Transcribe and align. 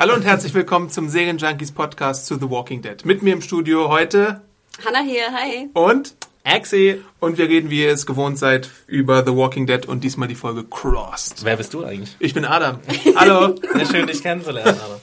Hallo 0.00 0.14
und 0.14 0.22
herzlich 0.22 0.54
willkommen 0.54 0.88
zum 0.88 1.10
Serienjunkies 1.10 1.72
Podcast 1.72 2.24
zu 2.24 2.36
The 2.36 2.48
Walking 2.48 2.80
Dead. 2.80 3.04
Mit 3.04 3.22
mir 3.22 3.34
im 3.34 3.42
Studio 3.42 3.90
heute 3.90 4.40
Hanna 4.82 5.00
hier, 5.00 5.30
hi. 5.30 5.68
und 5.74 6.14
Axie. 6.42 7.02
Und 7.18 7.36
wir 7.36 7.50
reden, 7.50 7.68
wie 7.68 7.82
ihr 7.82 7.92
es 7.92 8.06
gewohnt 8.06 8.38
seid, 8.38 8.70
über 8.86 9.26
The 9.26 9.36
Walking 9.36 9.66
Dead 9.66 9.84
und 9.84 10.02
diesmal 10.02 10.26
die 10.26 10.36
Folge 10.36 10.64
Crossed. 10.64 11.44
Wer 11.44 11.58
bist 11.58 11.74
du 11.74 11.84
eigentlich? 11.84 12.16
Ich 12.18 12.32
bin 12.32 12.46
Adam. 12.46 12.78
Hallo. 13.14 13.56
Sehr 13.74 13.84
schön, 13.84 14.06
dich 14.06 14.22
kennenzulernen, 14.22 14.80
Adam. 14.80 15.00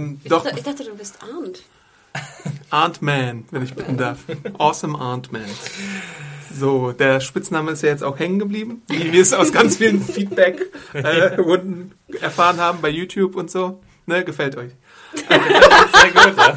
ähm, 0.00 0.20
Ich, 0.24 0.28
doch, 0.28 0.42
dachte, 0.42 0.58
ich 0.58 0.64
dachte, 0.64 0.82
du 0.82 0.96
bist 0.96 1.18
Arndt. 1.22 1.62
Aunt 2.70 3.02
Man, 3.02 3.44
wenn 3.52 3.62
ich 3.62 3.74
bitten 3.74 3.96
darf. 3.96 4.24
Awesome 4.58 4.98
Aunt 4.98 5.30
Man. 5.30 5.46
So, 6.52 6.90
der 6.90 7.20
Spitzname 7.20 7.70
ist 7.70 7.84
ja 7.84 7.90
jetzt 7.90 8.02
auch 8.02 8.18
hängen 8.18 8.40
geblieben, 8.40 8.82
wie 8.88 9.12
wir 9.12 9.22
es 9.22 9.32
aus 9.32 9.52
ganz 9.52 9.76
vielen 9.76 10.02
Feedback-Runden 10.02 11.92
erfahren 12.20 12.56
haben 12.58 12.80
bei 12.80 12.88
YouTube 12.88 13.36
und 13.36 13.52
so. 13.52 13.78
Ne, 14.08 14.24
gefällt 14.24 14.56
euch. 14.56 14.70
Sehr 15.28 16.10
gut, 16.12 16.36
ja. 16.38 16.56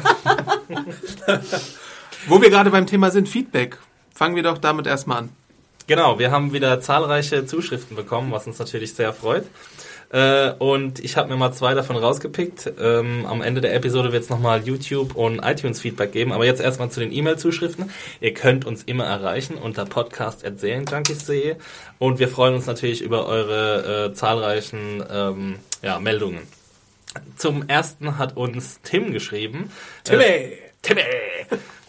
Wo 2.28 2.40
wir 2.40 2.48
gerade 2.48 2.70
beim 2.70 2.86
Thema 2.86 3.10
sind, 3.10 3.28
Feedback. 3.28 3.78
Fangen 4.14 4.36
wir 4.36 4.44
doch 4.44 4.58
damit 4.58 4.86
erstmal 4.86 5.18
an. 5.18 5.30
Genau, 5.88 6.20
wir 6.20 6.30
haben 6.30 6.52
wieder 6.52 6.80
zahlreiche 6.80 7.46
Zuschriften 7.46 7.96
bekommen, 7.96 8.30
was 8.30 8.46
uns 8.46 8.60
natürlich 8.60 8.94
sehr 8.94 9.12
freut. 9.12 9.46
Äh, 10.12 10.52
und 10.58 10.98
ich 11.00 11.16
habe 11.16 11.28
mir 11.28 11.36
mal 11.36 11.52
zwei 11.52 11.74
davon 11.74 11.96
rausgepickt. 11.96 12.72
Ähm, 12.80 13.26
am 13.26 13.42
Ende 13.42 13.60
der 13.60 13.74
Episode 13.74 14.12
wird 14.12 14.22
es 14.22 14.30
nochmal 14.30 14.62
YouTube 14.62 15.16
und 15.16 15.40
iTunes 15.40 15.80
Feedback 15.80 16.12
geben. 16.12 16.32
Aber 16.32 16.44
jetzt 16.44 16.60
erstmal 16.60 16.90
zu 16.90 17.00
den 17.00 17.12
E-Mail-Zuschriften. 17.12 17.90
Ihr 18.20 18.34
könnt 18.34 18.64
uns 18.64 18.84
immer 18.84 19.06
erreichen 19.06 19.56
unter 19.56 19.84
podcast.serienjunkies.de 19.84 21.56
und 21.98 22.20
wir 22.20 22.28
freuen 22.28 22.54
uns 22.54 22.66
natürlich 22.66 23.02
über 23.02 23.26
eure 23.26 24.10
äh, 24.10 24.14
zahlreichen 24.14 25.02
ähm, 25.10 25.56
ja, 25.82 25.98
Meldungen. 25.98 26.59
Zum 27.36 27.68
ersten 27.68 28.18
hat 28.18 28.36
uns 28.36 28.80
Tim 28.82 29.12
geschrieben. 29.12 29.70
Äh, 30.08 30.52
Timmy! 30.82 31.02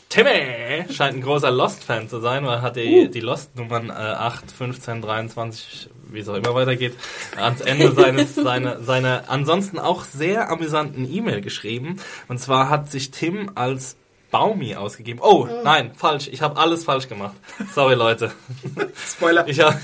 Timmy 0.09 0.85
scheint 0.91 1.15
ein 1.15 1.21
großer 1.21 1.51
Lost-Fan 1.51 2.09
zu 2.09 2.19
sein, 2.19 2.45
weil 2.45 2.55
er 2.55 2.61
hat 2.61 2.75
die, 2.75 3.09
die 3.09 3.21
Lost-Nummern 3.21 3.89
äh, 3.89 3.93
8, 3.93 4.51
15, 4.51 5.01
23, 5.01 5.89
wie 6.09 6.19
es 6.19 6.27
auch 6.27 6.35
immer 6.35 6.53
weitergeht, 6.53 6.95
ans 7.37 7.61
Ende 7.61 7.93
seines, 7.93 8.35
seine, 8.35 8.83
seiner 8.83 9.23
ansonsten 9.27 9.79
auch 9.79 10.03
sehr 10.03 10.49
amüsanten 10.49 11.09
E-Mail 11.09 11.39
geschrieben. 11.39 12.01
Und 12.27 12.39
zwar 12.39 12.67
hat 12.67 12.91
sich 12.91 13.11
Tim 13.11 13.51
als 13.55 13.95
Baumi 14.31 14.75
ausgegeben. 14.75 15.21
Oh, 15.21 15.47
nein, 15.63 15.91
falsch. 15.95 16.27
Ich 16.29 16.41
habe 16.41 16.59
alles 16.59 16.83
falsch 16.83 17.07
gemacht. 17.07 17.35
Sorry, 17.73 17.95
Leute. 17.95 18.33
Spoiler. 18.95 19.47
Ich 19.47 19.61
habe 19.61 19.79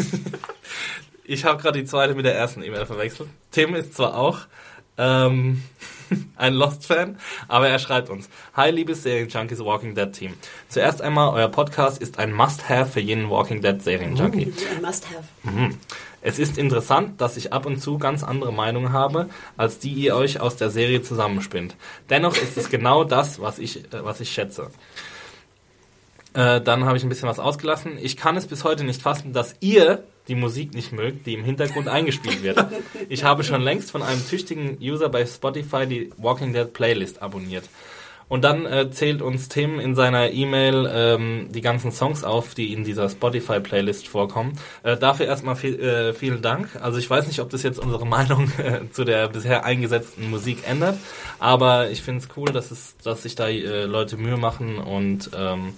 ich 1.23 1.45
hab 1.45 1.61
gerade 1.61 1.79
die 1.79 1.85
zweite 1.85 2.15
mit 2.15 2.25
der 2.25 2.35
ersten 2.35 2.63
E-Mail 2.63 2.85
verwechselt. 2.85 3.29
Tim 3.51 3.75
ist 3.75 3.93
zwar 3.93 4.17
auch 4.17 4.39
ähm, 4.97 5.63
ein 6.37 6.53
Lost-Fan, 6.53 7.17
aber 7.47 7.67
er 7.69 7.79
schreibt 7.79 8.09
uns. 8.09 8.29
Hi, 8.55 8.71
liebes 8.71 9.03
Serien-Junkies 9.03 9.59
Walking 9.59 9.95
Dead 9.95 10.11
Team. 10.11 10.33
Zuerst 10.69 11.01
einmal, 11.01 11.33
euer 11.33 11.49
Podcast 11.49 12.01
ist 12.01 12.19
ein 12.19 12.33
Must-Have 12.33 12.91
für 12.91 12.99
jeden 12.99 13.29
Walking 13.29 13.61
Dead 13.61 13.81
Serien-Junkie. 13.81 14.53
Ein 14.75 14.81
Must-have. 14.81 15.23
Es 16.21 16.39
ist 16.39 16.57
interessant, 16.57 17.21
dass 17.21 17.37
ich 17.37 17.53
ab 17.53 17.65
und 17.65 17.79
zu 17.79 17.97
ganz 17.97 18.23
andere 18.23 18.51
Meinungen 18.51 18.91
habe, 18.91 19.29
als 19.55 19.79
die 19.79 19.93
ihr 19.93 20.15
euch 20.15 20.39
aus 20.41 20.55
der 20.55 20.69
Serie 20.69 21.01
zusammenspinnt. 21.01 21.75
Dennoch 22.09 22.35
ist 22.35 22.57
es 22.57 22.69
genau 22.69 23.03
das, 23.03 23.39
was 23.39 23.59
ich, 23.59 23.85
äh, 23.93 24.03
was 24.03 24.19
ich 24.19 24.31
schätze. 24.31 24.69
Äh, 26.33 26.61
dann 26.61 26.85
habe 26.85 26.97
ich 26.97 27.03
ein 27.03 27.09
bisschen 27.09 27.29
was 27.29 27.39
ausgelassen. 27.39 27.97
Ich 28.01 28.17
kann 28.17 28.35
es 28.35 28.47
bis 28.47 28.63
heute 28.63 28.83
nicht 28.83 29.01
fassen, 29.01 29.31
dass 29.33 29.55
ihr 29.59 30.03
die 30.27 30.35
Musik 30.35 30.73
nicht 30.73 30.91
mögt, 30.91 31.25
die 31.25 31.33
im 31.33 31.43
Hintergrund 31.43 31.87
eingespielt 31.87 32.43
wird. 32.43 32.65
Ich 33.09 33.23
habe 33.23 33.43
schon 33.43 33.61
längst 33.61 33.91
von 33.91 34.01
einem 34.01 34.25
tüchtigen 34.27 34.77
User 34.81 35.09
bei 35.09 35.25
Spotify 35.25 35.85
die 35.85 36.11
Walking 36.17 36.53
Dead 36.53 36.71
Playlist 36.71 37.21
abonniert. 37.21 37.63
Und 38.29 38.43
dann 38.43 38.65
äh, 38.65 38.91
zählt 38.91 39.21
uns 39.21 39.47
Tim 39.47 39.79
in 39.79 39.95
seiner 39.95 40.31
E-Mail 40.31 40.89
ähm, 40.93 41.47
die 41.51 41.61
ganzen 41.61 41.93
Songs 41.93 42.25
auf, 42.25 42.55
die 42.55 42.73
in 42.73 42.83
dieser 42.83 43.09
Spotify-Playlist 43.09 44.07
vorkommen. 44.07 44.59
Äh, 44.83 44.97
dafür 44.97 45.27
erstmal 45.27 45.55
viel, 45.55 45.79
äh, 45.79 46.13
vielen 46.13 46.41
Dank. 46.41 46.75
Also 46.81 46.97
ich 46.97 47.09
weiß 47.09 47.27
nicht, 47.27 47.39
ob 47.39 47.49
das 47.49 47.63
jetzt 47.63 47.79
unsere 47.79 48.05
Meinung 48.17 48.51
äh, 48.57 48.89
zu 48.91 49.05
der 49.05 49.29
bisher 49.29 49.63
eingesetzten 49.63 50.29
Musik 50.29 50.67
ändert, 50.67 50.97
aber 51.39 51.89
ich 51.89 52.01
finde 52.01 52.21
es 52.21 52.29
cool, 52.35 52.51
dass 52.51 52.71
es, 52.71 52.97
dass 52.97 53.23
sich 53.23 53.35
da 53.35 53.47
äh, 53.47 53.85
Leute 53.85 54.17
Mühe 54.17 54.37
machen 54.37 54.77
und 54.77 55.29
ähm, 55.37 55.73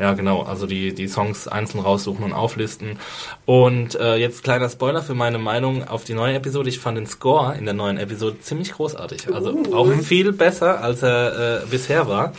ja 0.00 0.14
genau, 0.14 0.42
also 0.42 0.66
die, 0.66 0.94
die 0.94 1.06
Songs 1.06 1.46
einzeln 1.46 1.80
raussuchen 1.80 2.24
und 2.24 2.32
auflisten. 2.32 2.98
Und 3.46 3.94
äh, 3.94 4.16
jetzt 4.16 4.42
kleiner 4.42 4.68
Spoiler 4.68 5.02
für 5.02 5.14
meine 5.14 5.38
Meinung 5.38 5.86
auf 5.86 6.04
die 6.04 6.14
neue 6.14 6.34
Episode. 6.34 6.68
Ich 6.68 6.78
fand 6.80 6.96
den 6.98 7.06
Score 7.06 7.54
in 7.56 7.64
der 7.66 7.74
neuen 7.74 7.98
Episode 7.98 8.40
ziemlich 8.40 8.72
großartig. 8.72 9.32
Also 9.32 9.56
auch 9.72 9.92
viel 10.02 10.32
besser, 10.32 10.82
als 10.82 11.02
er 11.02 11.62
äh, 11.62 11.66
bisher 11.70 12.08
war. 12.08 12.32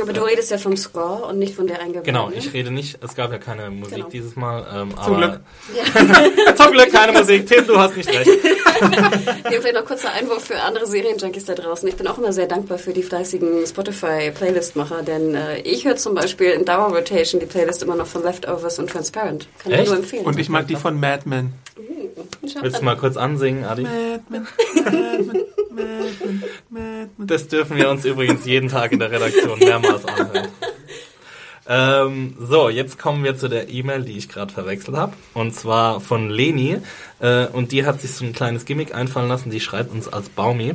Aber 0.00 0.12
du 0.12 0.22
redest 0.22 0.50
ja 0.50 0.58
vom 0.58 0.76
Score 0.76 1.26
und 1.26 1.38
nicht 1.38 1.54
von 1.54 1.66
der 1.66 1.80
eingebauten. 1.80 2.04
Genau, 2.04 2.30
ich 2.30 2.52
rede 2.52 2.70
nicht, 2.70 2.98
es 3.02 3.14
gab 3.14 3.32
ja 3.32 3.38
keine 3.38 3.68
Musik 3.70 3.96
Genau. 3.96 4.08
dieses 4.10 4.36
Mal. 4.36 4.64
Ähm, 4.72 4.94
Zum 5.04 5.16
Glück. 5.16 5.40
Zum 6.56 6.72
Glück 6.72 6.92
keine 6.92 7.12
Musik. 7.18 7.46
Tim, 7.46 7.66
du 7.66 7.78
hast 7.78 7.96
nicht 7.96 8.08
recht. 8.08 8.30
Hier 9.48 9.60
vielleicht 9.60 9.74
noch 9.74 9.84
kurzer 9.84 10.12
Einwurf 10.12 10.44
für 10.44 10.60
andere 10.60 10.86
Serienjunkies 10.86 11.46
da 11.46 11.54
draußen. 11.54 11.88
Ich 11.88 11.96
bin 11.96 12.06
auch 12.06 12.18
immer 12.18 12.32
sehr 12.32 12.46
dankbar 12.46 12.78
für 12.78 12.92
die 12.92 13.02
fleißigen 13.02 13.66
Spotify-Playlist-Macher, 13.66 15.02
denn 15.02 15.34
äh, 15.34 15.58
ich 15.62 15.84
höre 15.84 15.96
zum 15.96 16.14
Beispiel 16.14 16.50
in 16.50 16.64
Dauerrotation 17.08 17.40
die 17.40 17.46
Playlist 17.46 17.82
immer 17.82 17.96
noch 17.96 18.06
von 18.06 18.22
Leftovers 18.22 18.78
und 18.78 18.90
Transparent. 18.90 19.48
Kann 19.58 19.72
ich 19.72 19.78
Echt? 19.78 19.88
nur 19.88 19.96
empfehlen. 19.96 20.24
Und 20.24 20.38
ich 20.38 20.48
mag 20.48 20.66
die 20.66 20.76
von 20.76 20.98
Mad 20.98 21.22
Men. 21.24 21.52
Schau 22.46 22.62
Willst 22.62 22.80
du 22.80 22.84
mal 22.84 22.96
kurz 22.96 23.16
ansingen, 23.16 23.64
Adi? 23.64 23.82
Mad 23.82 24.22
Men, 24.28 24.46
Mad 24.74 24.92
Men, 24.92 25.26
Mad 25.26 25.46
Men, 25.70 26.42
Mad 26.70 27.10
Men. 27.16 27.26
Das 27.26 27.48
dürfen 27.48 27.76
wir 27.76 27.88
uns 27.90 28.04
übrigens 28.04 28.44
jeden 28.44 28.68
Tag 28.68 28.92
in 28.92 28.98
der 28.98 29.10
Redaktion 29.10 29.58
mehrmals 29.58 30.04
anhören. 30.04 30.48
Ähm, 31.70 32.34
so, 32.40 32.70
jetzt 32.70 32.98
kommen 32.98 33.22
wir 33.22 33.36
zu 33.36 33.48
der 33.48 33.68
E-Mail, 33.68 34.02
die 34.02 34.16
ich 34.16 34.30
gerade 34.30 34.52
verwechselt 34.52 34.96
habe. 34.96 35.12
Und 35.34 35.54
zwar 35.54 36.00
von 36.00 36.30
Leni. 36.30 36.78
Äh, 37.20 37.46
und 37.48 37.72
die 37.72 37.84
hat 37.84 38.00
sich 38.00 38.12
so 38.12 38.24
ein 38.24 38.32
kleines 38.32 38.64
Gimmick 38.64 38.94
einfallen 38.94 39.28
lassen. 39.28 39.50
Die 39.50 39.60
schreibt 39.60 39.92
uns 39.92 40.08
als 40.08 40.30
Baumi. 40.30 40.74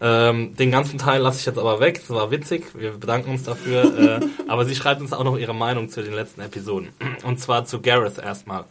Ähm, 0.00 0.56
den 0.56 0.72
ganzen 0.72 0.98
Teil 0.98 1.22
lasse 1.22 1.38
ich 1.38 1.46
jetzt 1.46 1.58
aber 1.58 1.78
weg. 1.78 2.00
Das 2.00 2.10
war 2.10 2.32
witzig. 2.32 2.64
Wir 2.74 2.90
bedanken 2.90 3.30
uns 3.30 3.44
dafür. 3.44 4.20
äh, 4.20 4.26
aber 4.48 4.64
sie 4.64 4.74
schreibt 4.74 5.00
uns 5.00 5.12
auch 5.12 5.24
noch 5.24 5.38
ihre 5.38 5.54
Meinung 5.54 5.88
zu 5.88 6.02
den 6.02 6.12
letzten 6.12 6.40
Episoden. 6.40 6.88
Und 7.22 7.38
zwar 7.38 7.64
zu 7.64 7.80
Gareth 7.80 8.18
erstmal. 8.18 8.64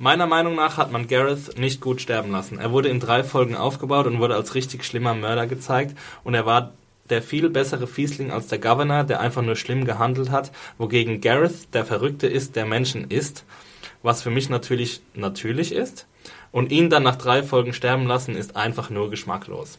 Meiner 0.00 0.28
Meinung 0.28 0.54
nach 0.54 0.76
hat 0.76 0.92
man 0.92 1.08
Gareth 1.08 1.58
nicht 1.58 1.80
gut 1.80 2.00
sterben 2.00 2.30
lassen. 2.30 2.60
Er 2.60 2.70
wurde 2.70 2.88
in 2.88 3.00
drei 3.00 3.24
Folgen 3.24 3.56
aufgebaut 3.56 4.06
und 4.06 4.20
wurde 4.20 4.36
als 4.36 4.54
richtig 4.54 4.84
schlimmer 4.84 5.14
Mörder 5.14 5.48
gezeigt. 5.48 5.98
Und 6.22 6.34
er 6.34 6.46
war 6.46 6.74
der 7.10 7.22
viel 7.22 7.50
bessere 7.50 7.86
Fiesling 7.86 8.30
als 8.30 8.48
der 8.48 8.58
Governor, 8.58 9.04
der 9.04 9.20
einfach 9.20 9.42
nur 9.42 9.56
schlimm 9.56 9.84
gehandelt 9.84 10.30
hat, 10.30 10.52
wogegen 10.76 11.20
Gareth 11.20 11.74
der 11.74 11.84
Verrückte 11.84 12.26
ist, 12.26 12.56
der 12.56 12.66
Menschen 12.66 13.10
ist, 13.10 13.44
was 14.02 14.22
für 14.22 14.30
mich 14.30 14.48
natürlich 14.48 15.00
natürlich 15.14 15.72
ist. 15.72 16.06
Und 16.50 16.72
ihn 16.72 16.88
dann 16.88 17.02
nach 17.02 17.16
drei 17.16 17.42
Folgen 17.42 17.74
sterben 17.74 18.06
lassen, 18.06 18.34
ist 18.34 18.56
einfach 18.56 18.88
nur 18.88 19.10
geschmacklos. 19.10 19.78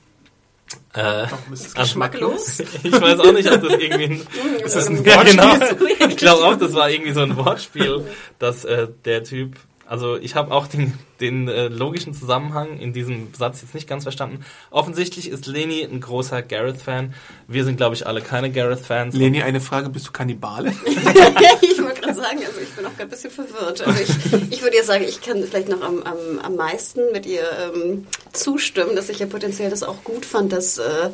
Äh, 0.94 1.24
ist 1.52 1.76
also- 1.78 1.82
geschmacklos? 1.82 2.60
ich 2.84 2.92
weiß 2.92 3.20
auch 3.20 3.34
nicht, 3.34 3.52
ob 3.52 3.62
das 3.62 3.74
irgendwie 3.74 4.04
ein, 4.04 4.22
Ist 4.64 4.76
das 4.76 4.88
ein 4.88 5.04
ja, 5.04 5.16
Wortspiel? 5.16 5.96
genau. 5.98 6.08
Ich 6.10 6.18
glaube 6.18 6.44
auch, 6.46 6.56
das 6.58 6.74
war 6.74 6.90
irgendwie 6.90 7.14
so 7.14 7.22
ein 7.22 7.36
Wortspiel, 7.38 8.06
dass 8.38 8.66
äh, 8.66 8.88
der 9.06 9.24
Typ, 9.24 9.56
also 9.90 10.18
ich 10.18 10.36
habe 10.36 10.54
auch 10.54 10.68
den, 10.68 10.94
den 11.20 11.48
äh, 11.48 11.68
logischen 11.68 12.14
Zusammenhang 12.14 12.78
in 12.78 12.94
diesem 12.94 13.34
Satz 13.34 13.64
jetzt 13.64 13.74
nicht 13.74 13.90
ganz 13.90 14.04
verstanden. 14.04 14.46
Offensichtlich 14.70 15.28
ist 15.30 15.48
Leni 15.48 15.82
ein 15.82 16.00
großer 16.00 16.44
Gareth-Fan. 16.44 17.16
Wir 17.48 17.66
sind, 17.66 17.78
glaube 17.78 17.96
ich, 17.96 18.06
alle 18.06 18.22
keine 18.22 18.52
Gareth-Fans. 18.52 19.16
Leni, 19.16 19.42
eine 19.42 19.60
Frage, 19.60 19.90
bist 19.90 20.08
du 20.08 20.12
Kannibale? 20.12 20.74
ich 20.86 21.82
wollte 21.82 22.02
gerade 22.02 22.14
sagen, 22.14 22.38
also 22.46 22.62
ich 22.62 22.70
bin 22.70 22.86
auch 22.86 22.92
gerade 22.92 23.02
ein 23.04 23.10
bisschen 23.10 23.32
verwirrt. 23.32 23.82
Also 23.82 24.04
ich, 24.04 24.52
ich 24.52 24.62
würde 24.62 24.78
ja 24.78 24.84
sagen, 24.84 25.04
ich 25.04 25.22
kann 25.22 25.42
vielleicht 25.44 25.70
noch 25.70 25.82
am, 25.82 26.04
am, 26.04 26.40
am 26.44 26.56
meisten 26.56 27.12
mit 27.12 27.26
ihr 27.26 27.42
ähm, 27.74 28.06
zustimmen, 28.32 28.96
dass 28.96 29.10
ich 29.10 29.18
ja 29.18 29.26
potenziell 29.26 29.72
das 29.72 29.82
auch 29.82 30.04
gut 30.04 30.24
fand, 30.24 30.54
dass 30.54 30.78
äh, 30.78 31.10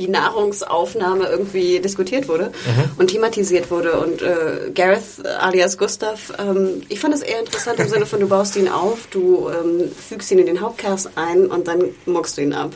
die 0.00 0.08
Nahrungsaufnahme 0.08 1.28
irgendwie 1.28 1.78
diskutiert 1.78 2.26
wurde 2.26 2.46
Mhm. 2.66 2.90
und 2.98 3.08
thematisiert 3.08 3.70
wurde. 3.70 3.92
Und 4.00 4.22
äh, 4.22 4.70
Gareth 4.74 5.24
alias 5.38 5.76
Gustav, 5.78 6.32
ähm, 6.38 6.82
ich 6.88 6.98
fand 6.98 7.14
es 7.14 7.20
eher 7.22 7.38
interessant 7.40 7.78
im 7.78 7.88
Sinne 7.88 8.06
von, 8.06 8.18
du 8.18 8.26
baust 8.28 8.56
ihn 8.56 8.68
auf, 8.68 9.06
du 9.10 9.48
ähm, 9.50 9.92
fügst 9.92 10.30
ihn 10.30 10.38
in 10.38 10.46
den 10.46 10.60
Hauptcast 10.60 11.10
ein 11.16 11.46
und 11.46 11.68
dann 11.68 11.84
muckst 12.06 12.38
du 12.38 12.42
ihn 12.42 12.54
ab. 12.54 12.72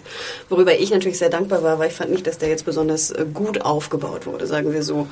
Worüber 0.50 0.78
ich 0.78 0.90
natürlich 0.90 1.18
sehr 1.18 1.30
dankbar 1.30 1.62
war, 1.62 1.78
weil 1.78 1.88
ich 1.88 1.94
fand 1.96 2.10
nicht, 2.10 2.26
dass 2.26 2.38
der 2.38 2.50
jetzt 2.50 2.64
besonders 2.64 3.10
äh, 3.10 3.24
gut 3.32 3.62
aufgebaut 3.62 4.26
wurde, 4.26 4.46
sagen 4.46 4.72
wir 4.72 4.82
so. 4.82 5.08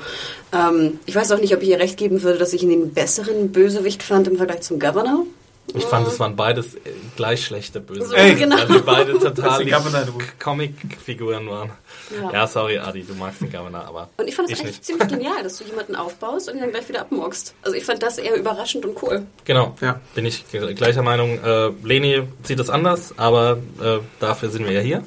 Ähm, 0.53 0.99
ich 1.05 1.15
weiß 1.15 1.31
auch 1.31 1.39
nicht, 1.39 1.55
ob 1.55 1.61
ich 1.63 1.69
ihr 1.69 1.79
recht 1.79 1.97
geben 1.97 2.21
würde, 2.21 2.37
dass 2.37 2.53
ich 2.53 2.61
ihn 2.63 2.69
den 2.69 2.93
besseren 2.93 3.51
Bösewicht 3.51 4.03
fand 4.03 4.27
im 4.27 4.37
Vergleich 4.37 4.61
zum 4.61 4.79
Governor. 4.79 5.25
Ich 5.75 5.85
fand, 5.85 6.05
es 6.07 6.19
waren 6.19 6.35
beides 6.35 6.75
äh, 6.75 6.79
gleich 7.15 7.45
schlechte 7.45 7.79
Böse. 7.79 8.05
So, 8.07 8.15
genau. 8.37 8.57
Weil 8.57 8.67
die 8.67 8.79
beide 8.85 9.13
total. 9.17 9.65
Comic-Figuren 10.39 11.47
waren. 11.47 11.71
Ja. 12.11 12.31
Ja. 12.31 12.47
sorry, 12.47 12.77
Adi, 12.79 13.03
du 13.03 13.13
magst 13.15 13.41
den 13.41 13.51
Governor, 13.51 13.85
aber 13.85 14.09
Und 14.17 14.27
ich 14.27 14.35
fand 14.35 14.49
es 14.49 14.53
ich 14.53 14.59
eigentlich 14.65 14.75
nicht. 14.77 14.85
ziemlich 14.85 15.07
genial, 15.07 15.43
dass 15.43 15.57
du 15.57 15.63
jemanden 15.63 15.95
aufbaust 15.95 16.49
und 16.49 16.55
ihn 16.55 16.61
dann 16.61 16.71
gleich 16.71 16.87
wieder 16.89 17.01
abmurkst. 17.01 17.53
Also 17.61 17.77
ich 17.77 17.85
fand 17.85 18.01
das 18.03 18.17
eher 18.17 18.35
überraschend 18.35 18.85
und 18.85 19.01
cool. 19.01 19.25
Genau, 19.45 19.75
Ja. 19.81 19.99
bin 20.15 20.25
ich 20.25 20.45
gleicher 20.75 21.01
Meinung. 21.03 21.43
Äh, 21.43 21.69
Leni 21.83 22.23
sieht 22.43 22.59
es 22.59 22.69
anders, 22.69 23.13
aber 23.17 23.57
äh, 23.81 23.99
dafür 24.19 24.49
sind 24.49 24.65
wir 24.65 24.73
ja 24.73 24.81
hier. 24.81 25.03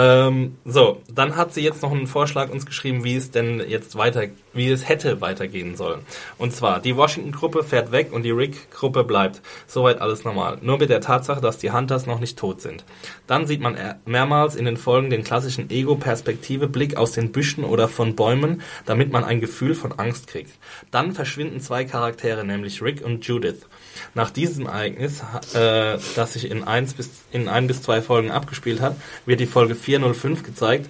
Ähm, 0.00 0.56
so, 0.64 1.02
dann 1.12 1.36
hat 1.36 1.52
sie 1.52 1.60
jetzt 1.60 1.82
noch 1.82 1.92
einen 1.92 2.06
Vorschlag 2.06 2.48
uns 2.50 2.64
geschrieben, 2.64 3.04
wie 3.04 3.16
es 3.16 3.30
denn 3.32 3.62
jetzt 3.68 3.96
weiter, 3.96 4.22
wie 4.54 4.70
es 4.70 4.88
hätte 4.88 5.20
weitergehen 5.20 5.76
sollen. 5.76 6.00
Und 6.38 6.54
zwar, 6.54 6.80
die 6.80 6.96
Washington-Gruppe 6.96 7.64
fährt 7.64 7.92
weg 7.92 8.10
und 8.10 8.22
die 8.22 8.30
Rick-Gruppe 8.30 9.04
bleibt. 9.04 9.42
Soweit 9.66 10.00
alles 10.00 10.24
normal. 10.24 10.56
Nur 10.62 10.78
mit 10.78 10.88
der 10.88 11.02
Tatsache, 11.02 11.42
dass 11.42 11.58
die 11.58 11.70
Hunters 11.70 12.06
noch 12.06 12.18
nicht 12.18 12.38
tot 12.38 12.62
sind. 12.62 12.84
Dann 13.26 13.46
sieht 13.46 13.60
man 13.60 13.76
mehrmals 14.06 14.56
in 14.56 14.64
den 14.64 14.78
Folgen 14.78 15.10
den 15.10 15.22
klassischen 15.22 15.68
Ego-Perspektive-Blick 15.68 16.96
aus 16.96 17.12
den 17.12 17.30
Büschen 17.30 17.64
oder 17.64 17.86
von 17.86 18.16
Bäumen, 18.16 18.62
damit 18.86 19.12
man 19.12 19.24
ein 19.24 19.40
Gefühl 19.40 19.74
von 19.74 19.92
Angst 19.92 20.28
kriegt. 20.28 20.52
Dann 20.90 21.12
verschwinden 21.12 21.60
zwei 21.60 21.84
Charaktere, 21.84 22.42
nämlich 22.46 22.80
Rick 22.80 23.04
und 23.04 23.26
Judith. 23.26 23.66
Nach 24.14 24.30
diesem 24.30 24.66
Ereignis, 24.66 25.22
äh, 25.54 25.98
das 26.16 26.32
sich 26.32 26.50
in, 26.50 26.64
eins 26.64 26.94
bis, 26.94 27.10
in 27.32 27.48
ein 27.48 27.66
bis 27.66 27.82
zwei 27.82 28.02
Folgen 28.02 28.30
abgespielt 28.30 28.80
hat, 28.80 28.96
wird 29.26 29.40
die 29.40 29.46
Folge 29.46 29.74
405 29.74 30.42
gezeigt, 30.42 30.88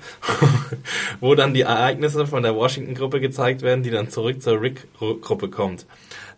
wo 1.20 1.34
dann 1.34 1.54
die 1.54 1.62
Ereignisse 1.62 2.26
von 2.26 2.42
der 2.42 2.54
Washington-Gruppe 2.54 3.20
gezeigt 3.20 3.62
werden, 3.62 3.82
die 3.82 3.90
dann 3.90 4.10
zurück 4.10 4.42
zur 4.42 4.60
Rick-Gruppe 4.60 5.48
kommt. 5.48 5.86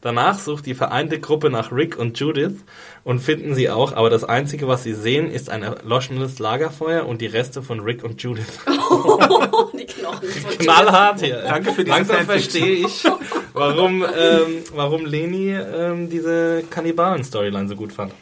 Danach 0.03 0.41
sucht 0.41 0.67
die 0.67 0.75
vereinte 0.75 1.21
Gruppe 1.21 1.49
nach 1.49 1.71
Rick 1.71 1.97
und 1.97 2.19
Judith 2.19 2.57
und 3.05 3.21
finden 3.21 3.55
sie 3.55 3.71
auch, 3.71 3.93
aber 3.93 4.11
das 4.11 4.25
Einzige, 4.25 4.67
was 4.67 4.83
sie 4.83 4.95
sehen, 4.95 5.31
ist 5.31 5.49
ein 5.49 5.63
erloschenes 5.63 6.41
Lagerfeuer 6.41 7.07
und 7.07 7.21
die 7.21 7.27
Reste 7.27 7.63
von 7.63 7.79
Rick 7.79 8.03
und 8.03 8.21
Judith. 8.21 8.59
die 9.73 9.87
Knochen. 9.87 10.29
Knallhart 10.59 11.21
hier. 11.21 11.43
Danke 11.43 11.73
für 11.73 11.85
diese 11.85 11.97
Langsam 11.97 12.27
verstehe 12.27 12.85
ich, 12.85 13.05
warum, 13.53 14.03
ähm, 14.03 14.65
warum 14.75 15.07
Leni 15.07 15.55
ähm, 15.55 16.11
diese 16.11 16.65
Kannibalen-Storyline 16.69 17.69
so 17.69 17.77
gut 17.77 17.93
fand. 17.93 18.13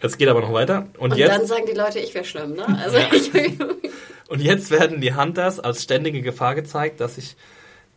Es 0.00 0.18
geht 0.18 0.28
aber 0.28 0.42
noch 0.42 0.52
weiter. 0.52 0.88
Und, 0.98 1.12
Und 1.12 1.18
jetzt, 1.18 1.30
dann 1.30 1.46
sagen 1.46 1.64
die 1.66 1.76
Leute, 1.76 2.00
ich 2.00 2.14
wäre 2.14 2.26
schlimm, 2.26 2.52
ne? 2.52 2.66
Also 2.84 2.98
ich, 3.12 3.32
und 4.28 4.42
jetzt 4.42 4.70
werden 4.70 5.00
die 5.00 5.14
Hunters 5.14 5.58
als 5.58 5.82
ständige 5.82 6.20
Gefahr 6.20 6.54
gezeigt, 6.54 7.00
dass 7.00 7.14
sich, 7.14 7.34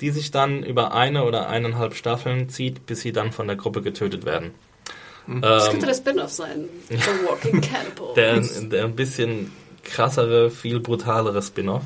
die 0.01 0.09
sich 0.09 0.31
dann 0.31 0.63
über 0.63 0.93
eine 0.93 1.23
oder 1.23 1.47
eineinhalb 1.47 1.93
Staffeln 1.95 2.49
zieht, 2.49 2.85
bis 2.87 3.01
sie 3.01 3.11
dann 3.11 3.31
von 3.31 3.47
der 3.47 3.55
Gruppe 3.55 3.81
getötet 3.81 4.25
werden. 4.25 4.51
das 5.27 5.65
Ähm, 5.65 5.71
könnte 5.71 5.85
der 5.85 5.93
Spin-off 5.93 6.31
sein. 6.31 6.65
The 6.89 6.97
Walking 7.27 7.61
Cannibal. 7.61 8.13
der, 8.15 8.39
der 8.41 8.85
ein 8.85 8.95
bisschen 8.95 9.51
krassere, 9.83 10.49
viel 10.49 10.79
brutalere 10.79 11.41
Spin-off. 11.41 11.83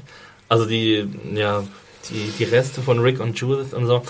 Also 0.47 0.65
die, 0.65 1.07
ja, 1.33 1.63
die, 2.09 2.31
die 2.37 2.43
Reste 2.45 2.81
von 2.81 2.99
Rick 2.99 3.19
und 3.19 3.37
Judith 3.39 3.73
und 3.73 3.85
so. 3.85 4.03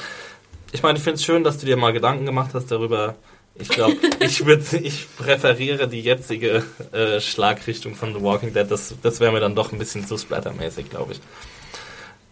Ich 0.71 0.83
meine, 0.83 0.97
ich 0.97 1.03
finde 1.03 1.15
es 1.15 1.23
schön, 1.23 1.43
dass 1.43 1.57
du 1.57 1.65
dir 1.65 1.77
mal 1.77 1.93
Gedanken 1.93 2.25
gemacht 2.25 2.51
hast 2.53 2.69
darüber. 2.69 3.15
Ich 3.57 3.69
glaube, 3.69 3.95
ich 4.19 4.45
würde, 4.45 4.77
ich 4.77 5.07
präferiere 5.17 5.87
die 5.87 6.01
jetzige 6.01 6.63
äh, 6.91 7.21
Schlagrichtung 7.21 7.95
von 7.95 8.13
The 8.13 8.21
Walking 8.21 8.53
Dead. 8.53 8.69
Das, 8.69 8.93
das 9.01 9.19
wäre 9.19 9.31
mir 9.31 9.39
dann 9.39 9.55
doch 9.55 9.71
ein 9.71 9.79
bisschen 9.79 10.05
zu 10.05 10.17
splattermäßig, 10.17 10.89
glaube 10.89 11.13
ich. 11.13 11.21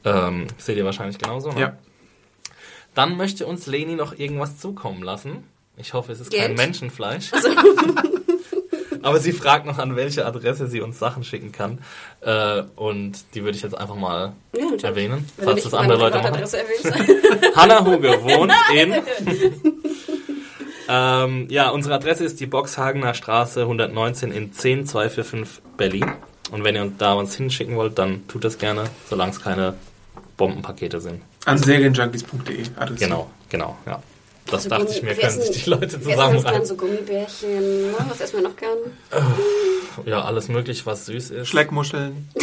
Ähm, 0.06 0.48
seht 0.58 0.78
ihr 0.78 0.86
wahrscheinlich 0.86 1.18
genauso, 1.18 1.52
ne? 1.52 1.60
Ja. 1.60 1.78
Dann 2.96 3.18
möchte 3.18 3.46
uns 3.46 3.66
Leni 3.66 3.96
noch 3.96 4.18
irgendwas 4.18 4.60
zukommen 4.60 5.02
lassen. 5.02 5.44
Ich 5.78 5.94
hoffe, 5.94 6.12
es 6.12 6.20
ist 6.20 6.32
kein 6.32 6.48
Geld? 6.48 6.58
Menschenfleisch. 6.58 7.32
Aber 9.02 9.20
sie 9.20 9.34
fragt 9.34 9.66
noch, 9.66 9.80
an 9.80 9.96
welche 9.98 10.26
Adresse 10.26 10.68
sie 10.68 10.80
uns 10.80 10.98
Sachen 10.98 11.24
schicken 11.26 11.52
kann. 11.52 11.80
Äh, 12.22 12.64
und 12.76 13.14
die 13.34 13.44
würde 13.44 13.58
ich 13.58 13.64
jetzt 13.64 13.78
einfach 13.78 13.96
mal 13.96 14.34
Ja, 14.56 14.88
erwähnen, 14.88 15.28
Wenn 15.36 15.46
falls 15.46 15.64
das 15.64 15.74
andere 15.74 15.98
Leute 15.98 16.20
machen. 16.20 16.42
Hanna 17.56 17.84
Huge 17.86 18.24
wohnt 18.24 18.54
in. 18.74 18.94
ähm, 20.88 21.48
ja, 21.50 21.70
unsere 21.70 21.96
Adresse 21.96 22.24
ist 22.24 22.40
die 22.40 22.46
Boxhagener 22.46 23.14
Straße 23.14 23.62
119 23.62 24.32
in 24.32 24.54
10245 24.54 25.62
Berlin. 25.76 26.14
Und 26.52 26.64
wenn 26.64 26.76
ihr 26.76 26.84
uns 26.84 26.98
da 26.98 27.18
was 27.18 27.36
hinschicken 27.36 27.76
wollt, 27.76 27.98
dann 27.98 28.26
tut 28.28 28.44
das 28.46 28.58
gerne, 28.58 28.86
solange 29.10 29.32
es 29.32 29.42
keine 29.42 29.74
Bombenpakete 30.38 31.00
sind. 31.01 31.21
An 31.45 31.57
serienjunkies.de. 31.57 32.65
adressiert. 32.77 33.00
Genau, 33.09 33.30
genau, 33.50 33.77
ja. 33.85 34.01
Das 34.45 34.56
Also 34.65 34.69
dachte 34.69 34.83
Gummi- 34.85 34.91
ich 34.97 35.03
mir, 35.03 35.15
können 35.15 35.41
sich 35.41 35.63
die 35.63 35.69
Leute 35.69 36.06
Wir 36.06 36.18
essen 36.18 36.65
so 36.65 36.75
Gummibärchen. 36.75 37.91
Ne? 37.91 37.95
Was 38.09 38.19
essen 38.21 38.38
wir 38.41 38.50
noch 38.50 38.56
gern? 38.57 38.77
Ja, 40.06 40.24
alles 40.25 40.50
möglich, 40.50 40.85
was 40.85 41.06
süß 41.06 41.30
ist. 41.31 41.47
Schleckmuscheln. 41.47 42.30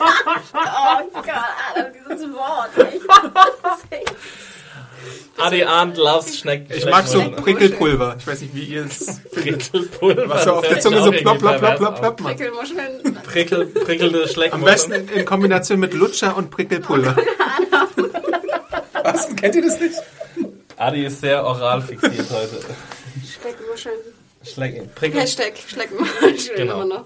Oh 0.00 1.20
Gott, 1.22 1.92
dieses 1.94 2.22
Wort. 2.32 2.70
Adi 5.36 5.62
Arndt 5.64 5.96
loves 5.96 6.38
Schneck. 6.38 6.66
Ich 6.74 6.84
mag 6.86 7.06
so. 7.06 7.20
Prickelpulver. 7.30 8.16
Ich 8.18 8.26
weiß 8.26 8.40
nicht, 8.42 8.54
wie 8.54 8.64
ihr 8.64 8.86
es 8.86 9.20
Prickelpulver. 9.32 10.28
Was 10.28 10.44
so 10.44 10.52
auf 10.54 10.66
der 10.68 10.80
Zunge 10.80 11.02
so 11.02 11.10
plopp, 11.12 11.38
plopp, 11.38 11.58
plopp, 11.58 11.76
plopp, 11.76 12.00
plopp 12.00 12.20
macht. 12.20 12.36
Prickelmuscheln. 12.38 13.14
Prickel, 13.24 13.66
prickelnde 13.66 14.22
Am 14.24 14.28
Schleckmuscheln. 14.28 14.64
besten 14.64 14.92
in, 14.92 15.08
in 15.08 15.24
Kombination 15.24 15.78
mit 15.78 15.94
Lutscher 15.94 16.36
und 16.36 16.50
Prickelpulver. 16.50 17.16
Was? 19.04 19.34
Kennt 19.36 19.54
ihr 19.54 19.62
das 19.62 19.80
nicht? 19.80 19.94
Adi 20.76 21.04
ist 21.06 21.20
sehr 21.20 21.44
oral 21.44 21.82
fixiert 21.82 22.26
heute. 22.30 22.60
Schleckmuscheln. 23.40 23.98
Schleck, 24.44 24.94
Prickel. 24.94 25.20
Hashtag 25.20 25.52
Schleckmuscheln 25.66 26.36
Genau. 26.56 26.82
immer 26.82 26.84
noch. 26.96 27.04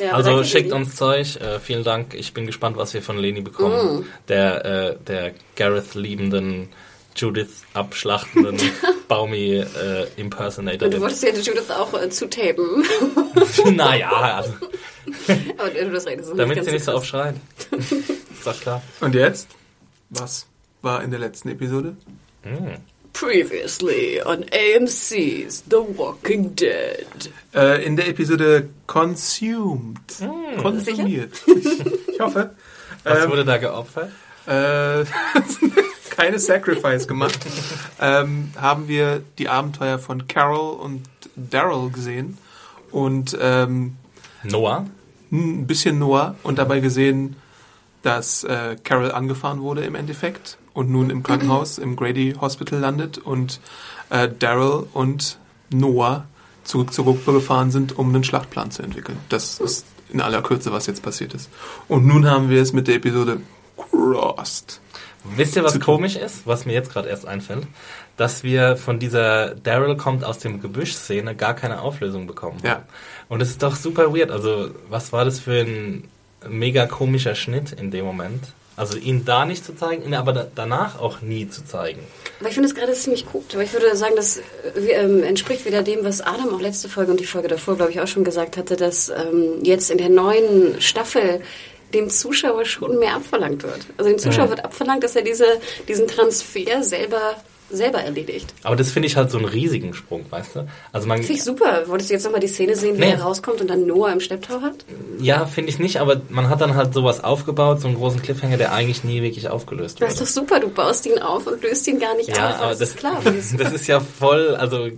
Ja, 0.00 0.12
Also 0.12 0.42
schickt 0.42 0.64
Lili. 0.64 0.72
uns 0.74 0.96
Zeug. 0.96 1.36
Äh, 1.36 1.60
vielen 1.60 1.84
Dank. 1.84 2.14
Ich 2.14 2.34
bin 2.34 2.46
gespannt, 2.46 2.76
was 2.76 2.94
wir 2.94 3.02
von 3.02 3.16
Leni 3.16 3.40
bekommen. 3.42 4.06
Der, 4.28 4.64
äh, 4.64 4.96
der 5.06 5.32
Gareth 5.54 5.94
liebenden, 5.94 6.68
Judith 7.16 7.62
abschlachtenden, 7.74 8.58
Baumi 9.08 9.56
äh, 9.56 10.06
Impersonator. 10.16 10.86
Und 10.86 10.94
du 10.94 11.00
wolltest 11.00 11.22
ja 11.22 11.32
die 11.32 11.40
Judith 11.40 11.70
auch 11.70 11.94
äh, 12.00 12.08
zutapen. 12.10 12.84
naja, 13.76 14.10
also, 14.10 14.52
aber 15.58 15.70
du 15.70 15.90
das 15.90 16.06
redest 16.06 16.30
ist 16.30 16.38
damit 16.38 16.56
ganz 16.56 16.66
sie 16.68 16.72
nicht 16.74 16.84
so 16.84 17.00
schreit. 17.02 17.36
ist 17.70 18.46
doch 18.46 18.60
klar. 18.60 18.82
Und 19.00 19.14
jetzt? 19.14 19.48
Was 20.10 20.46
war 20.82 21.02
in 21.02 21.10
der 21.10 21.20
letzten 21.20 21.48
Episode? 21.50 21.96
Previously 23.14 24.20
on 24.24 24.44
AMC's 24.52 25.62
The 25.70 25.76
Walking 25.96 26.54
Dead. 26.56 27.06
Äh, 27.54 27.84
in 27.84 27.96
der 27.96 28.08
Episode 28.08 28.68
Consumed. 28.86 29.98
Konsumiert. 30.60 31.32
Ich 31.46 32.20
hoffe. 32.20 32.50
Was 33.04 33.24
Ähm, 33.24 33.30
wurde 33.30 33.44
da 33.44 33.56
geopfert? 33.58 34.10
äh, 34.46 35.04
keine 36.16 36.38
Sacrifice 36.38 37.06
gemacht. 37.06 37.38
ähm, 38.00 38.52
haben 38.60 38.88
wir 38.88 39.22
die 39.38 39.48
Abenteuer 39.48 39.98
von 39.98 40.26
Carol 40.28 40.76
und 40.76 41.02
Daryl 41.36 41.90
gesehen. 41.90 42.38
Und 42.90 43.36
ähm, 43.40 43.96
Noah? 44.44 44.86
ein 45.32 45.66
bisschen 45.66 45.98
Noah 45.98 46.36
und 46.42 46.58
dabei 46.58 46.80
gesehen, 46.80 47.36
dass 48.02 48.44
äh, 48.44 48.76
Carol 48.84 49.10
angefahren 49.10 49.60
wurde 49.60 49.82
im 49.82 49.94
Endeffekt 49.94 50.58
und 50.74 50.90
nun 50.90 51.10
im 51.10 51.22
Krankenhaus 51.22 51.78
im 51.78 51.96
Grady 51.96 52.34
Hospital 52.40 52.78
landet 52.78 53.18
und 53.18 53.60
äh, 54.10 54.28
Daryl 54.38 54.86
und 54.92 55.38
Noah 55.70 56.26
zurück 56.64 56.92
zur 56.92 57.04
Gruppe 57.04 57.32
gefahren 57.32 57.70
sind, 57.70 57.98
um 57.98 58.10
einen 58.10 58.24
Schlachtplan 58.24 58.70
zu 58.70 58.82
entwickeln. 58.82 59.18
Das 59.28 59.60
ist 59.60 59.86
in 60.10 60.20
aller 60.20 60.42
Kürze, 60.42 60.72
was 60.72 60.86
jetzt 60.86 61.02
passiert 61.02 61.34
ist. 61.34 61.50
Und 61.88 62.06
nun 62.06 62.26
haben 62.28 62.48
wir 62.48 62.62
es 62.62 62.72
mit 62.72 62.88
der 62.88 62.96
Episode 62.96 63.40
Crossed. 63.76 64.80
Wisst 65.24 65.56
ihr, 65.56 65.64
was 65.64 65.80
komisch 65.80 66.16
ist, 66.16 66.46
was 66.46 66.66
mir 66.66 66.74
jetzt 66.74 66.92
gerade 66.92 67.08
erst 67.08 67.26
einfällt? 67.26 67.66
Dass 68.16 68.44
wir 68.44 68.76
von 68.76 68.98
dieser 68.98 69.54
Daryl 69.54 69.96
kommt 69.96 70.22
aus 70.22 70.38
dem 70.38 70.60
Gebüsch-Szene 70.60 71.34
gar 71.34 71.54
keine 71.54 71.80
Auflösung 71.80 72.26
bekommen. 72.26 72.60
Ja. 72.62 72.82
Und 73.28 73.40
es 73.40 73.50
ist 73.50 73.62
doch 73.62 73.74
super 73.74 74.14
weird. 74.14 74.30
Also, 74.30 74.70
was 74.88 75.12
war 75.12 75.24
das 75.24 75.40
für 75.40 75.60
ein 75.60 76.04
mega 76.48 76.86
komischer 76.86 77.34
Schnitt 77.34 77.72
in 77.72 77.90
dem 77.90 78.04
Moment? 78.04 78.44
Also, 78.76 78.98
ihn 78.98 79.24
da 79.24 79.46
nicht 79.46 79.64
zu 79.64 79.74
zeigen, 79.74 80.04
ihn 80.04 80.14
aber 80.14 80.32
da, 80.32 80.46
danach 80.54 81.00
auch 81.00 81.22
nie 81.22 81.48
zu 81.48 81.64
zeigen. 81.64 82.00
Aber 82.40 82.48
ich 82.48 82.54
finde 82.54 82.68
es 82.68 82.74
gerade 82.74 82.92
ziemlich 82.92 83.26
gut. 83.26 83.54
Aber 83.54 83.62
ich 83.62 83.72
würde 83.72 83.96
sagen, 83.96 84.14
das 84.16 84.38
äh, 84.38 84.90
ähm, 84.90 85.22
entspricht 85.22 85.64
wieder 85.64 85.82
dem, 85.82 86.04
was 86.04 86.20
Adam 86.20 86.52
auch 86.54 86.60
letzte 86.60 86.88
Folge 86.88 87.12
und 87.12 87.20
die 87.20 87.26
Folge 87.26 87.48
davor, 87.48 87.76
glaube 87.76 87.92
ich, 87.92 88.00
auch 88.00 88.08
schon 88.08 88.24
gesagt 88.24 88.56
hatte, 88.56 88.76
dass 88.76 89.08
ähm, 89.08 89.62
jetzt 89.62 89.90
in 89.90 89.98
der 89.98 90.10
neuen 90.10 90.80
Staffel 90.82 91.40
dem 91.92 92.10
Zuschauer 92.10 92.64
schon 92.64 92.98
mehr 92.98 93.14
abverlangt 93.16 93.62
wird. 93.62 93.80
Also 93.98 94.10
dem 94.10 94.18
Zuschauer 94.18 94.44
Ja. 94.44 94.50
wird 94.50 94.64
abverlangt, 94.64 95.04
dass 95.04 95.14
er 95.16 95.22
diese, 95.22 95.46
diesen 95.88 96.08
Transfer 96.08 96.82
selber, 96.82 97.36
selber 97.70 97.98
erledigt. 98.00 98.52
Aber 98.62 98.76
das 98.76 98.90
finde 98.90 99.06
ich 99.08 99.16
halt 99.16 99.30
so 99.30 99.38
einen 99.38 99.46
riesigen 99.46 99.94
Sprung, 99.94 100.24
weißt 100.30 100.56
du? 100.56 100.68
Also 100.92 101.06
man, 101.08 101.18
Finde 101.18 101.32
ich 101.34 101.42
super. 101.44 101.84
Wolltest 101.86 102.10
du 102.10 102.14
jetzt 102.14 102.24
nochmal 102.24 102.40
die 102.40 102.46
Szene 102.48 102.76
sehen, 102.76 102.96
wie 102.96 103.00
Nee. 103.00 103.12
er 103.12 103.22
rauskommt 103.22 103.60
und 103.60 103.68
dann 103.70 103.86
Noah 103.86 104.12
im 104.12 104.20
Schlepptau 104.20 104.60
hat? 104.60 104.84
ja, 105.18 105.46
finde 105.46 105.70
ich 105.70 105.78
nicht, 105.78 105.98
aber 106.00 106.20
man 106.28 106.48
hat 106.50 106.60
dann 106.60 106.74
halt 106.74 106.92
sowas 106.94 107.22
aufgebaut, 107.24 107.80
so 107.80 107.88
einen 107.88 107.96
großen 107.96 108.20
Cliffhanger, 108.22 108.56
der 108.58 108.72
eigentlich 108.72 109.02
nie 109.04 109.22
wirklich 109.22 109.48
aufgelöst 109.48 110.00
Das 110.00 110.12
ist 110.14 110.20
doch 110.20 110.26
super, 110.26 110.60
du 110.60 110.68
baust 110.68 111.06
ihn 111.06 111.18
auf 111.20 111.46
und 111.46 111.62
löst 111.62 111.86
ihn 111.88 111.98
gar 112.00 112.14
nicht 112.16 112.28
Ja, 112.36 112.50
auf. 112.50 112.56
aber 112.60 112.68
das, 112.70 112.78
das, 112.80 112.88
ist 112.90 112.96
klar. 112.98 113.22
das 113.58 113.72
ist 113.72 113.86
ja 113.86 114.00
voll, 114.00 114.54
also, 114.56 114.88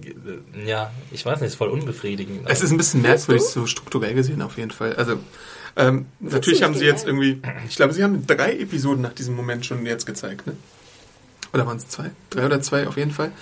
ja, 0.67 0.91
ich 1.13 1.25
weiß 1.25 1.41
nicht, 1.41 1.49
ist 1.51 1.57
voll 1.57 1.69
unbefriedigend. 1.69 2.41
Es 2.47 2.63
ist 2.63 2.73
ein 2.73 2.77
bisschen 2.79 3.03
merkwürdig, 3.03 3.45
so 3.45 3.67
strukturell 3.67 4.15
gesehen 4.15 4.43
auf 4.43 4.57
jeden 4.57 4.71
Fall. 4.73 4.95
Also 4.97 5.17
ähm, 5.77 6.07
natürlich 6.21 6.63
haben 6.63 6.75
sie 6.75 6.85
jetzt 6.85 7.05
genial? 7.07 7.25
irgendwie, 7.25 7.43
ich 7.69 7.77
glaube, 7.77 7.93
sie 7.93 8.03
haben 8.03 8.27
drei 8.27 8.59
Episoden 8.59 9.03
nach 9.03 9.13
diesem 9.13 9.37
Moment 9.37 9.67
schon 9.67 9.85
jetzt 9.87 10.07
gezeigt, 10.07 10.47
ne? 10.47 10.57
Oder 11.53 11.67
waren 11.67 11.77
es 11.77 11.89
zwei? 11.89 12.11
Drei 12.31 12.47
oder 12.47 12.61
zwei 12.61 12.87
auf 12.87 12.97
jeden 12.97 13.13
Fall. 13.13 13.33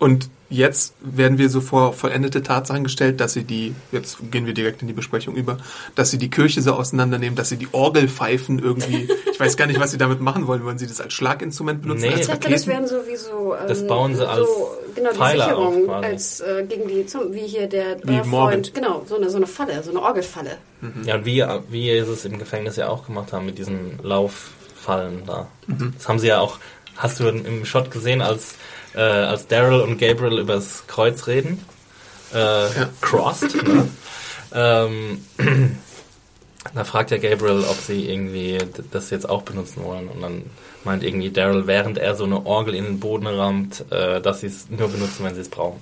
Und 0.00 0.30
jetzt 0.48 0.94
werden 1.00 1.36
wir 1.38 1.48
so 1.50 1.60
vor 1.60 1.92
vollendete 1.92 2.42
Tatsachen 2.42 2.82
gestellt, 2.84 3.20
dass 3.20 3.34
sie 3.34 3.44
die, 3.44 3.74
jetzt 3.92 4.16
gehen 4.32 4.46
wir 4.46 4.54
direkt 4.54 4.80
in 4.80 4.88
die 4.88 4.94
Besprechung 4.94 5.36
über, 5.36 5.58
dass 5.94 6.10
sie 6.10 6.16
die 6.18 6.30
Kirche 6.30 6.62
so 6.62 6.72
auseinandernehmen, 6.72 7.36
dass 7.36 7.50
sie 7.50 7.58
die 7.58 7.68
Orgelpfeifen 7.70 8.58
irgendwie, 8.58 9.08
ich 9.30 9.38
weiß 9.38 9.58
gar 9.58 9.66
nicht, 9.66 9.78
was 9.78 9.90
sie 9.92 9.98
damit 9.98 10.20
machen 10.22 10.46
wollen. 10.46 10.64
Wollen 10.64 10.78
sie 10.78 10.86
das 10.86 11.02
als 11.02 11.12
Schlaginstrument 11.12 11.82
benutzen? 11.82 12.06
Nee. 12.06 12.12
als 12.14 12.20
Ich 12.22 12.26
dachte, 12.28 12.50
das 12.50 12.66
wären 12.66 12.88
so 12.88 12.96
wie 13.06 13.14
so. 13.14 13.54
Ähm, 13.54 13.68
Das 13.68 13.86
bauen 13.86 14.16
sie 14.16 14.26
als 14.26 14.48
so, 14.48 14.70
genau, 14.94 15.10
die 15.12 15.18
Pfeiler 15.18 15.44
Sicherung 15.44 15.76
auf 15.82 15.86
quasi. 15.86 16.06
als 16.06 16.40
äh, 16.40 16.64
gegen 16.66 16.88
die, 16.88 17.06
zum, 17.06 17.32
wie 17.34 17.46
hier 17.46 17.68
der 17.68 17.98
Wie. 18.02 18.28
Freund. 18.28 18.72
Genau, 18.74 19.04
so 19.06 19.16
eine, 19.16 19.28
so 19.28 19.36
eine 19.36 19.46
Falle, 19.46 19.82
so 19.82 19.90
eine 19.90 20.00
Orgelfalle. 20.00 20.56
Ja, 21.04 21.16
und 21.16 21.26
wie, 21.26 21.44
wie 21.68 21.90
sie 21.90 22.10
es 22.10 22.24
im 22.24 22.38
Gefängnis 22.38 22.76
ja 22.76 22.88
auch 22.88 23.04
gemacht 23.06 23.34
haben 23.34 23.44
mit 23.44 23.58
diesen 23.58 23.98
Lauffallen 24.02 25.24
da. 25.26 25.48
Das 25.96 26.08
haben 26.08 26.18
sie 26.18 26.28
ja 26.28 26.40
auch, 26.40 26.58
hast 26.96 27.20
du 27.20 27.28
im 27.28 27.66
Shot 27.66 27.90
gesehen, 27.90 28.22
als, 28.22 28.54
äh, 28.94 29.00
als 29.00 29.46
Daryl 29.46 29.80
und 29.80 29.98
Gabriel 29.98 30.38
übers 30.38 30.86
Kreuz 30.86 31.26
reden? 31.26 31.64
Äh, 32.32 32.66
Crossed, 33.00 33.66
ne? 33.66 33.88
ähm, 34.54 35.24
da 36.74 36.84
fragt 36.84 37.10
ja 37.10 37.18
Gabriel, 37.18 37.64
ob 37.68 37.76
sie 37.76 38.08
irgendwie 38.08 38.58
das 38.90 39.10
jetzt 39.10 39.28
auch 39.28 39.42
benutzen 39.42 39.82
wollen. 39.84 40.08
Und 40.08 40.20
dann 40.22 40.44
meint 40.84 41.02
irgendwie 41.02 41.30
Daryl, 41.30 41.66
während 41.66 41.98
er 41.98 42.14
so 42.14 42.24
eine 42.24 42.46
Orgel 42.46 42.74
in 42.74 42.84
den 42.84 43.00
Boden 43.00 43.26
rammt, 43.26 43.84
äh, 43.90 44.20
dass 44.20 44.40
sie 44.40 44.46
es 44.46 44.70
nur 44.70 44.88
benutzen, 44.88 45.24
wenn 45.24 45.34
sie 45.34 45.40
es 45.40 45.48
brauchen. 45.48 45.80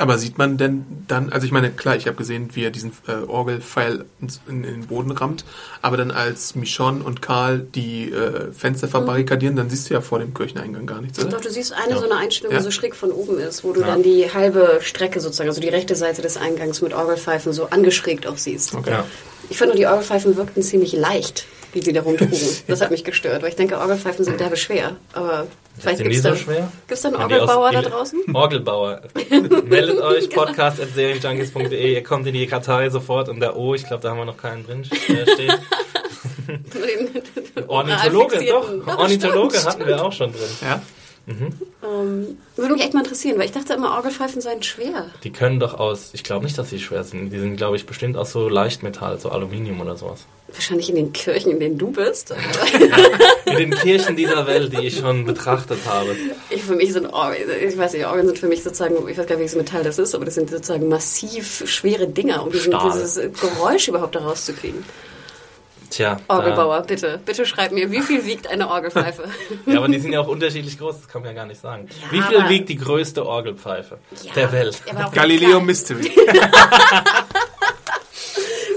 Aber 0.00 0.16
sieht 0.16 0.38
man 0.38 0.56
denn 0.56 0.86
dann, 1.08 1.30
also 1.30 1.44
ich 1.44 1.52
meine, 1.52 1.70
klar, 1.70 1.94
ich 1.94 2.06
habe 2.06 2.16
gesehen, 2.16 2.48
wie 2.54 2.64
er 2.64 2.70
diesen 2.70 2.92
äh, 3.06 3.12
Orgelpfeil 3.26 4.06
in, 4.22 4.28
in 4.48 4.62
den 4.62 4.86
Boden 4.86 5.10
rammt, 5.10 5.44
aber 5.82 5.98
dann 5.98 6.10
als 6.10 6.54
Michonne 6.54 7.04
und 7.04 7.20
Karl 7.20 7.58
die 7.74 8.10
äh, 8.10 8.50
Fenster 8.52 8.88
verbarrikadieren, 8.88 9.56
dann 9.56 9.68
siehst 9.68 9.90
du 9.90 9.94
ja 9.94 10.00
vor 10.00 10.18
dem 10.18 10.32
Kircheneingang 10.32 10.86
gar 10.86 11.02
nichts, 11.02 11.18
Doch, 11.18 11.26
oder? 11.26 11.38
du 11.40 11.50
siehst 11.50 11.74
eine 11.74 11.92
Ja. 11.92 11.98
so 11.98 12.04
eine 12.06 12.16
Einstellung, 12.16 12.52
Ja. 12.52 12.58
die 12.60 12.64
so 12.64 12.70
schräg 12.70 12.96
von 12.96 13.12
oben 13.12 13.38
ist, 13.38 13.62
wo 13.62 13.72
du 13.74 13.80
Ja. 13.82 13.88
dann 13.88 14.02
die 14.02 14.32
halbe 14.32 14.78
Strecke 14.80 15.20
sozusagen, 15.20 15.50
also 15.50 15.60
die 15.60 15.68
rechte 15.68 15.94
Seite 15.94 16.22
des 16.22 16.38
Eingangs 16.38 16.80
mit 16.80 16.94
Orgelpfeifen 16.94 17.52
so 17.52 17.66
angeschrägt 17.68 18.26
auch 18.26 18.38
siehst. 18.38 18.74
Okay. 18.74 18.90
Ja. 18.92 19.04
Ich 19.50 19.58
fand 19.58 19.68
nur, 19.68 19.76
die 19.76 19.86
Orgelpfeifen 19.86 20.34
wirkten 20.36 20.62
ziemlich 20.62 20.94
leicht, 20.94 21.44
wie 21.72 21.82
sie 21.82 21.92
da 21.92 22.02
rumtrugen. 22.02 22.38
Das 22.66 22.80
hat 22.80 22.90
mich 22.90 23.04
gestört, 23.04 23.42
weil 23.42 23.50
ich 23.50 23.56
denke, 23.56 23.78
Orgelpfeifen 23.78 24.24
sind 24.24 24.40
derbe 24.40 24.56
schwer. 24.56 24.96
Aber 25.12 25.46
vielleicht 25.78 25.98
Sind 25.98 26.06
die 26.06 26.14
gibt 26.14 26.16
es 26.16 26.22
so 26.22 26.30
da, 26.30 26.36
schwer? 26.36 26.72
gibt's 26.88 27.02
da 27.02 27.08
einen 27.08 27.16
die 27.18 27.22
Orgelbauer 27.22 27.72
da 27.72 27.82
draußen? 27.82 28.20
Orgelbauer. 28.34 29.00
Meldet 29.64 30.00
euch, 30.00 30.30
podcast.serienjunkies.de. 30.30 31.94
Ihr 31.94 32.02
kommt 32.02 32.26
in 32.26 32.34
die 32.34 32.46
Kartei 32.46 32.90
sofort 32.90 33.28
und 33.28 33.40
der 33.40 33.56
O, 33.56 33.74
ich 33.74 33.86
glaube, 33.86 34.02
da 34.02 34.10
haben 34.10 34.18
wir 34.18 34.24
noch 34.24 34.36
keinen 34.36 34.64
drin 34.66 34.84
stehen. 34.84 35.26
Ornithologe, 37.66 38.44
doch. 38.44 38.98
Ornithologe 38.98 39.64
hatten 39.64 39.86
wir 39.86 40.04
auch 40.04 40.12
schon 40.12 40.32
drin. 40.32 40.48
Ja? 40.62 40.82
Ähm, 41.30 42.38
würde 42.56 42.74
mich 42.74 42.82
echt 42.82 42.94
mal 42.94 43.00
interessieren, 43.00 43.38
weil 43.38 43.46
ich 43.46 43.52
dachte 43.52 43.74
immer, 43.74 43.94
Orgelpfeifen 43.96 44.40
seien 44.40 44.62
schwer. 44.62 45.06
Die 45.24 45.30
können 45.30 45.60
doch 45.60 45.74
aus, 45.78 46.10
ich 46.12 46.24
glaube 46.24 46.44
nicht, 46.44 46.58
dass 46.58 46.70
sie 46.70 46.78
schwer 46.78 47.04
sind. 47.04 47.30
Die 47.30 47.38
sind, 47.38 47.56
glaube 47.56 47.76
ich, 47.76 47.86
bestimmt 47.86 48.16
aus 48.16 48.32
so 48.32 48.48
Leichtmetall, 48.48 49.18
so 49.18 49.30
Aluminium 49.30 49.80
oder 49.80 49.96
sowas. 49.96 50.20
Wahrscheinlich 50.52 50.90
in 50.90 50.96
den 50.96 51.12
Kirchen, 51.12 51.52
in 51.52 51.60
denen 51.60 51.78
du 51.78 51.92
bist. 51.92 52.34
In 53.46 53.56
den 53.56 53.70
Kirchen 53.70 54.16
dieser 54.16 54.46
Welt, 54.46 54.72
die 54.72 54.86
ich 54.86 54.98
schon 54.98 55.24
betrachtet 55.24 55.78
habe. 55.86 56.14
ich, 56.50 56.62
für 56.62 56.74
mich 56.76 56.92
sind 56.92 57.06
Orgeln, 57.06 57.48
ich 57.68 57.76
weiß 57.76 57.92
nicht, 57.94 58.06
Orgeln 58.06 58.26
sind 58.26 58.38
für 58.38 58.46
mich 58.46 58.62
sozusagen, 58.62 58.94
ich 59.08 59.16
weiß 59.16 59.26
gar 59.26 59.36
nicht, 59.36 59.38
welches 59.38 59.56
Metall 59.56 59.82
das 59.82 59.98
ist, 59.98 60.14
aber 60.14 60.24
das 60.24 60.34
sind 60.34 60.50
sozusagen 60.50 60.88
massiv 60.88 61.64
schwere 61.66 62.06
Dinger, 62.06 62.44
um 62.44 62.52
Stahl. 62.52 62.90
dieses 62.92 63.20
Geräusch 63.40 63.88
überhaupt 63.88 64.14
da 64.14 64.20
rauszukriegen. 64.20 64.84
Tja. 65.90 66.18
Orgelbauer, 66.28 66.82
bitte, 66.82 67.20
bitte 67.24 67.44
schreib 67.44 67.72
mir, 67.72 67.90
wie 67.90 68.00
viel 68.00 68.24
wiegt 68.24 68.46
eine 68.46 68.68
Orgelpfeife? 68.68 69.24
Ja, 69.66 69.78
aber 69.78 69.88
die 69.88 69.98
sind 69.98 70.12
ja 70.12 70.20
auch 70.20 70.28
unterschiedlich 70.28 70.78
groß, 70.78 70.96
das 71.00 71.08
kann 71.08 71.22
man 71.22 71.30
ja 71.32 71.34
gar 71.36 71.46
nicht 71.46 71.60
sagen. 71.60 71.88
Ja, 71.88 72.12
Wie 72.12 72.22
viel 72.22 72.38
aber- 72.38 72.48
wiegt 72.48 72.68
die 72.68 72.76
größte 72.76 73.26
Orgelpfeife 73.26 73.98
Ja, 74.22 74.32
der 74.34 74.52
Welt? 74.52 74.82
Galileo 75.12 75.60
Mystery. 75.60 76.10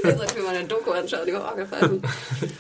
Ich 0.05 0.17
sollte 0.17 0.35
mir 0.37 0.43
mal 0.43 0.55
eine 0.55 0.67
Doku 0.67 0.91
anschauen 0.91 1.25
über 1.27 1.45
Orgelpfeifen. 1.45 2.01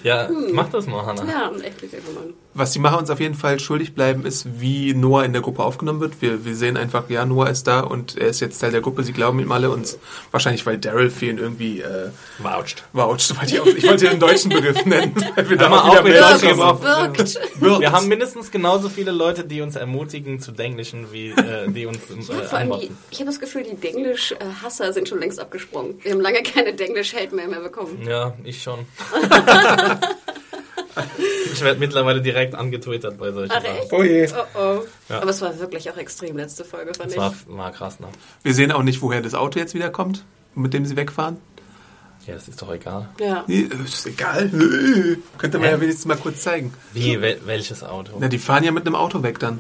Ja, 0.01 0.29
mach 0.53 0.69
das 0.69 0.85
mal, 0.87 1.05
Hannah. 1.05 1.25
Ja, 1.29 1.51
echt 1.61 1.81
nicht 1.81 1.93
irgendwann. 1.93 2.33
Was 2.55 2.71
die 2.71 2.79
Macher 2.79 2.99
uns 2.99 3.09
auf 3.09 3.19
jeden 3.19 3.35
Fall 3.35 3.59
schuldig 3.59 3.95
bleiben, 3.95 4.25
ist, 4.25 4.59
wie 4.61 4.93
Noah 4.93 5.25
in 5.25 5.33
der 5.33 5.41
Gruppe 5.41 5.63
aufgenommen 5.63 5.99
wird. 5.99 6.21
Wir, 6.21 6.45
wir 6.45 6.55
sehen 6.55 6.77
einfach, 6.77 7.09
ja, 7.09 7.25
Noah 7.25 7.49
ist 7.49 7.65
da 7.65 7.79
und 7.81 8.15
er 8.17 8.27
ist 8.27 8.39
jetzt 8.41 8.59
Teil 8.59 8.71
der 8.71 8.81
Gruppe. 8.81 9.03
Sie 9.03 9.13
glauben 9.13 9.39
ihm 9.39 9.51
alle 9.51 9.71
und 9.71 9.97
wahrscheinlich, 10.31 10.65
weil 10.65 10.77
Daryl 10.77 11.09
für 11.09 11.25
ihn 11.27 11.37
irgendwie 11.39 11.81
äh, 11.81 12.09
Vouched. 12.39 12.83
voucht. 12.93 13.35
Wollte 13.39 13.53
ich, 13.55 13.59
auch, 13.61 13.65
ich 13.65 13.87
wollte 13.87 14.07
den 14.09 14.19
deutschen 14.19 14.49
Begriff 14.49 14.85
nennen. 14.85 15.13
Weil 15.35 15.49
wir 15.49 15.57
Hör 15.59 15.69
mal 15.69 15.79
auch 15.79 15.97
auf 15.97 16.03
mit 16.03 16.13
mehr 16.13 16.21
Deutsch 16.21 16.41
kommen. 16.41 16.51
gebraucht. 16.53 16.83
Wirkt. 16.83 17.39
Wirkt. 17.61 17.79
Wir 17.81 17.91
haben 17.91 18.07
mindestens 18.07 18.51
genauso 18.51 18.89
viele 18.89 19.11
Leute, 19.11 19.43
die 19.45 19.61
uns 19.61 19.75
ermutigen 19.75 20.39
zu 20.39 20.51
Denglischen, 20.51 21.11
wie 21.11 21.29
äh, 21.31 21.69
die 21.69 21.85
uns 21.87 21.99
Ja, 22.29 22.35
äh, 22.39 22.43
vor 22.43 22.59
allem 22.59 22.71
die, 22.79 22.91
ich 23.09 23.19
habe 23.19 23.29
das 23.31 23.39
Gefühl, 23.39 23.63
die 23.63 23.75
Denglisch-Hasser 23.75 24.93
sind 24.93 25.09
schon 25.09 25.19
längst 25.19 25.39
abgesprungen. 25.39 25.95
Wir 26.03 26.11
haben 26.11 26.21
lange 26.21 26.43
keine 26.43 26.73
Denglisch-Hate-Mail 26.73 27.47
mehr 27.47 27.61
bekommen. 27.61 27.99
Ja, 28.07 28.33
ich 28.43 28.61
schon. 28.61 28.79
ich 31.51 31.61
werde 31.61 31.79
mittlerweile 31.79 32.21
direkt 32.21 32.55
angetwittert 32.55 33.17
bei 33.17 33.31
solchen 33.31 33.51
Ach, 33.51 33.61
Sachen. 33.61 33.75
echt? 33.77 33.91
Oh 33.93 34.03
je. 34.03 34.27
Oh 34.31 34.59
oh. 34.59 34.79
Ja. 35.09 35.21
Aber 35.21 35.29
es 35.31 35.41
war 35.41 35.59
wirklich 35.59 35.89
auch 35.89 35.97
extrem 35.97 36.37
letzte 36.37 36.63
Folge, 36.63 36.93
fand 36.93 37.07
Das 37.09 37.13
ich. 37.13 37.17
war, 37.19 37.33
war 37.47 37.71
krass, 37.71 37.99
ne? 37.99 38.07
Wir 38.43 38.53
sehen 38.53 38.71
auch 38.71 38.83
nicht, 38.83 39.01
woher 39.01 39.21
das 39.21 39.33
Auto 39.33 39.59
jetzt 39.59 39.73
wieder 39.73 39.89
kommt, 39.89 40.23
mit 40.55 40.73
dem 40.73 40.85
sie 40.85 40.95
wegfahren. 40.95 41.37
Ja, 42.25 42.35
das 42.35 42.47
ist 42.47 42.61
doch 42.61 42.71
egal. 42.73 43.09
Ja. 43.19 43.43
Nee, 43.47 43.67
Ist 43.83 44.05
egal. 44.07 44.49
Könnte 45.37 45.57
man 45.59 45.67
Hä? 45.67 45.73
ja 45.75 45.81
wenigstens 45.81 46.05
mal 46.05 46.15
kurz 46.15 46.41
zeigen. 46.41 46.73
Wie, 46.93 47.19
wel, 47.19 47.37
welches 47.45 47.83
Auto? 47.83 48.13
Na, 48.17 48.29
die 48.29 48.37
fahren 48.37 48.63
ja 48.63 48.71
mit 48.71 48.85
einem 48.85 48.95
Auto 48.95 49.23
weg 49.23 49.39
dann. 49.39 49.59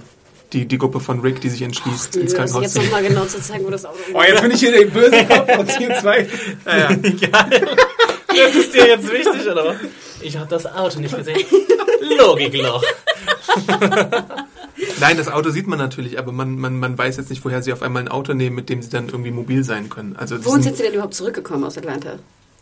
Die, 0.53 0.65
die 0.67 0.77
Gruppe 0.77 0.99
von 1.01 1.19
Rick, 1.19 1.41
die 1.41 1.49
sich 1.49 1.61
entschließt, 1.63 2.15
ins 2.15 2.31
Jetzt 2.31 2.35
Krankenhaus 2.35 2.71
zu 2.73 2.81
nochmal 2.83 3.03
genau 3.03 3.25
zu 3.25 3.41
zeigen, 3.41 3.65
wo 3.65 3.69
das 3.71 3.83
Auto 3.85 3.97
Oh, 4.13 4.21
jetzt 4.21 4.41
bin 4.41 4.51
ich 4.51 4.59
hier 4.59 4.71
der 4.71 4.85
böse 4.85 5.25
Kopf 5.25 5.57
und 5.57 5.77
hier 5.77 5.99
zwei. 5.99 6.27
Ja, 6.65 6.91
ja. 6.91 7.49
Das 8.35 8.55
ist 8.55 8.73
dir 8.73 8.87
jetzt 8.87 9.11
wichtig, 9.11 9.47
oder 9.51 9.65
was? 9.65 9.75
Ich 10.23 10.37
habe 10.37 10.49
das 10.49 10.65
Auto 10.65 10.99
nicht 10.99 11.15
gesehen. 11.15 11.45
Logikloch. 12.17 12.83
Nein, 14.99 15.17
das 15.17 15.27
Auto 15.27 15.49
sieht 15.49 15.67
man 15.67 15.77
natürlich, 15.77 16.17
aber 16.19 16.31
man, 16.31 16.57
man, 16.57 16.79
man 16.79 16.97
weiß 16.97 17.17
jetzt 17.17 17.29
nicht, 17.29 17.43
woher 17.45 17.61
sie 17.61 17.73
auf 17.73 17.81
einmal 17.81 18.03
ein 18.03 18.07
Auto 18.07 18.33
nehmen, 18.33 18.55
mit 18.55 18.69
dem 18.69 18.81
sie 18.81 18.89
dann 18.89 19.07
irgendwie 19.07 19.31
mobil 19.31 19.63
sein 19.63 19.89
können. 19.89 20.15
Also 20.15 20.43
Wohin 20.45 20.61
sind- 20.61 20.77
Sie 20.77 20.83
denn 20.83 20.93
überhaupt 20.93 21.13
zurückgekommen 21.13 21.63
aus 21.63 21.77
Atlanta? 21.77 22.13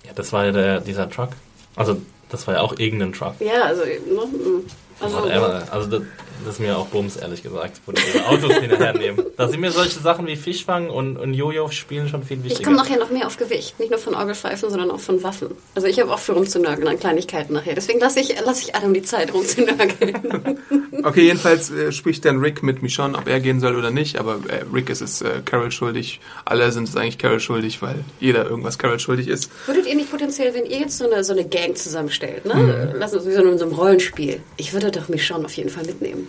Ja, 0.05 0.11
das 0.15 0.33
war 0.33 0.45
ja 0.45 0.51
der, 0.51 0.81
dieser 0.81 1.09
Truck. 1.09 1.29
Also, 1.75 2.01
das 2.29 2.47
war 2.47 2.55
ja 2.55 2.61
auch 2.61 2.77
irgendein 2.77 3.13
Truck. 3.13 3.35
Ja, 3.39 3.63
also, 3.63 3.83
ne, 3.83 3.91
mm. 3.91 4.65
also 4.99 5.17
Whatever. 5.17 5.63
Also, 5.71 5.89
das, 5.89 6.01
das 6.45 6.55
ist 6.55 6.59
mir 6.59 6.77
auch 6.77 6.87
Bums, 6.87 7.17
ehrlich 7.17 7.43
gesagt, 7.43 7.81
wo 7.85 7.91
die 7.91 8.01
ihre 8.13 8.27
Autos 8.27 8.53
hinterher 8.53 8.93
nehmen. 8.93 9.23
Da 9.37 9.47
sind 9.47 9.59
mir 9.59 9.71
solche 9.71 9.99
Sachen 9.99 10.27
wie 10.27 10.35
Fischfang 10.35 10.89
und, 10.89 11.17
und 11.17 11.33
Jojo 11.33 11.69
spielen 11.69 12.07
schon 12.07 12.23
viel 12.23 12.37
ich 12.37 12.43
wichtiger. 12.43 12.63
komme 12.63 12.77
nachher 12.77 12.97
noch 12.97 13.09
mehr 13.09 13.27
auf 13.27 13.37
Gewicht. 13.37 13.79
Nicht 13.79 13.91
nur 13.91 13.99
von 13.99 14.15
Orgelpfeifen, 14.15 14.69
sondern 14.69 14.91
auch 14.91 14.99
von 14.99 15.23
Waffen. 15.23 15.49
Also 15.75 15.87
ich 15.87 15.99
habe 15.99 16.11
auch 16.13 16.19
für 16.19 16.33
rumzunörgeln 16.33 16.87
an 16.87 16.99
Kleinigkeiten 16.99 17.53
nachher. 17.53 17.75
Deswegen 17.75 17.99
lasse 17.99 18.19
ich, 18.19 18.35
lass 18.45 18.61
ich 18.61 18.75
Adam 18.75 18.93
die 18.93 19.03
Zeit 19.03 19.33
rumzunörgeln. 19.33 20.59
Okay, 21.03 21.23
jedenfalls 21.23 21.71
äh, 21.71 21.91
spricht 21.91 22.25
dann 22.25 22.39
Rick 22.39 22.61
mit 22.63 22.83
Michonne, 22.83 23.17
ob 23.17 23.27
er 23.27 23.39
gehen 23.39 23.59
soll 23.59 23.75
oder 23.75 23.91
nicht, 23.91 24.17
aber 24.17 24.39
äh, 24.47 24.63
Rick 24.71 24.89
ist 24.89 25.01
es 25.01 25.21
äh, 25.21 25.41
Carol 25.43 25.71
schuldig. 25.71 26.19
Alle 26.45 26.71
sind 26.71 26.87
es 26.87 26.95
eigentlich 26.95 27.17
Carol 27.17 27.39
schuldig, 27.39 27.81
weil 27.81 28.03
jeder 28.19 28.45
irgendwas 28.47 28.77
Carol 28.77 28.99
schuldig 28.99 29.27
ist. 29.27 29.49
Würdet 29.65 29.87
ihr 29.87 29.95
nicht 29.95 30.11
potenziell, 30.11 30.53
wenn 30.53 30.65
ihr 30.65 30.79
jetzt 30.79 30.97
so 30.97 31.09
eine, 31.09 31.23
so 31.23 31.33
eine 31.33 31.45
Gang 31.45 31.75
zusammenstellt, 31.75 32.45
ne? 32.45 32.55
Mhm. 32.55 32.99
Lass 32.99 33.13
uns 33.13 33.25
wie 33.25 33.31
so 33.31 33.41
in 33.41 33.57
so 33.57 33.65
einem 33.65 33.73
Rollenspiel. 33.73 34.41
Ich 34.57 34.73
würde 34.73 34.91
doch 34.91 35.09
Michonne 35.09 35.45
auf 35.45 35.53
jeden 35.53 35.69
Fall 35.69 35.85
mitnehmen. 35.85 36.27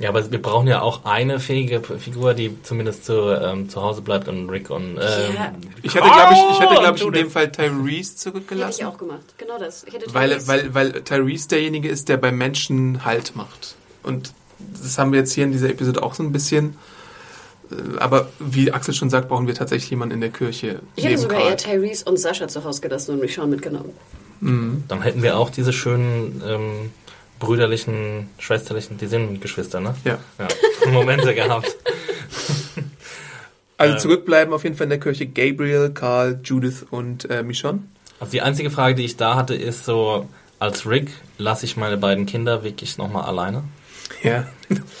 Ja, 0.00 0.10
aber 0.10 0.30
wir 0.30 0.40
brauchen 0.40 0.68
ja 0.68 0.80
auch 0.80 1.04
eine 1.04 1.40
fähige 1.40 1.80
Figur, 1.80 2.34
die 2.34 2.56
zumindest 2.62 3.04
zu, 3.04 3.14
ähm, 3.30 3.68
zu 3.68 3.82
Hause 3.82 4.00
bleibt 4.02 4.28
und 4.28 4.48
Rick 4.48 4.70
und. 4.70 4.92
Ähm, 4.96 5.34
Ja. 5.34 5.52
Ich 5.82 5.94
hätte, 5.94 6.04
glaube 6.08 6.34
ich, 6.34 6.38
ich, 6.52 6.60
hätte, 6.60 6.74
glaub 6.80 6.96
ich 6.96 7.02
in 7.04 7.12
dem 7.12 7.30
Fall 7.30 7.50
Tyrese 7.50 7.74
Hätte 7.82 7.96
ich 7.98 8.16
zurückgelassen. 8.16 8.84
auch 8.86 8.96
gemacht. 8.98 9.24
Genau 9.38 9.58
das. 9.58 9.84
Ich 9.84 9.94
hätte 9.94 10.12
Weil, 10.14 10.32
Tyrese- 10.34 10.46
weil, 10.48 10.74
weil 10.74 10.92
Tyrese 11.02 11.48
derjenige 11.48 11.88
ist, 11.88 12.08
der 12.08 12.16
beim 12.16 12.36
Menschen 12.38 13.04
Halt 13.04 13.34
macht. 13.34 13.74
Und 14.04 14.32
das 14.80 14.98
haben 14.98 15.12
wir 15.12 15.18
jetzt 15.20 15.32
hier 15.32 15.44
in 15.44 15.52
dieser 15.52 15.68
Episode 15.70 16.02
auch 16.02 16.14
so 16.14 16.22
ein 16.22 16.30
bisschen. 16.32 16.76
Äh, 17.72 17.98
Aber 17.98 18.28
wie 18.38 18.70
Axel 18.72 18.94
schon 18.94 19.10
sagt, 19.10 19.28
brauchen 19.28 19.46
wir 19.48 19.54
tatsächlich 19.54 19.90
jemanden 19.90 20.14
in 20.14 20.20
der 20.20 20.30
Kirche. 20.30 20.80
ich 20.94 21.04
hätte 21.04 21.18
sogar 21.18 21.38
Carl. 21.40 21.50
eher 21.50 21.56
Tyrese 21.56 22.04
und 22.04 22.18
Sascha 22.20 22.46
zu 22.46 22.62
Hause 22.62 22.80
gelassen 22.80 23.12
und 23.14 23.20
Michonne 23.20 23.48
mitgenommen. 23.48 23.90
Dann 24.40 25.02
hätten 25.02 25.22
wir 25.24 25.36
auch 25.36 25.50
diese 25.50 25.72
schönen 25.72 26.40
ähm, 26.46 26.90
brüderlichen, 27.38 28.28
schwesterlichen, 28.38 28.98
die 28.98 29.06
sind 29.06 29.40
Geschwister, 29.40 29.80
ne? 29.80 29.94
Ja. 30.04 30.18
ja. 30.38 30.48
Momente 30.90 31.34
gehabt. 31.34 31.76
Also 33.76 33.96
zurückbleiben 33.96 34.52
auf 34.52 34.64
jeden 34.64 34.76
Fall 34.76 34.84
in 34.84 34.90
der 34.90 35.00
Kirche 35.00 35.26
Gabriel, 35.26 35.90
Karl, 35.90 36.40
Judith 36.42 36.84
und 36.90 37.30
äh, 37.30 37.42
Michonne. 37.44 37.84
Also 38.18 38.32
die 38.32 38.42
einzige 38.42 38.70
Frage, 38.70 38.96
die 38.96 39.04
ich 39.04 39.16
da 39.16 39.36
hatte, 39.36 39.54
ist 39.54 39.84
so, 39.84 40.28
als 40.58 40.84
Rick 40.88 41.12
lasse 41.38 41.64
ich 41.64 41.76
meine 41.76 41.96
beiden 41.96 42.26
Kinder 42.26 42.64
wirklich 42.64 42.98
nochmal 42.98 43.24
alleine? 43.24 43.62
Ja. 44.22 44.46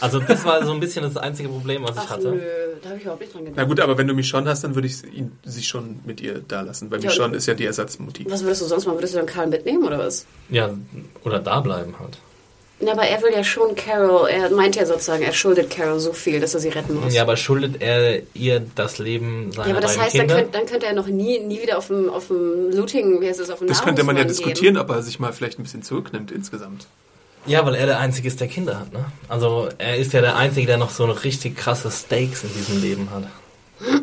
Also 0.00 0.20
das 0.20 0.44
war 0.44 0.64
so 0.64 0.72
ein 0.72 0.80
bisschen 0.80 1.02
das 1.02 1.16
einzige 1.16 1.48
Problem, 1.48 1.82
was 1.82 1.96
ich 1.96 2.02
Ach 2.02 2.10
hatte. 2.10 2.30
nö, 2.30 2.40
da 2.82 2.88
habe 2.90 2.98
ich 2.98 3.02
überhaupt 3.02 3.20
nicht 3.20 3.34
dran 3.34 3.44
gedacht. 3.44 3.56
Na 3.56 3.64
gut, 3.64 3.80
aber 3.80 3.98
wenn 3.98 4.06
du 4.06 4.14
Michonne 4.14 4.48
hast, 4.48 4.62
dann 4.62 4.74
würde 4.74 4.86
ich 4.86 5.02
ihn, 5.12 5.32
sie 5.44 5.62
schon 5.62 6.00
mit 6.04 6.20
ihr 6.20 6.40
da 6.46 6.60
lassen, 6.60 6.90
weil 6.90 7.02
Ja, 7.02 7.08
Michonne 7.10 7.36
ist 7.36 7.46
ja 7.46 7.54
die 7.54 7.64
Ersatzmotiv. 7.64 8.30
Was 8.30 8.42
würdest 8.44 8.62
du 8.62 8.66
sonst 8.66 8.86
machen? 8.86 8.98
Würdest 8.98 9.14
du 9.14 9.18
dann 9.18 9.26
Karl 9.26 9.48
mitnehmen 9.48 9.84
oder 9.84 9.98
was? 9.98 10.26
Ja, 10.50 10.70
oder 11.24 11.40
da 11.40 11.60
bleiben 11.60 11.94
halt. 11.98 12.18
Na, 12.80 12.92
aber 12.92 13.02
er 13.02 13.20
will 13.22 13.32
ja 13.32 13.42
schon 13.42 13.74
Carol, 13.74 14.28
er 14.28 14.50
meint 14.50 14.76
ja 14.76 14.86
sozusagen, 14.86 15.24
er 15.24 15.32
schuldet 15.32 15.68
Carol 15.68 15.98
so 15.98 16.12
viel, 16.12 16.38
dass 16.38 16.54
er 16.54 16.60
sie 16.60 16.68
retten 16.68 17.00
muss. 17.00 17.12
Ja, 17.12 17.22
aber 17.22 17.36
schuldet 17.36 17.82
er 17.82 18.22
ihr 18.34 18.64
das 18.76 18.98
Leben 18.98 19.50
seiner 19.50 19.68
Ja, 19.68 19.74
aber 19.74 19.80
das 19.80 19.98
heißt, 19.98 20.16
dann 20.16 20.28
könnte, 20.28 20.48
dann 20.52 20.66
könnte 20.66 20.86
er 20.86 20.92
noch 20.92 21.08
nie, 21.08 21.40
nie 21.40 21.60
wieder 21.60 21.78
auf 21.78 21.88
dem, 21.88 22.08
auf 22.08 22.28
dem 22.28 22.70
Looting, 22.70 23.20
wie 23.20 23.28
heißt 23.28 23.40
es, 23.40 23.50
auf 23.50 23.58
dem 23.58 23.66
Das 23.66 23.82
könnte 23.82 24.04
man 24.04 24.16
ja 24.16 24.22
diskutieren, 24.22 24.76
ob 24.76 24.90
er 24.90 25.02
sich 25.02 25.18
mal 25.18 25.32
vielleicht 25.32 25.58
ein 25.58 25.64
bisschen 25.64 25.82
zurücknimmt 25.82 26.30
insgesamt. 26.30 26.86
Ja, 27.46 27.66
weil 27.66 27.74
er 27.74 27.86
der 27.86 27.98
Einzige 27.98 28.28
ist, 28.28 28.40
der 28.40 28.48
Kinder 28.48 28.78
hat, 28.78 28.92
ne? 28.92 29.06
Also 29.28 29.68
er 29.78 29.96
ist 29.96 30.12
ja 30.12 30.20
der 30.20 30.36
Einzige, 30.36 30.66
der 30.66 30.76
noch 30.76 30.90
so 30.90 31.04
eine 31.04 31.24
richtig 31.24 31.56
krasse 31.56 31.90
Stakes 31.90 32.44
in 32.44 32.52
diesem 32.52 32.80
Leben 32.80 33.08
hat. 33.10 33.24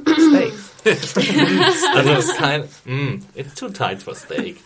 Steaks. 0.04 1.14
also 1.96 2.12
es 2.12 2.26
ist 2.26 2.38
kein... 2.38 2.64
Mm, 2.86 3.22
it's 3.36 3.54
too 3.56 3.70
tight 3.70 4.04
for 4.04 4.16
steak. 4.16 4.58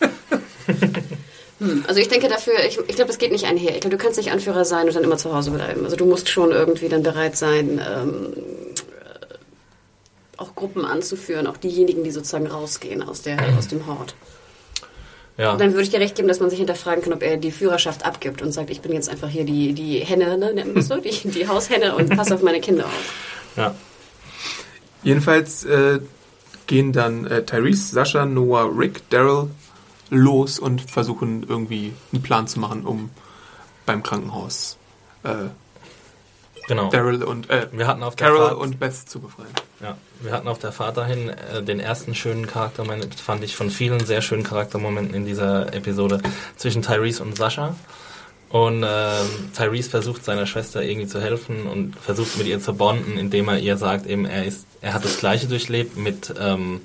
Gehen. 1.60 1.84
Also 1.86 2.00
ich 2.00 2.08
denke 2.08 2.28
dafür, 2.28 2.54
ich, 2.66 2.78
ich 2.78 2.96
glaube, 2.96 3.06
das 3.06 3.18
geht 3.18 3.32
nicht 3.32 3.44
einher. 3.44 3.74
Ich 3.74 3.80
glaube, 3.80 3.96
du 3.96 4.02
kannst 4.02 4.18
nicht 4.18 4.32
Anführer 4.32 4.64
sein 4.64 4.86
und 4.86 4.94
dann 4.94 5.04
immer 5.04 5.18
zu 5.18 5.34
Hause 5.34 5.50
bleiben. 5.50 5.84
Also 5.84 5.96
du 5.96 6.06
musst 6.06 6.28
schon 6.28 6.50
irgendwie 6.50 6.88
dann 6.88 7.02
bereit 7.02 7.36
sein, 7.36 7.80
ähm, 7.86 8.32
äh, 9.00 9.34
auch 10.36 10.54
Gruppen 10.54 10.84
anzuführen, 10.84 11.46
auch 11.46 11.56
diejenigen, 11.56 12.02
die 12.02 12.10
sozusagen 12.10 12.46
rausgehen 12.46 13.02
aus, 13.02 13.22
der, 13.22 13.38
aus 13.58 13.68
dem 13.68 13.86
Hort. 13.86 14.14
Ja. 15.36 15.56
Dann 15.56 15.72
würde 15.72 15.84
ich 15.84 15.90
dir 15.90 16.00
recht 16.00 16.16
geben, 16.16 16.28
dass 16.28 16.40
man 16.40 16.50
sich 16.50 16.58
hinterfragen 16.58 17.02
kann, 17.02 17.12
ob 17.12 17.22
er 17.22 17.36
die 17.36 17.50
Führerschaft 17.50 18.04
abgibt 18.04 18.42
und 18.42 18.52
sagt, 18.52 18.70
ich 18.70 18.80
bin 18.80 18.92
jetzt 18.92 19.08
einfach 19.08 19.28
hier 19.28 19.44
die, 19.44 19.72
die 19.72 20.00
Henne, 20.00 20.36
ne, 20.36 20.52
nennt 20.52 20.74
man 20.74 20.82
so, 20.82 20.96
die, 20.96 21.10
die 21.10 21.48
Haushenne 21.48 21.94
und 21.94 22.14
passe 22.14 22.34
auf 22.34 22.42
meine 22.42 22.60
Kinder 22.60 22.86
auf. 22.86 23.54
ja. 23.56 23.74
Jedenfalls 25.02 25.64
äh, 25.64 26.00
gehen 26.66 26.92
dann 26.92 27.26
äh, 27.26 27.42
Tyrese, 27.42 27.94
Sascha, 27.94 28.26
Noah, 28.26 28.70
Rick, 28.76 29.08
Daryl 29.08 29.48
los 30.10 30.58
und 30.58 30.90
versuchen 30.90 31.44
irgendwie 31.48 31.92
einen 32.12 32.22
Plan 32.22 32.46
zu 32.46 32.60
machen, 32.60 32.84
um 32.84 33.10
beim 33.86 34.02
Krankenhaus 34.02 34.76
äh, 35.24 35.48
Genau. 36.70 36.88
Daryl 36.88 37.24
und 37.24 37.50
äh, 37.50 37.66
Wir 37.72 37.88
hatten 37.88 38.04
auf 38.04 38.14
der 38.14 38.28
Carol 38.28 38.48
Fahrt- 38.50 38.58
und 38.58 38.78
Beth 38.78 38.94
zu 38.94 39.18
befreien. 39.18 39.48
Ja, 39.80 39.96
wir 40.20 40.30
hatten 40.30 40.46
auf 40.46 40.60
der 40.60 40.70
Fahrt 40.70 40.98
dahin 40.98 41.28
äh, 41.30 41.64
den 41.64 41.80
ersten 41.80 42.14
schönen 42.14 42.46
Charaktermoment, 42.46 43.12
fand 43.16 43.42
ich 43.42 43.56
von 43.56 43.70
vielen 43.70 44.06
sehr 44.06 44.22
schönen 44.22 44.44
Charaktermomenten 44.44 45.12
in 45.12 45.24
dieser 45.24 45.74
Episode 45.74 46.20
zwischen 46.56 46.82
Tyrese 46.82 47.24
und 47.24 47.36
Sascha. 47.36 47.74
Und 48.50 48.84
ähm, 48.86 49.50
Tyrese 49.56 49.90
versucht 49.90 50.24
seiner 50.24 50.46
Schwester 50.46 50.80
irgendwie 50.80 51.08
zu 51.08 51.20
helfen 51.20 51.66
und 51.66 51.96
versucht 51.96 52.38
mit 52.38 52.46
ihr 52.46 52.60
zu 52.60 52.72
bonden, 52.74 53.18
indem 53.18 53.48
er 53.48 53.58
ihr 53.58 53.76
sagt, 53.76 54.06
eben 54.06 54.24
er 54.24 54.44
ist, 54.44 54.64
er 54.80 54.94
hat 54.94 55.04
das 55.04 55.18
Gleiche 55.18 55.48
durchlebt 55.48 55.96
mit 55.96 56.32
ähm, 56.38 56.82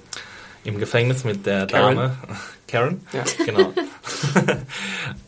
im 0.64 0.80
Gefängnis 0.80 1.24
mit 1.24 1.46
der 1.46 1.68
Karen. 1.68 1.96
Dame 1.96 2.18
Karen. 2.68 3.06
Ja. 3.14 3.24
Genau. 3.46 3.74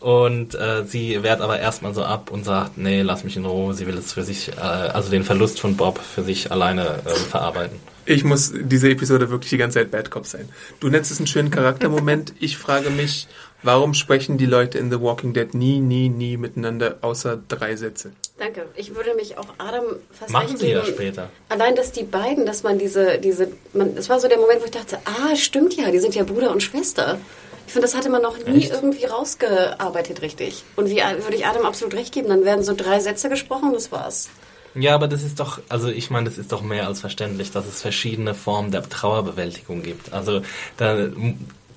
und 0.00 0.54
äh, 0.54 0.84
sie 0.86 1.22
wehrt 1.22 1.40
aber 1.40 1.58
erstmal 1.58 1.94
so 1.94 2.04
ab 2.04 2.30
und 2.30 2.44
sagt, 2.44 2.78
nee, 2.78 3.02
lass 3.02 3.24
mich 3.24 3.36
in 3.36 3.44
Ruhe. 3.44 3.74
Sie 3.74 3.86
will 3.86 3.96
es 3.96 4.12
für 4.12 4.22
sich, 4.22 4.48
äh, 4.56 4.60
also 4.60 5.10
den 5.10 5.24
Verlust 5.24 5.60
von 5.60 5.76
Bob 5.76 5.98
für 5.98 6.22
sich 6.22 6.50
alleine 6.50 7.00
ähm, 7.06 7.14
verarbeiten. 7.14 7.78
Ich 8.06 8.24
muss 8.24 8.52
diese 8.54 8.88
Episode 8.88 9.28
wirklich 9.28 9.50
die 9.50 9.58
ganze 9.58 9.78
Zeit 9.78 9.90
Bad 9.90 10.10
Cop 10.10 10.26
sein. 10.26 10.48
Du 10.80 10.88
nennst 10.88 11.10
es 11.10 11.18
einen 11.18 11.26
schönen 11.26 11.50
Charaktermoment. 11.50 12.32
Ich 12.40 12.56
frage 12.56 12.88
mich, 12.88 13.28
warum 13.62 13.94
sprechen 13.94 14.38
die 14.38 14.46
Leute 14.46 14.78
in 14.78 14.90
The 14.90 15.00
Walking 15.00 15.32
Dead 15.32 15.52
nie, 15.54 15.80
nie, 15.80 16.08
nie 16.08 16.36
miteinander, 16.36 16.98
außer 17.00 17.38
drei 17.48 17.76
Sätze? 17.76 18.12
Danke. 18.38 18.66
Ich 18.76 18.94
würde 18.94 19.14
mich 19.14 19.36
auch 19.36 19.48
Adam 19.58 19.84
fast 20.12 20.30
Machen 20.30 20.56
sie 20.56 20.70
ja 20.70 20.84
später. 20.84 21.30
Allein, 21.48 21.74
dass 21.74 21.92
die 21.92 22.04
beiden, 22.04 22.46
dass 22.46 22.62
man 22.62 22.78
diese, 22.78 23.18
diese, 23.18 23.50
man, 23.72 23.94
das 23.96 24.08
war 24.08 24.20
so 24.20 24.28
der 24.28 24.38
Moment, 24.38 24.60
wo 24.60 24.64
ich 24.64 24.70
dachte, 24.70 24.98
ah, 25.04 25.34
stimmt 25.34 25.74
ja, 25.74 25.90
die 25.90 25.98
sind 25.98 26.14
ja 26.14 26.22
Bruder 26.22 26.52
und 26.52 26.62
Schwester. 26.62 27.18
Ich 27.66 27.72
finde, 27.72 27.86
das 27.86 27.96
hatte 27.96 28.08
man 28.08 28.22
noch 28.22 28.38
nie 28.38 28.64
Echt? 28.64 28.72
irgendwie 28.72 29.04
rausgearbeitet 29.04 30.22
richtig. 30.22 30.64
Und 30.76 30.88
wie 30.88 30.96
würde 30.96 31.36
ich 31.36 31.46
Adam 31.46 31.66
absolut 31.66 31.94
recht 31.94 32.14
geben, 32.14 32.28
dann 32.28 32.44
werden 32.44 32.64
so 32.64 32.74
drei 32.74 33.00
Sätze 33.00 33.28
gesprochen 33.28 33.68
und 33.68 33.74
das 33.74 33.92
war's. 33.92 34.30
Ja, 34.74 34.94
aber 34.94 35.08
das 35.08 35.22
ist 35.22 35.40
doch, 35.40 35.60
also 35.68 35.88
ich 35.88 36.08
meine, 36.08 36.28
das 36.28 36.38
ist 36.38 36.52
doch 36.52 36.62
mehr 36.62 36.86
als 36.86 37.00
verständlich, 37.00 37.50
dass 37.50 37.66
es 37.66 37.82
verschiedene 37.82 38.34
Formen 38.34 38.70
der 38.70 38.88
Trauerbewältigung 38.88 39.82
gibt. 39.82 40.12
Also 40.12 40.42
da, 40.76 41.08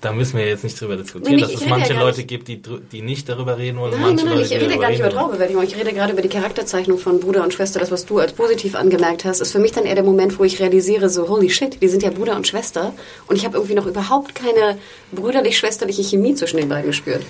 da 0.01 0.11
müssen 0.11 0.37
wir 0.37 0.47
jetzt 0.47 0.63
nicht 0.63 0.79
drüber 0.81 0.97
diskutieren, 0.97 1.35
Nee, 1.35 1.41
nee, 1.41 1.47
dass 1.47 1.53
es 1.53 1.61
ja 1.61 1.69
manche 1.69 1.93
gar 1.93 2.03
Leute 2.03 2.17
nicht- 2.17 2.27
gibt, 2.27 2.47
die, 2.47 2.59
die 2.91 3.01
nicht 3.01 3.29
darüber 3.29 3.57
reden 3.57 3.77
wollen. 3.79 3.93
und 3.93 3.99
Nein, 4.01 4.09
manche 4.09 4.25
nein, 4.25 4.33
nein, 4.33 4.43
Leute, 4.43 4.55
ich 4.55 4.61
rede 4.61 4.77
gar 4.79 4.89
nicht 4.89 4.99
über. 4.99 5.09
Trauerbewältigung. 5.09 5.63
Ich 5.63 5.75
rede 5.77 5.93
gerade 5.93 6.13
über 6.13 6.21
die 6.23 6.29
Charakterzeichnung 6.29 6.97
von 6.97 7.19
Bruder 7.19 7.43
und 7.43 7.53
Schwester. 7.53 7.79
Das, 7.79 7.91
was 7.91 8.05
du 8.05 8.17
als 8.19 8.33
positiv 8.33 8.75
angemerkt 8.75 9.25
hast, 9.25 9.41
ist 9.41 9.51
für 9.51 9.59
mich 9.59 9.71
dann 9.71 9.85
eher 9.85 9.95
der 9.95 10.03
Moment, 10.03 10.37
wo 10.39 10.43
ich 10.43 10.59
realisiere, 10.59 11.09
so, 11.09 11.29
holy 11.29 11.49
shit, 11.49 11.81
die 11.81 11.87
sind 11.87 12.03
ja 12.03 12.09
Bruder 12.09 12.35
und 12.35 12.47
Schwester. 12.47 12.93
Und 13.27 13.35
ich 13.35 13.45
habe 13.45 13.57
irgendwie 13.57 13.75
noch 13.75 13.85
überhaupt 13.85 14.33
keine 14.35 14.77
brüderlich-schwesterliche 15.11 16.03
Chemie 16.03 16.35
zwischen 16.35 16.57
den 16.57 16.67
beiden 16.69 16.87
gespürt. 16.87 17.21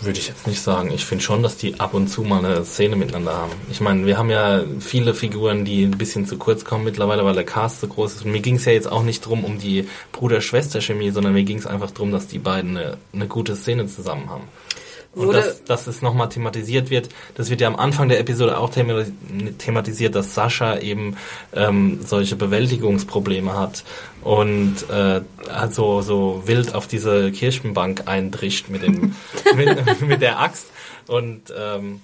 Würde 0.00 0.18
ich 0.18 0.28
jetzt 0.28 0.46
nicht 0.46 0.60
sagen. 0.60 0.90
Ich 0.92 1.04
finde 1.04 1.24
schon, 1.24 1.42
dass 1.42 1.56
die 1.56 1.80
ab 1.80 1.94
und 1.94 2.08
zu 2.08 2.22
mal 2.22 2.44
eine 2.44 2.64
Szene 2.64 2.96
miteinander 2.96 3.34
haben. 3.34 3.52
Ich 3.70 3.80
meine, 3.80 4.04
wir 4.04 4.18
haben 4.18 4.30
ja 4.30 4.62
viele 4.78 5.14
Figuren, 5.14 5.64
die 5.64 5.84
ein 5.84 5.96
bisschen 5.96 6.26
zu 6.26 6.36
kurz 6.36 6.64
kommen 6.64 6.84
mittlerweile, 6.84 7.24
weil 7.24 7.34
der 7.34 7.44
Cast 7.44 7.80
so 7.80 7.88
groß 7.88 8.14
ist. 8.14 8.24
Und 8.24 8.32
mir 8.32 8.40
ging 8.40 8.56
es 8.56 8.66
ja 8.66 8.72
jetzt 8.72 8.90
auch 8.90 9.02
nicht 9.02 9.24
drum 9.24 9.44
um 9.44 9.58
die 9.58 9.88
Bruder-Schwester-Chemie, 10.12 11.10
sondern 11.10 11.32
mir 11.32 11.44
ging 11.44 11.58
es 11.58 11.66
einfach 11.66 11.90
drum, 11.90 12.12
dass 12.12 12.26
die 12.26 12.38
beiden 12.38 12.76
eine, 12.76 12.98
eine 13.14 13.26
gute 13.26 13.56
Szene 13.56 13.86
zusammen 13.86 14.28
haben. 14.28 14.44
Und 15.16 15.32
dass, 15.32 15.64
dass 15.64 15.86
es 15.86 16.02
nochmal 16.02 16.28
thematisiert 16.28 16.90
wird, 16.90 17.08
das 17.34 17.48
wird 17.48 17.60
ja 17.62 17.68
am 17.68 17.76
Anfang 17.76 18.08
der 18.08 18.20
Episode 18.20 18.58
auch 18.58 18.70
thema- 18.70 19.04
thematisiert, 19.58 20.14
dass 20.14 20.34
Sascha 20.34 20.78
eben 20.78 21.16
ähm, 21.54 22.00
solche 22.04 22.36
Bewältigungsprobleme 22.36 23.56
hat 23.58 23.82
und 24.22 24.74
äh, 24.90 25.22
also 25.50 26.02
so 26.02 26.42
wild 26.46 26.74
auf 26.74 26.86
diese 26.86 27.32
Kirchenbank 27.32 28.02
eindrischt 28.06 28.68
mit, 28.68 28.82
dem, 28.82 29.14
mit, 29.56 30.00
mit 30.02 30.20
der 30.20 30.38
Axt. 30.40 30.66
Und 31.06 31.52
ähm, 31.56 32.00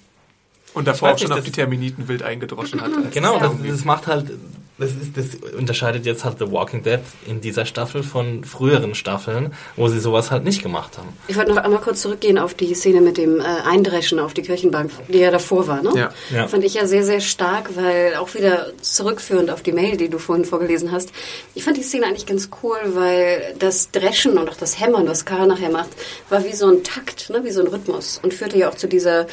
Und 0.73 0.87
davor 0.87 1.11
auch 1.11 1.17
schon 1.19 1.29
nicht, 1.29 1.37
auf 1.37 1.43
die 1.45 1.51
Terminiten 1.51 2.07
wild 2.07 2.23
eingedroschen 2.23 2.81
hat. 2.81 2.89
genau, 3.11 3.37
das, 3.37 3.51
das 3.67 3.85
macht 3.85 4.07
halt, 4.07 4.31
das, 4.77 4.91
ist, 4.91 5.15
das 5.15 5.53
unterscheidet 5.53 6.05
jetzt 6.05 6.25
halt 6.25 6.39
The 6.39 6.51
Walking 6.51 6.81
Dead 6.81 6.99
in 7.27 7.41
dieser 7.41 7.65
Staffel 7.65 8.01
von 8.01 8.43
früheren 8.43 8.95
Staffeln, 8.95 9.53
wo 9.75 9.87
sie 9.87 9.99
sowas 9.99 10.31
halt 10.31 10.43
nicht 10.43 10.63
gemacht 10.63 10.97
haben. 10.97 11.09
Ich 11.27 11.37
wollte 11.37 11.51
noch 11.51 11.63
einmal 11.63 11.79
kurz 11.79 12.01
zurückgehen 12.01 12.39
auf 12.39 12.55
die 12.55 12.73
Szene 12.73 13.01
mit 13.01 13.17
dem 13.17 13.39
äh, 13.39 13.43
Eindreschen 13.43 14.19
auf 14.19 14.33
die 14.33 14.41
Kirchenbank, 14.41 14.91
die 15.07 15.19
ja 15.19 15.29
davor 15.29 15.67
war. 15.67 15.83
Ne? 15.83 15.91
Ja. 15.95 16.09
Ja. 16.31 16.47
Fand 16.47 16.63
ich 16.63 16.73
ja 16.73 16.87
sehr, 16.87 17.03
sehr 17.03 17.21
stark, 17.21 17.75
weil 17.75 18.15
auch 18.15 18.33
wieder 18.33 18.71
zurückführend 18.81 19.51
auf 19.51 19.61
die 19.61 19.71
Mail, 19.71 19.97
die 19.97 20.09
du 20.09 20.17
vorhin 20.17 20.45
vorgelesen 20.45 20.91
hast. 20.91 21.11
Ich 21.53 21.63
fand 21.63 21.77
die 21.77 21.83
Szene 21.83 22.07
eigentlich 22.07 22.25
ganz 22.25 22.49
cool, 22.63 22.77
weil 22.93 23.55
das 23.59 23.91
Dreschen 23.91 24.37
und 24.37 24.49
auch 24.49 24.57
das 24.57 24.79
Hämmern, 24.79 25.07
was 25.07 25.25
Karl 25.25 25.47
nachher 25.47 25.69
macht, 25.69 25.89
war 26.29 26.43
wie 26.43 26.53
so 26.53 26.67
ein 26.67 26.83
Takt, 26.83 27.29
ne? 27.29 27.43
wie 27.43 27.51
so 27.51 27.61
ein 27.61 27.67
Rhythmus 27.67 28.19
und 28.23 28.33
führte 28.33 28.57
ja 28.57 28.69
auch 28.69 28.75
zu 28.75 28.87
dieser 28.87 29.27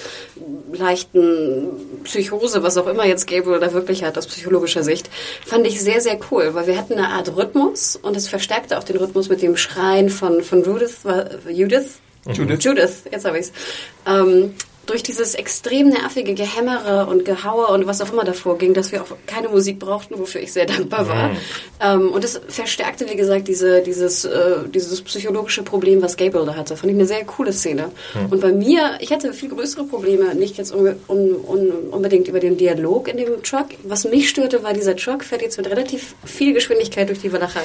leichten 0.73 1.69
Psychose, 2.05 2.63
was 2.63 2.77
auch 2.77 2.87
immer 2.87 3.07
jetzt 3.07 3.27
Gabriel 3.27 3.59
da 3.59 3.73
wirklich 3.73 4.05
hat 4.05 4.19
aus 4.19 4.27
psychologischer 4.27 4.83
Sicht. 4.83 5.09
Fand 5.45 5.67
ich 5.67 5.81
sehr, 5.81 6.01
sehr 6.01 6.19
cool, 6.31 6.55
weil 6.55 6.67
wir 6.67 6.77
hatten 6.77 6.95
eine 6.95 7.09
Art 7.09 7.37
Rhythmus 7.37 7.97
und 7.97 8.17
es 8.17 8.29
verstärkte 8.29 8.79
auch 8.79 8.85
den 8.85 8.97
Rhythmus 8.97 9.29
mit 9.29 9.43
dem 9.43 9.57
Schreien 9.57 10.11
von, 10.11 10.43
von 10.43 10.65
Judith, 10.65 10.99
Judith? 11.49 11.99
Judith. 12.27 12.63
Judith, 12.63 13.05
jetzt 13.11 13.25
habe 13.25 13.39
ich's. 13.39 13.53
Ähm, 14.07 14.55
durch 14.91 15.03
dieses 15.03 15.35
extrem 15.35 15.89
nervige 15.89 16.35
Gehämmere 16.35 17.07
und 17.07 17.25
Gehaue 17.25 17.69
und 17.69 17.87
was 17.87 18.01
auch 18.01 18.13
immer 18.13 18.25
davor 18.25 18.59
ging, 18.59 18.75
dass 18.75 18.91
wir 18.93 19.03
auch 19.03 19.17
keine 19.27 19.49
Musik 19.49 19.79
brauchten, 19.79 20.19
wofür 20.19 20.41
ich 20.41 20.53
sehr 20.53 20.67
dankbar 20.67 21.09
war. 21.09 21.31
Ähm, 21.81 22.11
und 22.11 22.25
es 22.25 22.41
verstärkte, 22.49 23.09
wie 23.09 23.17
gesagt, 23.17 23.49
diese, 23.49 23.83
dieses, 23.83 24.25
äh, 24.25 24.69
dieses 24.69 25.01
psychologische 25.03 25.63
Problem, 25.63 26.03
was 26.03 26.17
Gabriel 26.17 26.45
da 26.45 26.57
hatte. 26.57 26.77
Fand 26.77 26.91
ich 26.93 26.99
eine 26.99 27.07
sehr 27.07 27.25
coole 27.25 27.53
Szene. 27.53 27.91
Und 28.31 28.41
bei 28.41 28.53
mir, 28.53 28.99
ich 29.01 29.13
hatte 29.13 29.33
viel 29.33 29.49
größere 29.49 29.85
Probleme, 29.85 30.35
nicht 30.35 30.59
jetzt 30.59 30.75
un, 30.75 30.97
un, 31.09 31.37
un, 31.47 31.71
unbedingt 31.91 32.29
über 32.29 32.41
den 32.41 32.57
Dialog 32.57 33.09
in 33.09 33.17
dem 33.17 33.43
Truck. 33.43 33.69
Was 33.85 34.05
mich 34.05 34.29
störte, 34.29 34.63
war, 34.63 34.73
dieser 34.73 34.97
Truck 34.97 35.25
fährt 35.25 35.43
jetzt 35.43 35.57
mit 35.57 35.71
relativ 35.71 36.15
viel 36.25 36.53
Geschwindigkeit 36.53 37.09
durch 37.09 37.21
die 37.21 37.33
Walachei 37.33 37.61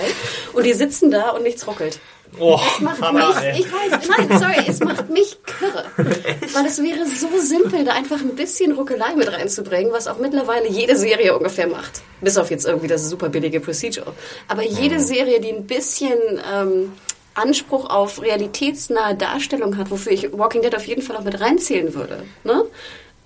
und 0.53 0.65
die 0.65 0.73
sitzen 0.73 1.11
da 1.11 1.31
und 1.31 1.43
nichts 1.43 1.67
ruckelt. 1.67 1.99
Oh, 2.39 2.59
Es 2.75 2.81
macht 2.81 3.13
mich, 3.13 3.59
ich 3.59 3.65
weiß, 3.71 4.07
nein, 4.07 4.39
sorry, 4.39 4.65
es 4.67 4.79
macht 4.79 5.09
mich 5.09 5.37
kirre. 5.45 5.85
Weil 5.97 6.65
es 6.65 6.81
wäre 6.81 7.05
so 7.05 7.27
simpel, 7.39 7.83
da 7.83 7.93
einfach 7.93 8.19
ein 8.19 8.35
bisschen 8.35 8.71
Ruckelei 8.73 9.15
mit 9.15 9.31
reinzubringen, 9.31 9.91
was 9.91 10.07
auch 10.07 10.17
mittlerweile 10.17 10.67
jede 10.67 10.95
Serie 10.95 11.37
ungefähr 11.37 11.67
macht. 11.67 12.01
Bis 12.21 12.37
auf 12.37 12.49
jetzt 12.51 12.65
irgendwie 12.65 12.87
das 12.87 13.09
super 13.09 13.29
billige 13.29 13.59
Procedural. 13.59 14.13
Aber 14.47 14.63
jede 14.63 14.99
Serie, 14.99 15.39
die 15.39 15.51
ein 15.51 15.65
bisschen 15.65 16.17
ähm, 16.53 16.93
Anspruch 17.35 17.89
auf 17.89 18.21
realitätsnahe 18.21 19.15
Darstellung 19.15 19.77
hat, 19.77 19.91
wofür 19.91 20.11
ich 20.11 20.31
Walking 20.31 20.61
Dead 20.61 20.75
auf 20.75 20.85
jeden 20.85 21.01
Fall 21.01 21.17
auch 21.17 21.23
mit 21.23 21.39
reinzählen 21.39 21.93
würde. 21.93 22.23
Ne? 22.43 22.63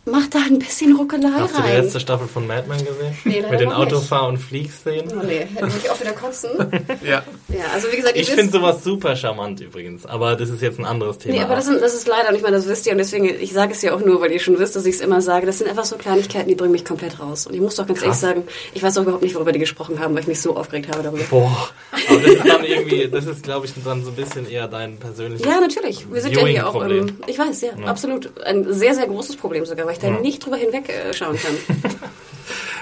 Macht 0.06 0.34
da 0.34 0.40
ein 0.40 0.58
bisschen 0.58 0.96
Ruckelei 0.96 1.30
Hast 1.38 1.56
du 1.58 1.62
die 1.62 1.68
rein. 1.68 1.84
letzte 1.84 2.00
Staffel 2.00 2.28
von 2.28 2.48
Mad 2.48 2.68
Men 2.68 2.80
gesehen? 2.80 3.16
Nee, 3.26 3.36
leider 3.42 3.52
Mit 3.52 3.60
den 3.60 3.68
nicht. 3.70 3.78
Autofahr- 3.78 4.28
und 4.28 4.38
Fliegszenen? 4.38 5.12
Oh 5.12 5.24
nee, 5.24 5.46
hätte 5.54 5.68
ich 5.84 5.90
auch 5.90 6.00
wieder 6.00 6.14
kotzen. 6.14 6.50
Ja. 7.06 7.24
Ja, 7.48 7.66
also 7.74 7.92
wie 7.92 7.96
gesagt, 7.98 8.16
Ich 8.18 8.30
finde 8.30 8.52
sowas 8.52 8.84
super 8.84 9.16
charmant 9.16 9.62
übrigens, 9.62 10.06
aber 10.06 10.36
das 10.36 10.50
ist 10.50 10.62
jetzt 10.62 10.80
ein 10.80 10.86
anderes 10.86 11.18
Thema. 11.20 11.36
Nee, 11.36 11.44
aber 11.44 11.56
das, 11.56 11.66
sind, 11.66 11.82
das 11.82 11.94
ist 11.94 12.08
leider, 12.08 12.30
und 12.30 12.36
ich 12.36 12.42
meine, 12.42 12.56
das 12.56 12.68
wisst 12.68 12.86
ihr, 12.88 12.92
und 12.94 12.98
deswegen, 12.98 13.26
ich 13.26 13.54
sage 13.54 13.74
es 13.74 13.82
ja 13.82 13.94
auch 13.94 14.00
nur, 14.00 14.20
weil 14.22 14.32
ihr 14.32 14.40
schon 14.40 14.58
wisst, 14.58 14.76
dass 14.76 14.86
ich 14.86 14.96
es 14.96 15.02
immer 15.02 15.22
sage, 15.22 15.46
das 15.46 15.60
sind 15.60 15.70
einfach 15.70 15.86
so 15.86 15.98
Kleinigkeiten, 15.98 16.48
die 16.50 16.56
bringen 16.56 16.72
mich 16.72 16.86
komplett 16.86 17.20
raus. 17.20 17.46
Und 17.48 17.54
ich 17.54 17.62
muss 17.62 17.76
doch 17.76 17.86
ganz 17.86 18.02
ehrlich 18.02 18.18
sagen, 18.18 18.44
ich 18.74 18.82
weiß 18.82 18.98
auch 18.98 19.04
überhaupt 19.04 19.24
nicht, 19.24 19.36
worüber 19.36 19.52
die 19.52 19.60
gesprochen 19.60 20.00
haben, 20.00 20.14
weil 20.16 20.22
ich 20.22 20.28
mich 20.28 20.42
so 20.42 20.56
aufgeregt 20.56 20.90
habe 20.92 21.04
darüber. 21.04 21.24
Boah, 21.30 21.70
aber 22.10 22.20
das 22.22 22.32
ist 22.34 22.48
dann 22.48 22.64
irgendwie, 22.66 23.08
das 23.10 23.26
ist 23.26 23.44
glaube 23.44 23.66
ich 23.66 23.74
dann 23.84 24.04
so 24.04 24.10
ein 24.12 24.16
bisschen 24.16 24.50
eher 24.50 24.68
dein 24.68 24.98
persönliches... 24.98 25.46
Ja, 25.46 25.60
natürlich. 25.60 26.12
Wir 26.12 26.22
sind 26.22 26.36
ja 26.36 26.46
hier 26.46 26.68
auch 26.68 26.82
im, 26.84 27.18
ich 27.28 27.38
weiß, 27.38 27.62
ja, 27.62 27.72
absolut. 27.86 28.32
Ein 28.44 28.72
sehr, 28.74 28.96
sehr 28.96 29.08
großes 29.08 29.36
Problem 29.38 29.66
sogar, 29.66 29.89
weil 29.90 29.94
ich 29.94 30.00
da 30.00 30.12
nicht 30.12 30.46
drüber 30.46 30.58
hinweg 30.58 30.88
äh, 30.88 31.12
schauen 31.16 31.36
kann. 31.36 31.58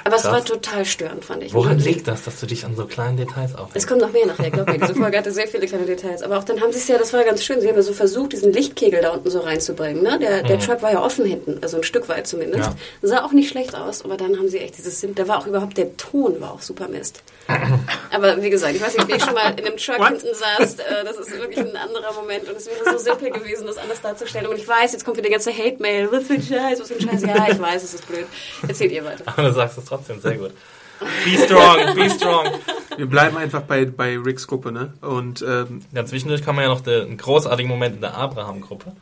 Aber 0.04 0.16
es 0.16 0.22
Krass. 0.24 0.32
war 0.32 0.46
total 0.46 0.86
störend, 0.86 1.26
fand 1.26 1.44
ich. 1.44 1.54
Woran 1.54 1.80
liegt 1.80 2.08
das, 2.08 2.24
dass 2.24 2.40
du 2.40 2.46
dich 2.46 2.66
an 2.66 2.76
so 2.76 2.86
kleinen 2.86 3.18
Details 3.18 3.56
aufhältst? 3.56 3.76
Es 3.76 3.88
kommt 3.88 4.02
noch 4.02 4.12
mehr 4.12 4.26
nachher, 4.26 4.52
glaub 4.52 4.68
mir. 4.68 4.78
Diese 4.80 4.96
Folge 4.96 5.18
hatte 5.18 5.32
sehr 5.32 5.48
viele 5.48 5.68
kleine 5.68 5.86
Details. 5.86 6.22
Aber 6.22 6.38
auch 6.38 6.44
dann 6.44 6.62
haben 6.62 6.72
sie 6.72 6.80
es 6.80 6.88
ja, 6.88 6.98
das 6.98 7.14
war 7.14 7.24
ganz 7.24 7.44
schön, 7.44 7.62
sie 7.62 7.68
haben 7.68 7.76
ja 7.76 7.82
so 7.82 7.94
versucht, 7.94 8.34
diesen 8.34 8.52
Lichtkegel 8.54 9.02
da 9.02 9.12
unten 9.12 9.30
so 9.30 9.40
reinzubringen. 9.40 10.04
Ne? 10.04 10.20
Der, 10.20 10.44
der 10.44 10.60
Trap 10.60 10.82
war 10.82 10.92
ja 10.92 11.04
offen 11.04 11.26
hinten, 11.26 11.60
also 11.62 11.78
ein 11.78 11.84
Stück 11.84 12.10
weit 12.10 12.28
zumindest. 12.28 12.70
Ja. 12.70 12.76
Sah 13.02 13.26
auch 13.26 13.32
nicht 13.32 13.50
schlecht 13.50 13.76
aus, 13.76 14.04
aber 14.04 14.18
dann 14.18 14.38
haben 14.38 14.50
sie 14.50 14.60
echt 14.60 14.78
dieses 14.78 15.00
Sim, 15.00 15.16
da 15.16 15.28
war 15.28 15.40
auch 15.40 15.48
überhaupt, 15.48 15.78
der 15.78 15.96
Ton 15.98 16.40
war 16.40 16.54
auch 16.54 16.62
super 16.62 16.88
Mist. 16.88 17.22
aber 18.12 18.42
wie 18.42 18.50
gesagt, 18.50 18.76
ich 18.76 18.82
weiß 18.82 18.98
nicht, 18.98 19.04
ob 19.04 19.16
ich 19.16 19.24
schon 19.24 19.34
mal 19.34 19.54
in 19.58 19.66
einem 19.66 19.78
Truck 19.78 20.00
What? 20.00 20.08
hinten 20.10 20.28
saß, 20.34 20.76
äh, 20.76 21.04
das 21.06 21.18
ist 21.18 21.32
wirklich 21.32 21.60
ein 21.60 21.76
anderer 21.76 22.14
Moment 22.14 22.50
und 22.50 22.58
es 22.58 22.68
wäre 22.68 22.92
so 22.92 22.98
simpel 22.98 23.32
gewesen, 23.32 23.66
das 23.68 23.78
anders 23.78 24.02
darzustellen. 24.02 24.48
Und 24.48 24.58
ich 24.58 24.68
weiß, 24.68 24.92
jetzt 24.92 25.06
kommt 25.06 25.18
wieder 25.18 25.28
die 25.28 25.34
ganze 25.34 25.52
Hate-Mail, 25.52 26.12
was 26.12 26.24
für 26.26 26.34
ein 26.34 26.42
Scheiß, 26.42 26.80
was 26.82 26.88
für 26.90 26.96
ein 26.96 27.02
Scheiß. 27.02 27.22
Ja, 27.22 27.48
ich 27.50 27.60
weiß, 27.60 27.84
es 27.84 27.94
ist 27.94 28.08
blöd. 28.08 28.26
Erzählt 28.68 28.92
ihr 28.92 29.06
weiter. 29.06 29.24
Sagst 29.58 29.78
es 29.78 29.86
trotzdem 29.86 30.22
sehr 30.22 30.36
gut. 30.38 30.52
Be 31.00 31.38
strong, 31.44 31.94
be 31.96 32.10
strong. 32.10 32.48
Wir 32.96 33.06
bleiben 33.06 33.38
einfach 33.38 33.62
bei, 33.62 33.86
bei 33.86 34.18
Ricks 34.18 34.48
Gruppe, 34.48 34.72
ne? 34.72 34.94
Und 35.02 35.44
ähm, 35.48 35.82
Ja, 35.92 36.06
zwischendurch 36.06 36.44
kann 36.44 36.56
man 36.56 36.64
ja 36.64 36.70
noch 36.70 36.82
den, 36.82 37.02
einen 37.08 37.18
großartigen 37.18 37.70
Moment 37.70 37.96
in 37.96 38.02
der 38.02 38.16
Abraham-Gruppe. 38.16 38.94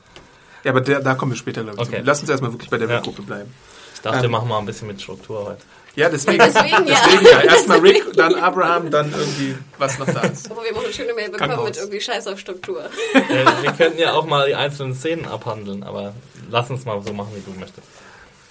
ja, 0.66 0.72
aber 0.72 0.82
der, 0.82 1.00
da 1.00 1.14
kommen 1.16 1.32
wir 1.32 1.38
später, 1.38 1.64
glaube 1.64 1.82
ich. 1.82 1.88
Okay. 1.88 2.00
zu. 2.00 2.06
Lass 2.06 2.20
uns 2.20 2.30
erstmal 2.30 2.52
wirklich 2.52 2.70
bei 2.70 2.78
der 2.78 2.90
Ja. 2.90 2.96
Rick-Gruppe 2.96 3.22
bleiben. 3.22 3.54
Ich 3.94 4.02
dachte, 4.02 4.18
wir 4.20 4.26
Ähm. 4.26 4.32
machen 4.32 4.50
mal 4.50 4.60
ein 4.60 4.66
bisschen 4.66 4.88
mit 4.88 5.02
Struktur 5.02 5.46
heute. 5.46 5.62
Ja, 5.96 6.10
deswegen. 6.10 6.40
Deswegen, 6.54 6.88
ja. 6.88 7.00
deswegen 7.08 7.26
ja. 7.26 7.40
Erstmal 7.40 7.80
Rick, 7.80 8.04
dann 8.18 8.36
Abraham, 8.36 8.92
dann 8.92 9.10
irgendwie 9.18 9.56
was 9.78 9.98
noch 9.98 10.06
da 10.08 10.20
ist. 10.24 10.52
Aber 10.52 10.62
wir 10.64 10.72
haben 10.72 10.78
auch 10.80 10.84
eine 10.84 10.92
schöne 10.92 11.14
Mail 11.14 11.30
bekommen 11.30 11.38
Krankenhaus. 11.52 11.66
mit 11.70 11.78
irgendwie 11.78 12.02
Scheiß 12.02 12.28
auf 12.28 12.38
Struktur. 12.38 12.84
Äh, 13.14 13.46
wir 13.62 13.72
könnten 13.72 13.98
ja 14.00 14.12
auch 14.12 14.26
mal 14.26 14.46
die 14.50 14.56
einzelnen 14.56 14.94
Szenen 14.94 15.26
abhandeln, 15.26 15.84
aber 15.84 16.14
lass 16.52 16.70
uns 16.70 16.84
mal 16.84 17.02
so 17.02 17.14
machen, 17.14 17.30
wie 17.34 17.50
du 17.50 17.58
möchtest. 17.58 17.88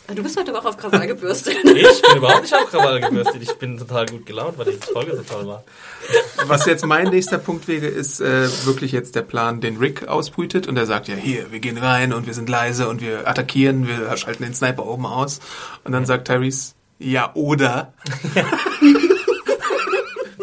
Du 0.06 0.22
bist 0.22 0.38
heute 0.38 0.50
aber 0.50 0.60
auch 0.60 0.66
auf 0.66 0.76
Krawall 0.76 1.06
gebürstet. 1.06 1.56
Ich 1.64 2.02
bin 2.02 2.16
überhaupt 2.18 2.42
nicht 2.42 2.54
auf 2.54 2.70
Krawall 2.70 3.00
gebürstet. 3.00 3.42
Ich 3.42 3.54
bin 3.54 3.78
total 3.78 4.06
gut 4.06 4.26
gelaunt, 4.26 4.58
weil 4.58 4.66
die 4.66 4.92
Folge 4.92 5.16
so 5.16 5.22
toll 5.22 5.46
war. 5.46 5.64
Was 6.46 6.66
jetzt 6.66 6.84
mein 6.84 7.08
nächster 7.08 7.38
Punkt 7.38 7.68
wäre, 7.68 7.86
ist 7.86 8.20
äh, 8.20 8.48
wirklich 8.66 8.92
jetzt 8.92 9.16
der 9.16 9.22
Plan, 9.22 9.60
den 9.60 9.78
Rick 9.78 10.06
ausbrütet 10.06 10.66
und 10.66 10.76
er 10.76 10.86
sagt 10.86 11.08
ja, 11.08 11.14
hier, 11.14 11.50
wir 11.52 11.60
gehen 11.60 11.78
rein 11.78 12.12
und 12.12 12.26
wir 12.26 12.34
sind 12.34 12.48
leise 12.48 12.88
und 12.88 13.00
wir 13.00 13.26
attackieren, 13.26 13.88
wir 13.88 14.14
schalten 14.16 14.42
den 14.42 14.54
Sniper 14.54 14.86
oben 14.86 15.06
aus. 15.06 15.40
Und 15.84 15.92
dann 15.92 16.04
sagt 16.04 16.28
Tyrese, 16.28 16.74
ja, 16.98 17.30
oder? 17.34 17.94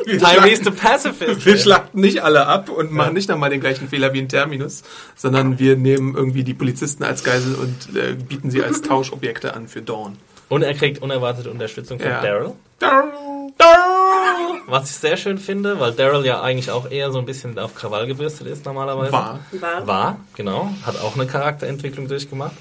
Tyrese 0.05 0.63
the 0.63 0.71
Pacifist. 0.71 1.45
wir 1.45 1.57
schlachten 1.57 1.99
nicht 1.99 2.23
alle 2.23 2.47
ab 2.47 2.69
und 2.69 2.91
machen 2.91 3.13
nicht 3.13 3.29
nochmal 3.29 3.49
den 3.49 3.61
gleichen 3.61 3.87
Fehler 3.87 4.13
wie 4.13 4.19
in 4.19 4.29
Terminus, 4.29 4.83
sondern 5.15 5.59
wir 5.59 5.75
nehmen 5.75 6.15
irgendwie 6.15 6.43
die 6.43 6.53
Polizisten 6.53 7.03
als 7.03 7.23
Geisel 7.23 7.55
und 7.55 7.95
äh, 7.95 8.13
bieten 8.15 8.51
sie 8.51 8.63
als 8.63 8.81
Tauschobjekte 8.81 9.53
an 9.53 9.67
für 9.67 9.81
Dawn. 9.81 10.17
Und 10.49 10.63
er 10.63 10.73
kriegt 10.73 11.01
unerwartete 11.01 11.49
Unterstützung 11.49 11.99
von 11.99 12.09
Ja. 12.09 12.21
Daryl. 12.21 12.51
Daryl! 12.77 13.11
Was 14.67 14.89
ich 14.89 14.95
sehr 14.97 15.15
schön 15.17 15.37
finde, 15.37 15.79
weil 15.79 15.93
Daryl 15.93 16.25
ja 16.25 16.41
eigentlich 16.41 16.71
auch 16.71 16.89
eher 16.89 17.11
so 17.11 17.19
ein 17.19 17.25
bisschen 17.25 17.57
auf 17.57 17.75
Krawall 17.75 18.07
gebürstet 18.07 18.47
ist 18.47 18.65
normalerweise. 18.65 19.11
War. 19.11 19.39
War. 19.51 19.87
War, 19.87 20.19
genau. 20.35 20.69
Hat 20.85 20.99
auch 21.01 21.15
eine 21.15 21.25
Charakterentwicklung 21.25 22.07
durchgemacht. 22.07 22.55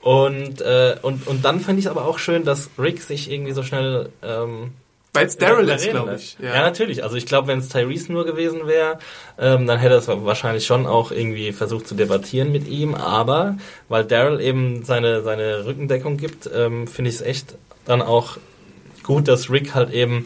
Und, 0.00 0.60
äh, 0.60 0.96
und, 1.02 1.26
und 1.26 1.44
dann 1.44 1.60
finde 1.60 1.80
ich 1.80 1.90
aber 1.90 2.04
auch 2.04 2.18
schön, 2.18 2.44
dass 2.44 2.70
Rick 2.78 3.00
sich 3.02 3.30
irgendwie 3.30 3.52
so 3.52 3.62
schnell 3.62 4.10
ähm, 4.22 4.72
Weil 5.16 5.26
es 5.26 5.36
Daryl 5.36 5.68
ist, 5.68 5.88
glaube 5.90 6.14
ich. 6.16 6.36
Ja. 6.40 6.60
natürlich. 6.62 7.02
Also 7.02 7.16
ich 7.16 7.26
glaube, 7.26 7.48
wenn 7.48 7.58
es 7.58 7.68
Tyrese 7.68 8.12
nur 8.12 8.24
gewesen 8.24 8.66
wäre, 8.66 8.98
ähm, 9.38 9.66
dann 9.66 9.78
hätte 9.78 9.94
er 9.94 9.98
es 9.98 10.08
wahrscheinlich 10.08 10.66
schon 10.66 10.86
auch 10.86 11.10
irgendwie 11.10 11.52
versucht 11.52 11.86
zu 11.88 11.94
debattieren 11.94 12.52
mit 12.52 12.68
ihm. 12.68 12.94
Aber 12.94 13.56
weil 13.88 14.04
Daryl 14.04 14.40
eben 14.40 14.84
seine, 14.84 15.22
seine 15.22 15.64
Rückendeckung 15.66 16.16
gibt, 16.16 16.48
ähm, 16.54 16.86
finde 16.86 17.08
ich 17.10 17.16
es 17.16 17.22
echt 17.22 17.54
dann 17.84 18.02
auch 18.02 18.36
gut, 19.02 19.28
dass 19.28 19.50
Rick 19.50 19.74
halt 19.74 19.90
eben 19.92 20.24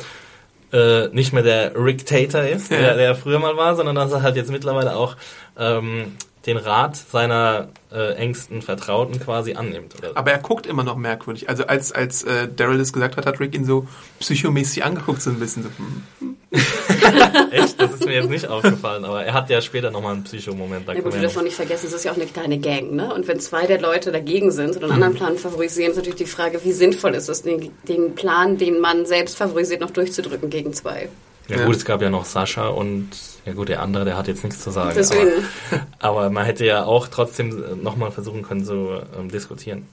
äh, 0.72 1.08
nicht 1.08 1.32
mehr 1.32 1.42
der 1.42 1.72
Rick 1.76 2.06
Tater 2.06 2.48
ist, 2.48 2.70
der, 2.70 2.80
Ja. 2.80 2.94
der 2.94 3.06
er 3.06 3.14
früher 3.16 3.38
mal 3.38 3.56
war, 3.56 3.74
sondern 3.74 3.96
dass 3.96 4.12
er 4.12 4.22
halt 4.22 4.36
jetzt 4.36 4.50
mittlerweile 4.50 4.94
auch 4.96 5.16
ähm, 5.58 6.16
den 6.46 6.56
Rat 6.56 6.96
seiner 6.96 7.68
äh, 7.92 8.14
engsten 8.14 8.62
Vertrauten 8.62 9.20
quasi 9.20 9.54
annimmt. 9.54 9.94
Oder? 9.98 10.16
Aber 10.16 10.30
er 10.30 10.38
guckt 10.38 10.66
immer 10.66 10.84
noch 10.84 10.96
merkwürdig. 10.96 11.50
Also 11.50 11.66
als, 11.66 11.92
als 11.92 12.22
äh, 12.22 12.48
Daryl 12.48 12.78
das 12.78 12.92
gesagt 12.92 13.18
hat, 13.18 13.26
hat 13.26 13.40
Rick 13.40 13.54
ihn 13.54 13.66
so 13.66 13.86
psychomäßig 14.20 14.84
angeguckt, 14.84 15.20
so 15.20 15.30
ein 15.30 15.38
bisschen. 15.38 15.64
So, 15.64 15.68
hm. 15.76 16.36
Echt? 17.50 17.80
Das 17.80 17.92
ist 17.92 18.04
mir 18.06 18.14
jetzt 18.14 18.30
nicht 18.30 18.46
aufgefallen, 18.46 19.04
aber 19.04 19.24
er 19.24 19.34
hat 19.34 19.50
ja 19.50 19.60
später 19.60 19.90
nochmal 19.90 20.14
einen 20.14 20.24
Psychomoment. 20.24 20.88
Da 20.88 20.94
Ja 20.94 21.00
gut, 21.00 21.12
wir 21.12 21.20
dürfen 21.20 21.38
auch 21.40 21.44
nicht 21.44 21.56
vergessen, 21.56 21.86
es 21.86 21.92
ist 21.92 22.04
ja 22.04 22.12
auch 22.12 22.16
eine 22.16 22.26
kleine 22.26 22.58
Gang, 22.58 22.92
ne? 22.92 23.12
Und 23.12 23.28
wenn 23.28 23.38
zwei 23.38 23.66
der 23.66 23.80
Leute 23.80 24.10
dagegen 24.10 24.50
sind 24.50 24.76
und 24.76 24.84
einen 24.84 24.92
anderen 24.92 25.14
Plan 25.14 25.36
favorisieren, 25.36 25.90
ist 25.90 25.96
natürlich 25.96 26.18
die 26.18 26.26
Frage, 26.26 26.64
wie 26.64 26.72
sinnvoll 26.72 27.14
ist 27.14 27.28
es, 27.28 27.42
den, 27.42 27.70
den 27.86 28.14
Plan, 28.14 28.56
den 28.56 28.80
man 28.80 29.04
selbst 29.04 29.36
favorisiert, 29.36 29.80
noch 29.80 29.90
durchzudrücken 29.90 30.48
gegen 30.50 30.72
zwei. 30.72 31.08
Ja, 31.48 31.58
Ja. 31.58 31.66
gut, 31.66 31.76
es 31.76 31.84
gab 31.84 32.00
ja 32.02 32.10
noch 32.10 32.24
Sascha 32.24 32.68
und 32.68 33.08
ja 33.46 33.52
gut, 33.54 33.68
der 33.68 33.82
andere, 33.82 34.04
der 34.04 34.16
hat 34.16 34.28
jetzt 34.28 34.44
nichts 34.44 34.60
zu 34.60 34.70
sagen. 34.70 34.92
Deswegen. 34.94 35.30
Aber, 35.70 35.86
aber 35.98 36.30
man 36.30 36.44
hätte 36.44 36.64
ja 36.64 36.84
auch 36.84 37.08
trotzdem 37.08 37.82
nochmal 37.82 38.10
versuchen 38.10 38.42
können, 38.42 38.64
so 38.64 39.00
ähm, 39.18 39.30
diskutieren. 39.30 39.86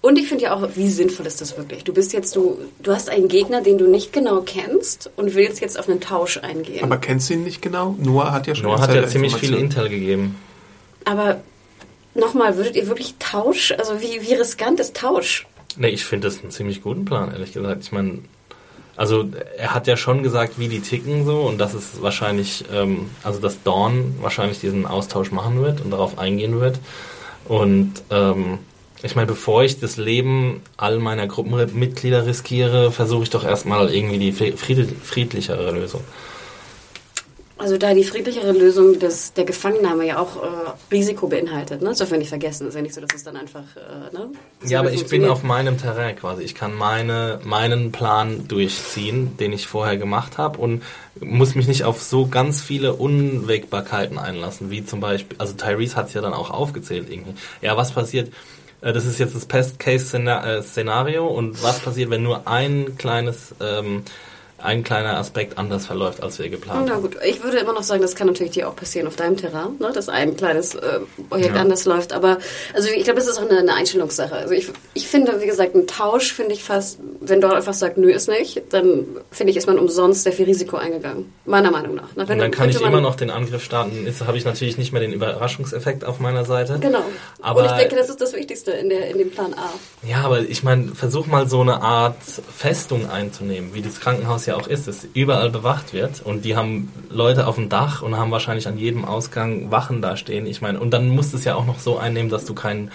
Und 0.00 0.18
ich 0.18 0.28
finde 0.28 0.44
ja 0.44 0.54
auch, 0.54 0.68
wie 0.76 0.88
sinnvoll 0.88 1.26
ist 1.26 1.40
das 1.40 1.56
wirklich? 1.56 1.82
Du 1.82 1.92
bist 1.92 2.12
jetzt, 2.12 2.36
du, 2.36 2.58
du 2.78 2.92
hast 2.92 3.10
einen 3.10 3.26
Gegner, 3.26 3.60
den 3.60 3.76
du 3.76 3.88
nicht 3.88 4.12
genau 4.12 4.42
kennst 4.42 5.10
und 5.16 5.34
willst 5.34 5.60
jetzt 5.60 5.78
auf 5.78 5.88
einen 5.88 6.00
Tausch 6.00 6.38
eingehen. 6.38 6.84
Aber 6.84 6.98
kennst 6.98 7.28
du 7.28 7.34
ihn 7.34 7.42
nicht 7.42 7.60
genau? 7.60 7.96
Noah 7.98 8.30
hat 8.30 8.46
ja 8.46 8.54
schon 8.54 8.66
Noah 8.66 8.80
hat 8.80 8.94
ja 8.94 9.06
ziemlich 9.06 9.34
viel. 9.34 9.54
Intel 9.54 9.88
gegeben. 9.88 10.36
Aber 11.04 11.40
nochmal, 12.14 12.56
würdet 12.56 12.76
ihr 12.76 12.86
wirklich 12.86 13.16
Tausch, 13.18 13.72
also 13.72 14.00
wie, 14.00 14.20
wie 14.22 14.34
riskant 14.34 14.78
ist 14.78 14.96
Tausch? 14.96 15.46
Nee, 15.76 15.88
ich 15.88 16.04
finde 16.04 16.28
das 16.28 16.40
einen 16.40 16.52
ziemlich 16.52 16.82
guten 16.82 17.04
Plan, 17.04 17.32
ehrlich 17.32 17.52
gesagt. 17.52 17.82
Ich 17.82 17.90
meine, 17.90 18.20
also 18.96 19.28
er 19.56 19.74
hat 19.74 19.86
ja 19.86 19.96
schon 19.96 20.22
gesagt, 20.22 20.58
wie 20.58 20.68
die 20.68 20.80
ticken 20.80 21.24
so 21.24 21.42
und 21.42 21.58
dass 21.58 21.74
es 21.74 22.00
wahrscheinlich, 22.02 22.64
ähm, 22.72 23.10
also 23.22 23.40
dass 23.40 23.62
Dawn 23.62 24.16
wahrscheinlich 24.20 24.60
diesen 24.60 24.86
Austausch 24.86 25.30
machen 25.30 25.60
wird 25.62 25.80
und 25.80 25.90
darauf 25.90 26.18
eingehen 26.18 26.60
wird. 26.60 26.78
Und 27.46 27.92
ähm, 28.10 28.58
ich 29.02 29.16
meine, 29.16 29.26
bevor 29.26 29.64
ich 29.64 29.80
das 29.80 29.96
Leben 29.96 30.62
all 30.76 30.98
meiner 30.98 31.26
Gruppenmitglieder 31.26 32.26
riskiere, 32.26 32.90
versuche 32.90 33.24
ich 33.24 33.30
doch 33.30 33.44
erstmal 33.44 33.92
irgendwie 33.92 34.18
die 34.18 34.32
fried 34.32 34.58
friedlichere 34.58 35.72
Lösung. 35.72 36.02
Also 37.56 37.78
da 37.78 37.94
die 37.94 38.02
friedlichere 38.02 38.50
Lösung 38.50 38.98
des, 38.98 39.32
der 39.32 39.44
Gefangennahme 39.44 40.04
ja 40.04 40.18
auch 40.18 40.42
äh, 40.42 40.48
Risiko 40.92 41.28
beinhaltet, 41.28 41.82
ne? 41.82 41.90
Das 41.90 41.98
dürfen 41.98 42.12
wir 42.12 42.18
nicht 42.18 42.28
vergessen. 42.30 42.66
Ist 42.66 42.74
ja 42.74 42.82
nicht 42.82 42.94
so, 42.94 43.00
dass 43.00 43.14
es 43.14 43.22
dann 43.22 43.36
einfach, 43.36 43.62
äh, 43.76 44.12
ne? 44.12 44.30
Ja, 44.64 44.80
aber 44.80 44.90
ich 44.92 45.06
bin 45.06 45.24
auf 45.26 45.44
meinem 45.44 45.78
Terrain 45.78 46.16
quasi. 46.16 46.42
Ich 46.42 46.56
kann 46.56 46.74
meine, 46.74 47.38
meinen 47.44 47.92
Plan 47.92 48.48
durchziehen, 48.48 49.36
den 49.38 49.52
ich 49.52 49.68
vorher 49.68 49.96
gemacht 49.96 50.36
habe 50.36 50.58
und 50.58 50.82
muss 51.20 51.54
mich 51.54 51.68
nicht 51.68 51.84
auf 51.84 52.02
so 52.02 52.26
ganz 52.26 52.60
viele 52.60 52.94
Unwägbarkeiten 52.94 54.18
einlassen, 54.18 54.70
wie 54.72 54.84
zum 54.84 54.98
Beispiel, 54.98 55.36
also 55.38 55.54
Tyrese 55.54 55.94
hat 55.94 56.08
es 56.08 56.14
ja 56.14 56.20
dann 56.22 56.34
auch 56.34 56.50
aufgezählt 56.50 57.08
irgendwie. 57.08 57.34
Ja, 57.62 57.76
was 57.76 57.92
passiert? 57.92 58.32
äh, 58.80 58.92
Das 58.92 59.06
ist 59.06 59.20
jetzt 59.20 59.36
das 59.36 59.46
Best-Case-Szenario 59.46 61.24
und 61.28 61.62
was 61.62 61.78
passiert, 61.78 62.10
wenn 62.10 62.24
nur 62.24 62.48
ein 62.48 62.96
kleines, 62.98 63.54
ähm, 63.60 64.02
ein 64.64 64.82
kleiner 64.82 65.16
Aspekt 65.18 65.58
anders 65.58 65.86
verläuft, 65.86 66.22
als 66.22 66.38
wir 66.38 66.48
geplant 66.48 66.86
Na 66.88 66.94
haben? 66.94 67.02
gut, 67.02 67.16
ich 67.24 67.42
würde 67.42 67.58
immer 67.58 67.72
noch 67.72 67.82
sagen, 67.82 68.02
das 68.02 68.14
kann 68.14 68.26
natürlich 68.26 68.52
dir 68.54 68.68
auch 68.68 68.74
passieren 68.76 69.06
auf 69.06 69.16
deinem 69.16 69.36
Terrain, 69.36 69.76
ne? 69.78 69.90
dass 69.92 70.08
ein 70.08 70.36
kleines 70.36 70.74
äh, 70.74 71.00
Projekt 71.28 71.54
Ja. 71.54 71.60
anders 71.60 71.84
läuft. 71.84 72.12
Aber 72.12 72.38
also 72.74 72.88
ich 72.88 73.04
glaube, 73.04 73.18
das 73.20 73.28
ist 73.28 73.38
auch 73.38 73.48
eine, 73.48 73.58
eine 73.58 73.74
Einstellungssache. 73.74 74.34
Also 74.34 74.54
ich, 74.54 74.68
ich 74.94 75.06
finde, 75.06 75.40
wie 75.40 75.46
gesagt, 75.46 75.74
ein 75.74 75.86
Tausch 75.86 76.32
finde 76.32 76.52
ich 76.54 76.64
fast, 76.64 76.98
wenn 77.20 77.40
dort 77.40 77.54
einfach 77.54 77.74
sagt, 77.74 77.98
nö, 77.98 78.10
ist 78.10 78.28
nicht, 78.28 78.62
dann 78.70 79.04
finde 79.30 79.50
ich, 79.50 79.56
ist 79.56 79.66
man 79.66 79.78
umsonst 79.78 80.24
sehr 80.24 80.32
viel 80.32 80.46
Risiko 80.46 80.76
eingegangen. 80.76 81.32
Meiner 81.44 81.70
Meinung 81.70 81.94
nach. 81.96 82.08
Na, 82.16 82.22
Und 82.22 82.28
wenn- 82.30 82.38
dann 82.38 82.50
kann 82.50 82.70
ich 82.70 82.80
immer 82.80 83.00
noch 83.00 83.14
den 83.16 83.30
Angriff 83.30 83.62
starten. 83.64 84.06
Ist 84.06 84.26
habe 84.26 84.38
ich 84.38 84.44
natürlich 84.44 84.78
nicht 84.78 84.92
mehr 84.92 85.00
den 85.02 85.12
Überraschungseffekt 85.12 86.04
auf 86.04 86.20
meiner 86.20 86.44
Seite. 86.44 86.78
Genau. 86.80 87.02
Aber- 87.42 87.60
Und 87.60 87.66
ich 87.66 87.72
denke, 87.72 87.96
das 87.96 88.08
ist 88.08 88.20
das 88.20 88.32
Wichtigste 88.32 88.70
in, 88.72 88.88
der, 88.88 89.08
in 89.10 89.18
dem 89.18 89.30
Plan 89.30 89.52
A. 89.54 89.70
Ja, 90.08 90.22
aber 90.22 90.40
ich 90.40 90.62
meine, 90.62 90.94
versuch 90.94 91.26
mal 91.26 91.48
so 91.48 91.60
eine 91.60 91.82
Art 91.82 92.16
Festung 92.56 93.10
einzunehmen, 93.10 93.74
wie 93.74 93.82
das 93.82 94.00
Krankenhaus 94.00 94.46
ja 94.46 94.53
ja 94.54 94.60
auch 94.60 94.66
ist, 94.66 94.88
dass 94.88 95.06
überall 95.14 95.50
bewacht 95.50 95.92
wird 95.92 96.20
und 96.24 96.44
die 96.44 96.56
haben 96.56 96.92
Leute 97.10 97.46
auf 97.46 97.56
dem 97.56 97.68
Dach 97.68 98.02
und 98.02 98.16
haben 98.16 98.30
wahrscheinlich 98.30 98.66
an 98.68 98.78
jedem 98.78 99.04
Ausgang 99.04 99.70
Wachen 99.70 100.02
da 100.02 100.16
stehen. 100.16 100.46
Ich 100.46 100.60
meine, 100.60 100.80
und 100.80 100.90
dann 100.90 101.08
musst 101.08 101.32
du 101.32 101.36
es 101.36 101.44
ja 101.44 101.54
auch 101.54 101.66
noch 101.66 101.78
so 101.78 101.98
einnehmen, 101.98 102.30
dass 102.30 102.44
du 102.44 102.54
keinen 102.54 102.90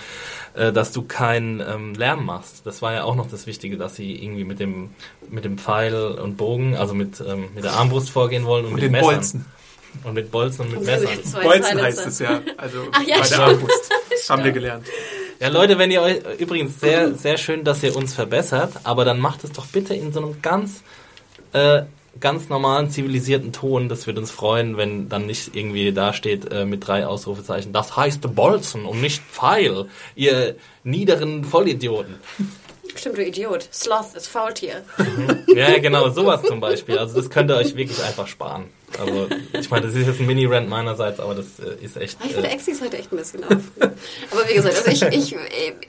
äh, 0.56 0.72
dass 0.72 0.92
du 0.92 1.04
keinen 1.04 1.60
ähm, 1.60 1.94
Lärm 1.94 2.26
machst. 2.26 2.66
Das 2.66 2.82
war 2.82 2.94
ja 2.94 3.04
auch 3.04 3.16
noch 3.16 3.30
das 3.30 3.46
Wichtige, 3.48 3.78
dass 3.78 3.96
sie 3.96 4.16
irgendwie 4.24 4.44
mit 4.44 4.60
dem 4.60 4.92
mit 5.30 5.46
dem 5.46 5.58
Pfeil 5.58 5.96
und 5.96 6.38
Bogen, 6.38 6.76
also 6.76 6.94
mit, 6.94 7.22
ähm, 7.22 7.50
mit 7.54 7.64
der 7.64 7.74
Armbrust 7.74 8.10
vorgehen 8.10 8.46
wollen 8.46 8.66
und, 8.66 8.74
Und 8.74 8.76
mit 8.76 8.84
den 8.84 8.92
Messern. 8.92 9.16
Bolzen. 9.16 9.46
Und 10.04 10.14
mit 10.14 10.32
Bolzen 10.32 10.66
und 10.66 10.72
mit 10.72 10.84
Messern. 10.84 11.44
Bolzen 11.44 11.82
heißt 11.82 12.06
es 12.06 12.20
ja. 12.20 12.42
Also 12.58 12.88
Ach 12.92 13.02
ja, 13.06 13.20
bei 13.20 13.28
der. 13.28 13.40
Armbrust. 13.40 13.90
Haben 14.30 14.44
wir 14.44 14.52
gelernt. 14.52 14.86
Ja, 15.40 15.48
Leute, 15.48 15.78
wenn 15.78 15.90
ihr 15.90 16.02
euch 16.02 16.20
übrigens 16.38 16.82
sehr, 16.82 17.14
sehr 17.14 17.38
schön, 17.38 17.64
dass 17.64 17.82
ihr 17.82 17.96
uns 17.96 18.14
verbessert, 18.14 18.74
aber 18.84 19.06
dann 19.06 19.20
macht 19.20 19.46
es 19.46 19.54
doch 19.54 19.68
bitte 19.68 19.94
in 19.94 20.12
so 20.12 20.22
einem 20.22 20.42
ganz, 20.42 20.84
äh, 21.54 21.84
ganz 22.20 22.50
normalen, 22.50 22.90
zivilisierten 22.90 23.52
Ton. 23.54 23.90
Das 23.90 24.08
würde 24.08 24.20
uns 24.20 24.32
freuen, 24.32 24.78
wenn 24.78 25.10
dann 25.10 25.26
nicht 25.26 25.56
irgendwie 25.56 25.92
da 25.94 26.14
steht 26.14 26.52
äh, 26.52 26.66
mit 26.66 26.88
drei 26.88 27.06
Ausrufezeichen. 27.08 27.74
Das 27.74 27.96
heißt 27.96 28.36
Bolzen 28.36 28.86
und 28.86 29.02
nicht 29.02 29.22
Pfeil, 29.22 29.86
ihr 30.16 30.56
niederen 30.84 31.44
Vollidioten. 31.44 32.16
Stimmt, 32.96 33.18
du 33.18 33.24
Idiot. 33.26 33.68
Sloth 33.72 34.16
ist 34.16 34.28
Faultier. 34.28 34.84
Ja, 35.56 35.78
genau, 35.80 36.10
sowas 36.10 36.42
zum 36.44 36.60
Beispiel. 36.60 36.98
Also 36.98 37.16
das 37.16 37.30
könnt 37.30 37.50
ihr 37.52 37.56
euch 37.58 37.76
wirklich 37.76 38.04
einfach 38.04 38.28
sparen. 38.28 38.66
Also 39.00 39.28
ich 39.54 39.70
meine, 39.70 39.86
das 39.86 39.96
ist 39.96 40.08
jetzt 40.08 40.20
ein 40.20 40.26
Mini-Rant 40.26 40.68
meinerseits, 40.68 41.20
aber 41.20 41.36
das 41.36 41.46
äh, 41.60 41.84
ist 41.86 41.96
echt... 41.98 42.18
Ah, 42.20 42.26
Ich 42.28 42.34
finde 42.34 42.50
Äh, 42.50 42.54
Exis 42.54 42.82
heute 42.82 42.98
echt 42.98 43.12
ein 43.14 43.18
bisschen 43.18 43.44
auf. 43.44 43.58
Aber 43.80 44.50
wie 44.50 44.54
gesagt, 44.56 44.88
also 44.88 45.06
ich, 45.08 45.32
ich, 45.34 45.36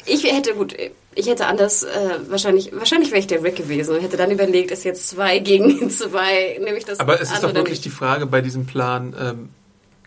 ich 0.06 0.24
hätte 0.32 0.52
gut, 0.54 0.76
ich 1.14 1.26
hätte 1.26 1.46
anders, 1.46 1.82
äh, 1.82 1.88
wahrscheinlich, 2.28 2.70
wahrscheinlich 2.76 3.10
wäre 3.10 3.20
ich 3.20 3.26
der 3.26 3.42
Rick 3.42 3.56
gewesen 3.56 3.96
und 3.96 4.02
hätte 4.02 4.16
dann 4.18 4.30
überlegt, 4.30 4.70
ist 4.70 4.84
jetzt 4.84 5.08
zwei 5.08 5.38
gegen 5.38 5.88
zwei, 5.90 6.58
nehme 6.62 6.76
ich 6.76 6.84
das 6.84 7.00
Aber 7.00 7.20
es 7.20 7.32
ist 7.32 7.42
doch 7.42 7.54
wirklich 7.54 7.78
nicht. 7.78 7.84
die 7.86 7.90
Frage 7.90 8.26
bei 8.26 8.42
diesem 8.42 8.66
Plan, 8.66 9.16
ähm, 9.18 9.48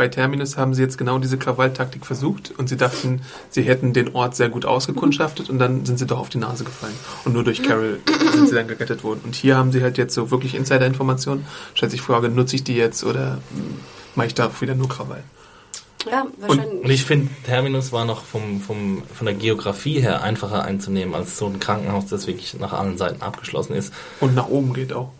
bei 0.03 0.09
Terminus 0.09 0.57
haben 0.57 0.73
sie 0.73 0.81
jetzt 0.81 0.97
genau 0.97 1.17
diese 1.17 1.37
Krawalltaktik 1.37 2.05
versucht 2.05 2.51
und 2.57 2.67
sie 2.67 2.75
dachten, 2.75 3.21
sie 3.49 3.61
hätten 3.61 3.93
den 3.93 4.13
Ort 4.13 4.35
sehr 4.35 4.49
gut 4.49 4.65
ausgekundschaftet 4.65 5.49
und 5.49 5.59
dann 5.59 5.85
sind 5.85 5.97
sie 5.97 6.05
doch 6.05 6.19
auf 6.19 6.27
die 6.27 6.39
Nase 6.39 6.65
gefallen. 6.65 6.93
Und 7.23 7.31
nur 7.31 7.45
durch 7.45 7.63
Carol 7.63 8.01
sind 8.33 8.49
sie 8.49 8.55
dann 8.55 8.67
gerettet 8.67 9.05
worden. 9.05 9.21
Und 9.23 9.33
hier 9.33 9.55
haben 9.55 9.71
sie 9.71 9.81
halt 9.81 9.97
jetzt 9.97 10.13
so 10.13 10.29
wirklich 10.29 10.55
Insider-Informationen. 10.55 11.45
Stellt 11.73 11.91
sich 11.91 12.01
die 12.01 12.05
Frage, 12.05 12.27
nutze 12.27 12.57
ich 12.57 12.65
die 12.65 12.75
jetzt 12.75 13.05
oder 13.05 13.39
hm, 13.55 13.77
mache 14.15 14.27
ich 14.27 14.33
da 14.33 14.51
wieder 14.59 14.75
nur 14.75 14.89
Krawall? 14.89 15.23
Ja, 16.11 16.27
wahrscheinlich. 16.37 16.83
Und 16.83 16.89
ich 16.89 17.05
finde, 17.05 17.29
Terminus 17.45 17.93
war 17.93 18.03
noch 18.03 18.25
vom, 18.25 18.59
vom, 18.59 19.03
von 19.03 19.25
der 19.25 19.35
Geografie 19.35 20.01
her 20.01 20.21
einfacher 20.21 20.65
einzunehmen 20.65 21.15
als 21.15 21.37
so 21.37 21.45
ein 21.45 21.61
Krankenhaus, 21.61 22.07
das 22.07 22.27
wirklich 22.27 22.59
nach 22.59 22.73
allen 22.73 22.97
Seiten 22.97 23.21
abgeschlossen 23.21 23.73
ist 23.73 23.93
Und 24.19 24.35
nach 24.35 24.49
oben 24.49 24.73
geht 24.73 24.91
auch. 24.91 25.11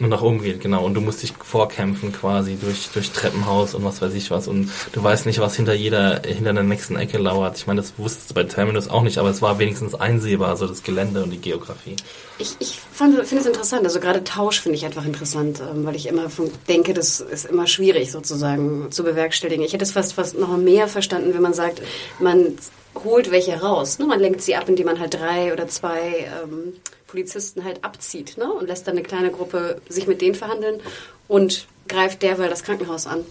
Und 0.00 0.08
nach 0.08 0.22
oben 0.22 0.42
geht, 0.42 0.60
genau. 0.60 0.84
Und 0.84 0.94
du 0.94 1.00
musst 1.00 1.22
dich 1.22 1.32
vorkämpfen 1.32 2.12
quasi 2.12 2.56
durch, 2.56 2.88
durch 2.92 3.10
Treppenhaus 3.10 3.74
und 3.74 3.84
was 3.84 4.02
weiß 4.02 4.12
ich 4.14 4.30
was. 4.30 4.48
Und 4.48 4.70
du 4.92 5.02
weißt 5.02 5.26
nicht, 5.26 5.38
was 5.40 5.56
hinter 5.56 5.74
jeder, 5.74 6.22
hinter 6.26 6.52
der 6.52 6.62
nächsten 6.62 6.96
Ecke 6.96 7.18
lauert. 7.18 7.56
Ich 7.56 7.66
meine, 7.66 7.80
das 7.80 7.94
wusstest 7.96 8.30
du 8.30 8.34
bei 8.34 8.44
Terminus 8.44 8.88
auch 8.88 9.02
nicht, 9.02 9.18
aber 9.18 9.30
es 9.30 9.40
war 9.42 9.58
wenigstens 9.58 9.94
einsehbar, 9.94 10.50
also 10.50 10.66
das 10.66 10.82
Gelände 10.82 11.22
und 11.22 11.30
die 11.30 11.40
Geografie. 11.40 11.96
Ich, 12.38 12.56
ich 12.58 12.78
finde 12.92 13.22
es 13.22 13.32
interessant, 13.32 13.84
also 13.84 14.00
gerade 14.00 14.22
Tausch 14.22 14.60
finde 14.60 14.76
ich 14.76 14.84
einfach 14.84 15.06
interessant, 15.06 15.60
ähm, 15.60 15.86
weil 15.86 15.96
ich 15.96 16.06
immer 16.06 16.26
denke, 16.68 16.92
das 16.92 17.20
ist 17.20 17.46
immer 17.46 17.66
schwierig 17.66 18.12
sozusagen 18.12 18.90
zu 18.90 19.02
bewerkstelligen. 19.04 19.64
Ich 19.64 19.72
hätte 19.72 19.84
es 19.84 19.92
fast, 19.92 20.12
fast 20.12 20.38
noch 20.38 20.56
mehr 20.58 20.88
verstanden, 20.88 21.32
wenn 21.34 21.42
man 21.42 21.54
sagt, 21.54 21.80
man 22.18 22.58
holt 23.04 23.30
welche 23.30 23.60
raus. 23.60 23.98
Ne? 23.98 24.06
Man 24.06 24.20
lenkt 24.20 24.42
sie 24.42 24.56
ab, 24.56 24.68
indem 24.68 24.86
man 24.86 25.00
halt 25.00 25.14
drei 25.14 25.52
oder 25.52 25.68
zwei 25.68 26.28
ähm, 26.42 26.74
Polizisten 27.06 27.64
halt 27.64 27.84
abzieht 27.84 28.36
ne? 28.36 28.52
und 28.52 28.66
lässt 28.66 28.86
dann 28.86 28.96
eine 28.96 29.02
kleine 29.02 29.30
Gruppe 29.30 29.80
sich 29.88 30.06
mit 30.06 30.20
denen 30.20 30.34
verhandeln 30.34 30.80
und 31.28 31.66
greift 31.88 32.22
derweil 32.22 32.48
das 32.48 32.62
Krankenhaus 32.62 33.06
an. 33.06 33.24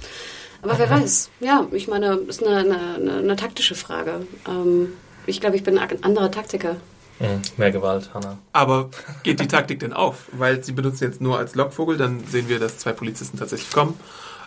Aber 0.61 0.79
wer 0.79 0.89
weiß, 0.89 1.29
ja, 1.41 1.67
ich 1.71 1.87
meine, 1.87 2.15
ist 2.27 2.43
eine, 2.43 2.57
eine, 2.57 2.95
eine, 2.95 3.17
eine 3.17 3.35
taktische 3.35 3.75
Frage. 3.75 4.25
Ähm, 4.47 4.93
ich 5.27 5.39
glaube, 5.39 5.55
ich 5.55 5.63
bin 5.63 5.77
ein 5.77 6.03
anderer 6.03 6.31
Taktiker. 6.31 6.77
Mhm. 7.19 7.41
Mehr 7.57 7.71
Gewalt, 7.71 8.13
Hanna. 8.13 8.39
Aber 8.51 8.89
geht 9.23 9.39
die 9.39 9.47
Taktik 9.47 9.79
denn 9.79 9.93
auf? 9.93 10.27
Weil 10.31 10.63
sie 10.63 10.71
benutzen 10.71 11.03
jetzt 11.03 11.21
nur 11.21 11.37
als 11.37 11.55
Lockvogel, 11.55 11.97
dann 11.97 12.25
sehen 12.27 12.49
wir, 12.49 12.59
dass 12.59 12.79
zwei 12.79 12.93
Polizisten 12.93 13.37
tatsächlich 13.37 13.71
kommen, 13.71 13.97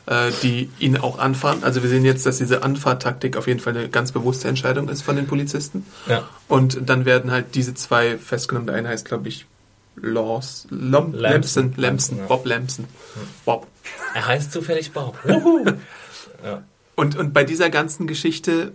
äh, 0.08 0.32
die 0.42 0.70
ihn 0.78 0.96
auch 0.96 1.18
anfahren. 1.18 1.62
Also 1.62 1.82
wir 1.82 1.90
sehen 1.90 2.04
jetzt, 2.04 2.24
dass 2.24 2.38
diese 2.38 2.62
Anfahrtaktik 2.62 3.36
auf 3.36 3.46
jeden 3.46 3.60
Fall 3.60 3.76
eine 3.76 3.88
ganz 3.90 4.12
bewusste 4.12 4.48
Entscheidung 4.48 4.88
ist 4.88 5.02
von 5.02 5.16
den 5.16 5.26
Polizisten. 5.26 5.84
Ja. 6.06 6.26
Und 6.48 6.88
dann 6.88 7.04
werden 7.04 7.30
halt 7.30 7.54
diese 7.54 7.74
zwei 7.74 8.16
festgenommen. 8.16 8.66
Der 8.66 8.76
eine 8.76 8.88
heißt, 8.88 9.04
glaube 9.04 9.28
ich, 9.28 9.44
Laws, 9.96 10.66
Lom. 10.70 11.12
Lamson, 11.12 11.74
Lamson, 11.76 12.18
Ja. 12.18 12.26
Bob 12.26 12.46
Lamson. 12.46 12.86
Bob. 13.44 13.66
Er 14.14 14.26
heißt 14.26 14.52
zufällig 14.52 14.92
Bob. 14.92 15.16
Ja. 16.44 16.62
Und, 16.94 17.16
und 17.16 17.34
bei 17.34 17.42
dieser 17.42 17.68
ganzen 17.68 18.06
Geschichte 18.06 18.70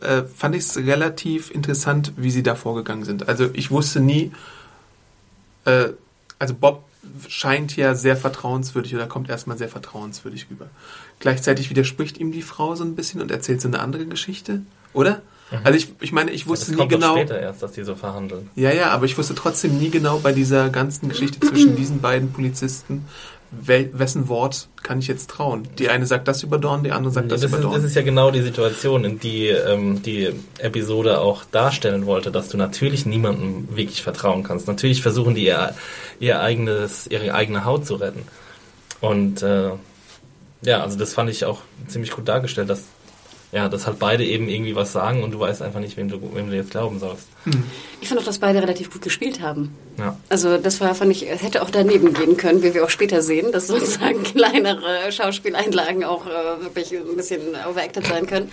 äh, 0.00 0.24
fand 0.24 0.54
ich 0.54 0.64
es 0.64 0.76
relativ 0.76 1.50
interessant, 1.50 2.12
wie 2.18 2.30
sie 2.30 2.42
da 2.42 2.54
vorgegangen 2.54 3.04
sind. 3.06 3.26
Also 3.26 3.48
ich 3.54 3.70
wusste 3.70 4.00
nie, 4.00 4.32
äh, 5.64 5.88
also 6.38 6.52
Bob 6.52 6.84
scheint 7.28 7.76
ja 7.76 7.94
sehr 7.94 8.16
vertrauenswürdig 8.16 8.94
oder 8.94 9.06
kommt 9.06 9.28
erstmal 9.28 9.58
sehr 9.58 9.68
vertrauenswürdig 9.68 10.46
rüber. 10.50 10.66
Gleichzeitig 11.18 11.70
widerspricht 11.70 12.18
ihm 12.18 12.32
die 12.32 12.42
Frau 12.42 12.74
so 12.74 12.84
ein 12.84 12.94
bisschen 12.94 13.20
und 13.20 13.30
erzählt 13.30 13.60
so 13.60 13.68
eine 13.68 13.80
andere 13.80 14.06
Geschichte, 14.06 14.62
oder? 14.92 15.22
Also 15.62 15.78
ich, 15.78 15.88
ich 16.00 16.12
meine, 16.12 16.32
ich 16.32 16.46
Mhm. 16.46 16.50
Das 16.50 16.60
wusste 16.60 16.70
nie 16.72 16.76
kommt 16.78 16.92
doch 16.92 16.98
genau. 16.98 17.14
später 17.14 17.38
erst, 17.38 17.62
dass 17.62 17.72
die 17.72 17.84
so 17.84 17.94
verhandeln. 17.94 18.50
Ja, 18.56 18.72
ja, 18.72 18.90
aber 18.90 19.04
ich 19.04 19.16
wusste 19.16 19.34
trotzdem 19.34 19.78
nie 19.78 19.90
genau 19.90 20.18
bei 20.18 20.32
dieser 20.32 20.70
ganzen 20.70 21.08
Geschichte 21.08 21.40
zwischen 21.40 21.76
diesen 21.76 22.00
beiden 22.00 22.32
Polizisten, 22.32 23.04
wel, 23.50 23.90
wessen 23.92 24.28
Wort 24.28 24.68
kann 24.82 24.98
ich 24.98 25.08
jetzt 25.08 25.30
trauen. 25.30 25.68
Die 25.78 25.88
eine 25.88 26.06
sagt 26.06 26.28
das 26.28 26.42
über 26.42 26.58
Dorn, 26.58 26.84
die 26.84 26.92
andere 26.92 27.12
sagt 27.12 27.30
Das 27.30 27.40
das, 27.40 27.50
ist, 27.50 27.56
über 27.56 27.62
Dorn. 27.62 27.74
das 27.74 27.84
ist 27.84 27.96
ja 27.96 28.02
genau 28.02 28.30
die 28.30 28.42
Situation, 28.42 29.04
in 29.04 29.18
die 29.18 29.48
ähm, 29.48 30.02
die 30.02 30.30
Episode 30.58 31.20
auch 31.20 31.44
darstellen 31.44 32.06
wollte, 32.06 32.30
dass 32.30 32.48
du 32.48 32.56
natürlich 32.56 33.06
niemandem 33.06 33.68
wirklich 33.76 34.02
vertrauen 34.02 34.42
kannst. 34.42 34.66
Natürlich 34.66 35.02
versuchen 35.02 35.34
die 35.34 35.44
ihr, 35.46 35.74
ihr 36.20 36.40
eigenes, 36.40 37.06
ihre 37.06 37.34
eigene 37.34 37.64
Haut 37.64 37.86
zu 37.86 37.96
retten. 37.96 38.22
Und 39.00 39.42
äh, 39.42 39.70
ja, 40.62 40.82
also 40.82 40.98
das 40.98 41.12
fand 41.14 41.30
ich 41.30 41.44
auch 41.44 41.60
ziemlich 41.86 42.10
gut 42.10 42.28
dargestellt, 42.28 42.70
dass 42.70 42.84
ja, 43.56 43.70
dass 43.70 43.86
halt 43.86 43.98
beide 43.98 44.22
eben 44.22 44.50
irgendwie 44.50 44.76
was 44.76 44.92
sagen 44.92 45.22
und 45.22 45.30
du 45.30 45.40
weißt 45.40 45.62
einfach 45.62 45.80
nicht, 45.80 45.96
wem 45.96 46.10
du, 46.10 46.20
wem 46.34 46.50
du 46.50 46.54
jetzt 46.54 46.72
glauben 46.72 46.98
sollst. 46.98 47.26
Ich 48.02 48.08
fand 48.10 48.20
auch, 48.20 48.24
dass 48.26 48.38
beide 48.38 48.60
relativ 48.60 48.90
gut 48.90 49.00
gespielt 49.00 49.40
haben. 49.40 49.74
Ja. 49.96 50.20
Also 50.28 50.58
das 50.58 50.78
war, 50.82 50.94
fand 50.94 51.10
ich, 51.10 51.26
es 51.26 51.42
hätte 51.42 51.62
auch 51.62 51.70
daneben 51.70 52.12
gehen 52.12 52.36
können, 52.36 52.62
wie 52.62 52.74
wir 52.74 52.84
auch 52.84 52.90
später 52.90 53.22
sehen, 53.22 53.52
dass 53.52 53.68
sozusagen 53.68 54.22
kleinere 54.24 55.10
Schauspieleinlagen 55.10 56.04
auch 56.04 56.26
äh, 56.26 56.64
wirklich 56.64 56.92
ein 56.92 57.16
bisschen 57.16 57.40
overacted 57.66 58.06
sein 58.06 58.26
können. 58.26 58.52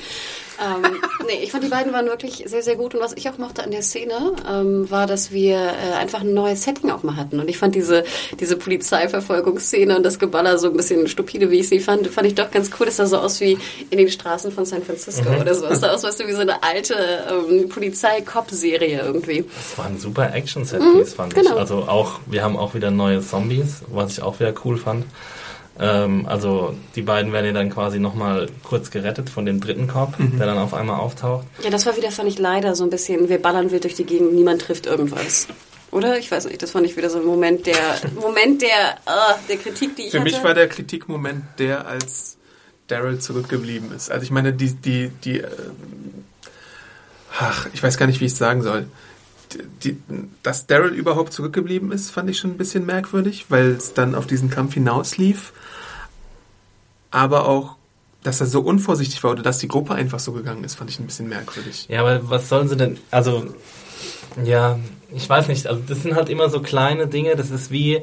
Ähm, 0.61 0.97
nee, 1.25 1.43
ich 1.43 1.51
fand, 1.51 1.63
die 1.63 1.69
beiden 1.69 1.93
waren 1.93 2.05
wirklich 2.05 2.43
sehr, 2.45 2.61
sehr 2.61 2.75
gut. 2.75 2.93
Und 2.95 3.01
was 3.01 3.13
ich 3.13 3.29
auch 3.29 3.37
mochte 3.37 3.63
an 3.63 3.71
der 3.71 3.81
Szene, 3.81 4.33
ähm, 4.49 4.89
war, 4.89 5.07
dass 5.07 5.31
wir 5.31 5.55
äh, 5.55 5.93
einfach 5.99 6.21
ein 6.21 6.33
neues 6.33 6.63
Setting 6.63 6.91
auch 6.91 7.03
mal 7.03 7.15
hatten. 7.15 7.39
Und 7.39 7.49
ich 7.49 7.57
fand 7.57 7.75
diese, 7.75 8.03
diese 8.39 8.57
Polizeiverfolgungsszene 8.57 9.97
und 9.97 10.03
das 10.03 10.19
Geballer 10.19 10.57
so 10.57 10.67
ein 10.69 10.77
bisschen 10.77 11.07
stupide, 11.07 11.49
wie 11.49 11.59
ich 11.59 11.69
sie 11.69 11.79
fand, 11.79 12.07
fand 12.07 12.27
ich 12.27 12.35
doch 12.35 12.51
ganz 12.51 12.69
cool. 12.79 12.85
Das 12.85 12.97
sah 12.97 13.05
so 13.05 13.17
aus 13.17 13.39
wie 13.39 13.57
in 13.89 13.97
den 13.97 14.09
Straßen 14.09 14.51
von 14.51 14.65
San 14.65 14.83
Francisco 14.83 15.29
oder 15.29 15.55
so. 15.55 15.65
Es 15.65 15.79
sah 15.79 15.91
aus, 15.91 16.03
weißt 16.03 16.19
du, 16.19 16.27
wie 16.27 16.33
so 16.33 16.41
eine 16.41 16.61
alte 16.63 16.95
ähm, 17.29 17.69
Polizei-Cop-Serie 17.69 19.01
irgendwie. 19.01 19.45
Das 19.55 19.77
war 19.77 19.85
ein 19.85 19.99
super 19.99 20.33
Action-Set-Piece, 20.33 21.13
fand 21.13 21.35
ich. 21.35 21.43
genau. 21.43 21.57
Also 21.57 21.77
auch, 21.87 22.19
wir 22.25 22.43
haben 22.43 22.57
auch 22.57 22.73
wieder 22.73 22.91
neue 22.91 23.21
Zombies, 23.21 23.81
was 23.87 24.13
ich 24.13 24.21
auch 24.21 24.39
wieder 24.39 24.53
cool 24.63 24.77
fand. 24.77 25.05
Ähm, 25.79 26.25
also 26.27 26.75
die 26.95 27.01
beiden 27.01 27.33
werden 27.33 27.47
ja 27.47 27.51
dann 27.53 27.69
quasi 27.69 27.99
nochmal 27.99 28.47
kurz 28.63 28.91
gerettet 28.91 29.29
von 29.29 29.45
dem 29.45 29.59
dritten 29.59 29.87
Cop, 29.87 30.13
der 30.19 30.45
dann 30.45 30.57
auf 30.57 30.73
einmal 30.73 30.99
auftaucht. 30.99 31.47
Ja, 31.63 31.69
das 31.69 31.85
war 31.85 31.97
wieder, 31.97 32.11
fand 32.11 32.29
ich 32.29 32.37
leider 32.37 32.75
so 32.75 32.83
ein 32.83 32.89
bisschen, 32.89 33.29
wir 33.29 33.41
ballern 33.41 33.71
wild 33.71 33.83
durch 33.83 33.95
die 33.95 34.05
Gegend, 34.05 34.33
niemand 34.33 34.61
trifft 34.61 34.85
irgendwas. 34.85 35.47
Oder? 35.91 36.17
Ich 36.17 36.31
weiß 36.31 36.45
nicht, 36.45 36.61
das 36.61 36.71
fand 36.71 36.85
ich 36.85 36.97
wieder 36.97 37.09
so 37.09 37.19
ein 37.19 37.25
Moment 37.25 37.65
der, 37.65 37.75
Moment 38.19 38.61
der, 38.61 38.97
äh, 39.05 39.33
der 39.49 39.57
Kritik, 39.57 39.95
die 39.95 40.03
ich 40.03 40.11
Für 40.11 40.19
hatte. 40.19 40.29
mich 40.29 40.43
war 40.43 40.53
der 40.53 40.67
Kritikmoment 40.67 41.43
der, 41.59 41.87
als 41.87 42.37
Daryl 42.87 43.19
zurückgeblieben 43.19 43.91
ist. 43.95 44.11
Also 44.11 44.23
ich 44.23 44.31
meine, 44.31 44.53
die, 44.53 44.73
die, 44.73 45.09
die, 45.23 45.39
äh, 45.39 45.47
ach, 47.39 47.67
ich 47.73 47.81
weiß 47.81 47.97
gar 47.97 48.07
nicht, 48.07 48.19
wie 48.19 48.25
ich 48.25 48.33
es 48.33 48.37
sagen 48.37 48.61
soll. 48.61 48.85
Die, 49.83 49.97
dass 50.41 50.67
Daryl 50.67 50.93
überhaupt 50.93 51.33
zurückgeblieben 51.33 51.91
ist, 51.91 52.11
fand 52.11 52.29
ich 52.29 52.37
schon 52.39 52.51
ein 52.51 52.57
bisschen 52.57 52.85
merkwürdig, 52.85 53.45
weil 53.49 53.71
es 53.71 53.93
dann 53.93 54.15
auf 54.15 54.27
diesen 54.27 54.49
Kampf 54.49 54.73
hinauslief. 54.73 55.53
Aber 57.11 57.47
auch, 57.47 57.75
dass 58.23 58.41
er 58.41 58.47
so 58.47 58.61
unvorsichtig 58.61 59.23
war 59.23 59.31
oder 59.31 59.43
dass 59.43 59.59
die 59.59 59.67
Gruppe 59.67 59.93
einfach 59.93 60.19
so 60.19 60.31
gegangen 60.31 60.63
ist, 60.63 60.75
fand 60.75 60.89
ich 60.89 60.99
ein 60.99 61.05
bisschen 61.05 61.29
merkwürdig. 61.29 61.87
Ja, 61.89 62.01
aber 62.01 62.29
was 62.29 62.49
sollen 62.49 62.67
sie 62.67 62.77
denn, 62.77 62.97
also, 63.11 63.53
ja, 64.43 64.79
ich 65.11 65.29
weiß 65.29 65.47
nicht, 65.47 65.67
also 65.67 65.81
das 65.87 66.01
sind 66.01 66.15
halt 66.15 66.29
immer 66.29 66.49
so 66.49 66.61
kleine 66.61 67.07
Dinge, 67.07 67.35
das 67.35 67.51
ist 67.51 67.69
wie, 67.69 68.01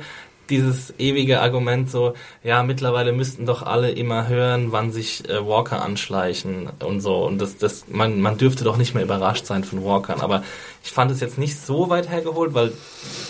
dieses 0.51 0.93
ewige 0.99 1.41
Argument 1.41 1.91
so, 1.91 2.15
ja, 2.43 2.63
mittlerweile 2.63 3.13
müssten 3.13 3.47
doch 3.47 3.63
alle 3.63 3.91
immer 3.91 4.29
hören, 4.29 4.73
wann 4.73 4.93
sich 4.93 5.29
äh, 5.29 5.47
Walker 5.47 5.83
anschleichen 5.83 6.69
und 6.81 7.01
so. 7.01 7.25
Und 7.25 7.39
das, 7.39 7.57
das, 7.57 7.87
man, 7.89 8.21
man 8.21 8.37
dürfte 8.37 8.65
doch 8.65 8.77
nicht 8.77 8.95
mehr 8.95 9.05
überrascht 9.05 9.47
sein 9.47 9.65
von 9.65 9.85
Walkern. 9.85 10.21
Aber 10.21 10.43
ich 10.85 10.91
fand 10.91 11.11
es 11.11 11.21
jetzt 11.21 11.39
nicht 11.39 11.59
so 11.59 11.89
weit 11.89 12.11
hergeholt, 12.11 12.55
weil 12.55 12.73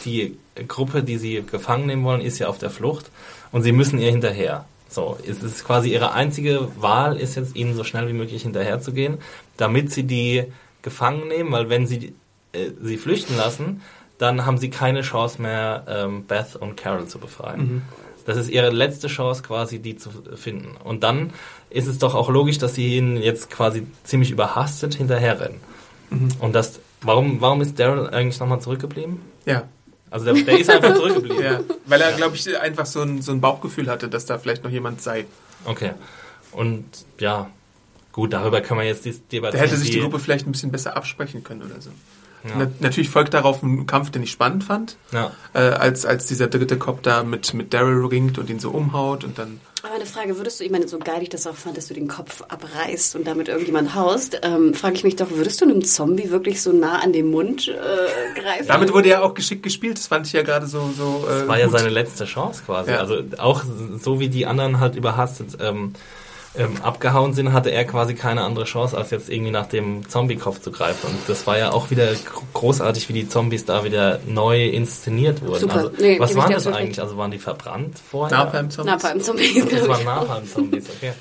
die 0.04 0.37
Gruppe, 0.66 1.02
die 1.02 1.18
sie 1.18 1.42
gefangen 1.42 1.87
nehmen 1.87 2.04
wollen, 2.04 2.20
ist 2.20 2.38
ja 2.38 2.48
auf 2.48 2.59
der 2.59 2.70
Flucht 2.70 3.11
und 3.52 3.62
sie 3.62 3.72
müssen 3.72 3.98
ihr 3.98 4.11
hinterher. 4.11 4.64
So, 4.88 5.16
es 5.24 5.42
ist 5.42 5.64
quasi 5.64 5.92
ihre 5.92 6.12
einzige 6.12 6.68
Wahl, 6.76 7.16
ist 7.16 7.37
jetzt 7.37 7.54
ihnen 7.54 7.74
so 7.76 7.85
schnell 7.85 8.09
wie 8.09 8.12
möglich 8.12 8.42
hinterherzugehen, 8.42 9.18
damit 9.56 9.92
sie 9.92 10.02
die 10.02 10.44
gefangen 10.83 11.28
nehmen, 11.28 11.52
weil 11.52 11.68
wenn 11.68 11.87
sie 11.87 12.12
äh, 12.52 12.70
sie 12.83 12.96
flüchten 12.96 13.37
lassen, 13.37 13.83
dann 14.20 14.44
haben 14.44 14.59
sie 14.59 14.68
keine 14.68 15.00
Chance 15.00 15.40
mehr, 15.40 15.85
ähm, 15.88 16.24
Beth 16.24 16.54
und 16.54 16.76
Carol 16.76 17.06
zu 17.06 17.18
befreien. 17.18 17.61
Mhm. 17.61 17.83
Das 18.26 18.37
ist 18.37 18.50
ihre 18.50 18.68
letzte 18.68 19.09
Chance, 19.09 19.42
quasi 19.42 19.78
die 19.78 19.96
zu 19.96 20.11
finden. 20.37 20.76
Und 20.85 21.02
dann 21.02 21.33
ist 21.70 21.87
es 21.87 21.98
doch 21.98 22.14
auch 22.14 22.28
logisch, 22.28 22.59
dass 22.59 22.74
sie 22.74 22.96
ihnen 22.96 23.16
jetzt 23.16 23.48
quasi 23.48 23.87
ziemlich 24.04 24.30
überhastet 24.30 24.94
hinterherrennen. 24.94 25.59
Mhm. 26.11 26.28
Und 26.38 26.54
das, 26.54 26.80
warum, 27.00 27.40
warum 27.40 27.62
ist 27.62 27.78
Daryl 27.78 28.09
eigentlich 28.09 28.38
nochmal 28.38 28.61
zurückgeblieben? 28.61 29.22
Ja. 29.46 29.62
Also 30.11 30.26
der, 30.26 30.35
der 30.35 30.59
ist 30.59 30.68
einfach 30.68 30.94
zurückgeblieben. 30.94 31.42
ja. 31.42 31.61
Weil 31.87 32.02
er, 32.02 32.12
glaube 32.12 32.37
ich, 32.37 32.61
einfach 32.61 32.85
so 32.85 33.00
ein, 33.00 33.22
so 33.22 33.33
ein 33.33 33.40
Bauchgefühl 33.40 33.88
hatte, 33.88 34.11
dass 34.11 34.26
da 34.26 34.37
vielleicht 34.37 34.64
noch 34.64 34.70
jemand 34.70 35.00
sei. 35.00 35.24
Okay. 35.64 35.92
Und 36.52 36.85
ja, 37.18 37.48
gut, 38.12 38.35
darüber 38.35 38.61
können 38.61 38.80
wir 38.80 38.87
jetzt 38.87 39.06
debattieren. 39.33 39.64
hätte 39.64 39.78
sich 39.78 39.90
die 39.90 40.00
Gruppe 40.00 40.18
vielleicht 40.18 40.46
ein 40.46 40.52
bisschen 40.52 40.72
besser 40.72 40.94
absprechen 40.94 41.42
können 41.42 41.62
oder 41.62 41.80
so. 41.80 41.90
Ja. 42.44 42.50
Na, 42.59 42.66
natürlich 42.81 43.11
folgt 43.11 43.35
darauf 43.35 43.62
ein 43.62 43.87
Kampf, 43.87 44.11
den 44.11 44.22
ich 44.22 44.31
spannend 44.31 44.64
fand, 44.64 44.96
Ja. 45.12 45.31
äh, 45.53 45.59
als, 45.59 46.07
als 46.07 46.26
dieser 46.26 46.46
dritte 46.46 46.79
Cop 46.79 47.03
da 47.03 47.22
mit, 47.22 47.53
mit 47.55 47.74
Daryl 47.74 48.07
ringt 48.07 48.38
und 48.38 48.48
ihn 48.48 48.59
so 48.61 48.70
umhaut 48.70 49.24
und 49.24 49.38
dann. 49.38 49.61
Aber 49.83 49.94
eine 49.94 50.05
Frage, 50.07 50.37
würdest 50.37 50.61
du, 50.61 50.64
ich 50.64 50.70
meine, 50.70 50.87
so 50.88 50.98
geil 50.98 51.22
ich 51.22 51.31
das 51.31 51.46
auch 51.46 51.55
fand, 51.55 51.76
dass 51.76 51.88
du 51.88 51.94
den 51.94 52.07
Kopf 52.09 52.42
abreißt 52.48 53.16
und 53.16 53.26
damit 53.26 53.48
irgendjemand 53.48 53.94
haust, 53.94 54.38
ähm, 54.42 54.74
frage 54.74 54.94
ich 54.94 55.05
mich 55.05 55.16
doch, 55.16 55.31
würdest 55.31 55.61
du 55.61 55.64
einem 55.64 55.83
Zombie 55.85 56.31
wirklich 56.31 56.61
so 56.61 56.70
nah 56.72 56.98
an 57.00 57.12
den 57.14 57.31
Mund 57.31 57.68
äh, 57.68 58.40
greifen? 58.40 58.66
Damit 58.68 58.92
wurde 58.92 59.09
ja 59.09 59.22
auch 59.22 59.33
geschickt 59.35 59.62
gespielt, 59.62 59.96
das 59.98 60.07
fand 60.07 60.26
ich 60.26 60.33
ja 60.35 60.42
gerade 60.42 60.66
so. 60.66 60.90
so 60.96 61.24
äh, 61.26 61.40
Das 61.40 61.48
war 61.48 61.59
ja 61.59 61.66
gut. 61.66 61.79
seine 61.79 61.88
letzte 61.90 62.26
Chance 62.26 62.62
quasi. 62.66 62.90
Ja. 62.90 62.98
Also 62.98 63.22
auch 63.38 63.62
so 64.03 64.20
wie 64.20 64.29
die 64.29 64.44
anderen 64.46 64.81
halt 64.81 64.96
überhastet 64.96 65.57
ähm, 65.61 65.94
ähm, 66.56 66.78
abgehauen 66.82 67.32
sind, 67.32 67.52
hatte 67.52 67.70
er 67.70 67.84
quasi 67.84 68.14
keine 68.14 68.42
andere 68.42 68.64
Chance, 68.64 68.96
als 68.98 69.10
jetzt 69.10 69.28
irgendwie 69.30 69.52
nach 69.52 69.66
dem 69.66 70.08
Zombie-Kopf 70.08 70.60
zu 70.60 70.72
greifen. 70.72 71.06
Und 71.08 71.18
das 71.28 71.46
war 71.46 71.56
ja 71.58 71.72
auch 71.72 71.90
wieder 71.90 72.12
gro- 72.14 72.42
großartig, 72.54 73.08
wie 73.08 73.12
die 73.12 73.28
Zombies 73.28 73.64
da 73.64 73.84
wieder 73.84 74.18
neu 74.26 74.66
inszeniert 74.66 75.42
wurden. 75.42 75.60
Super. 75.60 75.74
Also, 75.74 75.90
Nee, 75.98 76.18
was 76.18 76.34
waren 76.36 76.52
das 76.52 76.66
eigentlich? 76.66 77.00
Also 77.00 77.16
waren 77.16 77.30
die 77.30 77.38
verbrannt 77.38 77.98
vorher? 78.10 78.36
Napalm-Zombies. 78.38 78.92
Napalm-Zombies, 78.92 79.64
Das 79.70 79.88
waren. 79.88 80.04
Napalm-Zombies, 80.04 80.84
okay. 80.96 81.12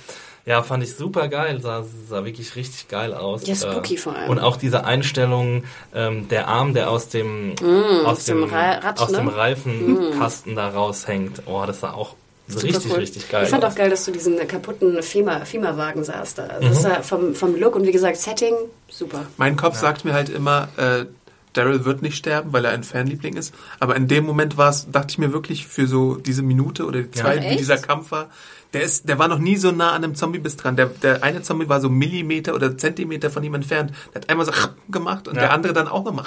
Ja, 0.45 0.63
fand 0.63 0.81
ich 0.83 0.95
super 0.95 1.27
geil, 1.27 1.61
sah, 1.61 1.83
sah 2.09 2.25
wirklich 2.25 2.55
richtig 2.55 2.87
geil 2.87 3.13
aus. 3.13 3.45
Ja, 3.45 3.53
spooky 3.53 3.95
Äh, 3.95 3.97
vor 3.97 4.15
allem. 4.15 4.29
Und 4.31 4.39
auch 4.39 4.57
diese 4.57 4.83
Einstellung, 4.83 5.63
ähm, 5.93 6.27
der 6.29 6.47
Arm, 6.47 6.73
der 6.73 6.89
aus 6.89 7.09
dem, 7.09 7.53
aus 7.53 7.61
Mm, 7.61 8.05
aus 8.07 8.25
dem, 8.25 8.41
dem 8.41 8.49
Ra- 8.49 8.71
Rad, 8.79 8.99
aus 8.99 9.11
ne? 9.11 9.17
dem 9.17 9.27
Reifenkasten 9.27 10.55
da 10.55 10.69
raushängt. 10.69 11.43
Oh, 11.45 11.63
das 11.67 11.81
sah 11.81 11.91
auch 11.93 12.15
Super 12.49 12.63
richtig, 12.63 12.91
cool. 12.91 12.97
richtig 12.99 13.29
geil 13.29 13.43
Ich 13.43 13.49
fand 13.49 13.63
auch 13.63 13.75
geil, 13.75 13.89
dass 13.89 14.05
du 14.05 14.11
diesen 14.11 14.37
kaputten 14.47 14.97
FEMA- 15.01 15.45
FEMA-Wagen 15.45 16.03
sahst 16.03 16.37
da. 16.39 16.43
Also 16.47 16.67
Mhm. 16.67 16.69
das 16.73 16.81
sah 16.81 17.01
vom, 17.03 17.35
vom 17.35 17.55
Look 17.59 17.75
und 17.75 17.85
wie 17.85 17.91
gesagt, 17.91 18.17
Setting, 18.17 18.55
super. 18.89 19.25
Mein 19.37 19.55
Kopf 19.55 19.77
sagt 19.77 20.03
mir 20.05 20.13
halt 20.13 20.29
immer, 20.29 20.67
äh, 20.77 21.05
Daryl 21.53 21.83
wird 21.85 22.01
nicht 22.03 22.15
sterben, 22.15 22.53
weil 22.53 22.65
er 22.65 22.71
ein 22.71 22.83
Fanliebling 22.83 23.35
ist. 23.35 23.53
Aber 23.79 23.95
in 23.95 24.07
dem 24.07 24.23
Moment 24.25 24.57
war 24.57 24.69
es, 24.69 24.87
dachte 24.91 25.07
ich 25.11 25.17
mir 25.17 25.33
wirklich 25.33 25.65
für 25.67 25.87
so 25.87 26.15
diese 26.15 26.43
Minute 26.43 26.85
oder 26.85 27.01
die 27.01 27.11
zwei, 27.11 27.39
Ach, 27.39 27.51
wie 27.51 27.55
dieser 27.55 27.77
Kampf 27.77 28.11
war, 28.11 28.29
der 28.73 28.83
ist, 28.83 29.09
der 29.09 29.17
war 29.17 29.27
noch 29.27 29.39
nie 29.39 29.57
so 29.57 29.71
nah 29.71 29.91
an 29.91 30.03
einem 30.03 30.13
Zombie-Biss 30.15 30.57
dran. 30.57 30.75
Der, 30.75 30.85
der 30.87 31.23
eine 31.23 31.41
Zombie 31.41 31.67
war 31.69 31.81
so 31.81 31.89
Millimeter 31.89 32.53
oder 32.53 32.77
Zentimeter 32.77 33.29
von 33.31 33.43
ihm 33.43 33.55
entfernt. 33.55 33.91
Der 34.13 34.21
hat 34.21 34.29
einmal 34.29 34.45
so 34.45 34.51
gemacht 34.89 35.27
und 35.27 35.35
Ja. 35.35 35.41
der 35.41 35.53
andere 35.53 35.73
dann 35.73 35.87
auch 35.87 36.03
nochmal. 36.03 36.25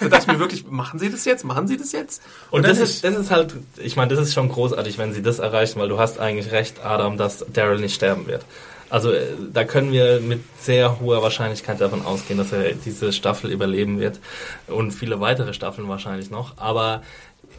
Da 0.00 0.08
dachte 0.08 0.26
ich 0.26 0.32
mir 0.32 0.38
wirklich, 0.40 0.66
machen 0.68 0.98
Sie 0.98 1.10
das 1.10 1.24
jetzt? 1.24 1.44
Machen 1.44 1.68
Sie 1.68 1.76
das 1.76 1.92
jetzt? 1.92 2.20
Und 2.50 2.64
dann 2.64 2.70
das 2.76 2.80
ist, 2.80 3.04
das 3.04 3.16
ist 3.16 3.30
halt, 3.30 3.54
ich 3.76 3.94
meine, 3.96 4.12
das 4.14 4.26
ist 4.26 4.34
schon 4.34 4.48
großartig, 4.48 4.98
wenn 4.98 5.12
sie 5.12 5.22
das 5.22 5.38
erreichen, 5.38 5.78
weil 5.80 5.88
du 5.88 5.98
hast 5.98 6.18
eigentlich 6.18 6.50
recht, 6.52 6.84
Adam, 6.84 7.16
dass 7.16 7.44
Daryl 7.52 7.78
nicht 7.78 7.94
sterben 7.94 8.26
wird. 8.26 8.44
Also 8.90 9.10
äh, 9.12 9.22
da 9.52 9.64
können 9.64 9.92
wir 9.92 10.20
mit 10.20 10.40
sehr 10.60 11.00
hoher 11.00 11.22
Wahrscheinlichkeit 11.22 11.80
davon 11.80 12.04
ausgehen, 12.04 12.38
dass 12.38 12.52
er 12.52 12.72
diese 12.74 13.12
Staffel 13.12 13.50
überleben 13.50 13.98
wird 13.98 14.20
und 14.66 14.92
viele 14.92 15.20
weitere 15.20 15.54
Staffeln 15.54 15.88
wahrscheinlich 15.88 16.30
noch. 16.30 16.58
Aber 16.58 17.02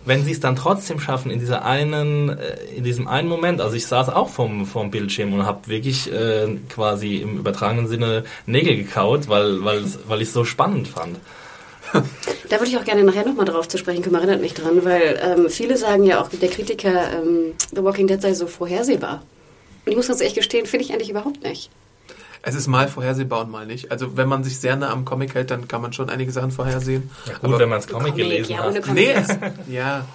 wenn 0.06 0.24
sie 0.24 0.32
es 0.32 0.40
dann 0.40 0.56
trotzdem 0.56 1.00
schaffen, 1.00 1.32
in 1.32 1.40
dieser 1.40 1.66
einen, 1.66 2.30
äh, 2.30 2.56
in 2.76 2.84
diesem 2.84 3.08
einen 3.08 3.28
Moment, 3.28 3.62
also 3.62 3.76
ich 3.76 3.88
saß 3.88 4.10
auch 4.10 4.30
vom, 4.30 4.66
vom 4.66 4.92
Bildschirm 4.92 5.34
und 5.34 5.46
habe 5.46 5.68
wirklich 5.68 6.12
äh, 6.12 6.58
quasi 6.70 7.18
im 7.18 7.40
übertragenen 7.40 7.88
Sinne 7.88 8.24
Nägel 8.46 8.78
gekaut, 8.78 9.28
weil, 9.28 9.64
weil, 9.64 9.84
weil 10.08 10.22
ich 10.22 10.30
es 10.30 10.34
so 10.34 10.46
spannend 10.46 10.88
fand. 10.88 11.18
Da 12.50 12.58
würde 12.58 12.70
ich 12.70 12.78
auch 12.78 12.86
gerne 12.86 13.04
nachher 13.04 13.26
nochmal 13.26 13.46
drauf 13.46 13.68
zu 13.68 13.80
sprechen 13.80 14.04
kommen, 14.04 14.16
erinnert 14.18 14.40
mich 14.40 14.54
dran, 14.54 14.86
weil 14.86 15.20
ähm, 15.24 15.50
viele 15.50 15.78
sagen 15.78 16.04
ja 16.04 16.22
auch, 16.22 16.30
der 16.30 16.50
Kritiker, 16.50 17.12
ähm, 17.12 17.54
The 17.74 17.84
Walking 17.84 18.06
Dead 18.06 18.22
sei 18.22 18.36
so 18.36 18.46
vorhersehbar. 18.46 19.24
Und 19.84 19.92
ich 19.92 19.98
muss 19.98 20.08
ganz 20.08 20.22
ehrlich 20.22 20.36
gestehen, 20.36 20.68
finde 20.68 20.86
ich 20.86 20.94
eigentlich 20.94 21.10
überhaupt 21.10 21.42
nicht. 21.42 21.72
Es 22.48 22.54
ist 22.54 22.68
mal 22.68 22.88
vorhersehbar 22.88 23.42
und 23.42 23.50
mal 23.52 23.66
nicht. 23.66 23.92
Also 23.92 24.16
wenn 24.18 24.28
man 24.28 24.44
sich 24.44 24.60
sehr 24.60 24.76
nah 24.76 24.92
am 24.92 25.04
Comic 25.04 25.34
hält, 25.34 25.50
dann 25.50 25.68
kann 25.68 25.82
man 25.82 25.94
schon 25.94 26.10
einige 26.12 26.32
Sachen 26.32 26.52
vorhersehen. 26.52 27.10
Ja, 27.26 27.34
gut, 27.34 27.44
Aber- 27.46 27.60
wenn 27.60 27.70
man 27.70 27.80
das 27.80 27.88
Comic, 27.88 28.16
gelesen 28.16 28.52
ja, 28.52 28.60
hat. 28.60 28.68
ohne 28.70 28.82
Comic. 28.82 29.26
Nee, 29.68 29.76
ja. 29.76 30.06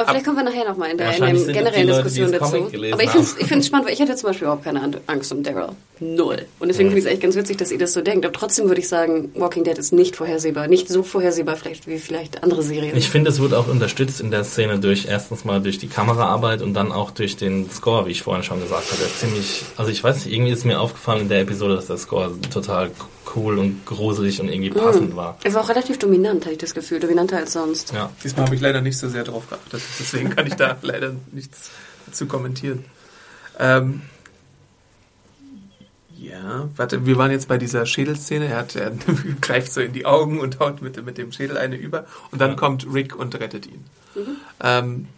Aber 0.00 0.10
vielleicht 0.10 0.24
kommen 0.26 0.36
wir 0.38 0.44
nachher 0.44 0.64
nochmal 0.68 0.90
in 0.90 0.98
der, 0.98 1.16
in 1.28 1.36
sind 1.38 1.52
generellen 1.52 1.88
Leute, 1.88 2.02
Diskussion 2.04 2.32
dazu. 2.32 2.56
Aber 2.92 3.02
ich 3.02 3.10
finde 3.10 3.58
es 3.60 3.66
spannend, 3.66 3.86
weil 3.86 3.94
ich 3.94 4.00
hatte 4.00 4.16
zum 4.16 4.28
Beispiel 4.28 4.44
überhaupt 4.46 4.64
keine 4.64 4.80
An- 4.82 4.96
Angst 5.06 5.32
um 5.32 5.42
Daryl. 5.42 5.68
Null. 6.00 6.46
Und 6.58 6.68
deswegen 6.68 6.88
finde 6.88 7.00
ich 7.00 7.04
es 7.06 7.10
echt 7.12 7.22
ganz 7.22 7.36
witzig, 7.36 7.58
dass 7.58 7.70
ihr 7.70 7.78
das 7.78 7.92
so 7.92 8.00
denkt. 8.00 8.24
Aber 8.24 8.32
trotzdem 8.32 8.68
würde 8.68 8.80
ich 8.80 8.88
sagen, 8.88 9.30
Walking 9.34 9.64
Dead 9.64 9.76
ist 9.76 9.92
nicht 9.92 10.16
vorhersehbar. 10.16 10.66
Nicht 10.66 10.88
so 10.88 11.02
vorhersehbar 11.02 11.56
vielleicht 11.56 11.86
wie 11.86 11.98
vielleicht 11.98 12.42
andere 12.42 12.62
Serien. 12.62 12.96
Ich 12.96 13.10
finde, 13.10 13.30
es 13.30 13.40
wird 13.40 13.52
auch 13.52 13.68
unterstützt 13.68 14.20
in 14.20 14.30
der 14.30 14.44
Szene 14.44 14.78
durch 14.78 15.06
erstens 15.06 15.44
mal 15.44 15.60
durch 15.60 15.78
die 15.78 15.88
Kameraarbeit 15.88 16.62
und 16.62 16.72
dann 16.74 16.90
auch 16.92 17.10
durch 17.10 17.36
den 17.36 17.70
Score, 17.70 18.06
wie 18.06 18.12
ich 18.12 18.22
vorhin 18.22 18.42
schon 18.42 18.60
gesagt 18.60 18.86
habe. 18.90 18.96
Der 18.98 19.06
ist 19.08 19.20
ziemlich, 19.20 19.62
also 19.76 19.90
ich 19.90 20.02
weiß 20.02 20.24
nicht, 20.24 20.34
irgendwie 20.34 20.52
ist 20.52 20.64
mir 20.64 20.80
aufgefallen 20.80 21.22
in 21.22 21.28
der 21.28 21.40
Episode, 21.40 21.76
dass 21.76 21.86
der 21.86 21.98
Score 21.98 22.30
total 22.52 22.90
cool 23.36 23.58
und 23.58 23.84
gruselig 23.86 24.40
und 24.40 24.48
irgendwie 24.48 24.70
passend 24.70 25.14
war. 25.16 25.38
Er 25.44 25.54
war 25.54 25.62
auch 25.62 25.68
relativ 25.68 25.98
dominant, 25.98 26.42
hatte 26.44 26.52
ich 26.52 26.58
das 26.58 26.74
Gefühl. 26.74 27.00
Dominanter 27.00 27.36
als 27.38 27.52
sonst. 27.52 27.92
Ja. 27.92 28.10
Diesmal 28.24 28.46
habe 28.46 28.54
ich 28.54 28.60
leider 28.60 28.80
nicht 28.80 28.98
so 28.98 29.08
sehr 29.08 29.24
drauf 29.24 29.48
geachtet. 29.48 29.82
Deswegen 29.98 30.30
kann 30.30 30.46
ich 30.46 30.54
da 30.54 30.76
leider 30.82 31.14
nichts 31.32 31.70
zu 32.12 32.26
kommentieren. 32.26 32.84
Ähm, 33.58 34.02
ja, 36.16 36.68
warte, 36.76 37.06
wir 37.06 37.16
waren 37.16 37.30
jetzt 37.30 37.48
bei 37.48 37.56
dieser 37.56 37.86
Schädelszene. 37.86 38.46
Er, 38.46 38.58
hat, 38.58 38.76
er 38.76 38.92
greift 39.40 39.72
so 39.72 39.80
in 39.80 39.92
die 39.92 40.04
Augen 40.06 40.38
und 40.40 40.58
haut 40.60 40.82
mit, 40.82 41.02
mit 41.04 41.16
dem 41.18 41.32
Schädel 41.32 41.56
eine 41.56 41.76
über. 41.76 42.04
Und 42.30 42.40
dann 42.40 42.50
Ja. 42.50 42.56
kommt 42.56 42.86
Rick 42.92 43.16
und 43.16 43.34
rettet 43.40 43.66
ihn. 43.66 43.84
Ähm, 44.62 45.08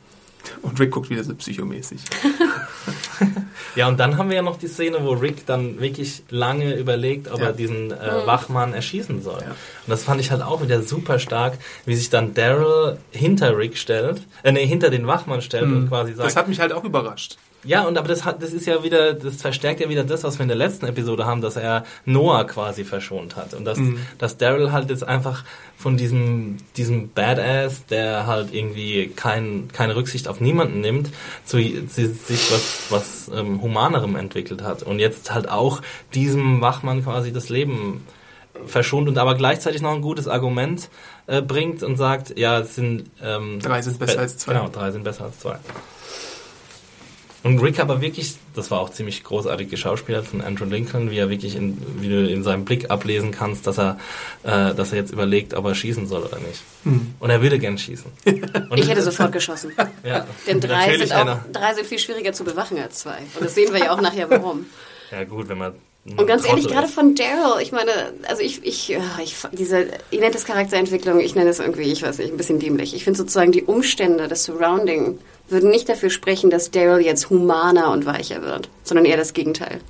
und 0.63 0.79
Rick 0.81 0.91
guckt 0.91 1.11
wieder 1.11 1.25
so 1.25 1.35
psychomäßig. 1.35 2.01
Ja, 3.75 3.89
und 3.89 3.99
dann 4.01 4.19
haben 4.19 4.29
wir 4.29 4.37
ja 4.37 4.43
noch 4.43 4.59
die 4.59 4.67
Szene, 4.67 4.99
wo 5.03 5.13
Rick 5.13 5.47
dann 5.47 5.81
wirklich 5.81 6.25
lange 6.29 6.75
überlegt, 6.75 7.31
ob 7.31 7.41
Ja. 7.41 7.47
er 7.47 7.53
diesen 7.53 7.91
äh, 7.91 8.27
Wachmann 8.27 8.75
erschießen 8.75 9.23
soll. 9.23 9.41
Ja. 9.41 9.51
Und 9.53 9.57
das 9.89 10.05
fand 10.05 10.21
ich 10.21 10.31
halt 10.31 10.43
auch 10.43 10.61
wieder 10.63 10.83
super 10.83 11.19
stark, 11.19 11.57
wie 11.87 11.95
sich 11.95 12.11
dann 12.11 12.35
Daryl 12.35 12.99
hinter 13.13 13.57
Rick 13.57 13.79
stellt, 13.79 14.21
äh, 14.43 14.53
nee, 14.53 14.67
hinter 14.67 14.91
den 14.91 15.07
Wachmann 15.07 15.41
stellt 15.41 15.65
und 15.65 15.89
quasi 15.89 16.13
sagt, 16.13 16.27
Das 16.27 16.37
hat 16.37 16.49
mich 16.49 16.61
halt 16.61 16.73
auch 16.73 16.85
überrascht. 16.85 17.39
Ja, 17.65 17.85
und 17.85 17.97
aber 17.97 18.09
das 18.09 18.25
hat, 18.25 18.43
das 18.43 18.53
ist 18.53 18.67
ja 18.67 18.83
wieder, 18.83 19.15
das 19.15 19.37
verstärkt 19.41 19.79
ja 19.81 19.89
wieder 19.89 20.03
das, 20.03 20.25
was 20.25 20.37
wir 20.39 20.43
in 20.43 20.49
der 20.49 20.57
letzten 20.57 20.87
Episode 20.87 21.27
haben, 21.27 21.41
dass 21.41 21.55
er 21.57 21.85
Noah 22.05 22.45
quasi 22.45 22.85
verschont 22.85 23.37
hat. 23.37 23.55
Und 23.55 23.65
dass, 23.65 23.79
dass 24.19 24.37
Daryl 24.37 24.73
halt 24.73 24.91
jetzt 24.91 25.05
einfach 25.05 25.45
von 25.77 25.97
diesem, 25.97 26.57
diesem 26.77 27.11
Badass, 27.11 27.87
der 27.87 28.27
halt 28.27 28.53
irgendwie 28.53 29.09
kein, 29.15 29.69
keine 29.73 29.95
Rücksicht 29.95 30.27
auf 30.27 30.41
niemanden 30.41 30.81
nimmt, 30.81 31.11
zu 31.45 31.59
si- 31.59 31.87
sich 31.87 32.51
was, 32.51 32.83
was 32.91 33.31
ähm, 33.33 33.63
Humanerem 33.63 34.17
entwickelt 34.17 34.63
hat. 34.63 34.83
Und 34.83 34.99
jetzt 34.99 35.33
halt 35.33 35.49
auch 35.49 35.83
diesem 36.15 36.61
Wachmann 36.61 37.05
quasi 37.05 37.33
das 37.33 37.49
Leben 37.49 38.05
verschont 38.67 39.09
und 39.09 39.19
aber 39.19 39.35
gleichzeitig 39.37 39.83
noch 39.83 39.93
ein 39.95 40.03
gutes 40.03 40.27
Argument 40.27 40.89
äh, 41.29 41.41
bringt 41.41 41.83
und 41.85 41.97
sagt, 41.97 42.37
ja, 42.39 42.59
es 42.59 42.75
sind 42.75 43.05
ähm, 43.23 43.61
Drei 43.61 43.83
sind 43.83 43.99
besser 44.01 44.19
als 44.21 44.37
zwei. 44.39 44.55
Genau, 44.55 44.69
drei 44.69 44.91
sind 44.91 45.05
besser 45.05 45.25
als 45.27 45.39
zwei. 45.39 45.57
Und 47.45 47.59
Rick 47.61 47.81
aber 47.81 48.01
wirklich, 48.01 48.35
das 48.55 48.71
war 48.71 48.81
auch 48.81 48.91
ziemlich 48.91 49.25
großartig 49.25 49.69
geschauspielert 49.69 50.27
von 50.27 50.41
Andrew 50.43 50.65
Lincoln, 50.65 51.11
wie 51.11 51.19
er 51.19 51.29
wirklich 51.29 51.57
in, 51.57 51.77
wie 52.01 52.09
du 52.09 52.29
in 52.29 52.43
seinem 52.45 52.65
Blick 52.65 52.91
ablesen 52.91 53.33
kannst, 53.33 53.67
dass 53.67 53.79
er, 53.79 53.99
äh, 54.45 54.75
dass 54.75 54.93
er 54.93 54.99
jetzt 54.99 55.13
überlegt, 55.13 55.55
ob 55.55 55.65
er 55.65 55.75
schießen 55.75 56.07
soll 56.07 56.23
oder 56.23 56.39
nicht. 56.39 56.63
Und 57.19 57.31
er 57.31 57.43
würde 57.43 57.59
gern 57.59 57.79
schießen. 57.79 58.11
Und 58.71 58.79
Ich 58.79 58.89
hätte 58.89 59.03
sofort 59.03 59.33
geschossen. 59.33 59.73
ja, 60.05 60.27
Denn 60.47 60.61
drei 60.61 60.97
sind, 60.97 61.13
auch, 61.13 61.21
einer- 61.21 61.45
drei 61.53 61.75
sind 61.75 61.87
viel 61.87 61.99
schwieriger 61.99 62.33
zu 62.33 62.45
bewachen 62.45 62.79
als 62.79 62.99
zwei. 63.01 63.19
Und 63.35 63.45
das 63.45 63.55
sehen 63.55 63.73
wir 63.73 63.81
ja 63.81 63.93
auch 63.93 64.01
nachher, 64.01 64.31
warum. 64.31 64.67
Ja 65.11 65.25
gut, 65.25 65.49
wenn 65.49 65.59
man 65.59 65.73
Und 66.17 66.27
ganz 66.27 66.47
ehrlich, 66.47 66.69
gerade 66.69 66.87
von 66.89 67.15
Daryl, 67.17 67.61
ich 67.61 67.73
meine, 67.73 67.91
also 68.29 68.41
ich, 68.43 68.65
ich, 68.65 68.89
ja, 68.89 69.01
ich 69.23 69.35
diese, 69.53 69.89
ihr 70.11 70.21
nennt 70.21 70.35
es 70.37 70.45
Charakterentwicklung, 70.45 71.19
ich 71.21 71.35
nenne 71.35 71.51
es 71.51 71.59
irgendwie, 71.59 71.83
ich 71.93 72.03
weiß 72.03 72.19
nicht, 72.19 72.31
ein 72.31 72.37
bisschen 72.37 72.61
dämlich. 72.61 72.95
Ich 72.95 73.05
finde 73.05 73.19
sozusagen 73.19 73.51
die 73.53 73.65
Umstände, 73.65 74.29
das 74.29 74.45
Surrounding 74.45 75.19
würden 75.53 75.71
nicht 75.71 75.89
dafür 75.89 76.11
sprechen, 76.11 76.51
dass 76.51 76.71
Daryl 76.71 77.05
jetzt 77.05 77.31
humaner 77.31 77.91
und 77.93 78.05
weicher 78.07 78.43
wird, 78.43 78.69
sondern 78.83 79.05
eher 79.07 79.17
das 79.17 79.33
Gegenteil. 79.35 79.81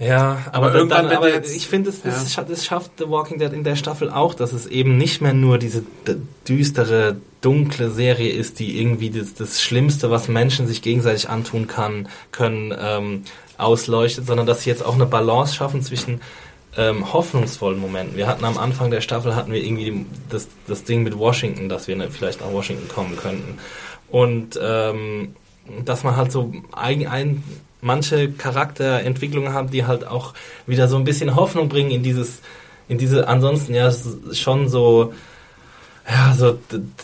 Ja, 0.00 0.38
aber, 0.50 0.66
Aber 0.66 0.74
irgendwann, 0.74 1.06
dann, 1.08 1.16
aber 1.16 1.32
jetzt- 1.32 1.54
ich 1.54 1.68
finde, 1.68 1.90
es 1.90 2.02
das, 2.02 2.34
Ja. 2.34 2.42
das 2.42 2.64
schafft 2.66 2.92
The 2.98 3.08
Walking 3.08 3.38
Dead 3.38 3.52
in 3.52 3.62
der 3.62 3.76
Staffel 3.76 4.10
auch, 4.10 4.34
dass 4.34 4.52
es 4.52 4.66
eben 4.66 4.98
nicht 4.98 5.20
mehr 5.20 5.32
nur 5.34 5.56
diese 5.56 5.84
düstere, 6.48 7.16
dunkle 7.40 7.90
Serie 7.90 8.32
ist, 8.32 8.58
die 8.58 8.80
irgendwie 8.80 9.10
das, 9.10 9.34
das 9.34 9.62
Schlimmste, 9.62 10.10
was 10.10 10.26
Menschen 10.28 10.66
sich 10.66 10.82
gegenseitig 10.82 11.28
antun 11.28 11.68
kann, 11.68 12.08
können, 12.32 12.74
ähm, 12.76 13.22
ausleuchtet, 13.56 14.26
sondern 14.26 14.46
dass 14.46 14.62
sie 14.62 14.70
jetzt 14.70 14.84
auch 14.84 14.94
eine 14.94 15.06
Balance 15.06 15.54
schaffen 15.54 15.80
zwischen 15.80 16.20
ähm, 16.76 17.12
hoffnungsvollen 17.12 17.78
Momenten. 17.78 18.16
Wir 18.16 18.26
hatten 18.26 18.44
am 18.44 18.58
Anfang 18.58 18.90
der 18.90 19.00
Staffel 19.00 19.36
hatten 19.36 19.52
wir 19.52 19.62
irgendwie 19.62 20.06
das, 20.28 20.48
das 20.66 20.82
Ding 20.82 21.04
mit 21.04 21.16
Washington, 21.16 21.68
dass 21.68 21.86
wir 21.86 21.94
ne- 21.94 22.10
vielleicht 22.10 22.40
nach 22.40 22.50
Washington 22.50 22.88
kommen 22.88 23.16
könnten. 23.16 23.58
Und 24.14 24.56
ähm, 24.62 25.34
dass 25.84 26.04
man 26.04 26.14
halt 26.14 26.30
so 26.30 26.52
ein, 26.70 27.04
ein, 27.08 27.42
manche 27.80 28.30
Charakterentwicklungen 28.30 29.52
hat, 29.52 29.72
die 29.72 29.86
halt 29.86 30.06
auch 30.06 30.34
wieder 30.68 30.86
so 30.86 30.96
ein 30.96 31.02
bisschen 31.02 31.34
Hoffnung 31.34 31.68
bringen 31.68 31.90
in 31.90 32.04
dieses, 32.04 32.40
in 32.86 32.96
diese 32.96 33.26
ansonsten 33.26 33.74
ja 33.74 33.90
schon 34.32 34.68
so, 34.68 35.12
ja, 36.08 36.32
so 36.32 36.56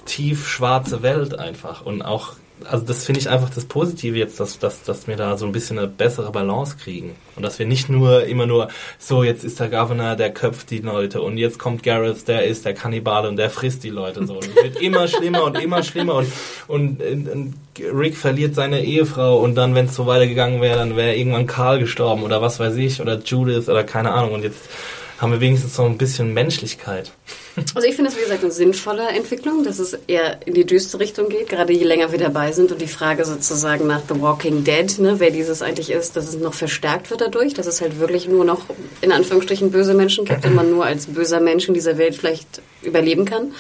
tief 0.04 0.46
schwarze 0.46 1.02
Welt 1.02 1.36
einfach. 1.36 1.84
Und 1.84 2.02
auch, 2.02 2.34
also 2.68 2.84
das 2.84 3.04
finde 3.04 3.20
ich 3.20 3.28
einfach 3.28 3.50
das 3.50 3.64
Positive 3.64 4.16
jetzt, 4.16 4.40
dass, 4.40 4.58
dass, 4.58 4.82
dass 4.82 5.06
wir 5.06 5.16
da 5.16 5.36
so 5.36 5.46
ein 5.46 5.52
bisschen 5.52 5.78
eine 5.78 5.88
bessere 5.88 6.30
Balance 6.30 6.76
kriegen. 6.76 7.14
Und 7.36 7.42
dass 7.42 7.58
wir 7.58 7.66
nicht 7.66 7.88
nur 7.88 8.24
immer 8.24 8.46
nur, 8.46 8.68
so 8.98 9.22
jetzt 9.22 9.44
ist 9.44 9.60
der 9.60 9.68
Governor, 9.68 10.16
der 10.16 10.32
köpft 10.32 10.70
die 10.70 10.78
Leute 10.78 11.22
und 11.22 11.38
jetzt 11.38 11.58
kommt 11.58 11.82
Gareth, 11.82 12.28
der 12.28 12.44
ist 12.44 12.64
der 12.64 12.74
Kannibale 12.74 13.28
und 13.28 13.36
der 13.36 13.50
frisst 13.50 13.84
die 13.84 13.90
Leute 13.90 14.26
so. 14.26 14.34
Und 14.34 14.48
es 14.48 14.62
wird 14.62 14.80
immer 14.80 15.08
schlimmer 15.08 15.44
und 15.44 15.58
immer 15.60 15.82
schlimmer 15.82 16.14
und, 16.16 16.32
und, 16.68 17.02
und, 17.02 17.28
und 17.28 17.54
Rick 17.78 18.16
verliert 18.16 18.54
seine 18.54 18.84
Ehefrau 18.84 19.38
und 19.38 19.54
dann, 19.54 19.74
wenn 19.74 19.86
es 19.86 19.94
so 19.94 20.06
weitergegangen 20.06 20.60
wäre, 20.60 20.78
dann 20.78 20.96
wäre 20.96 21.14
irgendwann 21.14 21.46
Karl 21.46 21.78
gestorben 21.78 22.22
oder 22.22 22.42
was 22.42 22.60
weiß 22.60 22.76
ich 22.76 23.00
oder 23.00 23.18
Judith 23.18 23.68
oder 23.68 23.84
keine 23.84 24.12
Ahnung 24.12 24.34
und 24.34 24.42
jetzt 24.42 24.68
haben 25.20 25.32
wir 25.32 25.40
wenigstens 25.40 25.76
so 25.76 25.84
ein 25.84 25.98
bisschen 25.98 26.32
Menschlichkeit. 26.32 27.12
Also 27.74 27.86
ich 27.86 27.94
finde 27.94 28.10
es, 28.10 28.16
wie 28.16 28.22
gesagt, 28.22 28.42
eine 28.42 28.52
sinnvolle 28.52 29.08
Entwicklung, 29.08 29.64
dass 29.64 29.78
es 29.78 29.92
eher 30.06 30.46
in 30.46 30.54
die 30.54 30.64
düstere 30.64 31.02
Richtung 31.02 31.28
geht, 31.28 31.48
gerade 31.50 31.74
je 31.74 31.84
länger 31.84 32.10
wir 32.10 32.18
dabei 32.18 32.52
sind 32.52 32.72
und 32.72 32.80
die 32.80 32.86
Frage 32.86 33.24
sozusagen 33.26 33.86
nach 33.86 34.00
The 34.08 34.18
Walking 34.20 34.64
Dead, 34.64 34.98
ne, 34.98 35.20
wer 35.20 35.30
dieses 35.30 35.60
eigentlich 35.60 35.90
ist, 35.90 36.16
dass 36.16 36.26
es 36.26 36.36
noch 36.36 36.54
verstärkt 36.54 37.10
wird 37.10 37.20
dadurch, 37.20 37.52
dass 37.52 37.66
es 37.66 37.82
halt 37.82 37.98
wirklich 37.98 38.28
nur 38.28 38.46
noch 38.46 38.62
in 39.02 39.12
Anführungsstrichen 39.12 39.70
böse 39.70 39.92
Menschen 39.92 40.24
gibt 40.24 40.46
und 40.46 40.54
man 40.54 40.70
nur 40.70 40.86
als 40.86 41.06
böser 41.06 41.40
Mensch 41.40 41.68
in 41.68 41.74
dieser 41.74 41.98
Welt 41.98 42.14
vielleicht 42.14 42.62
überleben 42.82 43.26
kann. 43.26 43.52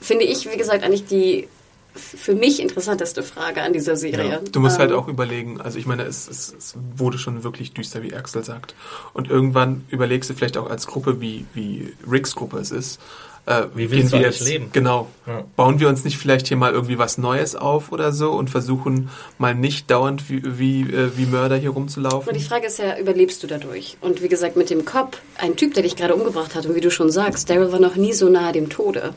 Finde 0.00 0.24
ich, 0.24 0.52
wie 0.52 0.58
gesagt, 0.58 0.84
eigentlich 0.84 1.06
die 1.06 1.48
für 1.94 2.34
mich 2.34 2.60
interessanteste 2.60 3.22
Frage 3.22 3.62
an 3.62 3.72
dieser 3.72 3.96
Serie. 3.96 4.40
Du 4.52 4.60
musst 4.60 4.78
halt 4.78 4.90
Ähm, 4.90 4.96
auch 4.96 5.08
überlegen, 5.08 5.60
also 5.60 5.78
ich 5.78 5.86
meine, 5.86 6.04
es, 6.04 6.28
es, 6.28 6.54
es 6.56 6.74
wurde 6.96 7.18
schon 7.18 7.42
wirklich 7.44 7.72
düster, 7.72 8.02
wie 8.02 8.14
Axel 8.14 8.44
sagt. 8.44 8.74
Und 9.12 9.28
irgendwann 9.28 9.84
überlegst 9.90 10.30
du 10.30 10.34
vielleicht 10.34 10.56
auch 10.56 10.70
als 10.70 10.86
Gruppe, 10.86 11.20
wie, 11.20 11.46
wie 11.54 11.92
Ricks 12.10 12.34
Gruppe 12.34 12.58
es 12.58 12.70
ist. 12.70 13.00
Äh, 13.46 13.62
Wie 13.74 13.90
willst 13.90 14.12
du 14.12 14.18
wir 14.18 14.26
eigentlich 14.26 14.40
leben? 14.40 14.68
Genau. 14.72 15.08
Ja. 15.26 15.44
Bauen 15.56 15.80
wir 15.80 15.88
uns 15.88 16.04
nicht 16.04 16.18
vielleicht 16.18 16.46
hier 16.46 16.58
mal 16.58 16.72
irgendwie 16.72 16.98
was 16.98 17.16
Neues 17.16 17.56
auf 17.56 17.90
oder 17.90 18.12
so 18.12 18.32
und 18.32 18.50
versuchen 18.50 19.08
mal 19.38 19.54
nicht 19.54 19.90
dauernd 19.90 20.28
wie, 20.28 20.42
wie, 20.58 20.82
äh, 20.82 21.16
wie 21.16 21.24
Mörder 21.24 21.56
hier 21.56 21.70
rumzulaufen? 21.70 22.28
Aber 22.28 22.38
die 22.38 22.44
Frage 22.44 22.66
ist 22.66 22.78
ja, 22.78 22.98
überlebst 22.98 23.42
du 23.42 23.46
dadurch? 23.46 23.96
Und 24.02 24.22
wie 24.22 24.28
gesagt, 24.28 24.56
mit 24.56 24.68
dem 24.68 24.84
Cop, 24.84 25.16
ein 25.38 25.56
Typ, 25.56 25.72
der 25.72 25.84
dich 25.84 25.96
gerade 25.96 26.14
umgebracht 26.14 26.54
hat, 26.54 26.66
und 26.66 26.74
wie 26.74 26.82
du 26.82 26.90
schon 26.90 27.10
sagst, 27.10 27.48
Daryl 27.48 27.72
war 27.72 27.80
noch 27.80 27.96
nie 27.96 28.12
so 28.12 28.28
nahe 28.28 28.52
dem 28.52 28.68
Tode. 28.68 29.14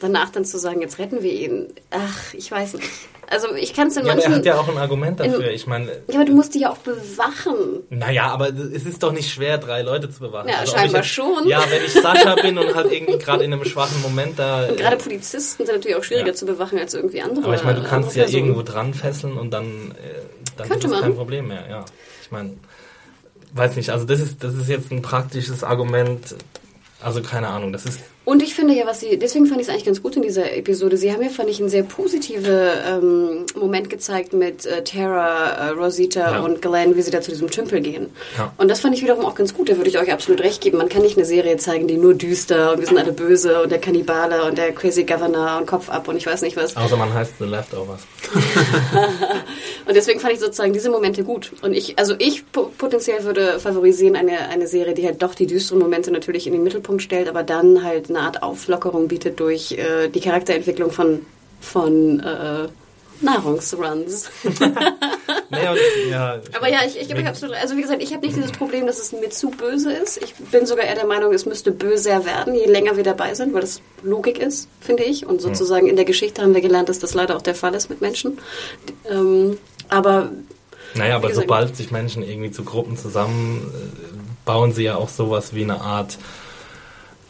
Danach 0.00 0.30
dann 0.30 0.44
zu 0.44 0.58
sagen, 0.58 0.80
jetzt 0.80 0.98
retten 0.98 1.22
wir 1.22 1.32
ihn, 1.32 1.68
ach, 1.90 2.34
ich 2.34 2.50
weiß 2.50 2.74
nicht. 2.74 2.90
Also 3.30 3.54
ich 3.54 3.72
kann 3.72 3.88
es 3.88 3.96
in 3.96 4.04
Ja, 4.04 4.12
aber 4.12 4.22
er 4.22 4.28
manchen... 4.28 4.38
hat 4.40 4.44
ja 4.46 4.58
auch 4.60 4.68
ein 4.68 4.76
Argument 4.76 5.18
dafür. 5.18 5.48
in- 5.48 5.54
Ich 5.54 5.66
meine, 5.66 5.86
ja, 6.08 6.16
aber 6.16 6.24
du 6.26 6.32
musst 6.34 6.54
die 6.54 6.60
ja 6.60 6.70
auch 6.70 6.76
bewachen. 6.78 7.82
naja, 7.90 8.26
aber 8.26 8.48
es 8.50 8.84
ist 8.84 9.02
doch 9.02 9.12
nicht 9.12 9.30
schwer, 9.32 9.56
drei 9.58 9.82
Leute 9.82 10.10
zu 10.10 10.20
bewachen. 10.20 10.48
Ja, 10.48 10.56
ob 10.62 10.68
scheinbar 10.68 11.00
ich 11.02 11.12
schon. 11.12 11.46
Ja, 11.48 11.64
wenn 11.70 11.84
ich 11.84 11.92
Sascha 11.92 12.34
bin 12.34 12.58
und 12.58 12.74
halt 12.74 12.92
irgendwie 12.92 13.16
gerade 13.18 13.44
in 13.44 13.52
einem 13.52 13.64
schwachen 13.64 14.02
Moment 14.02 14.38
da. 14.38 14.66
Und 14.66 14.76
gerade 14.76 14.96
Polizisten 14.96 15.64
sind 15.64 15.74
natürlich 15.74 15.96
auch 15.96 16.04
schwieriger 16.04 16.28
Ja. 16.28 16.34
zu 16.34 16.44
bewachen 16.44 16.78
als 16.78 16.92
irgendwie 16.92 17.22
andere. 17.22 17.46
aber 17.46 17.54
ich 17.54 17.64
meine, 17.64 17.80
du 17.80 17.86
kannst 17.86 18.14
ja 18.16 18.24
Personen. 18.24 18.44
irgendwo 18.48 18.62
dran 18.62 18.92
fesseln 18.94 19.38
und 19.38 19.50
dann, 19.52 19.64
äh, 19.92 20.20
dann 20.56 20.68
Könnte 20.68 20.86
ist 20.88 20.92
es 20.92 21.00
man. 21.00 21.08
kein 21.10 21.14
Problem 21.16 21.48
mehr. 21.48 21.64
Ja, 21.70 21.84
ich 22.20 22.30
meine, 22.30 22.54
weiß 23.54 23.76
nicht. 23.76 23.88
Also 23.90 24.04
das 24.04 24.20
ist 24.20 24.42
das 24.44 24.54
ist 24.54 24.68
jetzt 24.68 24.90
ein 24.90 25.00
praktisches 25.02 25.64
Argument. 25.64 26.34
Also 27.00 27.22
keine 27.22 27.48
Ahnung. 27.48 27.72
Das 27.72 27.84
ist 27.86 28.00
Und 28.24 28.42
ich 28.42 28.54
finde 28.54 28.72
ja, 28.74 28.86
was 28.86 29.00
sie, 29.00 29.18
deswegen 29.18 29.44
fand 29.46 29.60
ich 29.60 29.66
es 29.66 29.70
eigentlich 29.72 29.84
ganz 29.84 30.02
gut 30.02 30.16
in 30.16 30.22
dieser 30.22 30.54
Episode. 30.56 30.96
Sie 30.96 31.12
haben 31.12 31.22
ja, 31.22 31.28
fand 31.28 31.50
ich, 31.50 31.60
einen 31.60 31.68
sehr 31.68 31.82
positiven 31.82 32.54
ähm, 32.88 33.44
Moment 33.54 33.90
gezeigt 33.90 34.32
mit 34.32 34.64
äh, 34.64 34.82
Tara, 34.82 35.48
äh, 35.50 35.68
Rosita 35.70 36.36
Ja. 36.36 36.40
und 36.40 36.62
Glenn, 36.62 36.96
wie 36.96 37.02
sie 37.02 37.10
da 37.10 37.20
zu 37.20 37.30
diesem 37.30 37.50
Tümpel 37.50 37.80
gehen. 37.82 38.08
Ja. 38.38 38.52
Und 38.56 38.68
das 38.70 38.80
fand 38.80 38.94
ich 38.94 39.02
wiederum 39.02 39.26
auch 39.26 39.34
ganz 39.34 39.52
gut. 39.52 39.68
Da 39.68 39.76
würde 39.76 39.90
ich 39.90 39.98
euch 39.98 40.10
absolut 40.10 40.40
recht 40.40 40.62
geben. 40.62 40.78
Man 40.78 40.88
kann 40.88 41.02
nicht 41.02 41.18
eine 41.18 41.26
Serie 41.26 41.58
zeigen, 41.58 41.86
die 41.86 41.98
nur 41.98 42.14
düster 42.14 42.72
und 42.72 42.80
wir 42.80 42.86
sind 42.86 42.96
alle 42.98 43.12
böse 43.12 43.62
und 43.62 43.70
der 43.70 43.78
Kannibale 43.78 44.44
und 44.44 44.56
der 44.56 44.72
Crazy 44.72 45.04
Governor 45.04 45.58
und 45.58 45.66
Kopf 45.66 45.90
ab 45.90 46.08
und 46.08 46.16
ich 46.16 46.26
weiß 46.26 46.40
nicht 46.42 46.56
was. 46.56 46.76
außer 46.76 46.96
man 46.96 47.12
heißt 47.12 47.34
The 47.38 47.44
Leftovers. 47.44 48.00
Und 49.86 49.94
deswegen 49.94 50.18
fand 50.18 50.32
ich 50.32 50.40
sozusagen 50.40 50.72
diese 50.72 50.88
Momente 50.90 51.24
gut. 51.24 51.52
Und 51.62 51.74
ich, 51.74 51.98
also 51.98 52.14
ich 52.18 52.50
po- 52.52 52.70
potenziell 52.78 53.22
würde 53.24 53.60
favorisieren 53.60 54.16
eine, 54.16 54.48
eine 54.48 54.66
Serie, 54.66 54.94
die 54.94 55.04
halt 55.04 55.22
doch 55.22 55.34
die 55.34 55.46
düsteren 55.46 55.78
Momente 55.80 56.10
natürlich 56.10 56.46
in 56.46 56.54
den 56.54 56.62
Mittelpunkt 56.62 57.02
stellt, 57.02 57.28
aber 57.28 57.42
dann 57.42 57.84
halt 57.84 58.08
eine 58.14 58.26
Art 58.26 58.42
Auflockerung 58.42 59.08
bietet 59.08 59.40
durch 59.40 59.72
äh, 59.72 60.08
die 60.08 60.20
Charakterentwicklung 60.20 60.90
von, 60.90 61.24
von 61.60 62.20
äh, 62.20 62.68
Nahrungsruns. 63.20 64.30
Naja, 65.50 65.74
ja, 66.10 66.40
Aber 66.56 66.68
ja, 66.68 66.80
ich, 66.84 67.00
ich 67.00 67.06
gebe 67.06 67.26
absolut, 67.28 67.54
also 67.56 67.76
wie 67.76 67.82
gesagt, 67.82 68.02
ich 68.02 68.12
habe 68.12 68.26
nicht 68.26 68.36
dieses 68.36 68.50
Problem, 68.50 68.86
dass 68.86 68.98
es 68.98 69.12
mir 69.12 69.30
zu 69.30 69.50
böse 69.50 69.92
ist. 69.92 70.20
Ich 70.22 70.34
bin 70.34 70.66
sogar 70.66 70.84
eher 70.84 70.96
der 70.96 71.06
Meinung, 71.06 71.32
es 71.32 71.46
müsste 71.46 71.70
böser 71.70 72.24
werden, 72.24 72.54
je 72.54 72.66
länger 72.66 72.96
wir 72.96 73.04
dabei 73.04 73.34
sind, 73.34 73.54
weil 73.54 73.60
das 73.60 73.80
Logik 74.02 74.38
ist, 74.38 74.68
finde 74.80 75.04
ich. 75.04 75.26
Und 75.26 75.40
sozusagen 75.40 75.86
in 75.86 75.96
der 75.96 76.04
Geschichte 76.04 76.42
haben 76.42 76.54
wir 76.54 76.60
gelernt, 76.60 76.88
dass 76.88 76.98
das 76.98 77.14
leider 77.14 77.36
auch 77.36 77.42
der 77.42 77.54
Fall 77.54 77.74
ist 77.74 77.88
mit 77.88 78.00
Menschen. 78.00 78.38
Ähm, 79.08 79.58
aber 79.88 80.30
Naja, 80.94 81.16
aber 81.16 81.32
sobald 81.32 81.76
sich 81.76 81.90
Menschen 81.90 82.22
irgendwie 82.22 82.50
zu 82.50 82.64
Gruppen 82.64 82.96
zusammen 82.96 83.72
äh, 83.74 84.14
bauen 84.44 84.72
sie 84.72 84.84
ja 84.84 84.96
auch 84.96 85.08
sowas 85.08 85.54
wie 85.54 85.62
eine 85.62 85.80
Art 85.80 86.18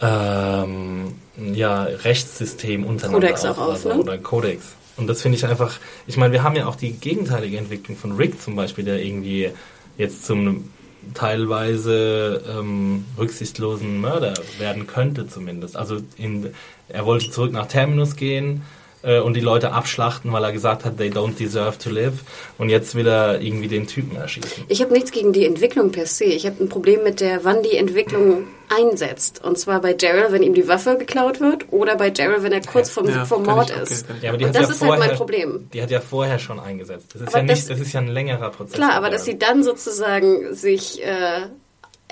ähm, 0.01 1.15
ja, 1.55 1.85
Rechtssystem 1.85 2.85
untereinander 2.85 3.29
Kodex 3.29 3.45
auch 3.45 3.59
auf, 3.59 3.85
ne? 3.85 3.97
oder 3.97 4.19
Kodex. 4.19 4.75
Und 4.97 5.09
das 5.09 5.23
finde 5.23 5.39
ich 5.39 5.45
einfach, 5.47 5.73
ich 6.07 6.17
meine, 6.17 6.33
wir 6.33 6.43
haben 6.43 6.57
ja 6.57 6.67
auch 6.67 6.77
die 6.77 6.93
gegenteilige 6.93 7.59
Entwicklung 7.59 7.97
von 7.97 8.13
Rick 8.13 8.41
zum 8.41 8.55
Beispiel, 8.55 8.85
der 8.85 9.05
irgendwie 9.05 9.51
jetzt 9.97 10.25
zum 10.25 10.71
teilweise 11.13 12.43
ähm, 12.49 13.05
rücksichtslosen 13.19 14.01
Mörder 14.01 14.35
werden 14.59 14.87
könnte 14.87 15.29
zumindest. 15.29 15.77
Also 15.77 15.99
in, 16.17 16.55
er 16.89 17.05
wollte 17.05 17.31
zurück 17.31 17.53
nach 17.53 17.67
Terminus 17.67 18.17
gehen 18.17 18.63
äh, 19.03 19.21
und 19.21 19.35
die 19.35 19.41
Leute 19.41 19.73
abschlachten, 19.73 20.33
weil 20.33 20.45
er 20.45 20.53
gesagt 20.53 20.85
hat, 20.85 20.97
they 20.97 21.11
don't 21.11 21.37
deserve 21.39 21.77
to 21.77 21.91
live. 21.91 22.15
Und 22.57 22.71
jetzt 22.71 22.95
will 22.95 23.07
er 23.07 23.41
irgendwie 23.41 23.69
den 23.69 23.87
Typen 23.87 24.17
erschießen. 24.17 24.65
Ich 24.69 24.81
habe 24.81 24.93
nichts 24.93 25.11
gegen 25.11 25.33
die 25.33 25.45
Entwicklung 25.45 25.93
per 25.93 26.07
se. 26.07 26.25
Ich 26.25 26.47
habe 26.47 26.63
ein 26.63 26.69
Problem 26.69 27.03
mit 27.03 27.21
der, 27.21 27.45
wann 27.45 27.63
die 27.63 27.77
Entwicklung 27.77 28.45
einsetzt. 28.69 29.43
Und 29.45 29.59
zwar 29.59 29.81
bei 29.81 29.93
Daryl, 29.95 30.27
wenn 30.31 30.43
ihm 30.43 30.55
die 30.55 30.69
Waffe 30.69 30.97
geklaut 30.97 31.41
wird, 31.41 31.73
oder 31.73 31.97
bei 31.97 32.11
Daryl, 32.11 32.43
wenn 32.43 32.53
er 32.53 32.61
kurz 32.61 32.91
vom, 32.91 33.09
Ja, 33.09 33.25
vom 33.25 33.43
Mord 33.45 33.71
ich- 33.71 33.77
okay, 33.77 33.83
ist. 33.83 34.07
Ja, 34.23 34.29
aber 34.31 34.39
die 34.39 34.45
Und 34.47 34.55
das 34.55 34.63
ja 34.63 34.69
ist 34.69 34.81
halt 34.83 34.89
vorher, 34.91 35.07
mein 35.09 35.17
Problem. 35.17 35.69
Die 35.73 35.83
hat 35.83 35.91
ja 35.91 36.01
vorher 36.01 36.39
schon 36.39 36.61
eingesetzt. 36.61 37.11
Das 37.15 37.23
ist, 37.23 37.29
Aber 37.29 37.39
ja 37.39 37.45
das- 37.45 37.59
nicht, 37.59 37.71
das 37.71 37.81
ist 37.81 37.93
ja 37.93 38.01
ein 38.01 38.09
längerer 38.09 38.51
Prozess. 38.51 38.75
Klar, 38.77 38.93
aber 38.95 39.11
dass 39.11 39.25
sie 39.25 39.39
dann 39.39 39.63
sozusagen 39.63 40.55
sich 40.55 41.03
äh, 41.05 41.47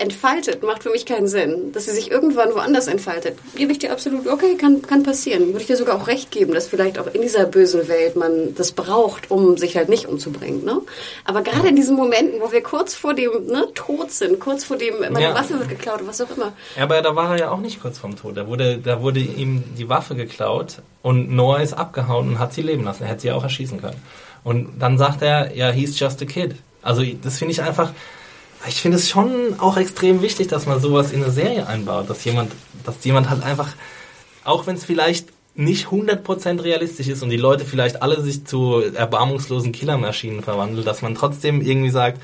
entfaltet, 0.02 0.62
macht 0.62 0.82
für 0.82 0.90
mich 0.90 1.06
keinen 1.06 1.28
Sinn. 1.28 1.72
Dass 1.72 1.86
sie 1.86 1.92
sich 1.92 2.10
irgendwann 2.10 2.54
woanders 2.54 2.88
entfaltet, 2.88 3.38
gebe 3.56 3.72
ich 3.72 3.78
dir 3.78 3.92
absolut, 3.92 4.26
okay, 4.26 4.56
kann, 4.56 4.82
kann 4.82 5.02
passieren. 5.02 5.48
Würde 5.48 5.60
ich 5.60 5.66
dir 5.66 5.76
sogar 5.76 5.96
auch 5.96 6.08
recht 6.08 6.30
geben, 6.30 6.52
dass 6.52 6.66
vielleicht 6.66 6.98
auch 6.98 7.06
in 7.12 7.22
dieser 7.22 7.46
bösen 7.46 7.88
Welt 7.88 8.16
man 8.16 8.54
das 8.54 8.72
braucht, 8.72 9.30
um 9.30 9.56
sich 9.56 9.76
halt 9.76 9.88
nicht 9.88 10.06
umzubringen. 10.06 10.64
Ne? 10.64 10.80
Aber 11.24 11.42
gerade 11.42 11.68
in 11.68 11.76
diesen 11.76 11.96
Momenten, 11.96 12.40
wo 12.40 12.52
wir 12.52 12.62
kurz 12.62 12.94
vor 12.94 13.14
dem 13.14 13.46
ne, 13.46 13.68
Tod 13.74 14.10
sind, 14.10 14.40
kurz 14.40 14.64
vor 14.64 14.76
dem, 14.76 15.00
meine 15.00 15.22
Ja. 15.22 15.34
Waffe 15.34 15.58
wird 15.58 15.68
geklaut, 15.68 16.00
was 16.04 16.20
auch 16.20 16.36
immer. 16.36 16.52
Ja, 16.76 16.82
aber 16.82 17.00
da 17.00 17.16
war 17.16 17.32
er 17.32 17.38
ja 17.38 17.50
auch 17.50 17.60
nicht 17.60 17.80
kurz 17.80 17.98
vorm 17.98 18.16
Tod. 18.16 18.36
Da 18.36 18.46
wurde, 18.46 18.78
da 18.78 19.00
wurde 19.00 19.20
ihm 19.20 19.62
die 19.78 19.88
Waffe 19.88 20.14
geklaut 20.14 20.78
und 21.02 21.30
Noah 21.30 21.60
ist 21.60 21.72
abgehauen 21.72 22.28
und 22.28 22.38
hat 22.38 22.52
sie 22.52 22.62
leben 22.62 22.84
lassen. 22.84 23.04
Er 23.04 23.10
hätte 23.10 23.22
sie 23.22 23.32
auch 23.32 23.42
erschießen 23.42 23.80
können. 23.80 24.00
Und 24.44 24.80
dann 24.80 24.98
sagt 24.98 25.22
er, 25.22 25.54
ja, 25.54 25.70
he's 25.70 25.98
just 25.98 26.20
a 26.22 26.24
kid. 26.24 26.56
Also 26.82 27.02
das 27.22 27.38
finde 27.38 27.52
ich 27.52 27.62
einfach, 27.62 27.92
ich 28.68 28.80
finde 28.80 28.96
es 28.96 29.08
schon 29.08 29.58
auch 29.58 29.76
extrem 29.76 30.22
wichtig, 30.22 30.48
dass 30.48 30.66
man 30.66 30.80
sowas 30.80 31.12
in 31.12 31.22
eine 31.22 31.32
Serie 31.32 31.66
einbaut, 31.66 32.08
dass 32.08 32.24
jemand, 32.24 32.52
dass 32.84 33.04
jemand 33.04 33.30
halt 33.30 33.42
einfach, 33.42 33.68
auch 34.44 34.66
wenn 34.66 34.76
es 34.76 34.84
vielleicht 34.84 35.28
nicht 35.54 35.86
100% 35.88 36.62
realistisch 36.62 37.08
ist 37.08 37.22
und 37.22 37.30
die 37.30 37.36
Leute 37.36 37.64
vielleicht 37.64 38.02
alle 38.02 38.22
sich 38.22 38.44
zu 38.46 38.80
erbarmungslosen 38.80 39.72
Killermaschinen 39.72 40.42
verwandeln, 40.42 40.84
dass 40.84 41.02
man 41.02 41.14
trotzdem 41.14 41.60
irgendwie 41.60 41.90
sagt, 41.90 42.22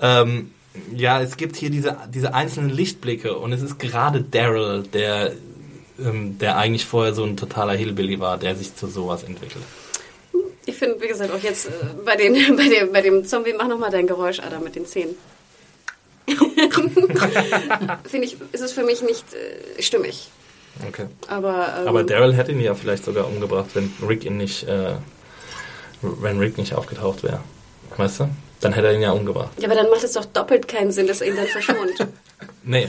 ähm, 0.00 0.52
ja, 0.94 1.20
es 1.20 1.36
gibt 1.36 1.56
hier 1.56 1.68
diese, 1.68 1.98
diese 2.12 2.32
einzelnen 2.32 2.70
Lichtblicke 2.70 3.36
und 3.36 3.52
es 3.52 3.60
ist 3.60 3.78
gerade 3.78 4.22
Daryl, 4.22 4.84
der, 4.84 5.32
ähm, 6.00 6.38
der 6.38 6.56
eigentlich 6.56 6.86
vorher 6.86 7.12
so 7.12 7.24
ein 7.24 7.36
totaler 7.36 7.74
Hillbilly 7.74 8.20
war, 8.20 8.38
der 8.38 8.56
sich 8.56 8.74
zu 8.74 8.86
sowas 8.86 9.22
entwickelt. 9.22 9.64
finde, 10.76 11.00
wie 11.02 11.08
gesagt, 11.08 11.30
auch 11.30 11.42
jetzt 11.42 11.66
äh, 11.66 11.70
bei, 12.06 12.16
den, 12.16 12.34
bei, 12.56 12.68
dem, 12.68 12.92
bei 12.92 13.02
dem 13.02 13.24
Zombie, 13.26 13.52
mach 13.56 13.68
nochmal 13.68 13.90
dein 13.90 14.06
Geräusch, 14.06 14.40
Adam, 14.40 14.64
mit 14.64 14.76
den 14.76 14.86
Zähnen. 14.86 15.14
finde 18.04 18.26
ich, 18.26 18.36
ist 18.52 18.60
es 18.60 18.72
für 18.72 18.84
mich 18.84 19.02
nicht 19.02 19.24
äh, 19.34 19.82
stimmig. 19.82 20.28
Okay. 20.86 21.06
Aber, 21.28 21.74
ähm, 21.80 21.88
Aber 21.88 22.04
Daryl 22.04 22.34
hätte 22.34 22.52
ihn 22.52 22.60
ja 22.60 22.74
vielleicht 22.74 23.04
sogar 23.04 23.26
umgebracht, 23.26 23.70
wenn 23.74 23.92
Rick 24.06 24.24
ihn 24.24 24.36
nicht, 24.36 24.66
äh, 24.68 24.94
wenn 26.00 26.38
Rick 26.38 26.56
nicht 26.58 26.74
aufgetaucht 26.74 27.22
wäre. 27.22 27.40
Weißt 27.96 28.20
du? 28.20 28.28
Dann 28.60 28.72
hätte 28.72 28.86
er 28.88 28.94
ihn 28.94 29.02
ja 29.02 29.10
umgebracht. 29.12 29.50
ja, 29.58 29.66
aber 29.66 29.74
dann 29.74 29.90
macht 29.90 30.04
es 30.04 30.12
doch 30.12 30.24
doppelt 30.24 30.68
keinen 30.68 30.92
Sinn, 30.92 31.06
dass 31.06 31.20
er 31.20 31.28
ihn 31.28 31.36
dann 31.36 31.46
verschont. 31.46 32.06
Nee, 32.64 32.88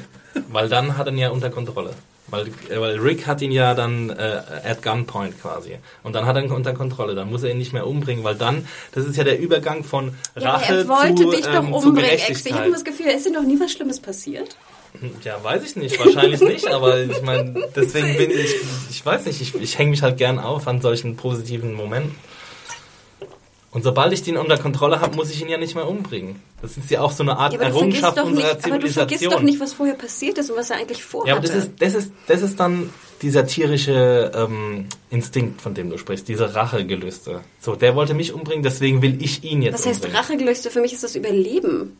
weil 0.49 0.69
dann 0.69 0.97
hat 0.97 1.07
er 1.07 1.13
ihn 1.13 1.17
ja 1.19 1.29
unter 1.29 1.49
Kontrolle. 1.49 1.93
Weil, 2.33 2.47
äh, 2.47 2.81
weil 2.81 2.97
Rick 2.97 3.27
hat 3.27 3.43
ihn 3.43 3.51
ja 3.51 3.75
dann 3.75 4.09
äh, 4.09 4.41
at 4.63 4.81
gunpoint 4.81 5.39
quasi. 5.39 5.77
Und 6.01 6.13
dann 6.13 6.25
hat 6.25 6.35
er 6.35 6.43
ihn 6.43 6.51
unter 6.51 6.73
Kontrolle. 6.73 7.13
Dann 7.13 7.29
muss 7.29 7.43
er 7.43 7.51
ihn 7.51 7.59
nicht 7.59 7.73
mehr 7.73 7.85
umbringen, 7.85 8.23
weil 8.23 8.33
dann, 8.33 8.67
das 8.91 9.05
ist 9.05 9.15
ja 9.17 9.23
der 9.23 9.39
Übergang 9.39 9.83
von 9.83 10.15
ja, 10.35 10.53
Rache 10.53 10.77
er 10.79 10.87
wollte 10.87 11.23
zu, 11.25 11.29
dich 11.29 11.45
doch 11.45 11.63
ähm, 11.63 11.73
umbringen, 11.75 12.09
Ex. 12.09 12.43
Ich 12.43 12.53
habe 12.53 12.71
das 12.71 12.83
Gefühl, 12.83 13.05
es 13.09 13.17
ist 13.17 13.27
dir 13.27 13.33
noch 13.33 13.43
nie 13.43 13.59
was 13.59 13.71
Schlimmes 13.71 13.99
passiert. 13.99 14.57
Ja, 15.23 15.43
weiß 15.43 15.63
ich 15.63 15.75
nicht, 15.75 15.99
wahrscheinlich 16.03 16.41
nicht, 16.41 16.67
aber 16.67 17.01
ich 17.01 17.21
meine, 17.21 17.67
deswegen 17.75 18.17
bin 18.17 18.31
ich, 18.31 18.55
ich 18.89 19.05
weiß 19.05 19.25
nicht, 19.25 19.39
ich, 19.39 19.53
ich 19.53 19.77
hänge 19.77 19.91
mich 19.91 20.01
halt 20.01 20.17
gern 20.17 20.39
auf 20.39 20.67
an 20.67 20.81
solchen 20.81 21.15
positiven 21.15 21.73
Momenten. 21.75 22.15
Und 23.73 23.83
sobald 23.83 24.13
ich 24.13 24.21
den 24.21 24.37
unter 24.37 24.57
Kontrolle 24.57 25.01
habe, 25.01 25.15
muss 25.15 25.31
ich 25.31 25.41
ihn 25.41 25.49
ja 25.49 25.57
nicht 25.57 25.73
mehr 25.73 25.87
umbringen. 25.87 26.39
Das 26.61 26.77
ist 26.77 26.91
ja 26.91 27.01
auch 27.01 27.11
so 27.11 27.23
eine 27.23 27.37
Art 27.37 27.53
Ja, 27.53 27.59
Errungenschaft 27.61 28.17
doch 28.17 28.29
nicht, 28.29 28.43
unserer 28.43 28.51
aber 28.51 28.79
du 28.79 28.87
vergisst 28.87 28.93
Zivilisation. 28.93 29.31
doch 29.31 29.41
nicht, 29.41 29.59
was 29.59 29.73
vorher 29.73 29.95
passiert 29.95 30.37
ist 30.37 30.51
und 30.51 30.57
was 30.57 30.69
er 30.69 30.77
eigentlich 30.77 31.03
vorhatte. 31.03 31.29
Ja, 31.29 31.35
aber 31.37 31.47
das 31.47 31.55
ist, 31.55 31.71
das 31.79 31.95
ist, 31.95 32.11
das 32.27 32.41
ist 32.43 32.59
dann 32.59 32.91
dieser 33.23 33.47
tierische 33.47 34.31
ähm, 34.35 34.85
Instinkt, 35.09 35.59
von 35.61 35.73
dem 35.73 35.89
du 35.89 35.97
sprichst, 35.97 36.27
diese 36.27 36.53
Rachegelüste. 36.53 37.41
So, 37.59 37.75
der 37.75 37.95
wollte 37.95 38.13
mich 38.13 38.31
umbringen, 38.31 38.61
deswegen 38.63 39.01
will 39.01 39.17
ich 39.23 39.43
ihn 39.43 39.63
jetzt 39.63 39.73
was 39.73 39.85
heißt 39.87 40.05
umbringen. 40.05 40.17
Rachegelüste? 40.17 40.69
Für 40.69 40.81
mich 40.81 40.93
ist 40.93 41.03
das 41.03 41.15
Überleben. 41.15 41.97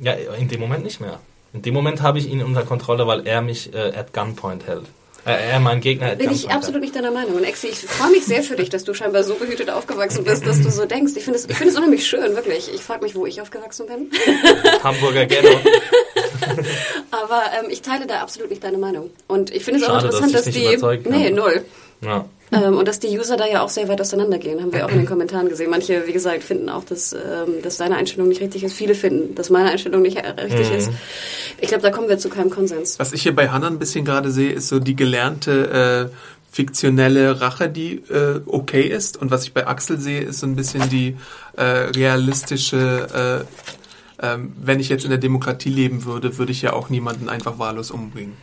Ja, 0.00 0.12
in 0.12 0.48
dem 0.48 0.60
Moment 0.60 0.84
nicht 0.84 1.00
mehr. 1.00 1.20
In 1.54 1.62
dem 1.62 1.72
Moment 1.72 2.02
habe 2.02 2.18
ich 2.18 2.28
ihn 2.28 2.42
unter 2.42 2.64
Kontrolle, 2.64 3.06
weil 3.06 3.26
er 3.26 3.40
mich 3.40 3.72
äh, 3.72 3.92
at 3.96 4.12
gunpoint 4.12 4.66
hält. 4.66 4.84
Äh, 5.26 5.52
er 5.52 5.60
mein 5.60 5.80
Gegner 5.80 6.16
Bin 6.16 6.30
ich 6.30 6.50
absolut 6.50 6.82
nicht 6.82 6.94
deiner 6.94 7.10
Meinung. 7.10 7.36
Und 7.36 7.44
Exi, 7.44 7.68
ich 7.68 7.78
freue 7.78 8.10
mich 8.10 8.26
sehr 8.26 8.42
für 8.42 8.56
dich, 8.56 8.68
dass 8.68 8.84
du 8.84 8.92
scheinbar 8.92 9.24
so 9.24 9.34
behütet 9.34 9.70
aufgewachsen 9.70 10.24
bist, 10.24 10.46
dass 10.46 10.60
du 10.60 10.70
so 10.70 10.84
denkst. 10.84 11.12
Ich 11.16 11.24
finde 11.24 11.38
es, 11.38 11.46
ich 11.48 11.56
finde 11.56 11.72
es 11.72 11.78
unheimlich 11.78 12.06
schön, 12.06 12.34
wirklich. 12.36 12.72
Ich 12.72 12.82
frage 12.82 13.02
mich, 13.02 13.14
wo 13.14 13.24
ich 13.24 13.40
aufgewachsen 13.40 13.86
bin. 13.86 14.10
Hamburger 14.84 15.24
Ghetto. 15.24 15.48
Aber 17.10 17.42
ähm, 17.58 17.70
ich 17.70 17.80
teile 17.80 18.06
da 18.06 18.20
absolut 18.20 18.50
nicht 18.50 18.62
deine 18.62 18.78
Meinung. 18.78 19.10
Und 19.26 19.50
ich 19.54 19.64
finde 19.64 19.80
es 19.80 19.86
auch 19.86 20.02
dass 20.02 20.04
interessant, 20.20 20.34
dass, 20.34 20.46
nicht 20.46 21.04
die. 21.04 21.08
Nee, 21.08 21.30
null. 21.30 21.64
Ja. 22.02 22.26
Ähm, 22.54 22.76
und 22.78 22.86
dass 22.86 23.00
die 23.00 23.08
User 23.18 23.36
da 23.36 23.46
ja 23.46 23.62
auch 23.62 23.68
sehr 23.68 23.88
weit 23.88 24.00
auseinandergehen, 24.00 24.60
haben 24.62 24.72
wir 24.72 24.84
auch 24.86 24.90
in 24.90 24.98
den 24.98 25.06
Kommentaren 25.06 25.48
gesehen. 25.48 25.70
Manche, 25.70 26.06
wie 26.06 26.12
gesagt, 26.12 26.44
finden 26.44 26.68
auch, 26.68 26.84
dass, 26.84 27.12
ähm, 27.12 27.62
dass 27.62 27.78
deine 27.78 27.96
Einstellung 27.96 28.28
nicht 28.28 28.40
richtig 28.40 28.62
ist. 28.64 28.74
Viele 28.74 28.94
finden, 28.94 29.34
dass 29.34 29.50
meine 29.50 29.70
Einstellung 29.70 30.02
nicht 30.02 30.16
richtig 30.16 30.70
Mhm. 30.70 30.76
ist. 30.76 30.90
Ich 31.60 31.68
glaube, 31.68 31.82
da 31.82 31.90
kommen 31.90 32.08
wir 32.08 32.18
zu 32.18 32.28
keinem 32.28 32.50
Konsens. 32.50 32.98
Was 32.98 33.12
ich 33.12 33.22
hier 33.22 33.34
bei 33.34 33.48
Hannah 33.48 33.66
ein 33.68 33.78
bisschen 33.78 34.04
gerade 34.04 34.30
sehe, 34.30 34.52
ist 34.52 34.68
so 34.68 34.78
die 34.78 34.94
gelernte 34.96 36.10
äh, 36.10 36.16
fiktionelle 36.52 37.40
Rache, 37.40 37.68
die 37.68 37.96
äh, 38.10 38.40
okay 38.46 38.82
ist. 38.82 39.16
Und 39.16 39.30
was 39.30 39.44
ich 39.44 39.52
bei 39.52 39.66
Axel 39.66 39.98
sehe, 39.98 40.20
ist 40.20 40.40
so 40.40 40.46
ein 40.46 40.54
bisschen 40.54 40.88
die 40.88 41.16
äh, 41.56 41.62
realistische, 41.64 43.44
äh, 44.20 44.26
ähm, 44.26 44.52
wenn 44.62 44.78
ich 44.80 44.88
jetzt 44.88 45.04
in 45.04 45.10
der 45.10 45.18
Demokratie 45.18 45.70
leben 45.70 46.04
würde, 46.04 46.38
würde 46.38 46.52
ich 46.52 46.62
ja 46.62 46.72
auch 46.72 46.90
niemanden 46.90 47.28
einfach 47.28 47.58
wahllos 47.58 47.90
umbringen. 47.90 48.34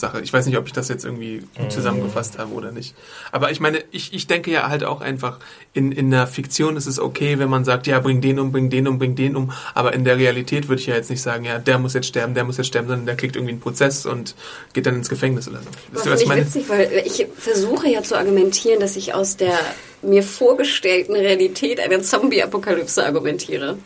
Sache. 0.00 0.20
Ich 0.20 0.32
weiß 0.32 0.46
nicht, 0.46 0.56
ob 0.56 0.66
ich 0.66 0.72
das 0.72 0.88
jetzt 0.88 1.04
irgendwie 1.04 1.42
gut 1.56 1.70
zusammengefasst 1.70 2.38
habe 2.38 2.52
oder 2.52 2.72
nicht. 2.72 2.94
Aber 3.30 3.50
ich 3.50 3.60
meine, 3.60 3.84
ich, 3.90 4.12
ich 4.12 4.26
denke 4.26 4.50
ja 4.50 4.68
halt 4.68 4.84
auch 4.84 5.00
einfach, 5.00 5.38
in, 5.72 5.92
in 5.92 6.10
der 6.10 6.26
Fiktion 6.26 6.76
ist 6.76 6.86
es 6.86 6.98
okay, 6.98 7.38
wenn 7.38 7.48
man 7.48 7.64
sagt, 7.64 7.86
ja, 7.86 8.00
bring 8.00 8.20
den 8.20 8.40
um, 8.40 8.50
bring 8.50 8.70
den 8.70 8.88
um, 8.88 8.98
bring 8.98 9.14
den 9.14 9.36
um. 9.36 9.52
Aber 9.74 9.92
in 9.92 10.04
der 10.04 10.16
Realität 10.16 10.68
würde 10.68 10.80
ich 10.80 10.86
ja 10.86 10.96
jetzt 10.96 11.10
nicht 11.10 11.22
sagen, 11.22 11.44
ja, 11.44 11.58
der 11.58 11.78
muss 11.78 11.94
jetzt 11.94 12.06
sterben, 12.06 12.34
der 12.34 12.44
muss 12.44 12.56
jetzt 12.56 12.66
sterben, 12.66 12.88
sondern 12.88 13.06
der 13.06 13.16
kriegt 13.16 13.36
irgendwie 13.36 13.52
einen 13.52 13.60
Prozess 13.60 14.06
und 14.06 14.34
geht 14.72 14.86
dann 14.86 14.96
ins 14.96 15.08
Gefängnis 15.08 15.48
oder 15.48 15.58
so. 15.58 15.68
Das 15.92 16.06
was 16.06 16.20
ich 16.22 16.28
finde 16.28 16.28
meine? 16.28 16.40
ich 16.40 16.54
witzig, 16.54 16.68
weil 16.68 17.02
ich 17.04 17.26
versuche 17.36 17.88
ja 17.88 18.02
zu 18.02 18.16
argumentieren, 18.16 18.80
dass 18.80 18.96
ich 18.96 19.14
aus 19.14 19.36
der 19.36 19.58
mir 20.02 20.22
vorgestellten 20.22 21.14
Realität 21.14 21.78
einer 21.78 22.00
Zombie-Apokalypse 22.00 23.04
argumentiere. 23.04 23.78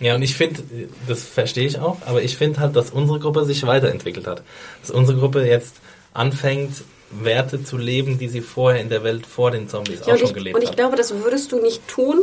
Ja, 0.00 0.14
und 0.16 0.22
ich 0.22 0.34
finde, 0.34 0.62
das 1.06 1.22
verstehe 1.22 1.66
ich 1.66 1.78
auch, 1.78 1.98
aber 2.06 2.22
ich 2.22 2.36
finde 2.36 2.60
halt, 2.60 2.74
dass 2.76 2.90
unsere 2.90 3.20
Gruppe 3.20 3.44
sich 3.44 3.64
weiterentwickelt 3.66 4.26
hat. 4.26 4.42
Dass 4.80 4.90
unsere 4.90 5.18
Gruppe 5.18 5.46
jetzt 5.46 5.76
anfängt, 6.12 6.82
Werte 7.10 7.62
zu 7.62 7.76
leben, 7.78 8.18
die 8.18 8.28
sie 8.28 8.40
vorher 8.40 8.80
in 8.80 8.88
der 8.88 9.04
Welt 9.04 9.24
vor 9.24 9.52
den 9.52 9.68
Zombies 9.68 10.02
auch 10.02 10.06
Ja, 10.08 10.12
und, 10.14 10.18
schon 10.20 10.28
ich, 10.30 10.34
gelebt 10.34 10.56
und 10.56 10.62
ich 10.62 10.70
hat. 10.70 10.76
glaube, 10.76 10.96
das 10.96 11.14
würdest 11.14 11.52
du 11.52 11.60
nicht 11.60 11.86
tun, 11.86 12.18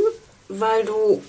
weil 0.49 0.84
du, 0.86 1.22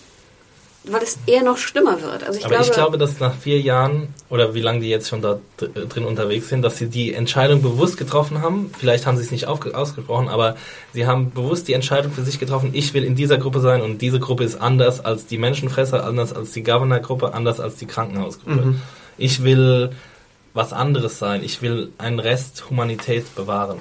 weil 0.85 1.03
es 1.03 1.19
eher 1.27 1.43
noch 1.43 1.59
schlimmer 1.59 2.01
wird. 2.03 2.25
Also 2.25 2.39
ich 2.39 2.45
aber 2.45 2.55
glaube, 2.57 2.69
ich 2.69 2.73
glaube, 2.75 2.99
dass 2.99 3.21
nach 3.21 3.35
vier 3.35 3.61
Jahren 3.61 4.09
oder 4.31 4.55
wie 4.55 4.61
lange 4.61 4.81
die 4.81 4.89
jetzt 4.89 5.09
schon 5.09 5.23
da 5.23 5.39
dr- 5.57 5.71
drin 5.87 6.05
unterwegs 6.05 6.49
sind, 6.49 6.63
dass 6.63 6.79
sie 6.79 6.87
die 6.89 7.15
Entscheidung 7.15 7.63
bewusst 7.63 7.97
getroffen 7.97 8.43
haben. 8.43 8.71
Vielleicht 8.79 9.07
haben 9.07 9.17
sie 9.17 9.23
es 9.23 9.31
nicht 9.31 9.47
aufge- 9.49 9.73
ausgesprochen, 9.75 10.29
aber 10.29 10.57
sie 10.93 11.07
haben 11.07 11.31
bewusst 11.31 11.69
die 11.69 11.73
Entscheidung 11.75 12.13
für 12.13 12.23
sich 12.23 12.39
getroffen, 12.41 12.71
ich 12.73 12.95
will 12.95 13.05
in 13.05 13.15
dieser 13.15 13.39
Gruppe 13.39 13.61
sein 13.61 13.81
und 13.81 14.03
diese 14.03 14.19
Gruppe 14.19 14.45
ist 14.45 14.61
anders 14.61 15.05
als 15.05 15.27
die 15.27 15.39
Menschenfresser, 15.39 16.05
anders 16.05 16.33
als 16.33 16.51
die 16.53 16.63
Governor-Gruppe, 16.63 17.33
anders 17.35 17.61
als 17.61 17.77
die 17.77 17.87
Krankenhausgruppe. 17.87 18.75
Ich 19.19 19.45
will 19.45 19.91
was 20.55 20.73
anderes 20.73 21.19
sein. 21.19 21.43
Ich 21.45 21.63
will 21.63 21.93
einen 21.99 22.19
Rest 22.19 22.65
Humanität 22.71 23.35
bewahren. 23.35 23.79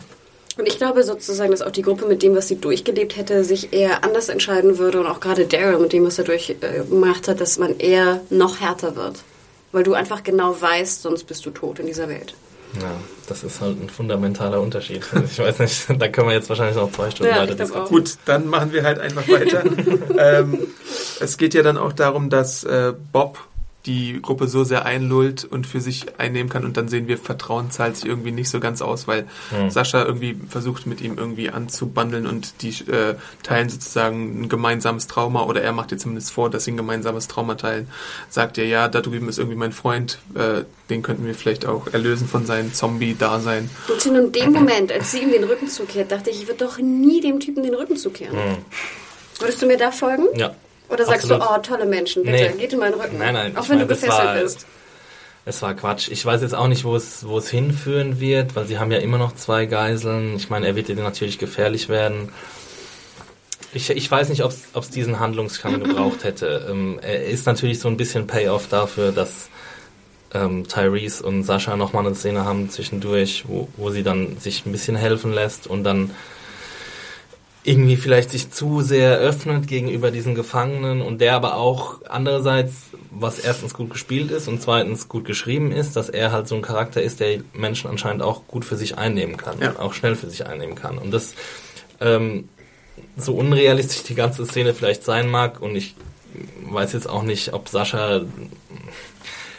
Und 0.61 0.67
ich 0.67 0.77
glaube 0.77 1.03
sozusagen, 1.03 1.49
dass 1.49 1.63
auch 1.63 1.71
die 1.71 1.81
Gruppe 1.81 2.05
mit 2.05 2.21
dem, 2.21 2.35
was 2.35 2.47
sie 2.47 2.55
durchgelebt 2.55 3.17
hätte, 3.17 3.43
sich 3.43 3.73
eher 3.73 4.03
anders 4.03 4.29
entscheiden 4.29 4.77
würde 4.77 4.99
und 4.99 5.07
auch 5.07 5.19
gerade 5.19 5.47
Daryl 5.47 5.79
mit 5.79 5.91
dem, 5.91 6.05
was 6.05 6.19
er 6.19 6.23
durchgemacht 6.23 7.27
hat, 7.27 7.41
dass 7.41 7.57
man 7.57 7.79
eher 7.79 8.21
noch 8.29 8.61
härter 8.61 8.95
wird. 8.95 9.23
Weil 9.71 9.81
du 9.81 9.95
einfach 9.95 10.21
genau 10.21 10.55
weißt, 10.61 11.01
sonst 11.01 11.23
bist 11.23 11.43
du 11.47 11.49
tot 11.49 11.79
in 11.79 11.87
dieser 11.87 12.07
Welt. 12.07 12.35
Ja, 12.79 12.91
das 13.27 13.43
ist 13.43 13.59
halt 13.59 13.81
ein 13.81 13.89
fundamentaler 13.89 14.61
Unterschied. 14.61 15.01
Ich 15.25 15.39
weiß 15.39 15.57
nicht, 15.57 15.99
da 15.99 16.07
können 16.09 16.27
wir 16.27 16.35
jetzt 16.35 16.47
wahrscheinlich 16.47 16.75
noch 16.75 16.91
zwei 16.91 17.09
Stunden 17.09 17.33
Ja, 17.33 17.41
weiter 17.41 17.55
diskutieren. 17.55 17.85
auch. 17.87 17.89
Gut, 17.89 18.17
dann 18.25 18.45
machen 18.45 18.71
wir 18.71 18.83
halt 18.83 18.99
einfach 18.99 19.27
weiter. 19.29 19.63
ähm, 20.19 20.67
es 21.19 21.39
geht 21.39 21.55
ja 21.55 21.63
dann 21.63 21.79
auch 21.79 21.93
darum, 21.93 22.29
dass 22.29 22.63
äh, 22.65 22.93
Bob 23.11 23.39
die 23.85 24.21
Gruppe 24.21 24.47
so 24.47 24.63
sehr 24.63 24.85
einlullt 24.85 25.43
und 25.43 25.65
für 25.65 25.81
sich 25.81 26.19
einnehmen 26.19 26.49
kann 26.49 26.65
und 26.65 26.77
dann 26.77 26.87
sehen 26.87 27.07
wir, 27.07 27.17
Vertrauen 27.17 27.71
zahlt 27.71 27.97
sich 27.97 28.05
irgendwie 28.05 28.31
nicht 28.31 28.49
so 28.49 28.59
ganz 28.59 28.81
aus, 28.81 29.07
weil 29.07 29.27
Hm. 29.49 29.69
Sascha 29.71 30.03
irgendwie 30.03 30.37
versucht 30.49 30.85
mit 30.85 31.01
ihm 31.01 31.17
irgendwie 31.17 31.49
anzubandeln 31.49 32.27
und 32.27 32.61
die 32.61 32.69
äh, 32.91 33.15
teilen 33.43 33.69
sozusagen 33.69 34.41
ein 34.43 34.49
gemeinsames 34.49 35.07
Trauma 35.07 35.43
oder 35.43 35.61
er 35.61 35.71
macht 35.71 35.91
dir 35.91 35.97
zumindest 35.97 36.31
vor, 36.31 36.49
dass 36.49 36.65
sie 36.65 36.71
ein 36.71 36.77
gemeinsames 36.77 37.27
Trauma 37.27 37.55
teilen. 37.55 37.87
Sagt 38.29 38.57
er, 38.57 38.65
ja, 38.65 38.87
da 38.87 39.01
drüben 39.01 39.29
ist 39.29 39.39
irgendwie 39.39 39.57
mein 39.57 39.71
Freund, 39.71 40.19
äh, 40.35 40.63
den 40.89 41.01
könnten 41.01 41.25
wir 41.25 41.33
vielleicht 41.33 41.65
auch 41.65 41.87
erlösen 41.87 42.27
von 42.27 42.45
seinem 42.45 42.73
Zombie-Dasein. 42.73 43.69
Und 43.87 44.05
in 44.05 44.31
dem 44.31 44.51
Moment, 44.51 44.91
als 44.91 45.11
sie 45.11 45.19
ihm 45.19 45.31
den 45.31 45.43
Rücken 45.43 45.67
zukehrt, 45.67 46.11
dachte 46.11 46.29
ich, 46.29 46.41
ich 46.41 46.47
würde 46.47 46.65
doch 46.65 46.77
nie 46.77 47.21
dem 47.21 47.39
Typen 47.39 47.63
den 47.63 47.73
Rücken 47.73 47.97
zukehren. 47.97 48.37
Würdest 49.39 49.61
du 49.61 49.65
mir 49.65 49.77
da 49.77 49.91
folgen? 49.91 50.23
Hm. 50.33 50.39
Ja. 50.39 50.55
Oder 50.91 51.05
sagst 51.05 51.23
Absolut. 51.31 51.43
du, 51.43 51.47
oh, 51.53 51.57
tolle 51.59 51.85
Menschen, 51.85 52.23
bitte, 52.23 52.51
Nee. 52.53 52.59
geht 52.61 52.73
in 52.73 52.79
meinen 52.79 52.93
Rücken. 52.99 53.17
Nein, 53.17 53.33
nein, 53.33 53.57
Auch 53.57 53.63
wenn 53.69 53.77
meine, 53.77 53.87
du 53.87 53.93
gefesselt 53.95 54.11
war- 54.25 54.35
bist. 54.35 54.65
Es 55.43 55.61
war 55.63 55.73
Quatsch. 55.73 56.09
Ich 56.11 56.23
weiß 56.23 56.41
jetzt 56.43 56.53
auch 56.53 56.67
nicht, 56.67 56.83
wo 56.83 56.95
es, 56.95 57.25
wo 57.27 57.37
es 57.39 57.49
hinführen 57.49 58.19
wird, 58.19 58.55
weil 58.55 58.67
sie 58.67 58.77
haben 58.77 58.91
ja 58.91 58.99
immer 58.99 59.17
noch 59.17 59.33
zwei 59.33 59.65
Geiseln. 59.65 60.35
Ich 60.35 60.51
meine, 60.51 60.67
er 60.67 60.75
wird 60.75 60.87
ihnen 60.89 61.01
natürlich 61.01 61.39
gefährlich 61.39 61.89
werden. 61.89 62.29
Ich, 63.73 63.89
ich 63.89 64.11
weiß 64.11 64.29
nicht, 64.29 64.43
ob 64.43 64.51
es 64.51 64.89
diesen 64.89 65.19
Handlungskern 65.19 65.83
gebraucht 65.83 66.23
hätte. 66.25 66.67
Ähm, 66.69 66.99
er 67.01 67.25
ist 67.25 67.45
natürlich 67.47 67.79
so 67.79 67.87
ein 67.87 67.97
bisschen 67.97 68.27
Payoff 68.27 68.67
dafür, 68.67 69.11
dass 69.11 69.49
ähm, 70.33 70.67
Tyrese 70.67 71.23
und 71.23 71.43
Sascha 71.43 71.75
nochmal 71.75 72.05
eine 72.05 72.15
Szene 72.15 72.45
haben 72.45 72.69
zwischendurch, 72.69 73.45
wo, 73.47 73.67
wo 73.77 73.89
sie 73.89 74.03
dann 74.03 74.37
sich 74.37 74.65
ein 74.65 74.71
bisschen 74.71 74.95
helfen 74.95 75.33
lässt 75.33 75.65
und 75.67 75.83
dann 75.83 76.11
irgendwie 77.63 77.95
vielleicht 77.95 78.31
sich 78.31 78.51
zu 78.51 78.81
sehr 78.81 79.17
öffnet 79.19 79.67
gegenüber 79.67 80.09
diesen 80.09 80.33
Gefangenen 80.33 81.01
und 81.01 81.21
der 81.21 81.35
aber 81.35 81.57
auch 81.57 82.01
andererseits, 82.09 82.73
was 83.11 83.37
erstens 83.37 83.73
gut 83.75 83.91
gespielt 83.91 84.31
ist 84.31 84.47
und 84.47 84.61
zweitens 84.61 85.07
gut 85.07 85.25
geschrieben 85.25 85.71
ist, 85.71 85.95
dass 85.95 86.09
er 86.09 86.31
halt 86.31 86.47
so 86.47 86.55
ein 86.55 86.63
Charakter 86.63 87.01
ist, 87.03 87.19
der 87.19 87.41
Menschen 87.53 87.89
anscheinend 87.89 88.23
auch 88.23 88.47
gut 88.47 88.65
für 88.65 88.77
sich 88.77 88.97
einnehmen 88.97 89.37
kann, 89.37 89.59
Ja. 89.61 89.77
auch 89.77 89.93
schnell 89.93 90.15
für 90.15 90.29
sich 90.29 90.47
einnehmen 90.47 90.73
kann. 90.75 90.97
Und 90.97 91.11
das 91.11 91.35
ähm, 91.99 92.49
so 93.15 93.35
unrealistisch 93.35 94.03
die 94.03 94.15
ganze 94.15 94.45
Szene 94.45 94.73
vielleicht 94.73 95.03
sein 95.03 95.29
mag 95.29 95.61
und 95.61 95.75
ich 95.75 95.95
weiß 96.63 96.93
jetzt 96.93 97.07
auch 97.09 97.23
nicht, 97.23 97.53
ob 97.53 97.69
Sascha 97.69 98.21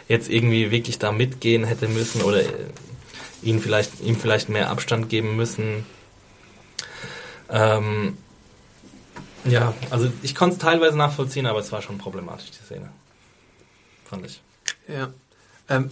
jetzt 0.08 0.28
irgendwie 0.28 0.70
wirklich 0.72 0.98
da 0.98 1.12
mitgehen 1.12 1.64
hätte 1.64 1.86
müssen 1.86 2.22
oder 2.22 2.40
ihn 3.42 3.60
vielleicht, 3.60 4.00
ihm 4.02 4.16
vielleicht 4.16 4.48
mehr 4.48 4.70
Abstand 4.70 5.08
geben 5.08 5.36
müssen. 5.36 5.86
Ähm, 7.52 8.16
ja, 9.44 9.74
also 9.90 10.10
ich 10.22 10.34
konnte 10.34 10.54
es 10.56 10.62
teilweise 10.62 10.96
nachvollziehen, 10.96 11.46
aber 11.46 11.58
es 11.58 11.70
war 11.72 11.82
schon 11.82 11.98
problematisch, 11.98 12.50
die 12.50 12.64
Szene. 12.64 12.88
Fand 14.04 14.26
ich. 14.26 14.42
Ja. 14.88 15.08
Ähm, 15.68 15.90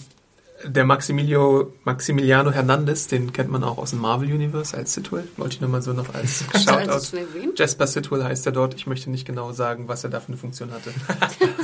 Der 0.65 0.85
Maximilio, 0.85 1.73
Maximiliano 1.85 2.51
Hernandez, 2.53 3.07
den 3.07 3.33
kennt 3.33 3.51
man 3.51 3.65
auch 3.65 3.79
aus 3.79 3.91
dem 3.91 3.99
Marvel 4.01 4.31
Universe 4.33 4.77
als 4.77 4.93
Sitwell. 4.93 5.27
Wollte 5.39 5.55
ich 5.55 5.61
nur 5.63 5.71
mal 5.71 5.81
so 5.81 5.93
noch 5.95 6.13
als 6.15 6.45
Shoutout. 6.65 7.17
Jasper 7.57 7.87
Sitwell 7.87 8.23
heißt 8.25 8.45
er 8.47 8.53
dort. 8.53 8.75
Ich 8.75 8.87
möchte 8.87 9.11
nicht 9.11 9.27
genau 9.27 9.53
sagen, 9.53 9.89
was 9.89 10.05
er 10.05 10.11
da 10.11 10.21
für 10.21 10.29
eine 10.29 10.37
Funktion 10.37 10.71
hatte. 10.71 10.93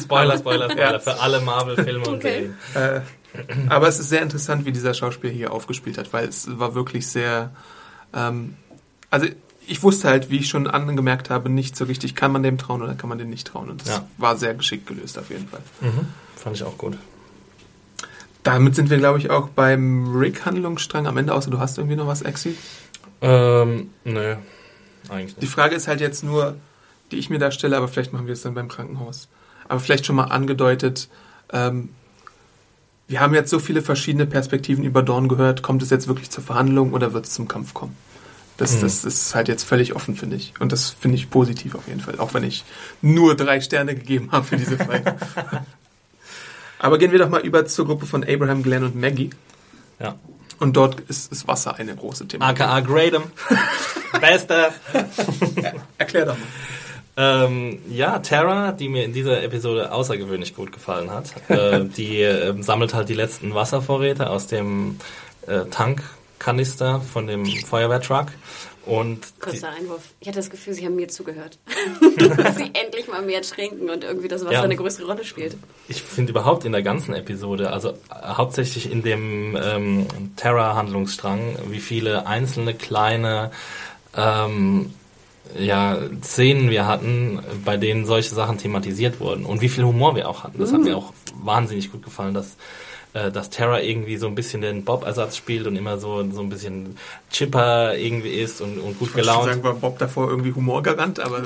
Spoiler, 0.00 0.38
Spoiler, 0.38 0.70
Spoiler 0.70 0.92
Ja. 0.92 0.98
für 0.98 1.20
alle 1.20 1.40
Marvel-Filme 1.40 2.06
und 2.08 2.14
Okay. 2.16 2.50
Serien. 2.72 3.02
Äh, 3.54 3.68
aber 3.68 3.86
es 3.88 3.98
ist 4.00 4.08
sehr 4.08 4.22
interessant, 4.22 4.64
wie 4.64 4.72
dieser 4.72 4.94
Schauspieler 4.94 5.32
hier 5.32 5.52
aufgespielt 5.52 5.98
hat, 5.98 6.12
weil 6.14 6.26
es 6.28 6.58
war 6.58 6.74
wirklich 6.74 7.06
sehr. 7.06 7.50
Ähm, 8.14 8.56
also 9.10 9.26
ich 9.66 9.82
wusste 9.82 10.08
halt, 10.08 10.30
wie 10.30 10.38
ich 10.38 10.48
schon 10.48 10.66
angemerkt 10.66 11.30
habe, 11.30 11.48
nicht 11.48 11.76
so 11.76 11.84
richtig, 11.84 12.14
kann 12.14 12.32
man 12.32 12.42
dem 12.42 12.58
trauen 12.58 12.82
oder 12.82 12.94
kann 12.94 13.08
man 13.08 13.18
dem 13.18 13.30
nicht 13.30 13.46
trauen. 13.46 13.70
Und 13.70 13.82
das 13.82 13.88
Ja. 13.88 14.08
war 14.18 14.36
sehr 14.36 14.54
geschickt 14.54 14.86
gelöst 14.86 15.18
auf 15.18 15.30
jeden 15.30 15.48
Fall. 15.48 15.60
Mhm. 15.80 16.06
Fand 16.36 16.56
ich 16.56 16.62
auch 16.62 16.78
gut. 16.78 16.96
Damit 18.42 18.76
sind 18.76 18.90
wir, 18.90 18.98
glaube 18.98 19.18
ich, 19.18 19.30
auch 19.30 19.48
beim 19.48 20.16
Rick-Handlungsstrang 20.16 21.06
am 21.06 21.16
Ende, 21.16 21.34
außer 21.34 21.50
du 21.50 21.58
hast 21.58 21.78
irgendwie 21.78 21.96
noch 21.96 22.06
was, 22.06 22.22
Exi. 22.22 22.56
Ähm, 23.20 23.90
nö, 24.04 24.36
eigentlich 25.08 25.34
Die 25.34 25.40
nicht. 25.40 25.52
Frage 25.52 25.74
ist 25.74 25.88
halt 25.88 26.00
jetzt 26.00 26.22
nur, 26.22 26.56
die 27.10 27.16
ich 27.16 27.28
mir 27.30 27.38
da 27.40 27.50
stelle, 27.50 27.76
aber 27.76 27.88
vielleicht 27.88 28.12
machen 28.12 28.26
wir 28.26 28.34
es 28.34 28.42
dann 28.42 28.54
beim 28.54 28.68
Krankenhaus. 28.68 29.28
Aber 29.68 29.80
vielleicht 29.80 30.06
schon 30.06 30.14
mal 30.16 30.24
angedeutet, 30.26 31.08
ähm, 31.52 31.88
wir 33.08 33.20
haben 33.20 33.34
jetzt 33.34 33.50
so 33.50 33.58
viele 33.58 33.82
verschiedene 33.82 34.26
Perspektiven 34.26 34.84
über 34.84 35.02
Dawn 35.02 35.28
gehört. 35.28 35.62
Kommt 35.62 35.82
es 35.82 35.90
jetzt 35.90 36.06
wirklich 36.08 36.30
zur 36.30 36.42
Verhandlung 36.44 36.92
oder 36.92 37.12
wird 37.12 37.26
es 37.26 37.32
zum 37.32 37.48
Kampf 37.48 37.74
kommen? 37.74 37.96
Das, 38.56 38.76
Mhm. 38.76 38.80
das 38.82 39.04
ist 39.04 39.34
halt 39.34 39.48
jetzt 39.48 39.64
völlig 39.64 39.94
offen, 39.94 40.16
finde 40.16 40.36
ich. 40.36 40.54
Und 40.60 40.72
das 40.72 40.90
finde 40.90 41.16
ich 41.16 41.28
positiv 41.30 41.74
auf 41.74 41.86
jeden 41.88 42.00
Fall. 42.00 42.18
Auch 42.18 42.32
wenn 42.34 42.44
ich 42.44 42.64
nur 43.02 43.36
drei 43.36 43.60
Sterne 43.60 43.94
gegeben 43.94 44.30
habe 44.32 44.46
für 44.46 44.56
diese 44.56 44.78
Folge. 44.78 45.16
aber 46.78 46.98
gehen 46.98 47.12
wir 47.12 47.18
doch 47.18 47.28
mal 47.28 47.40
über 47.40 47.66
zur 47.66 47.86
Gruppe 47.86 48.06
von 48.06 48.24
Abraham, 48.24 48.62
Glenn 48.62 48.84
und 48.84 48.96
Maggie. 48.96 49.30
Ja. 49.98 50.14
Und 50.58 50.76
dort 50.76 51.00
ist, 51.00 51.30
ist 51.32 51.46
Wasser 51.46 51.76
eine 51.76 51.94
große 51.94 52.28
Thema. 52.28 52.46
AKA 52.46 52.80
Gradem. 52.80 53.24
Bester. 54.20 54.72
Erklär 55.98 56.26
doch 56.26 56.36
mal. 56.38 56.46
Ähm, 57.18 57.78
ja, 57.90 58.18
Tara, 58.18 58.72
die 58.72 58.88
mir 58.88 59.04
in 59.04 59.12
dieser 59.14 59.42
Episode 59.42 59.90
außergewöhnlich 59.92 60.54
gut 60.54 60.70
gefallen 60.72 61.10
hat, 61.10 61.32
äh, 61.50 61.84
die 61.96 62.20
ähm, 62.20 62.62
sammelt 62.62 62.92
halt 62.94 63.08
die 63.08 63.14
letzten 63.14 63.54
Wasservorräte 63.54 64.28
aus 64.28 64.46
dem 64.48 64.98
äh, 65.46 65.64
Tankkanister 66.46 67.00
von 67.00 67.26
dem 67.26 67.44
Feuerwehrtruck 67.44 68.28
und 68.86 69.18
Kurzer 69.40 69.70
Einwurf. 69.70 70.02
Ich 70.20 70.28
hatte 70.28 70.38
das 70.38 70.48
Gefühl, 70.48 70.74
Sie 70.74 70.86
haben 70.86 70.94
mir 70.94 71.08
zugehört. 71.08 71.58
Dass 72.36 72.56
Sie 72.56 72.70
endlich 72.72 73.08
mal 73.08 73.20
mehr 73.22 73.42
trinken 73.42 73.90
und 73.90 74.04
irgendwie 74.04 74.28
das 74.28 74.42
Wasser 74.44 74.52
Ja. 74.52 74.62
eine 74.62 74.76
größere 74.76 75.06
Rolle 75.06 75.24
spielt. 75.24 75.56
ich 75.88 76.02
finde 76.02 76.30
überhaupt 76.30 76.64
in 76.64 76.70
der 76.70 76.84
ganzen 76.84 77.14
Episode, 77.14 77.70
also 77.72 77.88
äh, 77.90 77.94
hauptsächlich 78.24 78.92
in 78.92 79.02
dem 79.02 79.58
ähm, 79.60 80.06
Terra-Handlungsstrang, 80.36 81.56
wie 81.68 81.80
viele 81.80 82.28
einzelne 82.28 82.74
kleine 82.74 83.50
ähm, 84.16 84.94
ja, 85.58 85.98
Szenen 86.22 86.70
wir 86.70 86.86
hatten, 86.86 87.40
bei 87.64 87.76
denen 87.76 88.06
solche 88.06 88.36
Sachen 88.36 88.58
thematisiert 88.58 89.18
wurden 89.18 89.44
und 89.44 89.62
wie 89.62 89.68
viel 89.68 89.82
Humor 89.82 90.14
wir 90.14 90.28
auch 90.28 90.44
hatten. 90.44 90.60
Das 90.60 90.72
hat 90.72 90.82
mir 90.82 90.96
auch 90.96 91.12
wahnsinnig 91.34 91.90
gut 91.90 92.04
gefallen, 92.04 92.34
dass 92.34 92.56
äh, 93.16 93.32
dass 93.32 93.48
Terra 93.50 93.80
irgendwie 93.80 94.16
so 94.18 94.26
ein 94.26 94.34
bisschen 94.34 94.60
den 94.60 94.84
Bob-Ersatz 94.84 95.36
spielt 95.36 95.66
und 95.66 95.74
immer 95.76 95.96
so, 95.98 96.28
so 96.30 96.40
ein 96.40 96.48
bisschen 96.50 96.96
chipper 97.30 97.96
irgendwie 97.96 98.30
ist 98.30 98.60
und, 98.60 98.78
und 98.78 98.98
gut 98.98 99.08
Ich 99.08 99.14
gelaunt. 99.14 99.44
sagen, 99.46 99.62
war 99.62 99.74
Bob 99.74 99.98
davor 99.98 100.28
irgendwie 100.28 100.52
humorgarant, 100.52 101.18
aber 101.20 101.42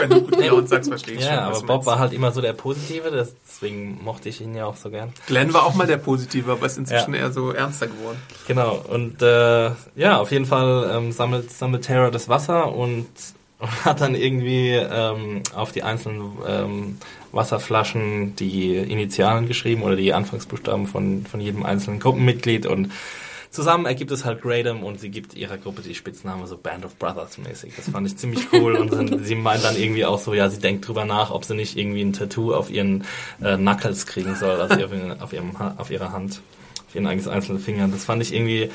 wenn 0.00 0.10
du 0.10 0.20
gut 0.22 0.36
gelaunt 0.38 0.68
sagst, 0.68 0.88
verstehe 0.88 1.14
ich 1.16 1.24
schon. 1.24 1.32
Ja, 1.32 1.42
aber 1.42 1.60
Bob 1.62 1.86
war 1.86 1.98
halt 1.98 2.12
immer 2.12 2.32
so 2.32 2.40
der 2.40 2.52
Positive, 2.54 3.10
das, 3.10 3.34
deswegen 3.46 4.02
mochte 4.02 4.28
ich 4.28 4.40
ihn 4.40 4.54
ja 4.54 4.66
auch 4.66 4.76
so 4.76 4.90
gern. 4.90 5.12
Glenn 5.26 5.52
war 5.54 5.64
auch 5.64 5.74
mal 5.74 5.86
der 5.86 5.98
Positive, 5.98 6.50
aber 6.52 6.66
ist 6.66 6.78
inzwischen 6.78 7.14
Ja. 7.14 7.20
eher 7.20 7.32
so 7.32 7.52
ernster 7.52 7.86
geworden. 7.86 8.18
Genau, 8.48 8.82
und 8.88 9.22
äh, 9.22 9.70
ja, 9.94 10.18
auf 10.18 10.32
jeden 10.32 10.46
Fall 10.46 10.90
ähm, 10.94 11.12
sammelt, 11.12 11.50
sammelt 11.52 11.84
Terra 11.84 12.10
das 12.10 12.28
Wasser 12.28 12.74
und 12.74 13.06
hat 13.84 14.00
dann 14.00 14.14
irgendwie 14.14 14.70
ähm, 14.70 15.42
auf 15.54 15.72
die 15.72 15.82
einzelnen 15.82 16.32
ähm, 16.46 16.98
Wasserflaschen 17.32 18.36
die 18.36 18.76
Initialen 18.76 19.46
geschrieben 19.46 19.82
oder 19.82 19.96
die 19.96 20.12
Anfangsbuchstaben 20.12 20.86
von, 20.86 21.26
von 21.26 21.40
jedem 21.40 21.64
einzelnen 21.64 22.00
Gruppenmitglied 22.00 22.66
und 22.66 22.90
zusammen 23.50 23.86
ergibt 23.86 24.10
es 24.10 24.24
halt 24.24 24.42
Gradem 24.42 24.82
und 24.82 24.98
sie 24.98 25.10
gibt 25.10 25.34
ihrer 25.34 25.58
Gruppe 25.58 25.82
die 25.82 25.94
Spitzname 25.94 26.46
so 26.46 26.56
Band 26.56 26.84
of 26.84 26.96
Brothers 26.96 27.38
mäßig. 27.38 27.74
Das 27.76 27.88
fand 27.90 28.06
ich 28.06 28.16
ziemlich 28.16 28.52
cool 28.52 28.74
und 28.74 28.92
dann, 28.92 29.22
sie 29.24 29.34
meint 29.34 29.62
dann 29.62 29.76
irgendwie 29.76 30.04
auch 30.04 30.18
so, 30.18 30.34
ja, 30.34 30.48
sie 30.48 30.58
denkt 30.58 30.88
drüber 30.88 31.04
nach, 31.04 31.30
ob 31.30 31.44
sie 31.44 31.54
nicht 31.54 31.76
irgendwie 31.76 32.02
ein 32.02 32.12
Tattoo 32.12 32.54
auf 32.54 32.70
ihren 32.70 33.04
äh, 33.40 33.56
Knuckles 33.56 34.06
kriegen 34.06 34.34
soll, 34.34 34.60
also 34.60 34.74
auf, 34.74 34.90
auf, 35.20 35.32
ihrem, 35.32 35.56
auf 35.56 35.90
ihrer 35.90 36.12
Hand, 36.12 36.40
auf 36.88 36.94
ihren 36.94 37.06
eigenes 37.06 37.28
einzelnen 37.28 37.60
Finger. 37.60 37.88
Das 37.88 38.04
fand 38.04 38.22
ich 38.22 38.34
irgendwie 38.34 38.70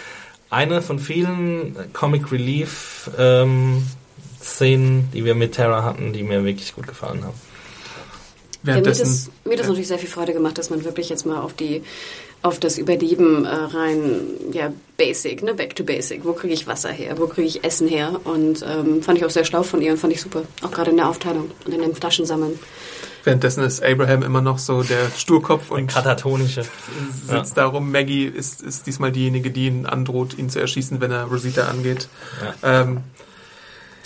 eine 0.49 0.81
von 0.81 0.99
vielen 0.99 1.75
Comic 1.93 2.31
Relief 2.31 3.09
ähm, 3.17 3.83
Szenen, 4.47 5.09
die 5.13 5.25
wir 5.25 5.35
mit 5.35 5.53
Terra 5.53 5.83
hatten, 5.83 6.13
die 6.13 6.23
mir 6.23 6.43
wirklich 6.45 6.73
gut 6.73 6.87
gefallen 6.87 7.23
haben. 7.23 7.39
Ja, 8.63 8.75
mir, 8.75 8.81
das, 8.81 8.99
Währenddessen, 8.99 9.31
mir 9.45 9.51
hat 9.51 9.59
das 9.59 9.67
natürlich 9.67 9.87
sehr 9.87 9.99
viel 9.99 10.09
Freude 10.09 10.33
gemacht, 10.33 10.57
dass 10.57 10.69
man 10.69 10.83
wirklich 10.83 11.09
jetzt 11.09 11.25
mal 11.25 11.41
auf 11.41 11.53
die 11.53 11.83
auf 12.43 12.59
das 12.59 12.77
Überleben 12.77 13.45
äh, 13.45 13.49
rein, 13.49 14.21
ja, 14.53 14.71
basic, 14.95 15.41
ne, 15.43 15.53
back 15.53 15.75
to 15.75 15.83
basic. 15.83 16.23
Wo 16.23 16.33
kriege 16.33 16.53
ich 16.53 16.67
Wasser 16.67 16.91
her? 16.91 17.17
Wo 17.17 17.27
kriege 17.27 17.47
ich 17.47 17.63
Essen 17.63 17.87
her? 17.87 18.21
Und 18.23 18.63
ähm, 18.67 19.01
fand 19.01 19.17
ich 19.17 19.25
auch 19.25 19.29
sehr 19.29 19.43
schlau 19.43 19.63
von 19.63 19.81
ihr 19.81 19.91
und 19.91 19.97
fand 19.97 20.13
ich 20.13 20.21
super. 20.21 20.43
Auch 20.61 20.71
gerade 20.71 20.91
in 20.91 20.97
der 20.97 21.09
Aufteilung 21.09 21.51
und 21.65 21.73
in 21.73 21.81
dem 21.81 21.95
Flaschensammeln. 21.95 22.59
währenddessen 23.23 23.63
ist 23.63 23.83
Abraham 23.83 24.21
immer 24.21 24.41
noch 24.41 24.59
so 24.59 24.83
der 24.83 25.09
Sturkopf 25.17 25.71
und 25.71 25.87
Katatonische. 25.87 26.63
sitzt 27.25 27.57
da 27.57 27.65
rum. 27.65 27.91
Maggie 27.91 28.25
ist, 28.25 28.61
ist 28.61 28.85
diesmal 28.85 29.11
diejenige, 29.11 29.49
die 29.49 29.65
ihn 29.65 29.85
androht, 29.87 30.37
ihn 30.37 30.49
zu 30.49 30.59
erschießen, 30.59 31.01
wenn 31.01 31.11
er 31.11 31.23
Rosita 31.25 31.67
angeht. 31.67 32.07
Ähm, 32.63 33.01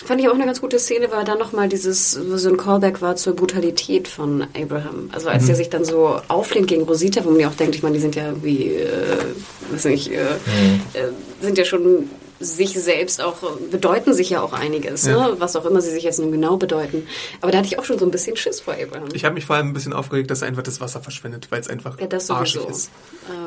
Fand 0.05 0.19
ich 0.19 0.27
auch 0.27 0.33
eine 0.33 0.45
ganz 0.45 0.59
gute 0.61 0.79
Szene, 0.79 1.09
weil 1.11 1.23
dann 1.23 1.37
nochmal 1.37 1.69
dieses, 1.69 2.11
so 2.11 2.49
ein 2.49 2.57
Callback 2.57 3.01
war 3.01 3.15
zur 3.15 3.35
Brutalität 3.35 4.07
von 4.07 4.47
Abraham. 4.59 5.09
Also 5.11 5.29
als 5.29 5.47
er 5.47 5.55
sich 5.55 5.69
dann 5.69 5.85
so 5.85 6.19
auflehnt 6.27 6.67
gegen 6.67 6.83
Rosita, 6.83 7.23
wo 7.23 7.29
man 7.29 7.39
ja 7.39 7.49
auch 7.49 7.55
denkt, 7.55 7.75
ich 7.75 7.83
meine, 7.83 7.95
die 7.95 8.01
sind 8.01 8.15
ja 8.15 8.27
irgendwie, 8.27 8.69
äh, 8.69 9.17
weiß 9.71 9.85
nicht, 9.85 10.11
äh, 10.11 10.21
äh, 10.93 11.11
sind 11.41 11.57
ja 11.57 11.65
schon 11.65 12.09
sich 12.41 12.73
selbst 12.73 13.21
auch, 13.21 13.43
äh, 13.43 13.47
bedeuten 13.71 14.13
sich 14.13 14.29
ja 14.31 14.41
auch 14.41 14.53
einiges, 14.53 15.05
Ja. 15.05 15.29
ne? 15.29 15.35
was 15.39 15.55
auch 15.55 15.65
immer 15.65 15.81
sie 15.81 15.91
sich 15.91 16.03
jetzt 16.03 16.19
nun 16.19 16.31
genau 16.31 16.57
bedeuten. 16.57 17.07
Aber 17.41 17.51
da 17.51 17.59
hatte 17.59 17.67
ich 17.67 17.79
auch 17.79 17.85
schon 17.85 17.97
so 17.99 18.05
ein 18.05 18.11
bisschen 18.11 18.35
Schiss 18.35 18.59
vor 18.61 18.73
Abraham. 18.73 19.09
ich 19.13 19.23
habe 19.25 19.35
mich 19.35 19.45
vor 19.45 19.55
allem 19.55 19.67
ein 19.69 19.73
bisschen 19.73 19.93
aufgeregt, 19.93 20.31
dass 20.31 20.41
er 20.41 20.47
einfach 20.47 20.63
das 20.63 20.81
Wasser 20.81 21.01
verschwendet, 21.01 21.47
weil 21.51 21.61
es 21.61 21.67
einfach 21.69 21.99
Ja, 21.99 22.07
das 22.07 22.29
arschig 22.29 22.61
sowieso. 22.61 22.69
ist. 22.69 22.91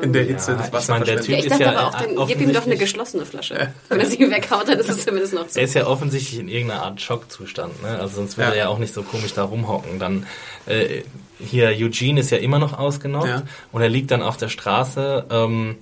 In 0.01 0.13
der 0.13 0.23
Hitze 0.23 0.51
Ja, 0.51 0.57
das 0.57 0.67
ich 0.67 0.73
Wasser 0.73 0.93
meine, 0.93 1.05
der 1.05 1.13
verschwendet. 1.15 1.27
ja, 1.27 1.37
ich 1.39 1.45
ist 1.45 1.51
dachte 1.61 1.63
ja, 1.75 1.79
aber 1.79 1.87
auch, 1.97 2.01
äh, 2.01 2.07
den, 2.07 2.27
gib 2.27 2.41
ihm 2.41 2.53
doch 2.53 2.65
eine 2.65 2.77
geschlossene 2.77 3.25
Flasche. 3.25 3.73
Wenn 3.89 3.99
er 3.99 4.05
sie 4.05 4.19
weghaut, 4.19 4.67
dann 4.67 4.79
ist 4.79 4.89
es 4.89 5.05
zumindest 5.05 5.33
noch 5.33 5.47
zu. 5.47 5.59
Er 5.59 5.65
ist 5.65 5.73
ja 5.73 5.85
offensichtlich 5.87 6.39
in 6.39 6.47
irgendeiner 6.47 6.83
Art 6.83 7.01
Schockzustand, 7.01 7.81
ne? 7.83 7.99
Also 7.99 8.15
sonst 8.15 8.37
würde 8.37 8.49
Ja. 8.51 8.55
er 8.55 8.59
ja 8.65 8.67
auch 8.69 8.77
nicht 8.79 8.93
so 8.93 9.03
komisch 9.03 9.33
da 9.33 9.43
rumhocken. 9.43 9.99
Dann 9.99 10.25
äh, 10.65 11.01
hier 11.39 11.69
Eugene 11.69 12.21
ist 12.21 12.31
ja 12.31 12.37
immer 12.37 12.59
noch 12.59 12.77
ausgenockt 12.77 13.27
Ja. 13.27 13.43
und 13.71 13.81
er 13.81 13.89
liegt 13.89 14.11
dann 14.11 14.21
auf 14.21 14.37
der 14.37 14.49
Straße. 14.49 15.25
Ähm, 15.29 15.77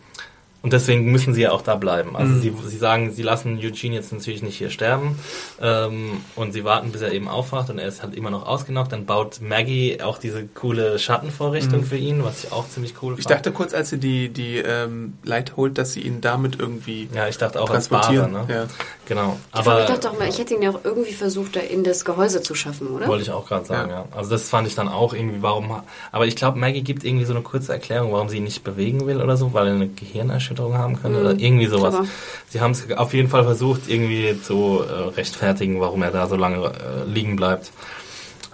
und 0.64 0.74
deswegen 0.74 1.12
müssen 1.12 1.34
sie 1.36 1.42
ja 1.42 1.52
auch 1.52 1.62
da 1.62 1.76
bleiben. 1.76 2.16
Also 2.16 2.34
Mhm. 2.34 2.42
sie, 2.42 2.54
sie 2.68 2.78
sagen, 2.78 3.12
sie 3.12 3.22
lassen 3.22 3.60
Eugene 3.60 3.94
jetzt 3.96 4.12
natürlich 4.12 4.42
nicht 4.42 4.58
hier 4.58 4.70
sterben 4.72 5.20
ähm, 5.62 6.22
und 6.36 6.54
sie 6.54 6.64
warten, 6.64 6.92
bis 6.92 7.02
er 7.02 7.12
eben 7.12 7.28
aufwacht 7.28 7.70
und 7.70 7.78
er 7.80 7.88
ist 7.88 8.02
halt 8.02 8.16
immer 8.16 8.30
noch 8.32 8.48
ausgenockt. 8.48 8.92
Dann 8.92 9.06
baut 9.06 9.42
Maggie 9.42 10.02
auch 10.02 10.18
diese 10.18 10.46
coole 10.48 10.98
Schattenvorrichtung 11.00 11.84
für 11.84 11.98
ihn, 11.98 12.24
was 12.24 12.46
ich 12.46 12.52
auch 12.52 12.68
ziemlich 12.68 12.96
cool 13.02 13.14
Mhm. 13.14 13.20
Ich 13.20 13.28
dachte 13.28 13.52
kurz, 13.52 13.74
als 13.74 13.90
sie 13.90 13.98
die, 14.00 14.30
die 14.30 14.58
ähm, 14.58 15.14
Leiter 15.24 15.56
holt, 15.58 15.78
dass 15.78 15.94
sie 15.94 16.02
ihn 16.02 16.22
damit 16.22 16.60
irgendwie 16.60 17.10
ja, 17.14 17.28
ich 17.28 17.38
dachte 17.38 17.62
auch 17.62 17.70
als 17.70 17.90
transportieren. 17.90 18.32
ne? 18.32 18.46
Ja. 18.50 18.66
Genau. 19.06 19.38
Aber 19.52 19.72
Aber 19.72 19.82
ich 19.82 19.88
dachte 19.88 20.10
auch 20.10 20.18
mal, 20.18 20.30
ich 20.30 20.40
hätte 20.40 20.54
ihn 20.56 20.62
ja 20.62 20.70
auch 20.72 20.80
irgendwie 20.86 21.12
versucht, 21.14 21.56
da 21.58 21.60
in 21.60 21.84
das 21.84 22.06
Gehäuse 22.06 22.42
zu 22.42 22.56
schaffen, 22.56 22.88
oder? 22.88 23.08
Wollte 23.08 23.24
ich 23.24 23.32
auch 23.32 23.46
gerade 23.48 23.66
sagen, 23.66 23.90
Ja. 23.90 23.96
ja. 24.00 24.06
Also 24.16 24.30
das 24.30 24.48
fand 24.50 24.66
ich 24.68 24.76
dann 24.76 24.88
auch 24.88 25.14
irgendwie, 25.14 25.42
warum. 25.42 25.82
Aber 26.14 26.26
ich 26.26 26.38
glaube, 26.38 26.58
Maggie 26.58 26.82
gibt 26.84 27.04
irgendwie 27.04 27.26
so 27.26 27.34
eine 27.34 27.42
kurze 27.44 27.74
Erklärung, 27.74 28.14
warum 28.14 28.30
sie 28.30 28.38
ihn 28.38 28.46
nicht 28.46 28.64
bewegen 28.64 29.06
will 29.06 29.22
oder 29.22 29.36
so, 29.36 29.54
weil 29.54 29.68
er 29.68 29.74
eine 29.74 29.90
Gehirnerschütterung 29.90 30.53
haben 30.60 31.02
könnte 31.02 31.20
oder 31.20 31.32
irgendwie 31.32 31.66
sowas. 31.66 31.96
clever. 31.96 32.10
Sie 32.50 32.62
haben 32.62 32.72
es 32.72 32.92
auf 32.92 33.14
jeden 33.14 33.30
Fall 33.30 33.44
versucht, 33.44 33.90
irgendwie 33.90 34.40
zu 34.42 34.82
äh, 34.82 35.10
rechtfertigen, 35.16 35.80
warum 35.80 36.04
er 36.04 36.12
da 36.12 36.28
so 36.28 36.36
lange 36.36 36.66
äh, 36.66 37.10
liegen 37.10 37.36
bleibt. 37.36 37.72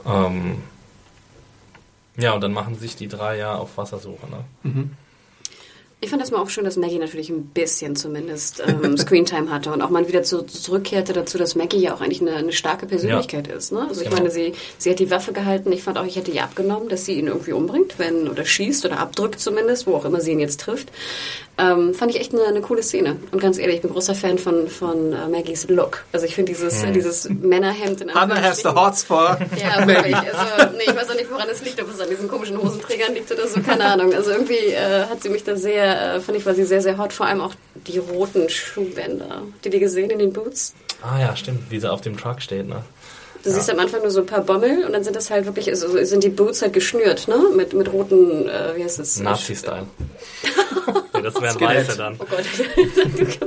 Ähm, 0.06 0.64
ja, 2.18 2.34
und 2.34 2.42
dann 2.42 2.54
machen 2.54 2.76
sich 2.76 2.96
die 2.96 3.08
drei 3.08 3.38
ja 3.38 3.56
auf 3.56 3.78
Wassersuche. 3.78 4.28
Ne? 4.30 4.90
Ich 6.02 6.10
fand 6.12 6.22
das 6.22 6.32
mal 6.32 6.38
auch 6.42 6.50
schön, 6.50 6.64
dass 6.64 6.78
Maggie 6.78 6.98
natürlich 6.98 7.30
ein 7.30 7.48
bisschen 7.48 7.98
zumindest 7.98 8.64
ähm, 8.66 8.98
Screentime 8.98 9.52
hatte 9.52 9.70
und 9.74 9.82
auch 9.82 9.90
mal 9.90 10.08
wieder 10.08 10.24
zu, 10.24 10.44
zurückkehrte 10.44 11.12
dazu, 11.12 11.38
dass 11.38 11.56
Maggie 11.56 11.80
ja 11.80 11.94
auch 11.94 12.00
eigentlich 12.00 12.22
eine, 12.22 12.36
eine 12.36 12.54
starke 12.54 12.86
Persönlichkeit 12.86 13.50
ist. 13.50 13.74
Ne? 13.74 13.86
Also 13.88 14.02
ich 14.02 14.08
Genau. 14.10 14.22
meine, 14.22 14.32
sie, 14.32 14.54
sie 14.78 14.92
hat 14.92 15.00
die 15.00 15.12
Waffe 15.12 15.34
gehalten. 15.34 15.74
Ich 15.74 15.84
fand 15.84 15.98
auch, 15.98 16.06
ich 16.06 16.16
hätte 16.16 16.32
ihr 16.32 16.44
abgenommen, 16.44 16.88
dass 16.88 17.04
sie 17.06 17.16
ihn 17.16 17.28
irgendwie 17.28 17.52
umbringt, 17.52 18.00
wenn 18.00 18.30
oder 18.30 18.46
schießt 18.46 18.86
oder 18.86 18.98
abdrückt 19.00 19.42
zumindest, 19.42 19.88
wo 19.88 19.96
auch 19.96 20.06
immer 20.06 20.22
sie 20.22 20.32
ihn 20.32 20.40
jetzt 20.40 20.62
trifft. 20.62 20.88
Ähm, 21.58 21.94
fand 21.94 22.12
ich 22.16 22.22
echt 22.22 22.34
eine, 22.34 22.46
eine 22.46 22.62
coole 22.62 22.82
Szene. 22.82 23.18
Und 23.34 23.42
ganz 23.42 23.58
ehrlich, 23.58 23.76
ich 23.76 23.82
bin 23.82 23.92
großer 23.92 24.16
Fan 24.16 24.38
von, 24.38 24.70
von 24.70 25.12
äh, 25.12 25.28
Maggies 25.28 25.68
Look. 25.68 26.06
Also 26.14 26.26
ich 26.26 26.34
finde 26.34 26.54
dieses, 26.54 26.82
Hm. 26.82 26.94
dieses 26.94 27.28
Männerhemd 27.30 28.00
in 28.00 28.14
Hannah 28.14 28.42
has 28.42 28.60
the 28.62 28.70
hots 28.70 29.04
for 29.04 29.38
ja, 29.62 29.86
wirklich. 29.86 30.16
Also, 30.16 30.72
nee, 30.78 30.84
ich 30.88 30.96
weiß 30.96 31.10
auch 31.10 31.16
nicht, 31.16 31.30
woran 31.30 31.50
es 31.52 31.62
liegt, 31.62 31.82
ob 31.82 31.90
es 31.94 32.00
an 32.00 32.10
diesen 32.10 32.30
komischen 32.30 32.58
Hosenträgern 32.58 33.14
liegt 33.14 33.30
oder 33.30 33.46
so, 33.50 33.60
keine 33.62 33.84
Ahnung. 33.84 34.14
Also 34.14 34.32
irgendwie 34.32 34.54
äh, 34.72 35.04
hat 35.10 35.22
sie 35.22 35.28
mich 35.28 35.44
da 35.44 35.58
sehr, 35.58 35.89
äh, 35.94 36.20
fand 36.20 36.38
ich, 36.38 36.46
war 36.46 36.54
sie 36.54 36.64
sehr, 36.64 36.82
sehr 36.82 36.98
hot. 36.98 37.14
Vor 37.14 37.26
allem 37.26 37.42
auch 37.42 37.54
die 37.88 37.98
roten 37.98 38.50
Schuhbänder. 38.50 39.44
Die 39.64 39.70
die 39.70 39.80
gesehen 39.80 40.10
in 40.10 40.20
den 40.20 40.34
Boots? 40.34 40.74
Ah 41.02 41.20
ja, 41.20 41.36
stimmt, 41.36 41.70
wie 41.70 41.80
sie 41.80 41.92
auf 41.92 42.02
dem 42.02 42.18
Truck 42.18 42.42
steht, 42.42 42.68
ne? 42.68 42.84
Du 43.44 43.52
siehst 43.52 43.70
am 43.70 43.80
Anfang 43.80 44.02
nur 44.02 44.12
so 44.12 44.20
ein 44.20 44.26
paar 44.26 44.42
Bommel 44.42 44.84
und 44.84 44.92
dann 44.92 45.04
sind 45.06 45.16
das 45.16 45.30
halt 45.30 45.46
wirklich, 45.46 45.70
also 45.70 46.04
sind 46.04 46.24
die 46.26 46.30
Boots 46.30 46.62
halt 46.62 46.74
geschnürt, 46.74 47.30
ne? 47.30 47.38
Mit, 47.56 47.74
mit 47.74 47.92
roten, 47.92 48.50
äh, 48.50 48.76
wie 48.76 48.84
heißt 48.84 49.00
das? 49.00 49.18
Nazi-Style. 49.20 49.88
nee, 51.14 51.22
das 51.22 51.42
wären 51.42 51.54
Skinhead. 51.56 51.88
Weiße 51.88 51.98
dann. 51.98 52.16
Oh 52.20 52.26
Gott. 52.30 52.44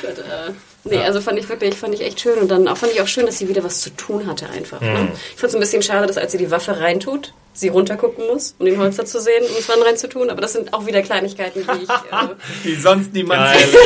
Gott 0.00 0.18
äh, 0.18 0.52
nee, 0.84 0.98
also 0.98 1.20
fand 1.20 1.38
ich 1.38 1.48
wirklich, 1.48 1.74
fand 1.74 1.92
ich 1.92 2.00
echt 2.00 2.20
schön. 2.20 2.38
Und 2.38 2.48
dann 2.48 2.66
auch 2.68 2.78
fand 2.78 2.92
ich 2.92 3.02
auch 3.02 3.06
schön, 3.06 3.26
dass 3.26 3.36
sie 3.36 3.48
wieder 3.48 3.62
was 3.62 3.82
zu 3.82 3.90
tun 3.90 4.26
hatte 4.26 4.48
einfach. 4.48 4.80
Ne? 4.80 5.12
Ich 5.34 5.40
fand 5.40 5.50
es 5.50 5.54
ein 5.54 5.60
bisschen 5.60 5.82
schade, 5.82 6.06
dass 6.06 6.16
als 6.16 6.32
sie 6.32 6.38
die 6.38 6.50
Waffe 6.50 6.80
reintut, 6.80 7.34
sie 7.54 7.68
runtergucken 7.68 8.26
muss, 8.26 8.54
um 8.58 8.66
den 8.66 8.78
Holster 8.78 9.04
zu 9.06 9.20
sehen, 9.20 9.42
um 9.48 9.56
es 9.58 9.66
dann 9.68 9.80
reinzutun. 9.80 10.28
Aber 10.28 10.40
das 10.42 10.52
sind 10.52 10.74
auch 10.74 10.86
wieder 10.86 11.00
Kleinigkeiten, 11.02 11.60
die 11.66 11.84
ich... 11.84 11.88
Äh, 11.88 12.28
Wie 12.64 12.74
sonst 12.74 13.12
niemand 13.14 13.48
sieht. 13.56 13.78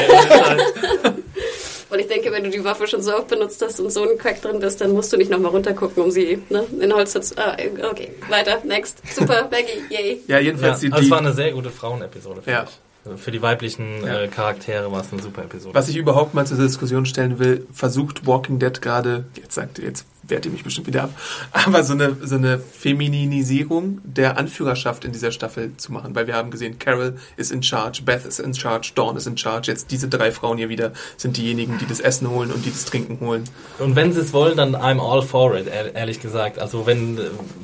weil 1.90 2.00
ich 2.00 2.06
denke, 2.08 2.32
wenn 2.32 2.44
du 2.44 2.50
die 2.50 2.62
Waffe 2.64 2.86
schon 2.86 3.02
so 3.02 3.14
oft 3.16 3.28
benutzt 3.28 3.62
hast 3.62 3.78
und 3.80 3.90
so 3.90 4.02
ein 4.08 4.18
Crack 4.18 4.40
drin 4.42 4.58
bist, 4.60 4.80
dann 4.80 4.92
musst 4.92 5.12
du 5.12 5.16
nicht 5.16 5.30
nochmal 5.30 5.50
runtergucken, 5.50 6.02
um 6.02 6.10
sie 6.10 6.42
ne, 6.48 6.64
in 6.72 6.80
den 6.80 6.92
Holster 6.94 7.20
zu... 7.22 7.36
Ah, 7.38 7.56
okay, 7.90 8.10
weiter, 8.28 8.58
next. 8.64 9.02
Super, 9.14 9.48
Maggie, 9.50 9.82
yay. 9.90 10.22
Ja, 10.26 10.36
Ja, 10.38 10.44
jedenfalls 10.44 10.80
die, 10.80 10.86
also 10.86 10.98
es 10.98 11.04
die 11.04 11.10
war 11.10 11.18
eine 11.18 11.32
sehr 11.34 11.52
gute 11.52 11.70
Frauenepisode, 11.70 12.42
finde 12.42 12.50
Ja. 12.58 12.64
ich. 12.64 12.78
Also 13.04 13.16
Für 13.16 13.30
die 13.30 13.40
weiblichen 13.42 14.04
Ja. 14.04 14.22
äh, 14.22 14.28
Charaktere 14.28 14.90
war 14.90 15.00
es 15.02 15.12
eine 15.12 15.22
super 15.22 15.42
Episode. 15.42 15.74
Was 15.74 15.88
ich 15.88 15.96
überhaupt 15.96 16.34
mal 16.34 16.46
zur 16.46 16.56
Diskussion 16.58 17.06
stellen 17.06 17.38
will, 17.38 17.66
versucht 17.72 18.26
Walking 18.26 18.58
Dead 18.58 18.82
gerade, 18.82 19.24
jetzt 19.36 19.54
sagt 19.54 19.78
ihr, 19.78 19.84
jetzt 19.86 20.04
wehrt 20.28 20.46
ihr 20.46 20.52
mich 20.52 20.64
bestimmt 20.64 20.86
wieder 20.86 21.04
ab, 21.04 21.10
aber 21.52 21.82
so 21.82 21.92
eine, 21.94 22.16
so 22.22 22.36
eine 22.36 22.58
Feminisierung 22.58 24.00
der 24.04 24.38
Anführerschaft 24.38 25.04
in 25.04 25.12
dieser 25.12 25.32
Staffel 25.32 25.72
zu 25.76 25.92
machen, 25.92 26.14
weil 26.14 26.26
wir 26.26 26.34
haben 26.34 26.50
gesehen, 26.50 26.78
Carol 26.78 27.16
ist 27.36 27.50
in 27.52 27.62
charge, 27.62 28.02
Beth 28.04 28.24
ist 28.24 28.38
in 28.40 28.54
charge, 28.54 28.92
Dawn 28.94 29.16
ist 29.16 29.26
in 29.26 29.36
charge, 29.36 29.70
jetzt 29.70 29.90
diese 29.90 30.08
drei 30.08 30.30
Frauen 30.32 30.58
hier 30.58 30.68
wieder 30.68 30.92
sind 31.16 31.36
diejenigen, 31.36 31.78
die 31.78 31.86
das 31.86 32.00
Essen 32.00 32.28
holen 32.30 32.50
und 32.52 32.64
die 32.64 32.70
das 32.70 32.84
Trinken 32.84 33.18
holen. 33.24 33.44
Und 33.78 33.96
wenn 33.96 34.12
sie 34.12 34.20
es 34.20 34.32
wollen, 34.32 34.56
dann 34.56 34.74
I'm 34.76 35.00
all 35.00 35.22
for 35.22 35.56
it, 35.56 35.66
ehr- 35.66 35.94
ehrlich 35.94 36.20
gesagt. 36.20 36.58
Also 36.58 36.86
wenn, 36.86 37.18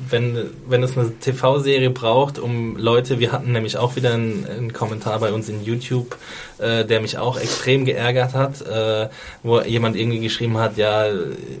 wenn, 0.09 0.49
wenn 0.67 0.83
es 0.83 0.97
eine 0.97 1.17
TV-Serie 1.19 1.89
braucht, 1.91 2.39
um 2.39 2.77
Leute, 2.77 3.19
wir 3.19 3.31
hatten 3.31 3.51
nämlich 3.51 3.77
auch 3.77 3.95
wieder 3.95 4.13
einen, 4.13 4.45
einen 4.47 4.73
Kommentar 4.73 5.19
bei 5.19 5.31
uns 5.31 5.49
in 5.49 5.63
YouTube, 5.63 6.17
äh, 6.59 6.85
der 6.85 7.01
mich 7.01 7.17
auch 7.17 7.39
extrem 7.39 7.85
geärgert 7.85 8.33
hat, 8.33 8.61
äh, 8.61 9.09
wo 9.43 9.61
jemand 9.61 9.95
irgendwie 9.95 10.19
geschrieben 10.19 10.57
hat, 10.57 10.77
ja, 10.77 11.07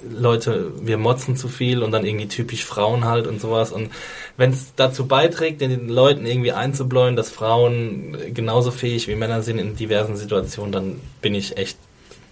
Leute, 0.09 0.71
wir 0.81 0.97
motzen 0.97 1.35
zu 1.35 1.47
viel 1.47 1.83
und 1.83 1.91
dann 1.91 2.05
irgendwie 2.05 2.27
typisch 2.27 2.65
Frauen 2.65 3.05
halt 3.05 3.27
und 3.27 3.41
sowas. 3.41 3.71
Und 3.71 3.91
wenn 4.37 4.51
es 4.51 4.73
dazu 4.75 5.07
beiträgt, 5.07 5.61
den 5.61 5.89
Leuten 5.89 6.25
irgendwie 6.25 6.51
einzubläuen, 6.51 7.15
dass 7.15 7.29
Frauen 7.29 8.17
genauso 8.33 8.71
fähig 8.71 9.07
wie 9.07 9.15
Männer 9.15 9.41
sind 9.41 9.59
in 9.59 9.75
diversen 9.75 10.17
Situationen, 10.17 10.71
dann 10.71 11.01
bin 11.21 11.35
ich 11.35 11.57
echt 11.57 11.77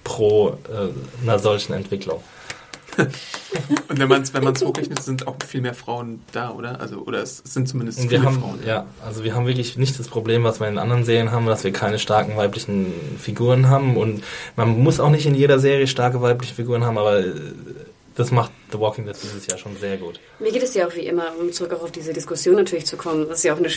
pro 0.03 0.57
äh, 0.69 1.23
einer 1.23 1.39
solchen 1.39 1.73
Entwicklung. 1.73 2.21
Und 2.97 3.99
wenn 3.99 4.07
man 4.07 4.21
es 4.21 4.33
wenn 4.33 4.43
man's 4.43 4.63
hochrechnet, 4.63 5.01
sind 5.01 5.27
auch 5.27 5.35
viel 5.47 5.61
mehr 5.61 5.73
Frauen 5.73 6.21
da, 6.31 6.51
oder? 6.51 6.79
Also, 6.79 6.97
oder 6.99 7.21
es 7.21 7.37
sind 7.37 7.67
zumindest 7.67 7.99
Und 7.99 8.09
viele 8.09 8.21
wir 8.21 8.27
haben, 8.27 8.39
Frauen. 8.39 8.59
ja, 8.65 8.85
also 9.05 9.23
wir 9.23 9.35
haben 9.35 9.45
wirklich 9.47 9.77
nicht 9.77 9.97
das 9.99 10.07
Problem, 10.07 10.43
was 10.43 10.59
wir 10.59 10.67
in 10.67 10.77
anderen 10.77 11.03
Serien 11.05 11.31
haben, 11.31 11.45
dass 11.45 11.63
wir 11.63 11.71
keine 11.71 11.99
starken 11.99 12.35
weiblichen 12.37 12.93
Figuren 13.19 13.69
haben. 13.69 13.97
Und 13.97 14.23
man 14.55 14.79
muss 14.81 14.99
auch 14.99 15.09
nicht 15.09 15.25
in 15.25 15.35
jeder 15.35 15.59
Serie 15.59 15.87
starke 15.87 16.21
weibliche 16.21 16.55
Figuren 16.55 16.83
haben, 16.85 16.97
aber 16.97 17.19
äh, 17.19 17.33
das 18.15 18.31
macht 18.31 18.51
The 18.71 18.79
Walking 18.79 19.05
Dead 19.05 19.15
dieses 19.21 19.47
Jahr 19.47 19.57
schon 19.57 19.75
sehr 19.77 19.97
gut. 19.97 20.19
Mir 20.39 20.51
geht 20.51 20.63
es 20.63 20.73
ja 20.73 20.87
auch 20.87 20.95
wie 20.95 21.07
immer, 21.07 21.25
um 21.39 21.51
zurück 21.51 21.73
auch 21.73 21.83
auf 21.83 21.91
diese 21.91 22.13
Diskussion 22.13 22.55
natürlich 22.55 22.85
zu 22.85 22.97
kommen, 22.97 23.27
das 23.27 23.39
ist 23.39 23.43
ja 23.43 23.53
auch 23.53 23.57
eine 23.57 23.69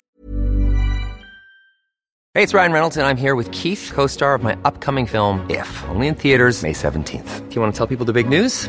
Hey, 2.35 2.43
it's 2.45 2.53
Ryan 2.53 2.73
Reynolds, 2.73 2.99
and 2.99 3.07
I'm 3.07 3.17
here 3.17 3.35
with 3.35 3.51
Keith, 3.51 3.91
co 3.95 4.07
star 4.07 4.35
of 4.35 4.43
my 4.43 4.55
upcoming 4.63 5.07
film, 5.07 5.41
If, 5.49 5.85
only 5.89 6.07
in 6.07 6.15
theaters, 6.15 6.63
May 6.63 6.75
17th. 6.75 7.49
Do 7.49 7.55
you 7.55 7.63
want 7.63 7.73
to 7.73 7.79
tell 7.79 7.87
people 7.87 8.05
the 8.05 8.13
big 8.13 8.29
news? 8.29 8.69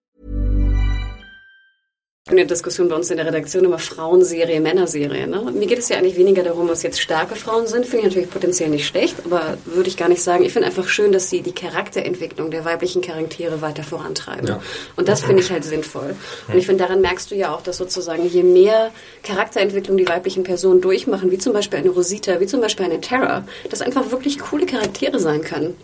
In 2.31 2.37
der 2.37 2.45
Diskussion 2.45 2.89
bei 2.89 2.95
uns 2.95 3.09
in 3.11 3.17
der 3.17 3.25
Redaktion 3.25 3.65
immer 3.65 3.79
Frauenserie, 3.79 4.59
Männerserie. 4.59 5.27
Ne? 5.27 5.51
Mir 5.53 5.67
geht 5.67 5.79
es 5.79 5.89
ja 5.89 5.97
eigentlich 5.97 6.17
weniger 6.17 6.43
darum, 6.43 6.67
was 6.67 6.83
jetzt 6.83 7.01
starke 7.01 7.35
Frauen 7.35 7.67
sind. 7.67 7.85
Finde 7.85 7.99
ich 7.99 8.03
natürlich 8.05 8.29
potenziell 8.29 8.69
nicht 8.69 8.87
schlecht, 8.87 9.17
aber 9.25 9.57
würde 9.65 9.89
ich 9.89 9.97
gar 9.97 10.09
nicht 10.09 10.21
sagen. 10.21 10.43
Ich 10.43 10.53
finde 10.53 10.67
einfach 10.67 10.87
schön, 10.87 11.11
dass 11.11 11.29
sie 11.29 11.41
die 11.41 11.51
Charakterentwicklung 11.53 12.51
der 12.51 12.65
weiblichen 12.65 13.01
Charaktere 13.01 13.61
weiter 13.61 13.83
vorantreiben. 13.83 14.47
Ja. 14.47 14.61
Und 14.95 15.07
das 15.07 15.21
finde 15.21 15.41
ich 15.41 15.51
halt 15.51 15.63
sinnvoll. 15.63 16.15
Und 16.47 16.57
ich 16.57 16.65
finde, 16.65 16.83
daran 16.83 17.01
merkst 17.01 17.31
du 17.31 17.35
ja 17.35 17.53
auch, 17.53 17.61
dass 17.61 17.77
sozusagen 17.77 18.27
je 18.27 18.43
mehr 18.43 18.91
Charakterentwicklung 19.23 19.97
die 19.97 20.07
weiblichen 20.07 20.43
Personen 20.43 20.81
durchmachen, 20.81 21.31
wie 21.31 21.37
zum 21.37 21.53
Beispiel 21.53 21.79
eine 21.79 21.89
Rosita, 21.89 22.39
wie 22.39 22.47
zum 22.47 22.61
Beispiel 22.61 22.85
eine 22.85 23.01
Terra, 23.01 23.45
dass 23.69 23.81
einfach 23.81 24.11
wirklich 24.11 24.39
coole 24.39 24.65
Charaktere 24.65 25.19
sein 25.19 25.41
können. 25.41 25.75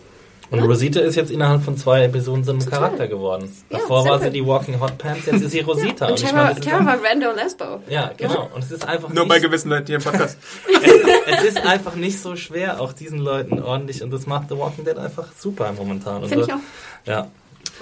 Und 0.50 0.60
Rosita 0.60 1.00
ist 1.00 1.14
jetzt 1.14 1.30
innerhalb 1.30 1.62
von 1.62 1.76
zwei 1.76 2.04
Episoden 2.04 2.42
so 2.44 2.52
ein 2.52 2.58
Charakter 2.58 3.06
geworden. 3.06 3.54
Ja, 3.70 3.78
Davor 3.78 4.04
war 4.06 4.14
simpel. 4.18 4.32
sie 4.32 4.40
die 4.40 4.46
Walking 4.46 4.80
Hot 4.80 4.96
Pants, 4.96 5.26
jetzt 5.26 5.42
ist 5.42 5.50
sie 5.50 5.60
Rosita. 5.68 6.08
Und 6.08 6.22
ich 6.22 6.32
meine, 6.32 6.48
das 6.48 6.58
ist 6.58 6.64
Terra 6.64 6.78
einfach- 6.78 7.02
war 7.02 7.10
Rando 7.10 7.32
Lesbo. 7.32 7.64
ja, 7.88 8.10
genau. 8.16 8.48
Und 8.54 8.64
es 8.64 8.70
ist 8.70 8.86
einfach 8.86 9.08
Nur 9.10 9.24
nicht, 9.24 9.28
bei 9.28 9.38
gewissen 9.40 9.68
Leuten 9.68 9.86
hier 9.86 9.96
im 9.96 10.02
Podcast. 10.02 10.38
es 11.26 11.44
ist 11.44 11.58
einfach 11.66 11.94
nicht 11.96 12.18
so 12.20 12.34
schwer, 12.36 12.80
auch 12.80 12.92
diesen 12.92 13.18
Leuten 13.18 13.60
ordentlich. 13.62 14.02
Und 14.02 14.10
das 14.10 14.26
macht 14.26 14.48
The 14.48 14.56
Walking 14.58 14.84
Dead 14.84 14.96
einfach 14.96 15.26
super 15.38 15.72
momentan. 15.76 16.22
Und 16.22 16.28
Finde 16.30 16.44
so- 16.44 16.50
ich 16.50 16.54
auch. 16.56 16.60
Ja. 17.06 17.30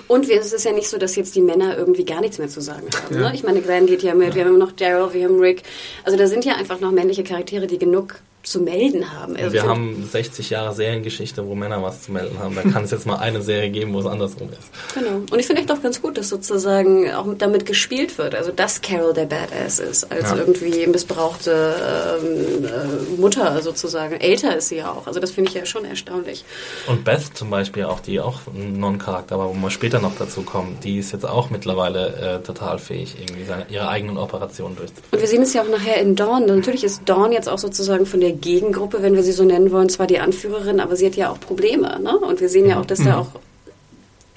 Und 0.09 0.29
wir, 0.29 0.39
es 0.41 0.53
ist 0.53 0.65
ja 0.65 0.73
nicht 0.73 0.89
so, 0.91 0.99
dass 0.99 1.17
jetzt 1.17 1.35
die 1.37 1.41
Männer 1.41 1.77
irgendwie 1.77 2.05
gar 2.05 2.21
nichts 2.21 2.39
mehr 2.39 2.49
zu 2.49 2.61
sagen 2.61 2.87
haben. 2.95 3.19
Ne? 3.19 3.31
Ich 3.35 3.45
meine, 3.45 3.61
Glenn 3.63 3.87
geht 3.87 4.03
ja 4.03 4.15
mit, 4.15 4.35
wir 4.35 4.43
haben 4.45 4.55
immer 4.55 4.65
noch 4.67 4.73
Daryl, 4.73 5.13
wir 5.15 5.25
haben 5.25 5.39
Rick. 5.39 5.63
Also 6.05 6.19
da 6.19 6.27
sind 6.27 6.45
ja 6.45 6.55
einfach 6.57 6.81
noch 6.81 6.91
männliche 6.91 7.25
Charaktere, 7.25 7.67
die 7.67 7.79
genug 7.79 8.17
zu 8.47 8.61
melden 8.61 9.13
haben. 9.13 9.37
Also 9.37 9.53
Wir 9.53 9.65
haben 9.65 10.09
60 10.11 10.51
Jahre 10.51 10.73
Seriengeschichte, 10.73 11.47
wo 11.47 11.57
Männer 11.57 11.83
was 11.83 12.03
zu 12.03 12.13
melden 12.13 12.39
haben. 12.39 12.55
Da 12.55 12.63
kann 12.63 12.85
es 12.85 12.93
jetzt 12.93 13.05
mal 13.05 13.17
eine 13.17 13.43
Serie 13.43 13.71
geben, 13.71 13.93
wo 13.93 13.99
es 13.99 14.07
andersrum 14.07 14.49
ist. 14.53 14.95
Genau. 14.95 15.17
Und 15.31 15.39
ich 15.39 15.47
finde 15.47 15.63
echt 15.63 15.73
auch 15.73 15.83
ganz 15.83 16.01
gut, 16.01 16.17
dass 16.17 16.29
sozusagen 16.29 17.13
auch 17.13 17.27
damit 17.37 17.67
gespielt 17.67 18.17
wird. 18.19 18.37
Also, 18.37 18.53
dass 18.53 18.81
Carol 18.83 19.13
der 19.15 19.27
Badass 19.27 19.81
ist, 19.81 20.11
als 20.13 20.31
Ja. 20.31 20.37
irgendwie 20.37 20.87
missbrauchte 20.87 21.75
ähm, 22.23 22.65
äh, 22.65 23.21
Mutter 23.21 23.61
sozusagen. 23.63 24.15
Älter 24.21 24.57
ist 24.57 24.69
sie 24.69 24.77
ja 24.77 24.93
auch. 24.93 25.09
Also, 25.09 25.19
das 25.19 25.33
finde 25.33 25.51
ich 25.51 25.57
ja 25.57 25.67
schon 25.67 25.85
erstaunlich. 25.85 26.45
Und 26.87 27.05
Beth 27.05 27.37
zum 27.37 27.51
Beispiel, 27.51 27.85
auch 27.85 27.99
die 28.01 28.21
auch 28.21 28.41
ein 28.55 28.79
Non-Charakter 28.79 29.39
war, 29.39 29.49
wo 29.49 29.55
wir 29.55 29.71
später 29.71 29.99
noch 30.01 30.13
dazu 30.17 30.43
kommen, 30.43 30.79
die 30.85 30.99
ist 30.99 31.13
jetzt 31.13 31.27
auch 31.27 31.51
mittlerweile 31.51 32.39
äh, 32.39 32.43
total 32.45 32.79
fähig, 32.79 33.17
irgendwie 33.21 33.45
seine, 33.45 33.67
ihre 33.71 33.89
eigenen 33.89 34.19
Operationen 34.19 34.77
durchzuführen. 34.77 35.09
Und 35.11 35.21
wir 35.21 35.29
sehen 35.29 35.43
es 35.43 35.53
ja 35.53 35.63
auch 35.63 35.69
nachher 35.69 36.01
in 36.01 36.15
Dawn. 36.15 36.47
Natürlich 36.47 36.85
ist 36.85 37.03
Dawn 37.07 37.33
jetzt 37.33 37.49
auch 37.49 37.59
sozusagen 37.59 38.07
von 38.07 38.21
der 38.21 38.36
Gegengruppe, 38.41 39.03
wenn 39.03 39.15
wir 39.15 39.23
sie 39.23 39.33
so 39.33 39.45
nennen 39.45 39.71
wollen, 39.71 39.89
zwar 39.89 40.07
die 40.07 40.19
Anführerin, 40.19 40.81
aber 40.81 40.97
sie 40.97 41.07
hat 41.07 41.17
ja 41.17 41.31
auch 41.31 41.41
Probleme. 41.41 41.99
Ne? 42.01 42.17
Und 42.19 42.41
wir 42.41 42.49
sehen 42.49 42.67
ja 42.67 42.81
auch, 42.81 42.87
dass 42.87 43.03
da 43.03 43.19
auch 43.19 43.29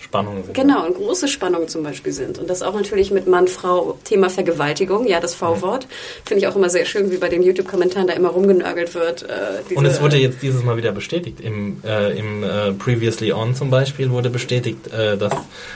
Spannungen 0.10 0.43
sind. 0.43 0.53
Genau, 0.55 0.86
und 0.88 0.95
große 0.95 1.28
Spannungen 1.28 1.68
zum 1.68 1.84
Beispiel 1.84 2.12
sind. 2.12 2.39
Und 2.39 2.49
das 2.49 2.64
auch 2.64 2.74
natürlich 2.74 3.12
mit 3.12 3.28
Mann, 3.28 3.47
Frau, 3.47 3.97
Thema 4.03 4.30
Vergewaltigung, 4.32 5.05
ja, 5.07 5.20
das 5.20 5.36
V-Wort. 5.36 5.86
Finde 6.26 6.41
ich 6.41 6.47
auch 6.47 6.55
immer 6.55 6.70
sehr 6.72 6.86
schön, 6.86 7.12
wie 7.12 7.18
bei 7.18 7.30
den 7.30 7.43
YouTube-Kommentaren 7.43 8.07
da 8.07 8.14
immer 8.14 8.30
rumgenörgelt 8.30 8.95
wird. 8.95 9.24
Äh, 9.24 9.76
Und 9.76 9.86
es 9.86 10.01
wurde 10.01 10.18
jetzt 10.18 10.41
dieses 10.41 10.64
Mal 10.64 10.78
wieder 10.78 10.91
bestätigt. 10.91 11.39
Im, 11.41 11.82
äh, 11.86 12.18
im 12.18 12.43
äh, 12.43 12.72
Previously 12.74 13.32
On 13.34 13.53
zum 13.53 13.70
Beispiel 13.70 14.10
wurde 14.10 14.32
bestätigt, 14.32 14.88
äh, 14.91 15.16
dass, 15.16 15.34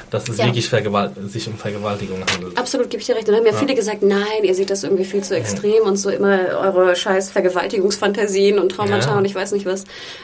dass 0.10 0.28
es 0.30 0.38
Ja. 0.38 0.46
wirklich 0.46 0.68
sich 1.28 1.48
um 1.48 1.56
Vergewaltigung 1.56 2.20
handelt. 2.34 2.58
Absolut, 2.58 2.90
gebe 2.90 3.02
ich 3.02 3.06
dir 3.08 3.16
recht. 3.16 3.30
Und 3.30 3.36
haben 3.36 3.46
ja, 3.46 3.54
viele 3.54 3.76
gesagt, 3.76 4.02
nein, 4.02 4.44
ihr 4.44 4.56
seht 4.56 4.72
das 4.72 4.84
irgendwie 4.84 5.06
viel 5.06 5.24
zu 5.24 5.36
extrem 5.36 5.84
und 5.84 5.98
so 5.98 6.10
immer 6.10 6.40
eure 6.60 6.96
scheiß 6.96 7.30
Vergewaltigungsfantasien 7.30 8.58
und 8.58 8.70
Traumata 8.70 9.12
Ja. 9.12 9.18
und 9.20 9.26
ich 9.26 9.36
weiß 9.36 9.52
nicht 9.52 9.68
was. 9.68 9.84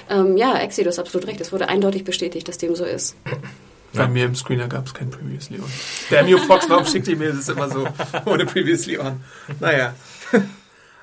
Ähm, 0.10 0.36
ja, 0.36 0.58
Exi, 0.60 0.82
du 0.84 0.90
hast 0.90 0.98
absolut 1.00 1.28
recht. 1.28 1.40
Es 1.42 1.52
wurde 1.52 1.70
eindeutig 1.70 2.04
bestätigt, 2.04 2.48
dass 2.48 2.58
dem 2.58 2.76
so 2.76 2.86
ist. 2.86 3.16
Bei 3.94 4.08
mir 4.08 4.26
im 4.26 4.36
Screener 4.36 4.68
gab 4.68 4.86
es 4.86 4.94
kein 4.94 5.10
Previously 5.10 5.60
On. 5.60 5.66
Der 6.12 6.24
Mio 6.24 6.38
Fox, 6.38 6.70
warum 6.70 6.86
schickt 6.86 7.08
ihr 7.08 7.18
mir 7.18 7.34
das 7.34 7.50
immer 7.50 7.70
so 7.70 7.88
ohne 8.26 8.46
Previously 8.46 8.98
On? 9.00 9.20
Naja. 9.60 9.94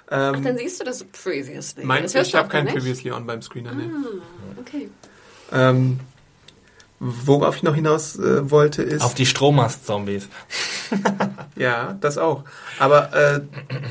Ach, 0.08 0.40
dann 0.40 0.56
siehst 0.56 0.80
du 0.80 0.84
das 0.84 1.02
previously. 1.02 1.84
Mein, 1.84 2.04
das 2.04 2.14
hörst 2.14 2.28
ich 2.28 2.32
du 2.32 2.38
habe 2.38 2.48
kein 2.48 2.64
nicht? 2.64 2.76
Previously 2.76 3.10
On 3.10 3.26
beim 3.26 3.42
Screener. 3.42 3.74
Ne. 3.74 3.90
Okay. 4.60 4.88
Ähm, 5.52 5.98
worauf 7.00 7.56
ich 7.56 7.62
noch 7.64 7.74
hinaus 7.74 8.16
äh, 8.16 8.48
wollte, 8.50 8.82
ist. 8.82 9.02
Auf 9.02 9.14
die 9.14 9.26
Strommast-Zombies. 9.26 10.28
Ja, 11.56 11.96
das 12.00 12.18
auch. 12.18 12.44
Aber 12.78 13.12
äh, 13.14 13.40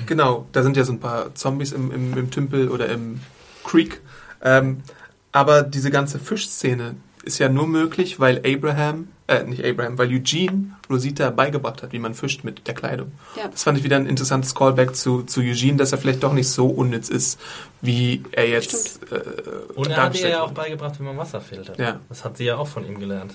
genau, 0.06 0.48
da 0.52 0.64
sind 0.64 0.78
ja 0.78 0.84
so 0.86 0.94
ein 0.94 1.00
paar 1.00 1.34
Zombies 1.36 1.72
im, 1.72 1.92
im, 1.92 2.16
im 2.16 2.30
Tümpel 2.30 2.70
oder 2.70 2.88
im 2.90 3.20
Creek. 3.66 4.02
Ähm, 4.42 4.84
aber 5.32 5.64
diese 5.64 5.90
ganze 5.92 6.20
Fischszene 6.20 6.96
ist 7.26 7.40
ja 7.40 7.50
nur 7.50 7.68
möglich, 7.68 8.20
weil 8.20 8.38
Abraham 8.46 9.10
äh, 9.28 9.44
nicht 9.44 9.66
Abraham, 9.66 9.98
weil 9.98 10.10
Eugene 10.10 10.76
Rosita 10.90 11.32
beigebracht 11.32 11.82
hat, 11.82 11.92
wie 11.94 12.00
man 12.00 12.14
fischt 12.14 12.44
mit 12.44 12.68
der 12.68 12.76
Kleidung. 12.76 13.12
Ja. 13.36 13.48
Das 13.48 13.64
fand 13.64 13.78
ich 13.78 13.84
wieder 13.84 13.96
ein 13.96 14.06
interessantes 14.06 14.54
Callback 14.54 14.96
zu, 14.96 15.24
zu 15.24 15.42
Eugene, 15.42 15.78
dass 15.78 15.92
er 15.92 15.98
vielleicht 15.98 16.22
doch 16.22 16.34
nicht 16.34 16.48
so 16.48 16.68
unnütz 16.68 17.10
ist, 17.10 17.40
wie 17.82 18.24
er 18.32 18.48
jetzt 18.48 19.02
äh, 19.12 19.22
Und 19.74 19.90
er 19.90 20.04
hat 20.04 20.20
ihr 20.20 20.30
ja 20.30 20.44
auch 20.44 20.52
beigebracht, 20.52 21.00
wie 21.00 21.04
man 21.04 21.18
Wasser 21.18 21.42
filtert. 21.42 21.80
Ja. 21.80 22.00
Das 22.08 22.24
hat 22.24 22.38
sie 22.38 22.46
ja 22.46 22.58
auch 22.58 22.68
von 22.68 22.86
ihm 22.86 23.00
gelernt. 23.00 23.34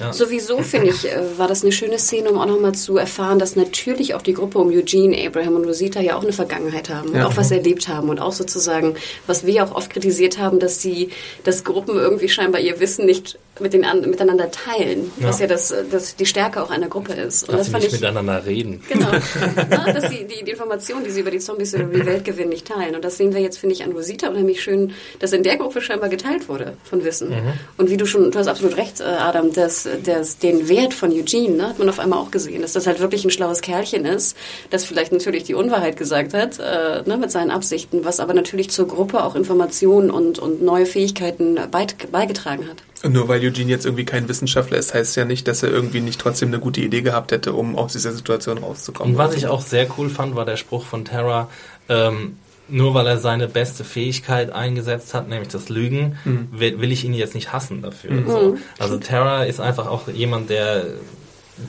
Ja. 0.00 0.12
Sowieso 0.12 0.58
finde 0.62 0.88
ich, 0.88 1.06
äh, 1.10 1.38
war 1.38 1.48
das 1.48 1.62
eine 1.62 1.72
schöne 1.72 1.98
Szene, 1.98 2.30
um 2.30 2.38
auch 2.38 2.46
nochmal 2.46 2.72
zu 2.74 2.96
erfahren, 2.96 3.38
dass 3.38 3.56
natürlich 3.56 4.14
auch 4.14 4.22
die 4.22 4.32
Gruppe 4.32 4.58
um 4.58 4.68
Eugene, 4.70 5.26
Abraham 5.26 5.56
und 5.56 5.66
Rosita 5.66 6.00
ja 6.00 6.16
auch 6.16 6.22
eine 6.22 6.32
Vergangenheit 6.32 6.88
haben 6.88 7.10
und 7.10 7.16
Ja. 7.16 7.26
auch 7.26 7.36
was 7.36 7.50
erlebt 7.50 7.88
haben 7.88 8.08
und 8.08 8.18
auch 8.18 8.32
sozusagen, 8.32 8.94
was 9.26 9.44
wir 9.44 9.62
auch 9.64 9.74
oft 9.74 9.90
kritisiert 9.90 10.38
haben, 10.38 10.58
dass 10.60 10.80
sie, 10.80 11.10
dass 11.44 11.62
Gruppen 11.64 11.96
irgendwie 11.96 12.28
scheinbar 12.30 12.60
ihr 12.62 12.80
Wissen 12.80 13.04
nicht 13.04 13.38
mit 13.62 13.72
den, 13.72 13.84
an- 13.84 14.00
miteinander 14.08 14.50
teilen, 14.50 15.10
was 15.20 15.38
ja 15.40 15.46
das, 15.46 15.72
das 15.90 16.16
die 16.16 16.26
Stärke 16.26 16.62
auch 16.62 16.70
einer 16.70 16.88
Gruppe 16.88 17.12
ist. 17.12 17.44
Und 17.48 17.52
dass 17.52 17.62
das 17.66 17.68
fand 17.70 17.84
nicht 17.84 17.94
ich 17.94 18.00
miteinander 18.00 18.44
reden. 18.44 18.82
Genau. 18.88 19.08
Na, 19.70 19.92
dass 19.92 20.10
sie 20.10 20.26
die, 20.26 20.44
die 20.44 20.50
Informationen, 20.50 21.04
die 21.04 21.10
sie 21.10 21.20
über 21.20 21.30
die 21.30 21.38
Zombies 21.38 21.74
oder 21.74 21.84
über 21.84 21.98
die 21.98 22.06
Welt 22.06 22.24
gewinnen, 22.24 22.50
nicht 22.50 22.66
teilen. 22.66 22.94
Und 22.94 23.04
das 23.04 23.16
sehen 23.16 23.32
wir 23.34 23.40
jetzt, 23.40 23.58
finde 23.58 23.74
ich, 23.74 23.84
an 23.84 23.92
Rosita 23.92 24.28
unheimlich 24.28 24.62
schön, 24.62 24.92
dass 25.20 25.32
in 25.32 25.42
der 25.42 25.56
Gruppe 25.56 25.80
scheinbar 25.80 26.08
geteilt 26.08 26.48
wurde 26.48 26.74
von 26.84 27.04
Wissen. 27.04 27.30
Mhm. 27.30 27.52
Und 27.78 27.90
wie 27.90 27.96
du 27.96 28.06
schon, 28.06 28.30
du 28.30 28.38
hast 28.38 28.48
absolut 28.48 28.76
recht, 28.76 29.00
äh, 29.00 29.04
Adam, 29.04 29.52
dass, 29.52 29.88
dass 30.04 30.38
den 30.38 30.68
Wert 30.68 30.94
von 30.94 31.10
Eugene, 31.12 31.56
ne, 31.56 31.68
hat 31.68 31.78
man 31.78 31.88
auf 31.88 31.98
einmal 31.98 32.18
auch 32.18 32.30
gesehen, 32.30 32.62
dass 32.62 32.72
das 32.72 32.86
halt 32.86 33.00
wirklich 33.00 33.24
ein 33.24 33.30
schlaues 33.30 33.60
Kerlchen 33.60 34.04
ist, 34.04 34.36
das 34.70 34.84
vielleicht 34.84 35.12
natürlich 35.12 35.44
die 35.44 35.54
Unwahrheit 35.54 35.96
gesagt 35.96 36.34
hat, 36.34 36.58
äh, 36.58 37.02
ne, 37.08 37.16
mit 37.16 37.30
seinen 37.30 37.50
Absichten, 37.50 38.04
was 38.04 38.20
aber 38.20 38.34
natürlich 38.34 38.70
zur 38.70 38.88
Gruppe 38.88 39.22
auch 39.24 39.34
Informationen 39.36 40.10
und, 40.10 40.38
und 40.38 40.62
neue 40.62 40.86
Fähigkeiten 40.86 41.58
beigetragen 41.70 42.68
hat. 42.68 42.82
Und 43.02 43.12
nur 43.12 43.28
weil 43.28 43.40
Eugene 43.40 43.70
jetzt 43.70 43.84
irgendwie 43.84 44.04
kein 44.04 44.28
Wissenschaftler 44.28 44.78
ist, 44.78 44.94
heißt 44.94 45.10
es 45.10 45.16
ja 45.16 45.24
nicht, 45.24 45.48
dass 45.48 45.62
er 45.62 45.70
irgendwie 45.70 46.00
nicht 46.00 46.20
trotzdem 46.20 46.48
eine 46.48 46.60
gute 46.60 46.80
Idee 46.80 47.02
gehabt 47.02 47.32
hätte, 47.32 47.52
um 47.52 47.76
aus 47.76 47.92
dieser 47.92 48.12
Situation 48.12 48.58
rauszukommen. 48.58 49.14
Und 49.14 49.18
was 49.18 49.34
ich 49.34 49.48
auch 49.48 49.60
sehr 49.60 49.88
cool 49.98 50.08
fand, 50.08 50.36
war 50.36 50.44
der 50.44 50.56
Spruch 50.56 50.86
von 50.86 51.04
Terra, 51.04 51.48
ähm, 51.88 52.36
nur 52.68 52.94
weil 52.94 53.06
er 53.06 53.18
seine 53.18 53.48
beste 53.48 53.82
Fähigkeit 53.82 54.52
eingesetzt 54.52 55.14
hat, 55.14 55.28
nämlich 55.28 55.48
das 55.48 55.68
Lügen, 55.68 56.16
will, 56.52 56.80
will 56.80 56.92
ich 56.92 57.04
ihn 57.04 57.12
jetzt 57.12 57.34
nicht 57.34 57.52
hassen 57.52 57.82
dafür. 57.82 58.22
So. 58.26 58.56
Also 58.78 58.98
Terra 58.98 59.44
ist 59.44 59.60
einfach 59.60 59.88
auch 59.88 60.08
jemand, 60.08 60.48
der 60.48 60.84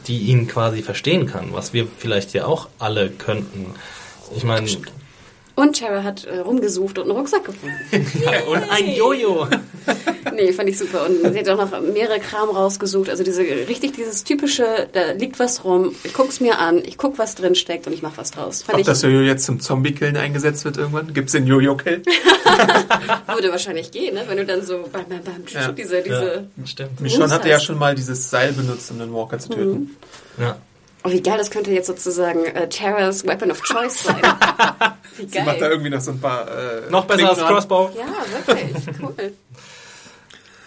die 0.07 0.19
ihn 0.19 0.47
quasi 0.47 0.81
verstehen 0.81 1.25
kann, 1.25 1.53
was 1.53 1.73
wir 1.73 1.87
vielleicht 1.97 2.33
ja 2.33 2.45
auch 2.45 2.69
alle 2.79 3.09
könnten. 3.09 3.67
Ich 4.35 4.43
meine, 4.43 4.67
Und 5.55 5.79
Tara 5.79 6.03
hat 6.03 6.25
äh, 6.25 6.39
rumgesucht 6.39 6.97
und 6.97 7.03
einen 7.05 7.17
Rucksack 7.17 7.45
gefunden. 7.45 7.77
und 8.49 8.71
ein 8.71 8.89
Jojo. 8.95 9.47
Nee, 10.33 10.51
fand 10.51 10.69
ich 10.69 10.79
super. 10.79 11.05
Und 11.05 11.31
sie 11.31 11.39
hat 11.39 11.49
auch 11.49 11.57
noch 11.57 11.81
mehrere 11.81 12.19
Kram 12.19 12.49
rausgesucht. 12.49 13.09
Also 13.09 13.23
diese 13.23 13.41
richtig 13.41 13.93
dieses 13.93 14.23
typische, 14.23 14.87
da 14.93 15.11
liegt 15.11 15.39
was 15.39 15.63
rum, 15.63 15.93
ich 16.03 16.13
guck's 16.13 16.39
mir 16.39 16.57
an, 16.57 16.79
ich 16.83 16.97
guck, 16.97 17.19
was 17.19 17.35
drin 17.35 17.53
steckt 17.53 17.85
und 17.85 17.93
ich 17.93 18.01
mach 18.01 18.17
was 18.17 18.31
draus. 18.31 18.63
Fand 18.63 18.75
Ob 18.75 18.79
ich, 18.79 18.85
das 18.87 19.03
Jojo 19.03 19.21
jetzt 19.21 19.45
zum 19.45 19.59
Zombie-Killen 19.59 20.17
eingesetzt 20.17 20.65
wird 20.65 20.77
irgendwann? 20.77 21.13
Gibt's 21.13 21.33
den 21.33 21.45
Jojo-Kill? 21.45 22.01
würde 23.27 23.51
wahrscheinlich 23.51 23.91
gehen, 23.91 24.15
ne? 24.15 24.23
wenn 24.27 24.37
du 24.37 24.45
dann 24.45 24.65
so 24.65 24.85
bam, 24.91 25.05
bam, 25.07 25.21
bam, 25.23 25.43
Ja. 25.49 25.71
diese, 25.71 26.01
diese. 26.01 26.47
Ja, 26.57 26.65
stimmt. 26.65 26.99
Michonne 26.99 27.31
hatte 27.31 27.49
ja 27.49 27.59
schon 27.59 27.77
mal 27.77 27.93
dieses 27.93 28.29
Seil 28.29 28.53
benutzt, 28.53 28.89
um 28.91 28.99
den 28.99 29.13
Walker 29.13 29.37
zu 29.37 29.49
töten. 29.49 29.95
Ja. 30.39 30.57
Oh, 31.05 31.11
wie 31.11 31.21
geil, 31.21 31.37
das 31.37 31.51
könnte 31.51 31.71
jetzt 31.71 31.87
sozusagen 31.87 32.45
äh, 32.45 32.69
Terras 32.69 33.25
Weapon 33.25 33.51
of 33.51 33.61
Choice 33.61 34.03
sein. 34.03 34.21
Wie 35.17 35.27
Sie 35.27 35.37
macht 35.39 35.57
da 35.57 35.59
geil. 35.61 35.71
irgendwie 35.71 35.89
noch 35.89 35.99
so 35.99 36.11
ein 36.11 36.19
paar. 36.19 36.47
Äh, 36.47 36.89
Noch 36.89 37.05
besser 37.05 37.29
als. 37.29 37.39
Crossbow. 37.39 37.91
Ja, 37.95 38.55
wirklich. 38.55 38.97
Cool. 39.01 39.33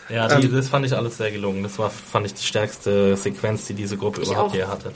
Ja, 0.09 0.39
die, 0.39 0.49
das 0.49 0.69
fand 0.69 0.87
ich 0.87 0.95
alles 0.95 1.17
sehr 1.17 1.33
gelungen. 1.33 1.63
Das 1.63 1.79
war, 1.79 1.91
fand 1.91 2.27
ich, 2.27 2.35
die 2.35 2.45
stärkste 2.45 3.17
Sequenz, 3.17 3.65
die 3.67 3.75
diese 3.75 3.97
Gruppe 3.97 4.21
überhaupt 4.21 4.51
auch. 4.51 4.55
je 4.55 4.65
hatte. 4.65 4.93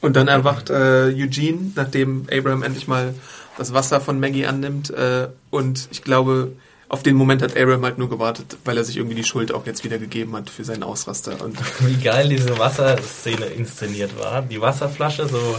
Und 0.00 0.16
dann 0.16 0.28
erwacht 0.28 0.70
äh, 0.70 1.12
Eugene, 1.14 1.72
nachdem 1.74 2.26
Abraham 2.32 2.62
endlich 2.62 2.86
mal 2.88 3.14
das 3.58 3.74
Wasser 3.74 4.00
von 4.00 4.20
Maggie 4.20 4.46
annimmt. 4.46 4.90
Äh, 4.90 5.28
und 5.50 5.88
ich 5.90 6.02
glaube, 6.04 6.52
auf 6.88 7.02
den 7.02 7.16
Moment 7.16 7.42
hat 7.42 7.56
Abraham 7.56 7.84
halt 7.84 7.98
nur 7.98 8.08
gewartet, 8.08 8.58
weil 8.64 8.76
er 8.76 8.84
sich 8.84 8.96
irgendwie 8.96 9.16
die 9.16 9.24
Schuld 9.24 9.52
auch 9.52 9.66
jetzt 9.66 9.82
wieder 9.82 9.98
gegeben 9.98 10.36
hat 10.36 10.50
für 10.50 10.64
seinen 10.64 10.84
Ausraster. 10.84 11.42
Und 11.42 11.58
Wie 11.80 11.96
geil 12.02 12.28
diese 12.28 12.58
Wasserszene 12.58 13.46
inszeniert 13.46 14.18
war. 14.18 14.42
Die 14.42 14.60
Wasserflasche 14.60 15.28
so 15.28 15.56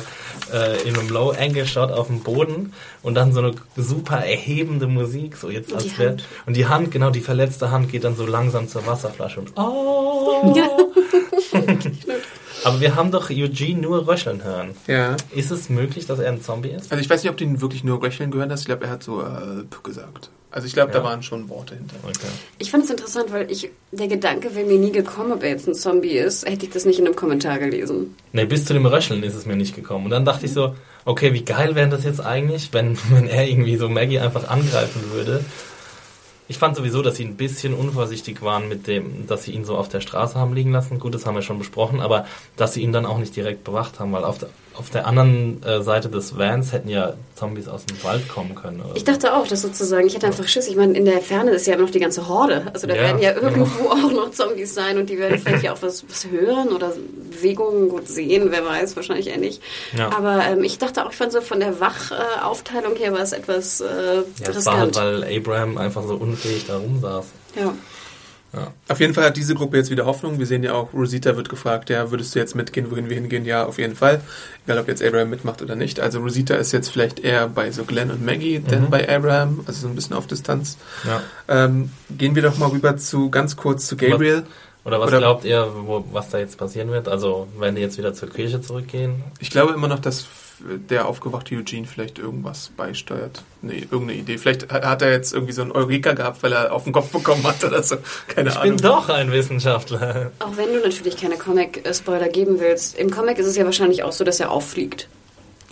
äh, 0.53 0.87
in 0.87 0.97
einem 0.97 1.09
Low-Angle-Shot 1.09 1.91
auf 1.91 2.07
dem 2.07 2.21
Boden 2.21 2.73
und 3.03 3.15
dann 3.15 3.33
so 3.33 3.39
eine 3.39 3.55
super 3.75 4.17
erhebende 4.17 4.87
Musik, 4.87 5.35
so 5.35 5.49
jetzt 5.49 5.73
Und 5.73 5.81
die 5.81 5.89
als 5.89 5.99
wär, 5.99 6.09
Hand. 6.09 6.23
Und 6.45 6.55
die 6.55 6.67
Hand, 6.67 6.91
genau, 6.91 7.09
die 7.09 7.21
verletzte 7.21 7.71
Hand 7.71 7.91
geht 7.91 8.05
dann 8.05 8.15
so 8.15 8.25
langsam 8.25 8.69
zur 8.69 8.85
Wasserflasche 8.87 9.41
und 9.41 9.51
oh. 9.57 10.55
Aber 12.63 12.79
wir 12.81 12.95
haben 12.95 13.11
doch 13.11 13.29
Eugene 13.29 13.81
nur 13.81 14.07
röcheln 14.07 14.43
hören. 14.43 14.71
ja. 14.87 15.15
Ist 15.35 15.51
es 15.51 15.69
möglich, 15.69 16.05
dass 16.07 16.19
er 16.19 16.31
ein 16.31 16.41
Zombie 16.41 16.69
ist? 16.69 16.91
Also 16.91 17.01
ich 17.01 17.09
weiß 17.09 17.23
nicht, 17.23 17.29
ob 17.31 17.37
du 17.37 17.43
ihn 17.43 17.61
wirklich 17.61 17.83
nur 17.83 18.01
röcheln 18.01 18.31
gehört 18.31 18.51
hast. 18.51 18.61
Ich 18.61 18.65
glaube, 18.65 18.85
er 18.85 18.91
hat 18.91 19.03
so 19.03 19.21
äh, 19.21 19.63
gesagt. 19.83 20.29
Also 20.49 20.65
ich 20.65 20.73
glaube, 20.73 20.91
Ja. 20.93 20.99
da 20.99 21.03
waren 21.03 21.21
schon 21.21 21.49
Worte 21.49 21.75
hinter. 21.75 21.95
Okay. 22.03 22.27
Ich 22.57 22.71
fand 22.71 22.85
es 22.85 22.89
interessant, 22.89 23.31
weil 23.31 23.51
ich 23.51 23.69
der 23.91 24.07
Gedanke 24.07 24.55
wäre 24.55 24.65
mir 24.65 24.79
nie 24.79 24.91
gekommen, 24.91 25.31
ob 25.33 25.43
er 25.43 25.49
jetzt 25.49 25.67
ein 25.67 25.75
Zombie 25.75 26.11
ist, 26.17 26.49
hätte 26.49 26.65
ich 26.65 26.71
das 26.71 26.85
nicht 26.85 26.99
in 26.99 27.05
einem 27.05 27.15
Kommentar 27.15 27.59
gelesen. 27.59 28.15
Nee, 28.31 28.45
bis 28.45 28.65
zu 28.65 28.73
dem 28.73 28.85
Röcheln 28.85 29.21
ist 29.23 29.35
es 29.35 29.45
mir 29.45 29.55
nicht 29.57 29.75
gekommen. 29.75 30.05
Und 30.05 30.11
dann 30.11 30.25
dachte 30.25 30.45
ich 30.45 30.53
so, 30.53 30.73
okay, 31.05 31.33
wie 31.33 31.43
geil 31.43 31.75
wäre 31.75 31.89
das 31.89 32.05
jetzt 32.05 32.21
eigentlich, 32.21 32.69
wenn, 32.71 32.97
wenn 33.11 33.27
er 33.27 33.47
irgendwie 33.47 33.75
so 33.75 33.87
Maggie 33.89 34.19
einfach 34.19 34.47
angreifen 34.47 35.01
würde. 35.11 35.43
Ich 36.49 36.57
fand 36.57 36.75
sowieso, 36.75 37.01
dass 37.01 37.17
sie 37.17 37.25
ein 37.25 37.35
bisschen 37.35 37.73
unvorsichtig 37.73 38.41
waren 38.41 38.69
mit 38.69 38.87
dem, 38.87 39.27
dass 39.27 39.43
sie 39.43 39.51
ihn 39.51 39.65
so 39.65 39.77
auf 39.77 39.89
der 39.89 39.99
Straße 39.99 40.35
haben 40.35 40.53
liegen 40.53 40.71
lassen. 40.71 40.99
Gut, 40.99 41.13
das 41.13 41.25
haben 41.25 41.35
wir 41.35 41.41
schon 41.41 41.59
besprochen, 41.59 41.99
aber 41.99 42.25
dass 42.55 42.73
sie 42.73 42.81
ihn 42.81 42.93
dann 42.93 43.05
auch 43.05 43.17
nicht 43.17 43.35
direkt 43.35 43.63
bewacht 43.65 43.99
haben, 43.99 44.13
weil 44.13 44.23
auf 44.23 44.37
der, 44.37 44.49
auf 44.77 44.89
der 44.91 45.07
anderen 45.07 45.61
äh, 45.63 45.81
Seite 45.81 46.07
des 46.09 46.37
Vans 46.37 46.71
hätten 46.71 46.89
ja 46.89 47.13
Zombies 47.35 47.67
aus 47.67 47.85
dem 47.85 48.01
Wald 48.03 48.27
kommen 48.29 48.55
können. 48.55 48.81
Oder 48.81 48.95
Ich 48.95 49.01
so. 49.01 49.05
dachte 49.11 49.33
auch, 49.35 49.47
dass 49.47 49.61
sozusagen, 49.61 50.05
ich 50.07 50.15
hatte 50.15 50.27
einfach 50.27 50.47
Schiss. 50.47 50.67
Ich 50.67 50.75
meine, 50.75 50.95
in 50.97 51.05
der 51.05 51.19
Ferne 51.21 51.51
ist 51.51 51.65
ja 51.67 51.73
immer 51.73 51.83
noch 51.83 51.89
die 51.91 51.99
ganze 51.99 52.27
Horde. 52.27 52.63
Also 52.73 52.85
da 52.87 52.95
Ja, 52.95 53.01
werden 53.01 53.21
ja 53.21 53.31
genau. 53.33 53.47
irgendwo 53.49 53.89
auch 53.89 54.11
noch 54.11 54.31
Zombies 54.31 54.73
sein 54.73 54.97
und 54.97 55.09
die 55.09 55.17
werden 55.17 55.39
vielleicht 55.39 55.63
ja 55.63 55.73
auch 55.73 55.81
was, 55.81 56.03
was 56.07 56.27
hören 56.29 56.69
oder 56.69 56.93
Bewegungen 57.31 57.89
gut 57.89 58.07
sehen, 58.07 58.47
wer 58.49 58.65
weiß, 58.65 58.95
wahrscheinlich 58.95 59.27
eher 59.27 59.37
nicht. 59.37 59.61
Ja. 59.97 60.09
Aber 60.15 60.43
ähm, 60.45 60.63
ich 60.63 60.77
dachte 60.77 61.05
auch, 61.05 61.11
ich 61.11 61.17
fand 61.17 61.31
so 61.31 61.41
von 61.41 61.59
der 61.59 61.79
Wachaufteilung 61.79 62.95
her 62.95 63.11
war 63.13 63.21
es 63.21 63.33
etwas 63.33 63.81
äh, 63.81 63.85
ja, 64.17 64.23
das 64.45 64.65
war 64.65 64.77
halt, 64.79 64.89
riskant. 64.97 65.21
weil 65.23 65.37
Abraham 65.37 65.77
einfach 65.77 66.03
so 66.07 66.15
unfähig 66.15 66.65
da 66.67 66.77
rumsaß. 66.77 67.25
ja. 67.55 67.73
Auf 68.87 68.99
jeden 68.99 69.13
Fall 69.13 69.25
hat 69.25 69.37
diese 69.37 69.55
Gruppe 69.55 69.77
jetzt 69.77 69.89
wieder 69.89 70.05
Hoffnung. 70.05 70.39
Wir 70.39 70.45
sehen 70.45 70.63
ja 70.63 70.73
auch, 70.73 70.93
Rosita 70.93 71.35
wird 71.35 71.49
gefragt, 71.49 71.89
ja, 71.89 72.11
würdest 72.11 72.33
du 72.35 72.39
jetzt 72.39 72.55
mitgehen, 72.55 72.89
wohin 72.91 73.09
wir 73.09 73.15
hingehen? 73.15 73.45
Ja, 73.45 73.65
auf 73.65 73.77
jeden 73.77 73.95
Fall. 73.95 74.21
Egal, 74.65 74.79
ob 74.79 74.87
jetzt 74.87 75.03
Abraham 75.03 75.29
mitmacht 75.29 75.61
oder 75.61 75.75
nicht. 75.75 75.99
Also 75.99 76.19
Rosita 76.19 76.55
ist 76.55 76.71
jetzt 76.71 76.89
vielleicht 76.89 77.19
eher 77.19 77.47
bei 77.47 77.71
so 77.71 77.83
Glenn 77.85 78.11
und 78.11 78.25
Maggie, 78.25 78.59
denn 78.59 78.89
bei 78.89 79.07
Abraham, 79.09 79.61
also 79.67 79.81
so 79.81 79.87
ein 79.87 79.95
bisschen 79.95 80.15
auf 80.15 80.27
Distanz. 80.27 80.77
Ja. 81.05 81.21
Ähm, 81.47 81.91
gehen 82.09 82.35
wir 82.35 82.41
doch 82.43 82.57
mal 82.57 82.69
rüber 82.69 82.97
zu, 82.97 83.29
ganz 83.29 83.55
kurz 83.55 83.87
zu 83.87 83.97
Gabriel. 83.97 84.43
Oder 84.85 84.99
was 85.01 85.09
Oder- 85.09 85.19
glaubt 85.19 85.43
ihr, 85.43 85.67
wo, 85.85 86.05
was 86.13 86.29
da 86.29 86.37
jetzt 86.39 86.57
passieren 86.57 86.89
wird? 86.91 87.07
Also, 87.09 87.47
wenn 87.59 87.75
die 87.75 87.81
jetzt 87.81 87.97
wieder 87.97 88.13
zur 88.13 88.29
Kirche 88.29 88.61
zurückgehen? 88.61 89.23
Ich 89.39 89.49
glaube 89.49 89.73
immer 89.73 89.89
noch, 89.89 89.99
dass 89.99 90.25
der 90.89 91.07
aufgewachte 91.07 91.55
Eugene 91.55 91.85
vielleicht 91.87 92.19
irgendwas 92.19 92.71
beisteuert. 92.75 93.43
Nee, 93.61 93.87
irgendeine 93.91 94.19
Idee. 94.19 94.37
Vielleicht 94.37 94.71
hat 94.71 95.01
er 95.01 95.11
jetzt 95.11 95.33
irgendwie 95.33 95.53
so 95.53 95.61
einen 95.61 95.71
Eureka 95.71 96.13
gehabt, 96.13 96.41
weil 96.43 96.53
er 96.53 96.73
auf 96.73 96.83
den 96.83 96.93
Kopf 96.93 97.11
bekommen 97.11 97.43
hat 97.43 97.63
oder 97.63 97.83
so. 97.83 97.97
Keine 98.27 98.49
Ich 98.49 98.55
Ahnung. 98.57 98.77
bin 98.77 98.83
doch 98.85 99.09
ein 99.09 99.31
Wissenschaftler. 99.31 100.31
Auch 100.39 100.57
wenn 100.57 100.73
du 100.73 100.79
natürlich 100.79 101.17
keine 101.17 101.37
Comic-Spoiler 101.37 102.29
geben 102.29 102.59
willst. 102.59 102.97
Im 102.97 103.09
Comic 103.11 103.37
ist 103.37 103.45
es 103.47 103.55
ja 103.55 103.65
wahrscheinlich 103.65 104.03
auch 104.03 104.11
so, 104.11 104.23
dass 104.23 104.39
er 104.39 104.51
auffliegt. 104.51 105.07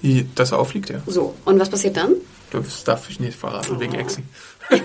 Die, 0.02 0.28
dass 0.36 0.52
er 0.52 0.60
auffliegt, 0.60 0.90
ja. 0.90 1.02
So. 1.08 1.36
Und 1.46 1.60
was 1.60 1.70
passiert 1.70 1.98
dann? 1.98 2.14
Das 2.52 2.84
darf 2.84 3.10
ich 3.10 3.20
nicht 3.20 3.38
verraten, 3.38 3.80
wegen 3.80 3.96
Exen. 3.96 4.30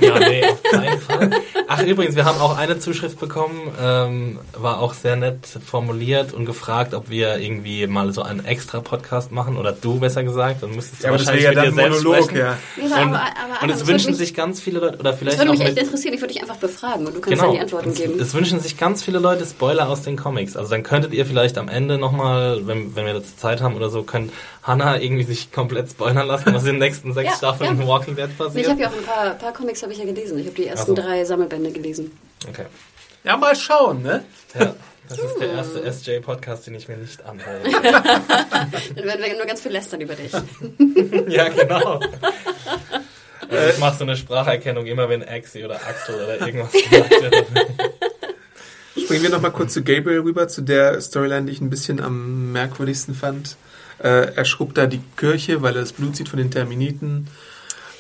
Ja, 0.01 0.19
nee, 0.19 0.45
auf 0.45 0.63
keinen 0.63 1.01
Fall. 1.01 1.31
Ach, 1.69 1.83
übrigens, 1.83 2.17
wir 2.17 2.25
haben 2.25 2.41
auch 2.41 2.57
eine 2.57 2.79
Zuschrift 2.79 3.19
bekommen, 3.21 3.71
ähm, 3.83 4.39
war 4.57 4.81
auch 4.81 4.95
sehr 4.95 5.17
nett 5.17 5.39
formuliert 5.65 6.33
und 6.33 6.45
gefragt, 6.47 6.95
ob 6.95 7.09
wir 7.11 7.39
irgendwie 7.39 7.87
mal 7.87 8.13
so 8.13 8.23
einen 8.23 8.45
extra 8.45 8.81
Podcast 8.81 9.33
machen, 9.33 9.57
oder 9.57 9.73
du 9.73 9.99
besser 10.01 10.23
gesagt, 10.23 10.63
dann 10.63 10.75
müsstest 10.75 11.01
du 11.03 11.05
Ja, 11.05 11.11
aber 11.11 11.19
das 11.19 11.27
wahrscheinlich 11.29 11.45
wäre 11.51 11.55
ja 11.55 11.71
mit 11.71 11.73
dir 11.73 11.83
selbst 11.83 12.05
Monolog, 12.05 12.25
sprechen. 12.31 12.39
ja. 12.39 12.59
Und, 12.85 12.93
aber- 12.93 13.05
aber- 13.05 13.13
und 13.15 13.17
aber 13.63 13.73
es 13.73 13.79
das 13.81 13.89
wünschen 13.89 14.05
würde 14.07 14.09
mich- 14.11 14.17
sich 14.19 14.35
ganz 14.35 14.61
viele 14.61 14.81
Leute, 14.81 14.99
oder 14.99 15.11
Das 15.11 15.19
vielleicht 15.19 15.39
würde 15.39 15.51
auch 15.51 15.55
mich 15.55 15.67
echt 15.67 15.75
mit, 15.77 15.85
interessieren. 15.85 16.15
Ich 16.15 16.21
würde 16.21 16.33
dich 16.35 16.43
einfach 16.43 16.57
befragen 16.57 17.07
und 17.07 17.15
du 17.17 17.21
kannst 17.21 17.29
Genau. 17.31 17.43
dann 17.45 17.53
die 17.55 17.61
Antworten 17.61 17.91
es, 17.91 17.97
geben. 17.97 18.21
es 18.21 18.35
wünschen 18.35 18.61
sich 18.61 18.77
ganz 18.77 19.03
viele 19.03 19.19
Leute 19.19 19.47
Spoiler 19.47 19.89
aus 19.89 20.03
den 20.03 20.17
Comics. 20.17 20.57
Also 20.57 20.71
dann 20.71 20.83
könntet 20.83 21.13
ihr 21.15 21.25
vielleicht 21.27 21.57
am 21.59 21.69
Ende 21.69 21.99
nochmal, 21.99 22.67
wenn, 22.67 22.95
wenn 22.97 23.07
wir 23.07 23.15
dazu 23.15 23.37
Zeit 23.37 23.61
haben 23.63 23.75
oder 23.77 23.89
so, 23.91 24.03
könnt 24.03 24.33
Hannah 24.63 24.99
irgendwie 25.01 25.25
sich 25.25 25.53
komplett 25.53 25.89
spoilern 25.91 26.27
lassen, 26.27 26.53
was 26.55 26.65
in 26.65 26.73
den 26.73 26.79
nächsten 26.81 27.15
sechs 27.15 27.31
Ja, 27.31 27.37
Staffeln 27.37 27.81
ja. 27.81 27.87
Walking 27.87 28.15
Dead 28.17 28.37
passiert. 28.37 28.65
ich 28.67 28.71
habe 28.71 28.81
ja 28.83 28.89
auch 28.89 28.93
ein 28.93 29.03
paar, 29.05 29.31
paar 29.35 29.53
Comics 29.55 29.70
habe 29.83 29.93
ich 29.93 29.99
ja 29.99 30.05
gelesen. 30.05 30.39
Ich 30.39 30.47
habe 30.47 30.57
die 30.57 30.67
ersten 30.67 30.95
so. 30.97 31.03
drei 31.03 31.25
Sammelbände 31.25 31.71
gelesen. 31.71 32.19
okay. 32.49 32.67
Ja, 33.23 33.37
mal 33.37 33.55
schauen, 33.55 34.03
ne? 34.03 34.25
Ja, 34.59 34.75
das 35.09 35.19
ist 35.19 35.39
der 35.41 35.51
erste 35.51 35.93
SJ-Podcast, 35.93 36.67
den 36.67 36.75
ich 36.75 36.89
mir 36.89 36.97
nicht 36.97 37.23
anhöre. 37.25 37.61
Dann 37.71 39.05
werden 39.05 39.23
wir 39.23 39.37
nur 39.37 39.47
ganz 39.47 39.61
viel 39.61 39.73
lästern 39.73 40.01
über 40.01 40.15
dich. 40.15 40.33
ja, 41.29 41.49
genau. 41.49 42.01
Ich 43.71 43.79
mache 43.79 43.99
so 43.99 44.05
eine 44.05 44.17
Spracherkennung 44.17 44.87
immer, 44.87 45.09
wenn 45.09 45.27
Axi 45.27 45.65
oder 45.65 45.75
Axel 45.75 46.15
oder 46.15 46.41
irgendwas 46.41 46.71
gesagt 46.71 47.11
wird. 47.11 47.47
Springen 48.97 49.23
wir 49.25 49.31
nochmal 49.31 49.51
kurz 49.51 49.73
zu 49.73 49.83
Gabriel 49.83 50.21
rüber, 50.21 50.47
zu 50.47 50.61
der 50.61 51.01
Storyline, 51.01 51.47
die 51.47 51.53
ich 51.53 51.61
ein 51.61 51.69
bisschen 51.69 52.01
am 52.01 52.53
merkwürdigsten 52.53 53.13
fand. 53.13 53.57
Äh, 53.99 54.35
er 54.37 54.45
schrubbt 54.45 54.79
da 54.79 54.87
die 54.87 55.01
Kirche, 55.17 55.63
weil 55.63 55.75
er 55.75 55.81
das 55.81 55.95
Blut 55.95 56.15
sieht 56.15 56.29
von 56.29 56.39
den 56.39 56.53
Terminiten. 56.53 57.27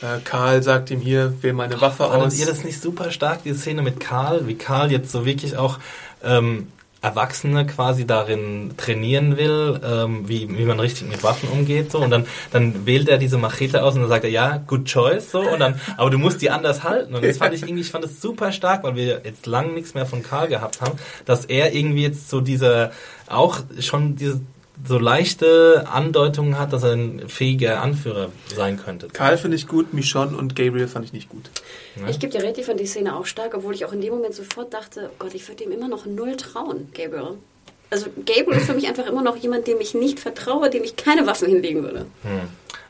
Äh, 0.02 0.20
Karl 0.24 0.62
sagt 0.62 0.90
ihm 0.90 1.00
hier, 1.00 1.34
wähl 1.42 1.52
meine 1.52 1.80
Waffe 1.80 2.04
Fandet 2.04 2.28
aus. 2.28 2.38
ihr 2.38 2.46
das 2.46 2.64
nicht 2.64 2.80
super 2.80 3.10
stark, 3.10 3.42
die 3.42 3.54
Szene 3.54 3.82
mit 3.82 4.00
Karl? 4.00 4.46
Wie 4.46 4.54
Karl 4.54 4.90
jetzt 4.90 5.12
so 5.12 5.24
wirklich 5.24 5.56
auch 5.56 5.78
ähm, 6.22 6.68
Erwachsene 7.02 7.66
quasi 7.66 8.06
darin 8.06 8.72
trainieren 8.76 9.38
will, 9.38 9.80
ähm, 9.82 10.28
wie, 10.28 10.58
wie 10.58 10.64
man 10.64 10.78
richtig 10.78 11.08
mit 11.08 11.22
Waffen 11.22 11.48
umgeht, 11.48 11.90
so. 11.90 11.98
Und 11.98 12.10
dann, 12.10 12.26
dann 12.52 12.84
wählt 12.84 13.08
er 13.08 13.16
diese 13.16 13.38
Machete 13.38 13.82
aus 13.82 13.94
und 13.94 14.02
dann 14.02 14.10
sagt 14.10 14.24
er, 14.24 14.30
ja, 14.30 14.58
good 14.66 14.84
choice, 14.84 15.30
so. 15.30 15.40
Und 15.40 15.60
dann, 15.60 15.80
aber 15.96 16.10
du 16.10 16.18
musst 16.18 16.42
die 16.42 16.50
anders 16.50 16.82
halten. 16.82 17.14
Und 17.14 17.24
das 17.24 17.38
fand 17.38 17.54
ich 17.54 17.62
irgendwie, 17.62 17.80
ich 17.80 17.90
fand 17.90 18.04
das 18.04 18.20
super 18.20 18.52
stark, 18.52 18.82
weil 18.84 18.96
wir 18.96 19.22
jetzt 19.24 19.46
lang 19.46 19.72
nichts 19.72 19.94
mehr 19.94 20.04
von 20.04 20.22
Karl 20.22 20.48
gehabt 20.48 20.82
haben, 20.82 20.98
dass 21.24 21.46
er 21.46 21.74
irgendwie 21.74 22.02
jetzt 22.02 22.28
so 22.28 22.42
diese, 22.42 22.90
auch 23.28 23.60
schon 23.78 24.16
diese, 24.16 24.42
so 24.86 24.98
leichte 24.98 25.86
Andeutungen 25.90 26.58
hat, 26.58 26.72
dass 26.72 26.82
er 26.82 26.92
ein 26.92 27.28
fähiger 27.28 27.82
Anführer 27.82 28.30
sein 28.54 28.78
könnte. 28.78 29.08
Karl 29.08 29.38
finde 29.38 29.56
ich 29.56 29.68
gut, 29.68 29.92
Michonne 29.92 30.36
und 30.36 30.56
Gabriel 30.56 30.88
fand 30.88 31.04
ich 31.04 31.12
nicht 31.12 31.28
gut. 31.28 31.50
Ich 32.08 32.18
gebe 32.18 32.32
dir 32.32 32.42
recht, 32.42 32.58
ich 32.58 32.66
fand 32.66 32.80
die 32.80 32.86
Szene 32.86 33.16
auch 33.16 33.26
stark, 33.26 33.54
obwohl 33.54 33.74
ich 33.74 33.84
auch 33.84 33.92
in 33.92 34.00
dem 34.00 34.12
Moment 34.14 34.34
sofort 34.34 34.72
dachte, 34.72 35.10
oh 35.12 35.16
Gott, 35.18 35.34
ich 35.34 35.46
würde 35.48 35.64
ihm 35.64 35.72
immer 35.72 35.88
noch 35.88 36.06
null 36.06 36.36
trauen, 36.36 36.88
Gabriel. 36.94 37.36
Also 37.90 38.06
Gabriel 38.24 38.58
ist 38.58 38.66
für 38.66 38.74
mich 38.74 38.86
einfach 38.86 39.06
immer 39.06 39.22
noch 39.22 39.36
jemand, 39.36 39.66
dem 39.66 39.80
ich 39.80 39.94
nicht 39.94 40.20
vertraue, 40.20 40.70
dem 40.70 40.84
ich 40.84 40.96
keine 40.96 41.26
Waffen 41.26 41.48
hinlegen 41.48 41.82
würde. 41.82 42.06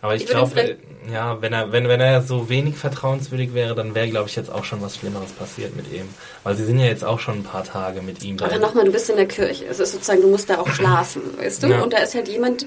Aber 0.02 0.14
ich 0.14 0.24
Ich 0.24 0.28
glaube, 0.28 0.76
ja, 1.12 1.40
wenn 1.40 1.52
er, 1.52 1.72
wenn, 1.72 1.88
wenn 1.88 2.00
er 2.00 2.22
so 2.22 2.48
wenig 2.48 2.76
vertrauenswürdig 2.76 3.54
wäre, 3.54 3.74
dann 3.74 3.94
wäre, 3.94 4.08
glaube 4.08 4.28
ich, 4.28 4.36
jetzt 4.36 4.50
auch 4.50 4.64
schon 4.64 4.80
was 4.82 4.96
Schlimmeres 4.96 5.32
passiert 5.32 5.74
mit 5.76 5.92
ihm. 5.92 6.08
Weil 6.42 6.54
sie 6.56 6.64
sind 6.64 6.78
ja 6.78 6.86
jetzt 6.86 7.04
auch 7.04 7.18
schon 7.18 7.38
ein 7.38 7.44
paar 7.44 7.64
Tage 7.64 8.02
mit 8.02 8.22
ihm 8.22 8.36
da. 8.36 8.46
Aber 8.46 8.58
nochmal, 8.58 8.84
du 8.84 8.92
bist 8.92 9.08
in 9.10 9.16
der 9.16 9.26
Kirche. 9.26 9.66
Es 9.66 9.80
ist 9.80 9.92
sozusagen, 9.92 10.22
du 10.22 10.28
musst 10.28 10.48
da 10.50 10.58
auch 10.58 10.68
schlafen, 10.74 11.22
weißt 11.38 11.62
du? 11.62 11.68
Ja. 11.68 11.82
Und 11.82 11.92
da 11.92 11.98
ist 11.98 12.14
halt 12.14 12.28
jemand, 12.28 12.66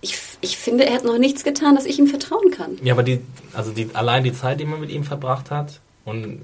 ich, 0.00 0.18
ich 0.40 0.58
finde, 0.58 0.86
er 0.86 0.94
hat 0.94 1.04
noch 1.04 1.18
nichts 1.18 1.44
getan, 1.44 1.74
dass 1.74 1.86
ich 1.86 1.98
ihm 1.98 2.06
vertrauen 2.06 2.50
kann. 2.50 2.78
Ja, 2.82 2.94
aber 2.94 3.02
die, 3.02 3.20
also 3.52 3.72
die, 3.72 3.90
allein 3.94 4.24
die 4.24 4.32
Zeit, 4.32 4.60
die 4.60 4.64
man 4.64 4.80
mit 4.80 4.90
ihm 4.90 5.04
verbracht 5.04 5.50
hat 5.50 5.80
und 6.04 6.42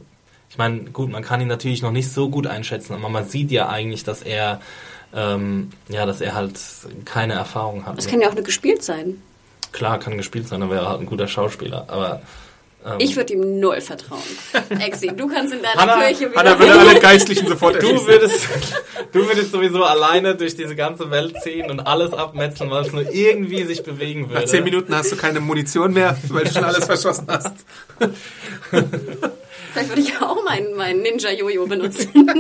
ich 0.52 0.58
meine, 0.58 0.80
gut, 0.90 1.10
man 1.10 1.22
kann 1.22 1.40
ihn 1.40 1.48
natürlich 1.48 1.80
noch 1.80 1.92
nicht 1.92 2.12
so 2.12 2.28
gut 2.28 2.46
einschätzen, 2.46 2.92
aber 2.92 3.08
man 3.08 3.26
sieht 3.26 3.50
ja 3.50 3.70
eigentlich, 3.70 4.04
dass 4.04 4.20
er, 4.20 4.60
ähm, 5.14 5.70
ja, 5.88 6.06
dass 6.06 6.20
er 6.20 6.34
halt 6.34 6.58
keine 7.04 7.34
Erfahrung 7.34 7.86
hat. 7.86 7.98
Das 7.98 8.06
kann 8.06 8.20
ja 8.20 8.28
auch 8.28 8.34
nur 8.34 8.44
gespielt 8.44 8.82
sein. 8.82 9.22
Klar, 9.72 9.98
kann 9.98 10.16
gespielt 10.16 10.48
sein, 10.48 10.60
dann 10.60 10.70
wäre 10.70 10.82
er 10.84 10.88
halt 10.90 11.00
ein 11.00 11.06
guter 11.06 11.26
Schauspieler, 11.28 11.84
aber 11.88 12.20
ähm, 12.84 12.94
Ich 12.98 13.16
würde 13.16 13.32
ihm 13.32 13.58
null 13.60 13.80
vertrauen. 13.80 14.20
Exi, 14.80 15.08
du 15.16 15.28
kannst 15.28 15.54
in 15.54 15.62
deiner 15.62 15.80
Hanna- 15.80 16.06
Kirche 16.08 16.30
wieder 16.30 16.38
Hanna 16.40 16.58
würde 16.58 16.78
alle 16.78 17.00
Geistlichen 17.00 17.46
sofort 17.46 17.74
Du 17.80 17.86
erschießen. 17.86 18.06
würdest, 18.06 18.48
du 19.12 19.26
würdest 19.26 19.52
sowieso 19.52 19.84
alleine 19.84 20.34
durch 20.34 20.56
diese 20.56 20.74
ganze 20.76 21.10
Welt 21.10 21.34
ziehen 21.42 21.70
und 21.70 21.80
alles 21.80 22.12
abmetzeln, 22.12 22.70
weil 22.70 22.84
es 22.84 22.92
nur 22.92 23.10
irgendwie 23.10 23.64
sich 23.64 23.82
bewegen 23.82 24.28
würde. 24.28 24.40
Nach 24.42 24.48
zehn 24.48 24.64
Minuten 24.64 24.94
hast 24.94 25.10
du 25.12 25.16
keine 25.16 25.40
Munition 25.40 25.92
mehr, 25.94 26.18
weil 26.28 26.44
du 26.44 26.52
schon 26.52 26.64
alles 26.64 26.84
verschossen 26.84 27.26
hast. 27.28 27.54
Vielleicht 29.72 29.88
würde 29.90 30.02
ich 30.02 30.20
auch 30.20 30.44
meinen 30.44 30.74
mein 30.76 31.00
Ninja-Jojo 31.00 31.66
benutzen. 31.66 32.10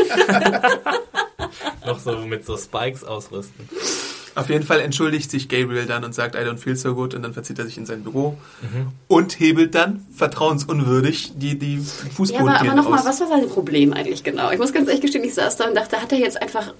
Noch 1.86 1.98
so 1.98 2.16
mit 2.18 2.46
so 2.46 2.56
Spikes 2.56 3.04
ausrüsten. 3.04 3.68
Auf 4.34 4.48
jeden 4.48 4.64
Fall 4.64 4.80
entschuldigt 4.80 5.30
sich 5.30 5.48
Gabriel 5.50 5.84
dann 5.84 6.04
und 6.04 6.14
sagt, 6.14 6.34
I 6.34 6.38
don't 6.38 6.56
feel 6.56 6.74
so 6.74 6.94
good 6.94 7.14
und 7.14 7.22
dann 7.22 7.34
verzieht 7.34 7.58
er 7.58 7.66
sich 7.66 7.76
in 7.76 7.84
sein 7.84 8.02
Büro 8.02 8.38
Mhm. 8.62 8.88
und 9.08 9.38
hebelt 9.38 9.74
dann 9.74 10.06
vertrauensunwürdig 10.16 11.32
die, 11.36 11.58
die 11.58 11.82
Ja, 12.28 12.40
aber, 12.40 12.60
aber 12.60 12.74
nochmal, 12.74 13.04
was 13.04 13.20
war 13.20 13.28
sein 13.28 13.46
Problem 13.48 13.92
eigentlich 13.92 14.24
genau? 14.24 14.50
Ich 14.50 14.58
muss 14.58 14.72
ganz 14.72 14.88
ehrlich 14.88 15.02
gestehen, 15.02 15.24
ich 15.24 15.34
saß 15.34 15.56
da 15.56 15.66
und 15.68 15.74
dachte, 15.74 16.00
hat 16.00 16.12
er 16.12 16.18
jetzt 16.18 16.40
einfach, 16.40 16.72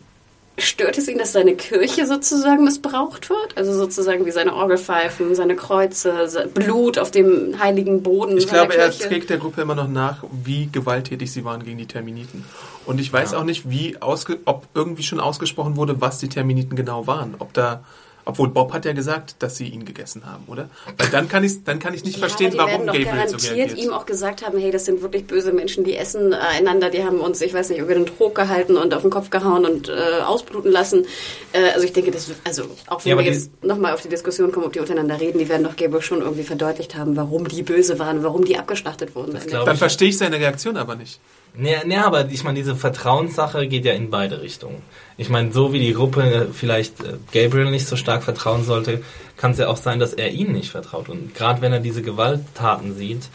stört 0.58 0.98
es 0.98 1.08
ihn, 1.08 1.18
dass 1.18 1.32
seine 1.32 1.54
Kirche 1.54 2.06
sozusagen 2.06 2.64
missbraucht 2.64 3.30
wird? 3.30 3.56
Also 3.56 3.72
sozusagen 3.72 4.26
wie 4.26 4.30
seine 4.30 4.54
Orgelpfeifen, 4.54 5.34
seine 5.34 5.56
Kreuze, 5.56 6.50
Blut 6.52 6.98
auf 6.98 7.10
dem 7.10 7.58
heiligen 7.58 8.02
Boden 8.02 8.36
Ich 8.36 8.48
glaube, 8.48 8.76
er 8.76 8.90
Kirche. 8.90 9.08
trägt 9.08 9.30
der 9.30 9.38
Gruppe 9.38 9.62
immer 9.62 9.74
noch 9.74 9.88
nach, 9.88 10.24
wie 10.44 10.68
gewalttätig 10.70 11.32
sie 11.32 11.44
waren 11.44 11.64
gegen 11.64 11.78
die 11.78 11.86
Terminiten. 11.86 12.44
Und 12.84 13.00
ich 13.00 13.12
weiß 13.12 13.34
auch 13.34 13.44
nicht, 13.44 13.70
wie 13.70 14.00
ausge 14.02 14.40
ob 14.44 14.66
irgendwie 14.74 15.02
schon 15.02 15.20
ausgesprochen 15.20 15.76
wurde, 15.76 16.00
was 16.00 16.18
die 16.18 16.28
Terminiten 16.28 16.76
genau 16.76 17.06
waren. 17.06 17.34
Ob 17.38 17.52
da, 17.52 17.84
obwohl 18.24 18.48
Bob 18.48 18.72
hat 18.72 18.84
ja 18.84 18.92
gesagt, 18.92 19.36
dass 19.40 19.56
sie 19.56 19.68
ihn 19.68 19.84
gegessen 19.84 20.24
haben, 20.26 20.44
oder? 20.46 20.68
Weil 20.98 21.08
dann 21.08 21.28
kann 21.28 21.42
ich, 21.44 21.64
dann 21.64 21.78
kann 21.78 21.92
ich 21.94 22.04
nicht 22.04 22.16
Ja, 22.16 22.20
verstehen, 22.20 22.58
aber 22.58 22.70
die 22.70 22.74
warum 22.74 22.86
werden 22.86 22.86
doch 22.86 22.92
Gabriel 22.92 23.28
so 23.28 23.36
garantiert 23.36 23.56
reagiert. 23.70 23.78
ihm 23.78 23.92
auch 23.92 24.06
gesagt 24.06 24.46
haben, 24.46 24.58
hey, 24.58 24.70
das 24.70 24.84
sind 24.84 25.02
wirklich 25.02 25.26
böse 25.26 25.52
Menschen, 25.52 25.84
die 25.84 25.96
essen 25.96 26.32
äh, 26.32 26.36
einander, 26.36 26.90
die 26.90 27.04
haben 27.04 27.18
uns, 27.20 27.40
ich 27.40 27.52
weiß 27.54 27.70
nicht, 27.70 27.78
über 27.80 27.94
den 27.94 28.06
Trog 28.06 28.34
gehalten 28.34 28.76
und 28.76 28.94
auf 28.94 29.02
den 29.02 29.10
Kopf 29.10 29.30
gehauen 29.30 29.64
und 29.66 29.88
äh, 29.88 30.20
ausbluten 30.24 30.70
lassen. 30.70 31.04
Äh, 31.52 31.70
also 31.74 31.84
ich 31.84 31.92
denke, 31.92 32.10
das 32.10 32.28
wird, 32.28 32.38
also 32.44 32.64
auch 32.86 33.04
wenn 33.04 33.10
Ja, 33.10 33.18
wir 33.18 33.24
jetzt 33.24 33.50
nochmal 33.64 33.92
auf 33.94 34.02
die 34.02 34.08
Diskussion 34.08 34.52
kommen, 34.52 34.66
ob 34.66 34.72
die 34.72 34.80
untereinander 34.80 35.20
reden, 35.20 35.38
die 35.38 35.48
werden 35.48 35.64
doch 35.64 35.76
Gabriel 35.76 36.02
schon 36.02 36.20
irgendwie 36.20 36.44
verdeutlicht 36.44 36.94
haben, 36.96 37.16
warum 37.16 37.48
die 37.48 37.62
böse 37.62 37.98
waren, 37.98 38.22
warum 38.22 38.44
die 38.44 38.56
abgeschlachtet 38.58 39.14
wurden. 39.14 39.38
Dann 39.50 39.76
verstehe 39.76 40.08
ich 40.08 40.18
seine 40.18 40.36
Reaktion 40.38 40.76
aber 40.76 40.94
nicht. 40.94 41.20
Nee, 41.54 41.76
nee, 41.84 41.96
aber 41.96 42.28
ich 42.30 42.44
meine, 42.44 42.58
diese 42.58 42.76
Vertrauenssache 42.76 43.66
geht 43.68 43.84
ja 43.84 43.92
in 43.92 44.08
beide 44.10 44.40
Richtungen. 44.40 44.80
Ich 45.16 45.28
meine, 45.28 45.52
so 45.52 45.72
wie 45.72 45.78
die 45.78 45.92
Gruppe 45.92 46.48
vielleicht 46.52 47.00
äh, 47.00 47.14
Gabriel 47.32 47.70
nicht 47.70 47.86
so 47.86 47.96
stark 47.96 48.22
vertrauen 48.22 48.64
sollte, 48.64 49.02
kann 49.36 49.52
es 49.52 49.58
ja 49.58 49.68
auch 49.68 49.76
sein, 49.76 49.98
dass 49.98 50.12
er 50.14 50.30
ihnen 50.30 50.52
nicht 50.52 50.70
vertraut. 50.70 51.08
Und 51.08 51.34
gerade 51.34 51.60
wenn 51.60 51.72
er 51.72 51.80
diese 51.80 52.02
Gewalttaten 52.02 52.96
sieht, 52.96 53.28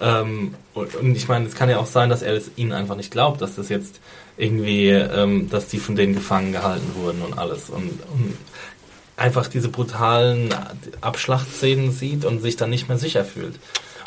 ähm, 0.00 0.54
und, 0.74 1.16
ich 1.16 1.28
meine, 1.28 1.46
es 1.46 1.54
kann 1.54 1.70
ja 1.70 1.78
auch 1.78 1.86
sein, 1.86 2.10
dass 2.10 2.22
er 2.22 2.34
es 2.34 2.50
ihnen 2.56 2.72
einfach 2.72 2.96
nicht 2.96 3.10
glaubt, 3.12 3.40
dass 3.40 3.54
das 3.56 3.68
jetzt 3.68 4.00
irgendwie, 4.36 4.88
ähm, 4.88 5.48
dass 5.50 5.68
die 5.68 5.78
von 5.78 5.94
denen 5.96 6.14
gefangen 6.14 6.52
gehalten 6.52 6.90
wurden 6.96 7.22
und 7.22 7.38
alles. 7.38 7.70
Und, 7.70 7.84
und 8.12 8.36
einfach 9.16 9.46
diese 9.46 9.68
brutalen 9.68 10.52
Abschlachtszenen 11.00 11.92
sieht 11.92 12.24
und 12.24 12.40
sich 12.42 12.56
dann 12.56 12.70
nicht 12.70 12.88
mehr 12.88 12.98
sicher 12.98 13.24
fühlt. 13.24 13.54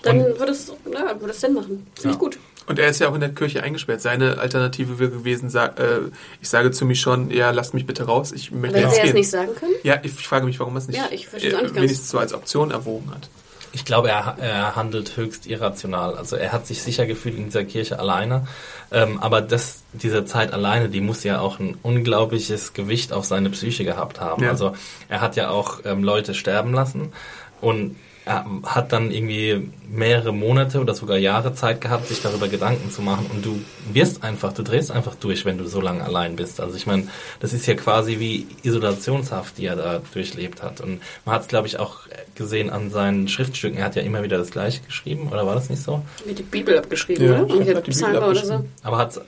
Dann 0.03 0.19
Und- 0.21 0.39
würde 0.39 0.51
es, 0.51 0.67
ja, 0.93 1.19
würde 1.19 1.31
es 1.31 1.39
Sinn 1.41 1.53
machen. 1.53 1.87
Finde 1.95 2.15
Ja. 2.15 2.19
gut. 2.19 2.37
Und 2.67 2.79
er 2.79 2.89
ist 2.89 2.99
ja 2.99 3.07
auch 3.09 3.15
in 3.15 3.21
der 3.21 3.33
Kirche 3.33 3.63
eingesperrt. 3.63 4.01
Seine 4.01 4.39
Alternative 4.39 4.99
wäre 4.99 5.09
gewesen, 5.09 5.49
sag, 5.49 5.79
äh, 5.79 5.99
ich 6.41 6.49
sage 6.49 6.71
zu 6.71 6.85
mich 6.85 6.99
schon, 6.99 7.31
ja, 7.31 7.51
lasst 7.51 7.73
mich 7.73 7.85
bitte 7.85 8.03
raus, 8.03 8.33
ich 8.33 8.51
möchte 8.51 8.77
Aber 8.77 8.87
hätte 8.87 8.99
er 8.99 9.07
es 9.07 9.13
nicht 9.13 9.29
sagen 9.29 9.55
können? 9.55 9.73
Ja, 9.83 9.97
ich 10.03 10.11
frage 10.11 10.45
mich, 10.45 10.59
warum 10.59 10.75
er 10.75 10.79
es 10.79 10.87
nicht, 10.87 10.97
Ja, 10.97 11.07
ich 11.09 11.27
verstehe 11.27 11.51
es 11.51 11.55
auch 11.55 11.59
äh, 11.59 11.63
nicht 11.63 11.75
ganz. 11.75 11.83
wenigstens 11.83 12.09
so 12.09 12.19
als 12.19 12.33
Option 12.33 12.71
erwogen 12.71 13.09
hat. 13.11 13.29
Ich 13.73 13.85
glaube, 13.85 14.09
er, 14.09 14.37
er 14.39 14.75
handelt 14.75 15.17
höchst 15.17 15.45
irrational. 15.45 16.15
Also 16.15 16.35
er 16.35 16.51
hat 16.51 16.65
sich 16.67 16.81
sicher 16.81 17.05
gefühlt 17.05 17.37
in 17.37 17.45
dieser 17.45 17.63
Kirche 17.63 17.99
alleine. 17.99 18.47
Ähm, 18.91 19.19
aber 19.19 19.41
das, 19.41 19.83
diese 19.93 20.25
Zeit 20.25 20.51
alleine, 20.51 20.89
die 20.89 21.01
muss 21.01 21.23
ja 21.23 21.39
auch 21.39 21.59
ein 21.59 21.77
unglaubliches 21.83 22.73
Gewicht 22.73 23.13
auf 23.13 23.25
seine 23.25 23.49
Psyche 23.49 23.83
gehabt 23.83 24.19
haben. 24.19 24.43
Ja. 24.43 24.49
Also 24.49 24.73
er 25.09 25.21
hat 25.21 25.35
ja 25.35 25.49
auch 25.51 25.81
ähm, 25.85 26.03
Leute 26.03 26.33
sterben 26.33 26.73
lassen 26.73 27.13
und 27.61 27.97
hat 28.27 28.91
dann 28.91 29.11
irgendwie 29.11 29.69
mehrere 29.89 30.33
Monate 30.33 30.79
oder 30.81 30.93
sogar 30.93 31.17
Jahre 31.17 31.53
Zeit 31.53 31.79
gehabt, 31.81 32.07
sich 32.07 32.21
darüber 32.21 32.47
Gedanken 32.47 32.91
zu 32.91 33.01
machen. 33.01 33.25
Und 33.33 33.45
du 33.45 33.59
wirst 33.93 34.23
einfach, 34.23 34.53
du 34.53 34.63
drehst 34.63 34.91
einfach 34.91 35.15
durch, 35.15 35.45
wenn 35.45 35.57
du 35.57 35.65
so 35.67 35.79
lange 35.81 36.03
allein 36.03 36.35
bist. 36.35 36.59
Also 36.59 36.75
ich 36.75 36.85
meine, 36.87 37.07
das 37.39 37.53
ist 37.53 37.65
ja 37.67 37.73
quasi 37.75 38.19
wie 38.19 38.47
Isolationshaft, 38.63 39.57
die 39.57 39.65
er 39.65 39.75
da 39.75 40.01
durchlebt 40.13 40.61
hat. 40.63 40.81
Und 40.81 41.01
man 41.25 41.35
hat 41.35 41.43
es, 41.43 41.47
glaube 41.47 41.67
ich, 41.67 41.79
auch 41.79 41.99
gesehen 42.35 42.69
an 42.69 42.91
seinen 42.91 43.27
Schriftstücken. 43.27 43.77
Er 43.79 43.85
hat 43.85 43.95
ja 43.95 44.01
immer 44.01 44.23
wieder 44.23 44.37
das 44.37 44.51
Gleiche 44.51 44.81
geschrieben, 44.81 45.29
oder 45.31 45.45
war 45.45 45.55
das 45.55 45.69
nicht 45.69 45.81
so? 45.81 46.03
Mit 46.25 46.37
die 46.39 46.43
Bibel 46.43 46.77
abgeschrieben, 46.77 47.25
Ja, 47.25 47.41
oder? 47.41 47.47
grad 47.55 47.59
die 47.59 47.65
Bibel 47.73 47.81
Psalme 47.91 48.17
oder 48.17 48.25
so. 48.35 48.53
abgeschrieben. 48.53 48.71
Aber 48.83 48.97
hat 48.97 49.19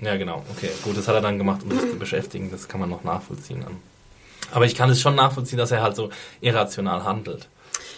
ja 0.00 0.16
genau, 0.16 0.42
okay, 0.56 0.70
gut, 0.82 0.96
das 0.98 1.08
hat 1.08 1.14
er 1.14 1.20
dann 1.20 1.38
gemacht, 1.38 1.62
um 1.64 1.70
sich 1.70 1.90
zu 1.90 1.96
beschäftigen. 1.98 2.50
Das 2.50 2.68
kann 2.68 2.80
man 2.80 2.90
noch 2.90 3.04
nachvollziehen. 3.04 3.64
Aber 4.52 4.66
ich 4.66 4.74
kann 4.74 4.90
es 4.90 5.00
schon 5.00 5.14
nachvollziehen, 5.14 5.58
dass 5.58 5.70
er 5.70 5.82
halt 5.82 5.96
so 5.96 6.10
irrational 6.40 7.04
handelt. 7.04 7.48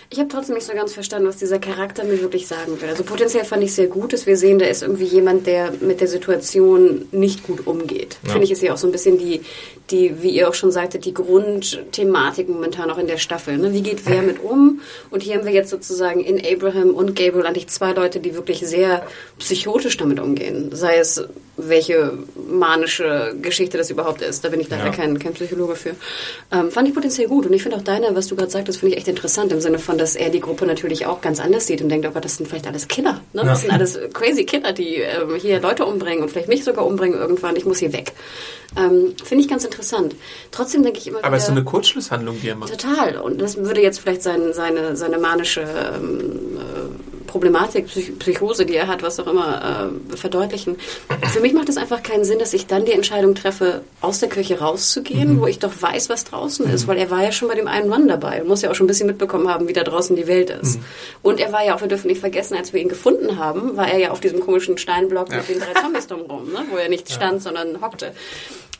Ich 0.08 0.20
habe 0.20 0.28
trotzdem 0.28 0.54
nicht 0.54 0.66
so 0.66 0.72
ganz 0.72 0.92
verstanden, 0.92 1.26
was 1.26 1.36
dieser 1.36 1.58
Charakter 1.58 2.04
mir 2.04 2.20
wirklich 2.20 2.46
sagen 2.46 2.80
will. 2.80 2.88
Also 2.88 3.02
potenziell 3.02 3.44
fand 3.44 3.64
ich 3.64 3.74
sehr 3.74 3.88
gut, 3.88 4.12
dass 4.12 4.26
wir 4.26 4.36
sehen, 4.36 4.60
da 4.60 4.66
ist 4.66 4.82
irgendwie 4.82 5.04
jemand, 5.04 5.46
der 5.46 5.72
mit 5.80 6.00
der 6.00 6.06
Situation 6.06 7.06
nicht 7.10 7.42
gut 7.42 7.66
umgeht. 7.66 8.18
Ja. 8.24 8.32
Finde 8.32 8.44
ich, 8.44 8.52
ist 8.52 8.62
ja 8.62 8.72
auch 8.72 8.76
so 8.76 8.86
ein 8.86 8.92
bisschen 8.92 9.18
die, 9.18 9.40
die, 9.90 10.22
wie 10.22 10.30
ihr 10.30 10.48
auch 10.48 10.54
schon 10.54 10.70
sagtet, 10.70 11.04
die 11.06 11.14
Grundthematik 11.14 12.48
momentan 12.48 12.90
auch 12.90 12.98
in 12.98 13.08
der 13.08 13.18
Staffel. 13.18 13.58
Ne? 13.58 13.72
Wie 13.72 13.82
geht 13.82 14.06
wer 14.06 14.22
mit 14.22 14.42
um? 14.42 14.80
Und 15.10 15.24
hier 15.24 15.36
haben 15.36 15.44
wir 15.44 15.52
jetzt 15.52 15.70
sozusagen 15.70 16.20
in 16.20 16.40
Abraham 16.44 16.90
und 16.90 17.16
Gabriel 17.16 17.46
eigentlich 17.46 17.66
zwei 17.68 17.92
Leute, 17.92 18.20
die 18.20 18.34
wirklich 18.34 18.60
sehr 18.60 19.04
psychotisch 19.40 19.96
damit 19.96 20.20
umgehen. 20.20 20.70
Sei 20.72 20.98
es, 20.98 21.24
welche 21.56 22.12
manische 22.50 23.34
Geschichte 23.40 23.78
das 23.78 23.90
überhaupt 23.90 24.22
ist. 24.22 24.44
Da 24.44 24.48
bin 24.50 24.60
ich 24.60 24.68
leider 24.68 24.86
Ja. 24.86 24.90
kein, 24.92 25.18
kein 25.18 25.32
Psychologe 25.34 25.74
für. 25.74 25.90
Ähm, 26.52 26.70
fand 26.70 26.88
ich 26.88 26.94
potenziell 26.94 27.28
gut. 27.28 27.46
Und 27.46 27.52
ich 27.52 27.62
finde 27.62 27.78
auch 27.78 27.82
deine, 27.82 28.14
was 28.14 28.26
du 28.26 28.36
gerade 28.36 28.50
sagtest, 28.50 28.78
finde 28.80 28.94
ich 28.94 28.98
echt 28.98 29.08
interessant 29.08 29.52
im 29.52 29.60
Sinne 29.60 29.78
von, 29.78 29.96
dass 29.98 30.16
er 30.16 30.30
die 30.30 30.40
Gruppe 30.40 30.66
natürlich 30.66 31.06
auch 31.06 31.20
ganz 31.20 31.40
anders 31.40 31.66
sieht 31.66 31.80
und 31.82 31.88
denkt, 31.88 32.06
oh 32.06 32.10
Gott, 32.12 32.24
das 32.24 32.36
sind 32.36 32.46
vielleicht 32.48 32.66
alles 32.66 32.88
Killer. 32.88 33.20
Ne? 33.32 33.42
Das 33.44 33.62
sind 33.62 33.72
alles 33.72 33.98
crazy 34.12 34.44
Killer, 34.44 34.72
die 34.72 34.96
ähm, 34.96 35.36
hier 35.36 35.60
Leute 35.60 35.86
umbringen 35.86 36.22
und 36.22 36.30
vielleicht 36.30 36.48
mich 36.48 36.64
sogar 36.64 36.86
umbringen 36.86 37.18
irgendwann. 37.18 37.56
Ich 37.56 37.64
muss 37.64 37.78
hier 37.78 37.92
weg. 37.92 38.12
Ähm, 38.76 39.14
finde 39.24 39.42
ich 39.42 39.48
ganz 39.48 39.64
interessant. 39.64 40.14
Trotzdem 40.50 40.82
denke 40.82 40.98
ich 40.98 41.06
immer 41.06 41.24
Aber 41.24 41.36
es 41.36 41.44
ist 41.44 41.46
so 41.46 41.52
eine 41.52 41.64
Kurzschlusshandlung, 41.64 42.38
die 42.42 42.48
er 42.48 42.56
macht. 42.56 42.78
Total. 42.78 43.16
Und 43.18 43.40
das 43.40 43.56
würde 43.56 43.80
jetzt 43.80 44.00
vielleicht 44.00 44.22
sein, 44.22 44.52
seine, 44.52 44.96
seine 44.96 45.18
manische 45.18 45.62
ähm, 45.62 46.58
äh, 46.58 47.26
Problematik, 47.26 47.86
Psych 47.86 48.18
Psychose, 48.18 48.64
die 48.66 48.74
er 48.76 48.86
hat, 48.86 49.02
was 49.02 49.18
auch 49.20 49.26
immer, 49.26 49.90
äh, 50.12 50.16
verdeutlichen. 50.16 50.76
Für 51.32 51.40
mich 51.46 51.54
macht 51.54 51.68
es 51.68 51.76
einfach 51.76 52.02
keinen 52.02 52.24
Sinn, 52.24 52.40
dass 52.40 52.52
ich 52.54 52.66
dann 52.66 52.86
die 52.86 52.92
Entscheidung 52.92 53.36
treffe, 53.36 53.82
aus 54.00 54.18
der 54.18 54.28
Kirche 54.28 54.58
rauszugehen, 54.58 55.40
wo 55.40 55.46
ich 55.46 55.60
doch 55.60 55.70
weiß, 55.80 56.08
was 56.08 56.24
draußen 56.24 56.68
ist, 56.68 56.88
weil 56.88 56.98
er 56.98 57.08
war 57.08 57.22
ja 57.22 57.30
schon 57.30 57.46
bei 57.46 57.54
dem 57.54 57.68
einen 57.68 57.92
Run 57.92 58.08
dabei 58.08 58.42
und 58.42 58.48
muss 58.48 58.62
ja 58.62 58.70
auch 58.70 58.74
schon 58.74 58.86
ein 58.86 58.88
bisschen 58.88 59.06
mitbekommen 59.06 59.48
haben, 59.48 59.68
wie 59.68 59.72
da 59.72 59.84
draußen 59.84 60.16
die 60.16 60.26
Welt 60.26 60.50
ist. 60.50 60.80
Und 61.22 61.38
er 61.38 61.52
war 61.52 61.64
ja 61.64 61.76
auch, 61.76 61.80
wir 61.82 61.88
dürfen 61.88 62.08
nicht 62.08 62.20
vergessen, 62.20 62.56
als 62.56 62.72
wir 62.72 62.80
ihn 62.80 62.88
gefunden 62.88 63.38
haben, 63.38 63.76
war 63.76 63.88
er 63.88 63.98
ja 63.98 64.10
auf 64.10 64.18
diesem 64.18 64.40
komischen 64.40 64.76
Steinblock 64.76 65.30
mit 65.30 65.48
den 65.48 65.60
drei 65.60 65.80
Zombies 65.80 66.08
drumherum, 66.08 66.52
ne? 66.52 66.64
wo 66.68 66.78
er 66.78 66.88
nicht 66.88 67.12
stand, 67.12 67.40
sondern 67.40 67.80
hockte. 67.80 68.12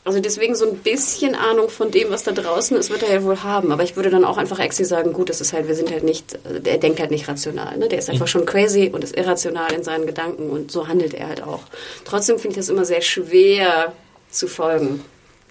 Also 0.07 0.21
deswegen 0.21 0.55
so 0.55 0.65
ein 0.65 0.77
bisschen 0.77 1.35
Ahnung 1.35 1.67
von 1.67 1.91
dem, 1.91 2.11
was 2.11 2.23
da 2.23 2.31
draußen 2.31 2.77
ist, 2.77 2.89
wird 2.89 3.03
er 3.03 3.11
ja 3.11 3.23
wohl 3.23 3.43
haben. 3.43 3.73
Aber 3.73 3.83
ich 3.83 3.97
würde 3.97 4.09
dann 4.09 4.23
auch 4.23 4.37
einfach 4.37 4.57
Exi 4.57 4.85
sagen, 4.85 5.11
gut, 5.11 5.29
das 5.29 5.41
ist 5.41 5.51
halt, 5.51 5.67
wir 5.67 5.75
sind 5.75 5.91
halt 5.91 6.05
nicht, 6.05 6.39
der 6.45 6.77
denkt 6.77 7.01
halt 7.01 7.11
nicht 7.11 7.27
rational. 7.27 7.77
Ne? 7.77 7.89
Der 7.89 7.99
ist 7.99 8.09
einfach 8.09 8.29
schon 8.29 8.45
crazy 8.45 8.89
und 8.93 9.03
ist 9.03 9.17
irrational 9.17 9.73
in 9.73 9.83
seinen 9.83 10.05
Gedanken 10.05 10.49
und 10.49 10.71
so 10.71 10.87
handelt 10.87 11.13
er 11.13 11.27
halt 11.27 11.43
auch. 11.43 11.63
Trotzdem 12.05 12.39
finde 12.39 12.51
ich 12.51 12.55
das 12.55 12.69
immer 12.69 12.85
sehr 12.85 13.01
schwer 13.01 13.91
zu 14.29 14.47
folgen. 14.47 15.01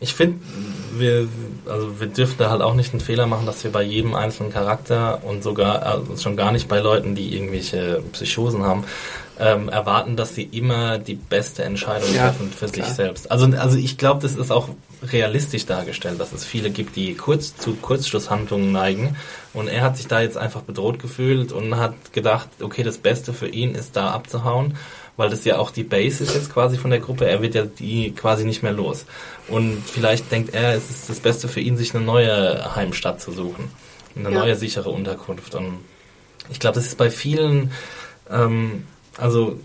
Ich 0.01 0.15
finde, 0.15 0.41
wir, 0.95 1.29
also 1.67 2.01
wir 2.01 2.07
dürfen 2.07 2.37
da 2.39 2.49
halt 2.49 2.63
auch 2.63 2.75
nicht 2.75 2.95
einen 2.95 3.01
Fehler 3.01 3.27
machen, 3.27 3.45
dass 3.45 3.63
wir 3.63 3.71
bei 3.71 3.83
jedem 3.83 4.15
einzelnen 4.15 4.55
Charakter 4.55 5.23
und 5.23 5.43
sogar 5.43 5.83
also 5.83 6.17
schon 6.17 6.35
gar 6.35 6.51
nicht 6.51 6.67
bei 6.67 6.81
Leuten, 6.81 7.15
die 7.15 7.35
irgendwelche 7.35 8.03
Psychosen 8.13 8.63
haben, 8.63 8.85
ähm, 9.39 9.69
erwarten, 9.69 10.17
dass 10.17 10.35
sie 10.35 10.45
immer 10.45 10.99
die 10.99 11.15
beste 11.15 11.63
Entscheidung 11.65 12.13
Ja, 12.15 12.31
treffen 12.31 12.51
für 12.51 12.67
klar. 12.69 12.87
sich 12.87 12.95
selbst. 12.97 13.31
Also, 13.31 13.47
also 13.59 13.77
ich 13.77 13.99
glaube, 13.99 14.21
das 14.23 14.35
ist 14.35 14.51
auch 14.51 14.69
realistisch 15.13 15.67
dargestellt, 15.67 16.19
dass 16.21 16.33
es 16.33 16.45
viele 16.45 16.71
gibt, 16.71 16.97
die 16.97 17.15
kurz 17.15 17.55
zu 17.57 17.75
Kurzschlusshandlungen 17.75 18.73
neigen. 18.73 19.17
Und 19.53 19.69
er 19.69 19.83
hat 19.83 19.97
sich 19.99 20.07
da 20.07 20.21
jetzt 20.23 20.37
einfach 20.39 20.63
bedroht 20.63 20.99
gefühlt 20.99 21.53
und 21.53 21.77
hat 21.77 22.13
gedacht, 22.13 22.49
okay, 22.63 22.83
das 22.83 22.97
Beste 22.99 23.35
für 23.35 23.49
ihn 23.49 23.75
ist 23.75 23.95
da 23.97 24.11
abzuhauen, 24.11 24.77
weil 25.19 25.29
das 25.29 25.45
ja 25.45 25.59
auch 25.59 25.71
die 25.71 25.85
Base 25.85 26.25
ist 26.25 26.35
jetzt 26.35 26.53
quasi 26.53 26.79
von 26.79 26.91
der 26.91 27.01
Gruppe. 27.01 27.27
Er 27.29 27.43
wird 27.43 27.55
ja 27.55 27.65
die 27.67 28.13
quasi 28.13 28.45
nicht 28.45 28.63
mehr 28.63 28.73
los. 28.73 29.05
Und 29.49 29.83
vielleicht 29.87 30.31
denkt 30.33 30.55
er, 30.55 30.75
es 30.75 30.89
ist 30.91 31.11
das 31.11 31.21
Beste 31.21 31.49
für 31.49 31.61
ihn, 31.61 31.77
sich 31.77 31.95
eine 31.95 32.05
neue 32.05 32.75
Heimstatt 32.75 33.21
zu 33.21 33.33
suchen. 33.33 33.71
Eine 34.15 34.31
Ja. 34.31 34.39
neue 34.41 34.57
sichere 34.57 34.89
Unterkunft. 34.89 35.55
Und 35.55 35.79
ich 36.51 36.59
glaube, 36.59 36.77
das 36.77 36.87
ist 36.87 36.97
bei 36.97 37.11
vielen, 37.11 37.71
ähm, 38.31 38.85
also 39.19 39.59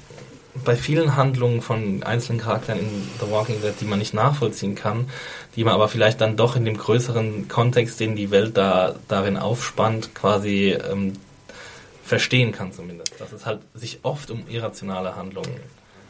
bei 0.66 0.76
vielen 0.76 1.16
Handlungen 1.16 1.62
von 1.62 2.04
einzelnen 2.04 2.42
Charakteren 2.42 2.80
in 2.80 3.10
The 3.20 3.32
Walking 3.32 3.62
Dead, 3.62 3.74
die 3.80 3.86
man 3.86 4.00
nicht 4.00 4.14
nachvollziehen 4.14 4.76
kann, 4.76 5.10
die 5.56 5.64
man 5.64 5.74
aber 5.74 5.88
vielleicht 5.88 6.20
dann 6.20 6.36
doch 6.36 6.56
in 6.56 6.66
dem 6.66 6.78
größeren 6.78 7.48
Kontext, 7.48 8.00
den 8.00 8.16
die 8.16 8.32
Welt 8.32 8.58
da 8.58 8.96
darin 9.08 9.38
aufspannt, 9.38 10.14
quasi 10.14 10.78
ähm, 10.92 11.14
verstehen 12.04 12.52
kann 12.52 12.74
zumindest. 12.74 13.14
Dass 13.20 13.32
es 13.32 13.46
halt 13.46 13.62
sich 13.74 14.00
oft 14.04 14.30
um 14.30 14.44
irrationale 14.50 15.16
Handlungen 15.16 15.60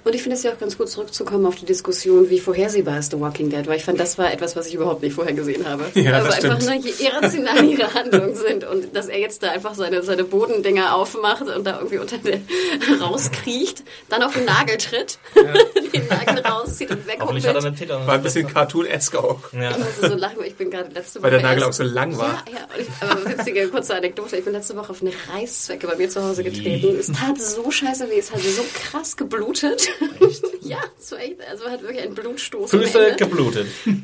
Und 0.03 0.15
ich 0.15 0.23
finde 0.23 0.35
es 0.35 0.43
ja 0.43 0.51
auch 0.51 0.59
ganz 0.59 0.77
gut 0.77 0.89
zurückzukommen 0.89 1.45
auf 1.45 1.55
die 1.55 1.65
Diskussion, 1.65 2.29
wie 2.29 2.39
vorhersehbar 2.39 2.97
ist 2.97 3.11
The 3.11 3.19
Walking 3.19 3.49
Dead, 3.49 3.67
weil 3.67 3.77
ich 3.77 3.83
fand, 3.83 3.99
das 3.99 4.17
war 4.17 4.33
etwas, 4.33 4.55
was 4.55 4.67
ich 4.67 4.73
überhaupt 4.73 5.03
nicht 5.03 5.13
vorher 5.13 5.33
gesehen 5.33 5.67
habe. 5.67 5.85
Ja, 5.93 6.13
also 6.13 6.27
das 6.27 6.43
einfach, 6.43 6.61
stimmt. 6.61 6.83
ne, 6.85 6.91
je 6.91 7.05
irrational 7.05 7.65
ihre 7.65 7.93
Handlungen 7.93 8.35
sind 8.35 8.63
und 8.63 8.95
dass 8.95 9.07
er 9.07 9.19
jetzt 9.19 9.43
da 9.43 9.51
einfach 9.51 9.75
seine, 9.75 10.01
seine 10.03 10.23
Bodendinger 10.23 10.95
aufmacht 10.95 11.43
und 11.43 11.65
da 11.65 11.77
irgendwie 11.77 11.99
unter 11.99 12.17
der 12.17 12.39
rauskriecht, 12.99 13.83
dann 14.09 14.23
auf 14.23 14.33
den 14.33 14.45
Nagel 14.45 14.77
tritt, 14.77 15.19
den 15.35 16.07
Nagel 16.07 16.39
rauszieht 16.45 16.91
und 16.91 16.99
Hoffentlich 17.19 17.45
hat 17.45 17.55
er 17.55 17.63
weghumpelt. 17.63 17.65
eine 17.65 17.75
Titel. 17.75 18.07
War 18.07 18.15
ein 18.15 18.23
bisschen 18.23 18.47
Cartoon-esque 18.47 19.15
auch. 19.19 19.39
Ja. 19.53 19.71
Ich 19.71 19.77
musste 19.77 20.09
so 20.09 20.15
lachen, 20.15 20.39
weil 20.39 20.47
ich 20.47 20.55
bin 20.55 20.71
gerade 20.71 20.89
letzte 20.93 21.19
Woche. 21.19 21.23
Weil 21.23 21.31
der 21.31 21.41
Nagel 21.41 21.63
auch 21.63 21.73
so 21.73 21.83
lang 21.83 22.17
war. 22.17 22.43
Ja, 22.47 22.53
ja. 22.53 22.67
Und 22.75 22.81
ich, 22.81 22.87
aber 23.01 23.37
witzige 23.37 23.67
kurze 23.69 23.95
Anekdote. 23.95 24.37
Ich 24.37 24.43
bin 24.43 24.53
letzte 24.53 24.75
Woche 24.75 24.89
auf 24.91 25.01
eine 25.01 25.11
Reißzwecke 25.33 25.87
bei 25.87 25.95
mir 25.95 26.09
zu 26.09 26.23
Hause 26.23 26.43
getreten. 26.43 26.97
Es 26.99 27.07
tat 27.07 27.39
so 27.39 27.69
scheiße 27.69 28.09
weh. 28.09 28.17
Es 28.19 28.31
hat 28.31 28.39
so 28.41 28.63
krass 28.73 29.15
geblutet. 29.17 29.89
ja, 30.61 30.77
es 30.99 31.11
war 31.11 31.19
echt, 31.19 31.35
also 31.49 31.65
hat 31.65 31.81
wirklich 31.81 32.01
ein 32.03 32.13
Blutstoß. 32.13 32.69
Füße 32.69 33.15
geblutet. 33.17 33.67
Ähm, 33.85 34.01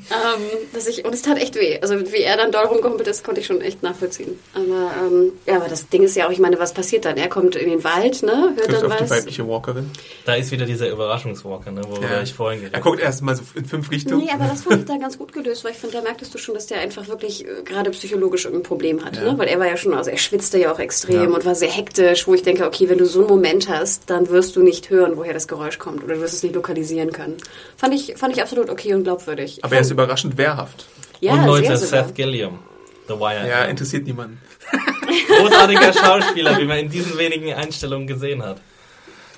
dass 0.73 0.87
ich, 0.87 1.05
und 1.05 1.13
es 1.13 1.21
tat 1.21 1.37
echt 1.37 1.55
weh. 1.55 1.79
Also 1.81 2.11
wie 2.11 2.21
er 2.21 2.37
dann 2.37 2.51
doll 2.51 2.65
rumgehumpelt 2.65 3.07
ist, 3.07 3.23
konnte 3.23 3.41
ich 3.41 3.47
schon 3.47 3.61
echt 3.61 3.83
nachvollziehen. 3.83 4.37
Aber, 4.53 4.91
ähm, 5.01 5.31
ja, 5.45 5.57
aber 5.57 5.67
das 5.67 5.89
Ding 5.89 6.03
ist 6.03 6.15
ja 6.15 6.27
auch, 6.27 6.31
ich 6.31 6.39
meine, 6.39 6.59
was 6.59 6.73
passiert 6.73 7.05
dann? 7.05 7.17
Er 7.17 7.29
kommt 7.29 7.55
in 7.55 7.69
den 7.69 7.83
Wald, 7.83 8.23
ne? 8.23 8.53
Hört 8.55 8.67
Trifft 8.67 8.81
dann 8.83 8.91
auf 8.91 8.97
die 8.97 9.03
was. 9.03 9.09
weibliche 9.09 9.47
Walkerin. 9.47 9.89
Da 10.25 10.35
ist 10.35 10.51
wieder 10.51 10.65
dieser 10.65 10.89
Überraschungswalker, 10.89 11.71
ne, 11.71 11.81
worüber 11.87 12.21
ich 12.21 12.33
vorhin 12.33 12.59
geredet 12.61 12.75
Er 12.75 12.81
guckt 12.81 12.99
erst 12.99 13.21
mal 13.21 13.35
so 13.35 13.43
in 13.55 13.65
fünf 13.65 13.89
Richtungen. 13.91 14.23
Nee, 14.25 14.31
aber 14.31 14.45
das 14.45 14.63
fand 14.63 14.79
ich 14.81 14.85
da 14.85 14.97
ganz 14.97 15.17
gut 15.17 15.31
gelöst, 15.33 15.63
weil 15.63 15.71
ich 15.71 15.77
finde, 15.77 15.97
da 15.97 16.01
merktest 16.01 16.33
du 16.33 16.37
schon, 16.37 16.55
dass 16.55 16.67
der 16.67 16.79
einfach 16.79 17.07
wirklich 17.07 17.45
äh, 17.45 17.63
gerade 17.63 17.89
psychologisch 17.91 18.45
irgendein 18.45 18.63
Problem 18.67 19.05
hatte. 19.05 19.21
Ja. 19.21 19.31
Ne? 19.31 19.37
Weil 19.37 19.47
er 19.47 19.59
war 19.59 19.67
ja 19.67 19.77
schon, 19.77 19.93
also 19.93 20.09
er 20.09 20.17
schwitzte 20.17 20.57
ja 20.57 20.71
auch 20.71 20.79
extrem 20.79 21.29
Ja. 21.29 21.35
und 21.35 21.45
war 21.45 21.55
sehr 21.55 21.69
hektisch, 21.69 22.27
wo 22.27 22.33
ich 22.33 22.43
denke, 22.43 22.65
okay, 22.65 22.89
wenn 22.89 22.97
du 22.97 23.05
so 23.05 23.19
einen 23.19 23.29
Moment 23.29 23.69
hast, 23.69 24.09
dann 24.09 24.29
wirst 24.29 24.55
du 24.55 24.61
nicht 24.63 24.89
hören, 24.89 25.13
woher 25.17 25.33
das 25.33 25.47
Geräusch 25.47 25.76
kommt 25.79 26.03
oder 26.03 26.15
du 26.15 26.21
wirst 26.21 26.35
es 26.35 26.43
nicht 26.43 26.55
lokalisieren 26.55 27.11
können. 27.11 27.37
Fand 27.75 27.93
ich, 27.93 28.15
fand 28.17 28.35
ich 28.35 28.41
absolut 28.41 28.69
okay 28.69 28.93
und 28.93 29.03
glaubwürdig. 29.03 29.63
Aber 29.63 29.75
er 29.75 29.81
ist 29.81 29.91
überraschend 29.91 30.37
wehrhaft. 30.37 30.85
ja, 31.19 31.33
Und 31.33 31.45
Leute. 31.45 31.77
Seth 31.77 32.15
Gilliam. 32.15 32.59
The 33.07 33.13
Wire. 33.13 33.47
Ja, 33.47 33.63
interessiert 33.65 34.05
niemanden. 34.05 34.41
Großartiger 35.27 35.93
Schauspieler, 35.93 36.57
wie 36.59 36.65
man 36.65 36.79
in 36.79 36.89
diesen 36.89 37.17
wenigen 37.17 37.53
Einstellungen 37.53 38.07
gesehen 38.07 38.43
hat. 38.43 38.59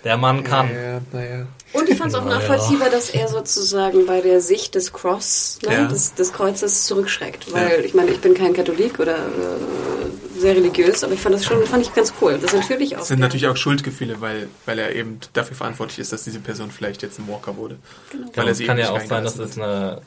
Der 0.04 0.18
Mann 0.18 0.44
kann. 0.44 0.70
Ja, 0.74 1.02
naja. 1.12 1.46
Und 1.74 1.88
ich 1.90 1.98
fand 1.98 2.12
es 2.12 2.18
auch 2.18 2.24
Na 2.26 2.32
ja. 2.32 2.38
nachvollziehbar, 2.40 2.90
dass 2.90 3.10
er 3.12 3.28
sozusagen 3.28 4.06
bei 4.06 4.22
der 4.22 4.42
Sicht 4.42 4.74
des 4.76 4.92
Cross, 4.94 5.60
ne, 5.68 5.74
Ja. 5.74 5.86
des, 5.88 6.14
des 6.16 6.34
Kreuzes 6.34 6.86
zurückschreckt. 6.86 7.52
Weil 7.54 7.70
Ja. 7.70 7.78
ich 7.86 7.94
meine, 7.94 8.12
ich 8.12 8.20
bin 8.22 8.34
kein 8.34 8.54
Katholik 8.54 9.00
oder 9.00 9.18
äh, 9.18 10.40
sehr 10.40 10.56
religiös, 10.56 11.04
aber 11.04 11.14
ich 11.14 11.20
fand 11.20 11.36
das 11.36 11.46
schon 11.46 11.64
fand 11.66 11.84
ich 11.84 11.94
ganz 11.94 12.14
cool. 12.22 12.40
Das 12.42 12.54
natürlich 12.54 12.96
auch. 12.96 13.02
Es 13.02 13.10
sind 13.10 13.20
natürlich 13.20 13.48
auch 13.48 13.58
Schuldgefühle, 13.58 14.20
weil, 14.22 14.48
weil 14.66 14.80
er 14.80 14.96
eben 14.96 15.20
dafür 15.34 15.56
verantwortlich 15.56 16.00
ist, 16.00 16.12
dass 16.14 16.24
diese 16.24 16.40
Person 16.40 16.72
vielleicht 16.72 17.02
jetzt 17.04 17.20
ein 17.20 17.28
Walker 17.28 17.58
wurde. 17.58 17.78
Weil 18.36 18.48
er 18.48 18.52
es 18.52 18.58
sie 18.58 18.66
kann 18.66 18.78
ja 18.78 18.90
auch 18.92 19.02
sein, 19.06 19.24
dass 19.24 19.38
es 19.38 19.58
eine, 19.58 20.02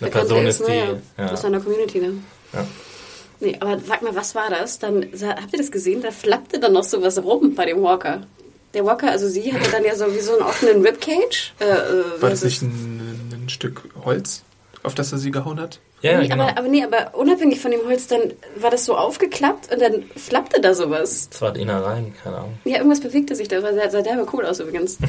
eine 0.00 0.10
Person 0.10 0.46
ist, 0.46 0.60
die. 0.60 0.64
naja, 0.72 0.96
Ja. 1.16 1.30
aus 1.32 1.42
seiner 1.42 1.60
Community, 1.60 2.00
ne? 2.00 2.14
Ja. 2.52 2.66
Nee, 3.40 3.56
aber 3.60 3.78
sag 3.86 4.02
mal, 4.02 4.14
was 4.16 4.34
war 4.34 4.50
das? 4.50 4.80
Dann 4.80 5.06
habt 5.22 5.52
ihr 5.52 5.58
das 5.58 5.70
gesehen? 5.70 6.02
Da 6.02 6.10
flappte 6.10 6.58
dann 6.58 6.72
noch 6.72 6.82
sowas 6.82 7.22
rum 7.22 7.54
bei 7.54 7.66
dem 7.66 7.80
Walker. 7.82 8.22
Der 8.74 8.84
Walker, 8.84 9.10
also 9.10 9.28
sie 9.28 9.52
hatte 9.52 9.70
dann 9.70 9.84
ja 9.84 9.94
so 9.96 10.12
wie 10.14 10.20
so 10.20 10.32
einen 10.32 10.42
offenen 10.42 10.84
Ribcage. 10.84 11.54
Äh, 11.60 11.64
äh, 11.64 11.68
War 12.20 12.30
was 12.30 12.40
das 12.40 12.44
nicht 12.44 12.56
ist- 12.56 12.62
ein, 12.62 13.30
ein 13.44 13.48
Stück 13.48 13.82
Holz, 14.04 14.42
auf 14.82 14.94
das 14.94 15.10
er 15.12 15.18
sie 15.18 15.30
gehauen 15.30 15.58
hat? 15.60 15.80
Ja, 16.00 16.12
ja, 16.12 16.18
nee, 16.20 16.28
genau. 16.28 16.44
aber, 16.44 16.58
aber 16.58 16.68
nee, 16.68 16.84
aber 16.84 17.12
unabhängig 17.18 17.58
von 17.60 17.72
dem 17.72 17.80
Holz, 17.84 18.06
dann 18.06 18.20
war 18.56 18.70
das 18.70 18.84
so 18.84 18.96
aufgeklappt 18.96 19.72
und 19.72 19.82
dann 19.82 20.04
flappte 20.14 20.60
da 20.60 20.72
sowas. 20.72 21.28
Das 21.30 21.42
war 21.42 21.52
die 21.52 21.62
Innereien, 21.62 22.14
keine 22.22 22.36
Ahnung. 22.36 22.58
Ja, 22.64 22.76
irgendwas 22.76 23.00
bewegte 23.00 23.34
sich 23.34 23.48
da. 23.48 23.60
Sah, 23.60 23.90
sah 23.90 24.00
derbe 24.02 24.24
cool 24.32 24.46
aus 24.46 24.60
übrigens. 24.60 24.98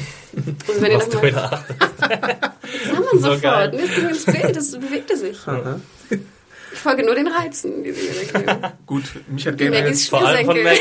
Also 0.67 0.81
wenn 0.81 0.91
ihr 0.91 0.97
Was 0.97 1.05
noch 1.05 1.11
du 1.11 1.17
mal, 1.19 1.27
wieder 1.27 1.53
achtest. 1.53 1.79
sah 1.99 2.93
man 2.99 3.03
so 3.13 3.19
sofort. 3.19 3.41
geil. 3.41 3.71
Mir 3.73 3.83
ist 3.83 3.95
ging 3.95 4.09
ins 4.09 4.25
Bild, 4.25 4.55
das 4.55 4.71
bewegte 4.71 5.15
sich. 5.17 5.31
Ich 5.37 5.45
folge 6.79 7.05
nur 7.05 7.15
den 7.15 7.27
Reizen, 7.27 7.83
die 7.83 7.91
sie 7.91 8.09
mir. 8.37 8.73
Gut, 8.85 9.03
mich 9.27 9.45
hat 9.47 9.57
Gabriel 9.57 9.87
jetzt, 9.87 10.09
Vor 10.09 10.25
allem 10.25 10.45
von. 10.45 10.61
Maggie. 10.63 10.79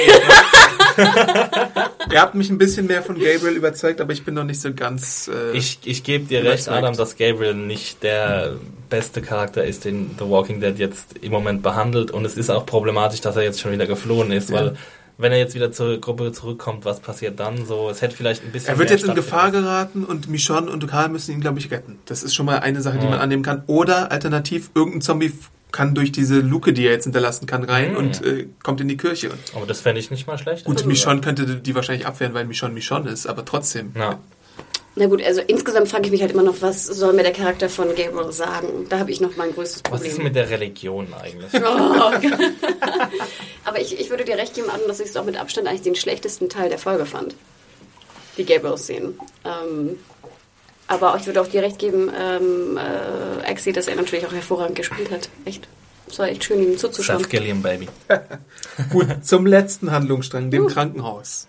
Ihr 2.12 2.20
habt 2.20 2.34
mich 2.34 2.50
ein 2.50 2.58
bisschen 2.58 2.86
mehr 2.86 3.02
von 3.02 3.16
Gabriel 3.16 3.56
überzeugt, 3.56 4.00
aber 4.00 4.12
ich 4.12 4.24
bin 4.24 4.34
noch 4.34 4.44
nicht 4.44 4.60
so 4.60 4.72
ganz. 4.72 5.28
Äh, 5.28 5.56
Ich, 5.56 5.78
ich 5.84 6.02
gebe 6.02 6.24
dir 6.24 6.42
recht. 6.44 6.68
Adam, 6.68 6.96
dass 6.96 7.16
Gabriel 7.16 7.54
nicht 7.54 8.02
der 8.02 8.54
beste 8.88 9.20
Charakter 9.20 9.64
ist, 9.64 9.84
den 9.84 10.12
The 10.18 10.24
Walking 10.28 10.60
Dead 10.60 10.78
jetzt 10.78 11.18
im 11.20 11.32
Moment 11.32 11.62
behandelt. 11.62 12.10
Und 12.10 12.24
es 12.24 12.36
ist 12.36 12.50
auch 12.50 12.64
problematisch, 12.66 13.20
dass 13.20 13.36
er 13.36 13.42
jetzt 13.42 13.60
schon 13.60 13.72
wieder 13.72 13.86
geflohen 13.86 14.32
ist, 14.32 14.50
Ja. 14.50 14.56
weil 14.56 14.76
wenn 15.20 15.32
er 15.32 15.38
jetzt 15.38 15.54
wieder 15.56 15.72
zur 15.72 16.00
Gruppe 16.00 16.30
zurückkommt, 16.32 16.84
was 16.84 17.00
passiert 17.00 17.40
dann? 17.40 17.66
So, 17.66 17.90
es 17.90 18.00
hätte 18.02 18.14
vielleicht 18.16 18.44
ein 18.44 18.52
bisschen. 18.52 18.68
er 18.70 18.78
wird 18.78 18.88
mehr 18.90 18.98
jetzt 18.98 19.06
in 19.08 19.14
Gefahr 19.16 19.50
geraten 19.50 20.04
und 20.04 20.28
Michonne 20.28 20.70
und 20.70 20.86
Karl 20.86 21.08
müssen 21.08 21.32
ihn, 21.32 21.40
glaube 21.40 21.58
ich, 21.58 21.70
retten. 21.72 21.98
Das 22.06 22.22
ist 22.22 22.34
schon 22.36 22.46
mal 22.46 22.60
eine 22.60 22.80
Sache, 22.82 22.98
die 22.98 23.04
Ja. 23.04 23.10
man 23.10 23.18
annehmen 23.20 23.42
kann. 23.42 23.64
Oder 23.66 24.12
alternativ, 24.12 24.70
irgendein 24.74 25.00
Zombie 25.02 25.32
kann 25.72 25.94
durch 25.94 26.12
diese 26.12 26.40
Luke, 26.40 26.72
die 26.72 26.86
er 26.86 26.92
jetzt 26.92 27.04
hinterlassen 27.04 27.46
kann, 27.46 27.62
rein 27.64 27.90
Mhm. 27.92 27.96
und 27.96 28.24
äh, 28.24 28.46
kommt 28.62 28.80
in 28.80 28.88
die 28.88 28.96
Kirche. 28.96 29.30
Aber 29.54 29.66
das 29.66 29.80
fände 29.80 30.00
ich 30.00 30.10
nicht 30.10 30.26
mal 30.26 30.38
schlecht. 30.38 30.64
gut, 30.64 30.76
Also, 30.78 30.88
Michonne 30.88 31.20
könnte 31.20 31.44
die 31.56 31.74
wahrscheinlich 31.74 32.06
abwehren, 32.06 32.34
weil 32.34 32.44
Michonne 32.46 32.72
Michonne 32.74 33.10
ist, 33.10 33.26
aber 33.26 33.44
trotzdem. 33.44 33.92
Ja. 33.96 34.18
Na 34.96 35.06
gut, 35.06 35.22
also 35.22 35.40
insgesamt 35.46 35.88
frage 35.88 36.06
ich 36.06 36.10
mich 36.10 36.22
halt 36.22 36.32
immer 36.32 36.42
noch, 36.42 36.56
was 36.60 36.84
soll 36.84 37.12
mir 37.12 37.22
der 37.22 37.32
Charakter 37.32 37.68
von 37.68 37.94
Gabriel 37.94 38.32
sagen? 38.32 38.86
Da 38.88 38.98
habe 38.98 39.12
ich 39.12 39.20
noch 39.20 39.36
mein 39.36 39.52
größtes 39.52 39.82
Was 39.84 39.90
Problem. 39.92 40.10
ist 40.10 40.18
mit 40.22 40.34
der 40.34 40.50
Religion 40.50 41.06
eigentlich? 41.14 41.52
Oh. 41.62 42.10
Aber 43.64 43.80
ich, 43.80 43.98
ich 44.00 44.10
würde 44.10 44.24
dir 44.24 44.36
recht 44.36 44.54
geben, 44.54 44.68
Adam, 44.70 44.88
dass 44.88 44.98
ich 45.00 45.06
es 45.10 45.16
auch 45.16 45.24
mit 45.24 45.36
Abstand 45.36 45.68
eigentlich 45.68 45.82
den 45.82 45.94
schlechtesten 45.94 46.48
Teil 46.48 46.68
der 46.68 46.78
Folge 46.78 47.06
fand. 47.06 47.34
Die 48.38 48.44
Gabriel-Szenen. 48.44 49.18
Ähm, 49.44 49.98
aber 50.88 51.16
ich 51.20 51.26
würde 51.26 51.40
auch 51.40 51.46
dir 51.46 51.62
recht 51.62 51.78
geben, 51.78 52.10
ähm, 52.18 52.76
äh, 52.76 53.48
Axie, 53.50 53.72
dass 53.72 53.86
er 53.88 53.96
natürlich 53.96 54.26
auch 54.26 54.32
hervorragend 54.32 54.76
gespielt 54.76 55.10
hat. 55.10 55.28
Echt. 55.44 55.68
Es 56.10 56.18
war 56.18 56.28
echt 56.28 56.42
schön, 56.44 56.62
ihm 56.62 56.78
zuzuschauen. 56.78 57.18
Seth 57.20 57.28
Gilliam, 57.30 57.60
Baby. 57.62 57.88
Gut, 58.90 59.24
zum 59.24 59.44
letzten 59.46 59.90
Handlungsstrang, 59.92 60.50
dem 60.50 60.66
Krankenhaus. 60.66 61.46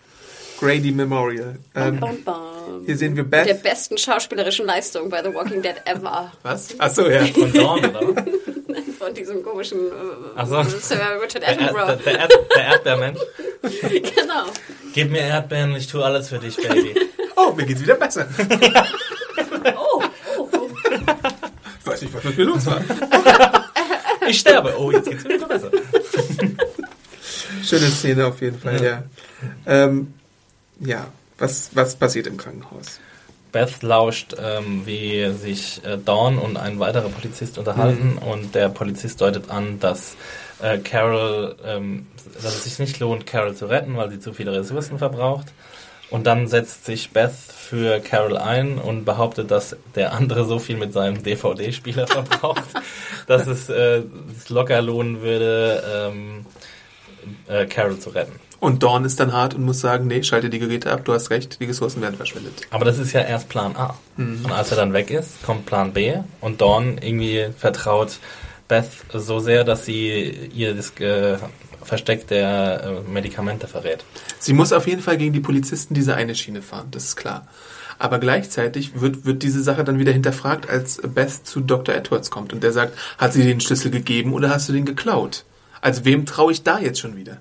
Grady 0.60 0.92
Memorial. 0.92 1.56
Ähm, 1.74 2.02
Bam, 2.02 2.22
bam. 2.26 2.84
hier 2.86 2.98
sehen 2.98 3.16
wir 3.16 3.24
Der 3.24 3.46
Beth. 3.46 3.64
besten 3.64 3.98
schauspielerischen 3.98 4.66
Leistung 4.66 5.10
bei 5.10 5.24
The 5.24 5.34
Walking 5.34 5.62
Dead 5.62 5.76
ever. 5.86 6.34
Was? 6.44 6.78
Achso, 6.78 7.08
ja. 7.10 7.26
Von 7.28 7.54
Dawn, 7.54 7.80
oder? 7.86 8.02
von 9.00 9.14
diesem 9.14 9.42
komischen 9.42 9.80
äh, 9.80 9.92
Ach 10.36 10.46
so. 10.46 10.62
Sir 10.64 10.98
Richard 11.24 11.36
Der, 11.44 11.48
Erd, 11.48 11.60
der, 11.62 11.68
Attenborough. 11.70 12.04
der, 12.04 12.20
Erd, 12.20 12.34
der 12.54 12.64
Erdbeermensch. 12.66 13.20
genau. 13.82 14.44
Gib 14.94 15.10
mir 15.12 15.22
Erdbeeren, 15.22 15.74
ich 15.78 15.88
tue 15.88 16.04
alles 16.04 16.28
für 16.28 16.40
dich, 16.40 16.58
Baby. 16.58 16.94
Oh, 17.38 17.54
mir 17.54 17.66
geht's 17.66 17.82
wieder 17.82 17.96
besser. 17.96 18.28
Oh, 19.76 20.04
oh, 20.38 20.50
oh. 20.54 20.70
Ich 21.80 21.88
weiß 21.88 22.02
nicht, 22.02 22.14
was 22.14 22.24
mit 22.24 22.38
mir 22.38 22.44
los 22.46 22.66
war. 22.66 22.82
Ich 24.28 24.40
sterbe. 24.40 24.76
Oh, 24.78 24.92
jetzt 24.92 25.10
geht's 25.10 25.24
mir 25.24 25.36
wieder 25.36 25.48
besser. 25.48 25.72
Schöne 27.64 27.88
Szene 27.88 28.28
auf 28.28 28.42
jeden 28.42 28.60
Fall, 28.60 28.84
ja. 28.84 29.04
Ähm, 29.66 30.14
ja, 30.80 31.08
was, 31.38 31.72
was 31.74 31.96
passiert 31.96 32.28
im 32.28 32.38
Krankenhaus? 32.38 33.00
Beth 33.52 33.82
lauscht, 33.82 34.36
ähm, 34.40 34.86
wie 34.86 35.32
sich 35.34 35.84
äh, 35.84 35.98
Dawn 35.98 36.38
und 36.38 36.58
ein 36.58 36.80
weiterer 36.80 37.10
Polizist 37.10 37.58
unterhalten 37.58 38.20
und 38.20 38.54
der 38.54 38.70
Polizist 38.70 39.22
deutet 39.22 39.50
an, 39.50 39.80
dass 39.80 40.16
äh, 40.62 40.78
Carol, 40.78 41.56
ähm, 41.66 42.08
dass 42.36 42.56
es 42.56 42.64
sich 42.66 42.80
nicht 42.80 43.00
lohnt, 43.00 43.26
Carol 43.26 43.56
zu 43.56 43.66
retten, 43.66 43.98
weil 43.98 44.12
sie 44.12 44.20
zu 44.20 44.34
viele 44.34 44.52
Ressourcen 44.52 45.00
verbraucht. 45.00 45.48
Und 46.12 46.28
dann 46.28 46.48
setzt 46.48 46.86
sich 46.86 47.12
Beth 47.12 47.34
für 47.70 48.00
Carol 48.00 48.36
ein 48.36 48.80
und 48.80 49.06
behauptet, 49.06 49.52
dass 49.52 49.78
der 49.94 50.14
andere 50.14 50.46
so 50.46 50.58
viel 50.58 50.76
mit 50.76 50.92
seinem 50.92 51.22
DVD-Spieler 51.22 52.08
verbraucht, 52.08 52.64
dass 53.28 53.46
es 53.46 53.70
äh, 53.70 54.02
es 54.36 54.50
locker 54.50 54.82
lohnen 54.82 55.22
würde, 55.22 55.84
ähm, 55.88 56.46
äh, 57.48 57.68
Carol 57.68 58.00
zu 58.00 58.10
retten. 58.10 58.32
Und 58.60 58.82
Dawn 58.82 59.06
ist 59.06 59.20
dann 59.20 59.34
hart 59.34 59.54
und 59.54 59.64
muss 59.64 59.80
sagen, 59.82 60.08
nee, 60.08 60.24
schalte 60.24 60.50
die 60.50 60.58
Geräte 60.58 60.92
ab, 60.92 61.06
du 61.06 61.14
hast 61.14 61.30
recht, 61.30 61.62
die 61.62 61.66
Ressourcen 61.66 62.02
werden 62.02 62.16
verschwendet. 62.16 62.54
Aber 62.72 62.86
das 62.86 62.98
ist 62.98 63.14
ja 63.14 63.22
erst 63.22 63.50
Plan 63.50 63.76
A. 63.76 63.96
Und 64.18 64.52
als 64.52 64.72
er 64.72 64.78
dann 64.78 64.92
weg 64.92 65.12
ist, 65.12 65.44
kommt 65.44 65.68
Plan 65.68 65.94
B 65.94 66.16
und 66.42 66.62
Dawn 66.62 66.98
irgendwie 66.98 67.50
vertraut 67.56 68.18
Beth 68.68 68.90
so 69.14 69.40
sehr, 69.40 69.64
dass 69.64 69.86
sie 69.86 70.50
ihr 70.54 70.74
das 70.74 70.92
äh, 71.00 71.38
Versteck 71.90 72.28
der 72.28 73.04
äh, 73.06 73.10
Medikamente 73.10 73.68
verrät. 73.68 74.06
Sie 74.40 74.54
muss 74.54 74.72
auf 74.72 74.88
jeden 74.88 75.02
Fall 75.02 75.18
gegen 75.18 75.34
die 75.34 75.40
Polizisten 75.40 75.94
diese 75.94 76.16
eine 76.16 76.36
Schiene 76.36 76.62
fahren, 76.62 76.88
das 76.92 77.06
ist 77.06 77.16
klar. 77.16 77.48
Aber 77.98 78.20
gleichzeitig 78.20 79.02
wird, 79.02 79.26
wird 79.26 79.44
diese 79.44 79.62
Sache 79.62 79.84
dann 79.84 80.00
wieder 80.00 80.14
hinterfragt, 80.14 80.70
als 80.70 81.02
Beth 81.04 81.46
zu 81.46 81.60
Dr. 81.60 81.94
Edwards 81.94 82.32
kommt 82.32 82.54
und 82.54 82.64
der 82.64 82.72
sagt, 82.72 82.98
hat 83.18 83.34
sie 83.34 83.44
den 83.44 83.60
Schlüssel 83.60 83.92
gegeben 83.92 84.34
oder 84.34 84.50
hast 84.52 84.70
du 84.70 84.74
den 84.74 84.86
geklaut? 84.86 85.44
Also 85.82 86.06
wem 86.06 86.26
traue 86.26 86.52
ich 86.52 86.64
da 86.64 86.80
jetzt 86.80 87.00
schon 87.00 87.18
wieder? 87.18 87.38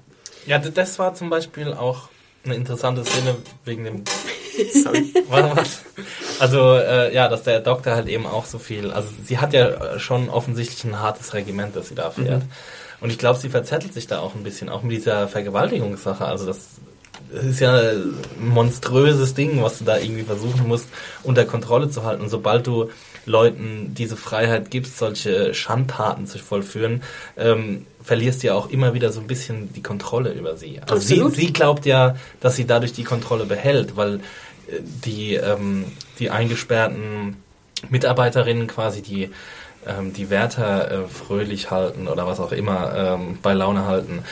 Ja, 0.46 0.58
das 0.58 0.98
war 0.98 1.14
zum 1.14 1.30
Beispiel 1.30 1.72
auch 1.72 2.08
eine 2.44 2.54
interessante 2.54 3.04
Szene 3.04 3.36
wegen 3.64 3.84
dem 3.84 4.04
Sorry. 4.72 5.14
Warte, 5.28 5.56
was? 5.56 5.82
Also, 6.40 6.74
äh, 6.74 7.14
ja, 7.14 7.28
dass 7.28 7.44
der 7.44 7.60
Doktor 7.60 7.94
halt 7.94 8.08
eben 8.08 8.26
auch 8.26 8.44
so 8.44 8.58
viel. 8.58 8.90
Also, 8.90 9.08
sie 9.24 9.38
hat 9.38 9.52
ja 9.52 9.98
schon 9.98 10.28
offensichtlich 10.28 10.84
ein 10.84 10.98
hartes 10.98 11.34
Regiment, 11.34 11.76
das 11.76 11.88
sie 11.88 11.94
da 11.94 12.10
fährt. 12.10 12.42
Und 13.00 13.10
ich 13.10 13.18
glaube, 13.18 13.38
sie 13.38 13.48
verzettelt 13.48 13.94
sich 13.94 14.06
da 14.06 14.20
auch 14.20 14.34
ein 14.34 14.42
bisschen, 14.42 14.68
auch 14.68 14.82
mit 14.82 14.96
dieser 14.96 15.28
Vergewaltigungssache. 15.28 16.24
Also, 16.24 16.46
das, 16.46 16.78
ist 17.32 17.60
ja 17.60 17.76
ein 17.76 18.14
monströses 18.40 19.34
Ding, 19.34 19.62
was 19.62 19.78
du 19.78 19.84
da 19.84 19.98
irgendwie 19.98 20.22
versuchen 20.22 20.66
musst, 20.66 20.88
unter 21.22 21.44
Kontrolle 21.44 21.90
zu 21.90 22.04
halten. 22.04 22.22
Und 22.22 22.28
sobald 22.28 22.66
du 22.66 22.90
Leuten 23.26 23.94
diese 23.94 24.16
Freiheit 24.16 24.70
gibst, 24.70 24.98
solche 24.98 25.52
Schandtaten 25.52 26.26
zu 26.26 26.38
vollführen, 26.38 27.02
ähm, 27.36 27.86
verlierst 28.02 28.42
du 28.42 28.48
ja 28.48 28.54
auch 28.54 28.70
immer 28.70 28.94
wieder 28.94 29.12
so 29.12 29.20
ein 29.20 29.26
bisschen 29.26 29.72
die 29.74 29.82
Kontrolle 29.82 30.32
über 30.32 30.56
sie. 30.56 30.80
Also 30.80 30.96
sie, 30.96 31.14
Absolut. 31.14 31.34
sie 31.34 31.52
glaubt 31.52 31.86
ja, 31.86 32.16
dass 32.40 32.56
sie 32.56 32.66
dadurch 32.66 32.92
die 32.92 33.04
Kontrolle 33.04 33.44
behält, 33.44 33.96
weil 33.96 34.16
äh, 34.16 34.80
die, 35.04 35.34
ähm, 35.34 35.84
die 36.18 36.30
eingesperrten 36.30 37.36
Mitarbeiterinnen 37.90 38.66
quasi 38.66 39.02
die, 39.02 39.30
ähm, 39.86 40.12
die 40.12 40.30
Wärter 40.30 40.90
äh, 40.90 41.08
fröhlich 41.08 41.70
halten 41.70 42.08
oder 42.08 42.26
was 42.26 42.40
auch 42.40 42.52
immer 42.52 42.94
ähm, 42.96 43.38
bei 43.42 43.54
Laune 43.54 43.86
halten. 43.86 44.24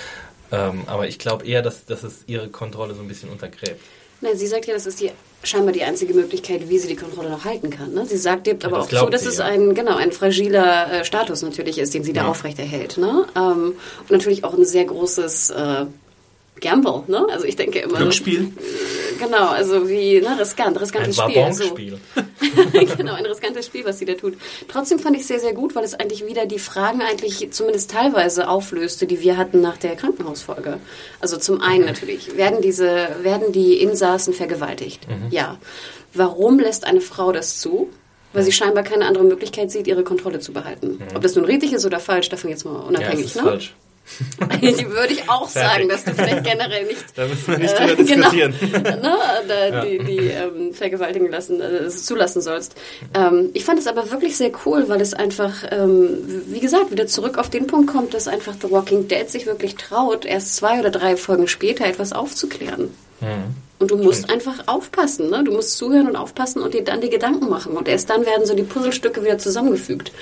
Ähm, 0.53 0.83
aber 0.87 1.09
ich 1.09 1.19
glaube 1.19 1.47
eher, 1.47 1.63
dass, 1.63 1.85
dass 1.87 2.03
es 2.03 2.25
ihre 2.27 2.49
Kontrolle 2.49 2.95
so 2.95 3.03
ein 3.03 3.09
bisschen 3.09 3.31
untergräbt. 3.31 3.81
Nein, 4.21 4.37
sie 4.37 4.47
sagt 4.47 4.67
ja, 4.67 4.75
das 4.75 4.87
ist 4.87 5.01
die 5.01 5.11
scheinbar 5.43 5.73
die 5.73 5.83
einzige 5.83 6.15
Möglichkeit, 6.15 6.69
wie 6.69 6.79
sie 6.79 6.89
die 6.89 6.97
Kontrolle 6.97 7.31
noch 7.31 7.45
halten 7.45 7.71
kann. 7.71 7.93
Ne? 7.93 8.07
Sie 8.07 8.17
sagt 8.17 8.47
dir 8.47 8.57
aber 8.63 8.79
das 8.79 8.95
auch 8.95 9.05
zu, 9.05 9.11
dass 9.11 9.23
sie, 9.23 9.29
es 9.29 9.39
ja. 9.39 9.45
ein 9.45 9.75
genau 9.75 9.97
ein 9.97 10.11
fragiler 10.13 10.91
äh, 11.01 11.05
Status 11.05 11.43
natürlich 11.43 11.79
ist, 11.79 11.95
den 11.95 12.03
sie 12.03 12.13
da 12.13 12.23
Ja. 12.23 12.29
aufrechterhält. 12.29 12.97
Ne? 12.99 13.27
Ähm, 13.37 13.75
und 14.01 14.11
natürlich 14.11 14.45
auch 14.45 14.55
ein 14.55 14.65
sehr 14.65 14.85
großes 14.85 15.51
äh, 15.51 15.87
Gamble. 16.61 17.03
Ne? 17.07 17.27
Also 17.31 17.45
ich 17.45 17.57
denke 17.57 17.81
immer 17.81 17.99
Glücksspiel. 17.99 18.53
Genau, 19.19 19.49
also 19.49 19.89
wie 19.89 20.21
ne, 20.21 20.39
riskant, 20.39 20.77
Ein 20.77 20.77
riskantes 20.77 21.17
Spiel. 21.17 21.39
Also. 21.39 21.77
genau, 22.97 23.15
ein 23.15 23.27
riskantes 23.27 23.67
Spiel, 23.67 23.85
was 23.85 23.99
sie 23.99 24.05
da 24.05 24.15
tut. 24.15 24.35
Trotzdem 24.69 24.99
fand 24.99 25.17
ich 25.17 25.23
es 25.23 25.29
sehr, 25.29 25.41
sehr 25.41 25.53
gut, 25.53 25.75
weil 25.75 25.85
es 25.85 25.95
eigentlich 25.95 26.27
wieder 26.27 26.47
die 26.47 26.59
Fragen 26.59 27.03
eigentlich 27.03 27.51
zumindest 27.53 27.91
teilweise 27.91 28.49
auflöste, 28.49 29.07
die 29.07 29.21
wir 29.21 29.37
hatten 29.37 29.61
nach 29.61 29.77
der 29.77 29.97
Krankenhausfolge. 29.97 30.79
Also 31.21 31.37
zum 31.37 31.61
einen 31.61 31.85
natürlich, 31.85 32.37
werden 32.37 32.61
diese, 32.63 33.09
werden 33.23 33.53
die 33.53 33.81
Insassen 33.81 34.33
vergewaltigt? 34.35 35.07
Ja. 35.31 35.59
Warum 36.15 36.59
lässt 36.59 36.87
eine 36.87 37.01
Frau 37.01 37.33
das 37.33 37.61
zu? 37.61 37.89
Weil 38.33 38.43
sie 38.43 38.53
scheinbar 38.53 38.83
keine 38.83 39.07
andere 39.07 39.25
Möglichkeit 39.25 39.71
sieht, 39.71 39.87
ihre 39.87 40.05
Kontrolle 40.05 40.41
zu 40.41 40.53
behalten. 40.53 40.99
Ob 41.15 41.23
das 41.23 41.35
nun 41.37 41.45
richtig 41.47 41.73
ist 41.73 41.87
oder 41.87 42.01
falsch, 42.01 42.29
davon 42.29 42.51
jetzt 42.51 42.65
mal 42.65 42.75
Ja, 42.75 42.81
es 42.81 42.89
unabhängig, 42.89 43.25
ist 43.27 43.37
ne? 43.37 43.43
falsch. 43.43 43.75
Die 44.63 44.89
würde 44.89 45.13
ich 45.13 45.29
auch 45.29 45.49
sagen, 45.49 45.89
dass 45.89 46.05
du 46.05 46.15
vielleicht 46.15 46.45
generell 46.45 46.87
nicht 46.87 47.05
Da 47.15 47.27
müssen 47.27 47.47
wir 47.49 47.59
nicht 47.59 47.75
äh, 47.75 47.87
drüber 47.87 48.03
diskutieren. 48.03 48.55
Genau, 48.61 48.97
ne, 48.97 49.19
da, 49.49 49.85
die, 49.85 49.99
die 49.99 50.19
ähm, 50.29 50.75
vergewaltigen 50.75 51.31
lassen, 51.31 51.61
äh, 51.61 51.89
zulassen 51.89 52.41
sollst. 52.41 52.77
Ähm, 53.15 53.51
ich 53.53 53.65
fand 53.65 53.79
es 53.79 53.87
aber 53.87 54.11
wirklich 54.11 54.37
sehr 54.37 54.53
cool, 54.65 54.89
weil 54.89 55.01
es 55.01 55.15
einfach, 55.15 55.65
ähm, 55.71 56.45
wie 56.47 56.61
gesagt, 56.61 56.91
wieder 56.91 57.07
zurück 57.07 57.39
auf 57.39 57.51
den 57.51 57.67
Punkt 57.67 57.93
kommt, 57.93 58.15
dass 58.15 58.29
einfach 58.29 58.55
The 58.61 58.71
Walking 58.71 59.09
Dead 59.09 59.29
sich 59.29 59.47
wirklich 59.47 59.75
traut, 59.77 60.25
erst 60.25 60.57
zwei 60.57 60.81
oder 60.81 60.91
drei 60.91 61.17
Folgen 61.17 61.49
später 61.49 61.85
etwas 61.87 62.13
aufzuklären. 62.13 62.95
Und 63.79 63.91
du 63.91 63.97
musst 63.99 64.31
einfach 64.31 64.55
aufpassen, 64.69 65.29
ne? 65.29 65.45
Du 65.45 65.53
musst 65.53 65.77
zuhören 65.77 66.07
und 66.09 66.17
aufpassen 66.17 66.63
und 66.63 66.73
dir 66.73 66.83
dann 66.83 67.01
die 67.03 67.11
Gedanken 67.11 67.49
machen. 67.51 67.77
Und 67.77 67.89
erst 67.89 68.09
dann 68.09 68.25
werden 68.25 68.47
so 68.47 68.55
die 68.55 68.63
Puzzlestücke 68.63 69.23
wieder 69.23 69.37
zusammengefügt. 69.37 70.13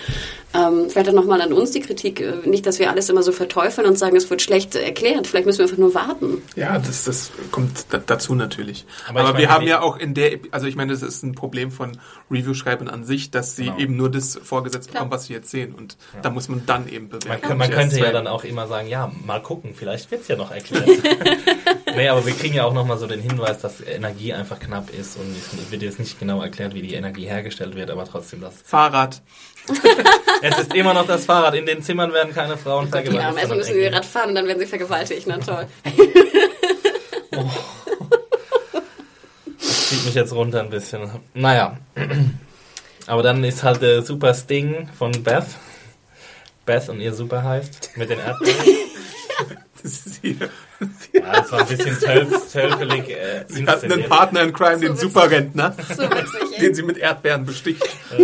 Ähm, 0.56 0.88
vielleicht 0.88 1.08
auch 1.08 1.12
nochmal 1.14 1.40
an 1.40 1.52
uns 1.52 1.70
die 1.72 1.80
Kritik. 1.80 2.20
äh, 2.20 2.32
Nicht, 2.48 2.66
dass 2.66 2.78
wir 2.78 2.90
alles 2.90 3.08
immer 3.10 3.22
so 3.22 3.30
verteufeln 3.32 3.86
und 3.88 3.96
sagen, 3.98 4.16
es 4.16 4.28
wird 4.30 4.42
schlecht 4.42 4.74
erklärt. 4.76 5.26
Vielleicht 5.26 5.46
müssen 5.46 5.58
wir 5.58 5.64
einfach 5.66 5.78
nur 5.78 5.94
warten. 5.94 6.42
Ja, 6.56 6.78
das, 6.78 7.04
das 7.04 7.30
kommt 7.52 7.86
da, 7.90 7.98
dazu 7.98 8.34
natürlich. 8.34 8.86
Aber 9.08 9.20
Aber, 9.20 9.38
wir 9.38 9.48
haben 9.50 9.66
ja 9.66 9.82
auch 9.82 9.98
in 9.98 10.14
der, 10.14 10.32
Epi- 10.32 10.48
also 10.52 10.66
ich 10.66 10.74
meine, 10.76 10.92
das 10.92 11.02
ist 11.02 11.22
ein 11.24 11.34
Problem 11.34 11.70
von 11.70 11.98
Review-Schreibern 12.30 12.88
an 12.88 13.04
sich, 13.04 13.30
dass 13.30 13.54
sie 13.56 13.64
Genau. 13.66 13.78
eben 13.78 13.96
nur 13.96 14.10
das 14.10 14.38
vorgesetzt 14.42 14.90
Klar. 14.90 15.02
bekommen, 15.04 15.10
was 15.12 15.26
sie 15.26 15.32
jetzt 15.32 15.50
sehen. 15.50 15.74
Und 15.74 15.96
da 16.22 16.30
muss 16.30 16.48
man 16.48 16.62
dann 16.66 16.88
eben 16.88 17.08
bewerten. 17.08 17.48
Man, 17.48 17.58
man 17.58 17.70
könnte 17.70 17.98
ja 17.98 18.10
dann 18.12 18.26
auch 18.26 18.44
immer 18.44 18.66
sagen, 18.68 18.88
ja, 18.88 19.10
mal 19.26 19.40
gucken, 19.42 19.74
vielleicht 19.74 20.10
wird's 20.10 20.28
ja 20.28 20.36
noch 20.36 20.50
erklärt. 20.52 20.88
nee, 21.96 22.08
aber 22.08 22.24
wir 22.26 22.32
kriegen 22.32 22.54
ja 22.54 22.64
auch 22.64 22.72
nochmal 22.74 22.98
so 22.98 23.06
den 23.06 23.20
Hinweis, 23.20 23.43
dass 23.44 23.80
Energie 23.80 24.32
einfach 24.32 24.58
knapp 24.58 24.90
ist 24.90 25.16
und 25.16 25.36
es 25.36 25.70
wird 25.70 25.82
jetzt 25.82 25.98
nicht 25.98 26.18
genau 26.18 26.42
erklärt, 26.42 26.74
wie 26.74 26.82
die 26.82 26.94
Energie 26.94 27.26
hergestellt 27.26 27.74
wird, 27.74 27.90
aber 27.90 28.04
trotzdem 28.04 28.40
das. 28.40 28.54
Fahrrad. 28.64 29.22
Es 30.42 30.58
ist 30.58 30.74
immer 30.74 30.92
noch 30.92 31.06
das 31.06 31.24
Fahrrad. 31.24 31.54
In 31.54 31.64
den 31.64 31.80
Zimmern 31.82 32.12
werden 32.12 32.34
keine 32.34 32.58
Frauen 32.58 32.84
Die 32.84 32.90
vergewaltigt. 32.90 33.24
Armen, 33.24 33.38
erstmal 33.38 33.58
müssen 33.58 33.72
sie. 33.72 33.86
Rad 33.86 34.04
fahren 34.04 34.28
und 34.28 34.34
dann 34.34 34.46
werden 34.46 34.58
sie 34.58 34.66
vergewaltigt. 34.66 35.26
Na 35.26 35.38
toll. 35.38 35.66
Das 39.58 39.88
zieht 39.88 40.04
mich 40.04 40.14
jetzt 40.14 40.32
runter 40.34 40.60
ein 40.60 40.68
bisschen. 40.68 41.10
Naja. 41.32 41.78
Aber 43.06 43.22
dann 43.22 43.42
ist 43.44 43.62
halt 43.62 43.80
der 43.80 44.02
Super 44.02 44.34
Sting 44.34 44.88
von 44.98 45.12
Beth. 45.22 45.46
Beth 46.66 46.88
und 46.90 47.00
ihr 47.00 47.14
Super 47.14 47.42
heißt. 47.42 47.92
Mit 47.96 48.10
den 48.10 48.18
Erdbeeren. 48.18 48.66
Das 49.82 50.06
ist 50.06 50.20
hier. 50.22 50.36
Ja, 51.12 51.32
das 51.40 51.52
war 51.52 51.60
ein 51.60 51.66
bisschen 51.66 51.98
tölp, 51.98 52.28
tölpelig 52.52 53.08
äh, 53.10 53.44
Sie 53.48 53.66
hatten 53.66 53.92
einen. 53.92 54.08
Partner 54.08 54.42
in 54.42 54.52
Crime, 54.52 54.78
den 54.78 54.92
witzig. 54.92 55.00
Superrentner, 55.00 55.74
So 55.96 56.02
witzig, 56.02 56.58
den 56.60 56.74
sie 56.74 56.82
mit 56.82 56.98
Erdbeeren 56.98 57.44
besticht. 57.44 57.82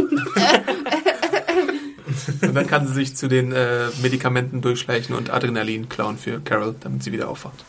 und 2.43 2.55
dann 2.55 2.66
kann 2.66 2.87
sie 2.87 2.95
sich 2.95 3.16
zu 3.16 3.28
den 3.28 3.53
äh, 3.53 3.87
Medikamenten 4.03 4.61
durchschleichen 4.61 5.15
und 5.15 5.31
Adrenalin 5.31 5.89
klauen 5.89 6.19
für 6.19 6.41
Carol, 6.41 6.74
damit 6.81 7.03
sie 7.03 7.12
wieder 7.12 7.28
aufwacht. 7.28 7.65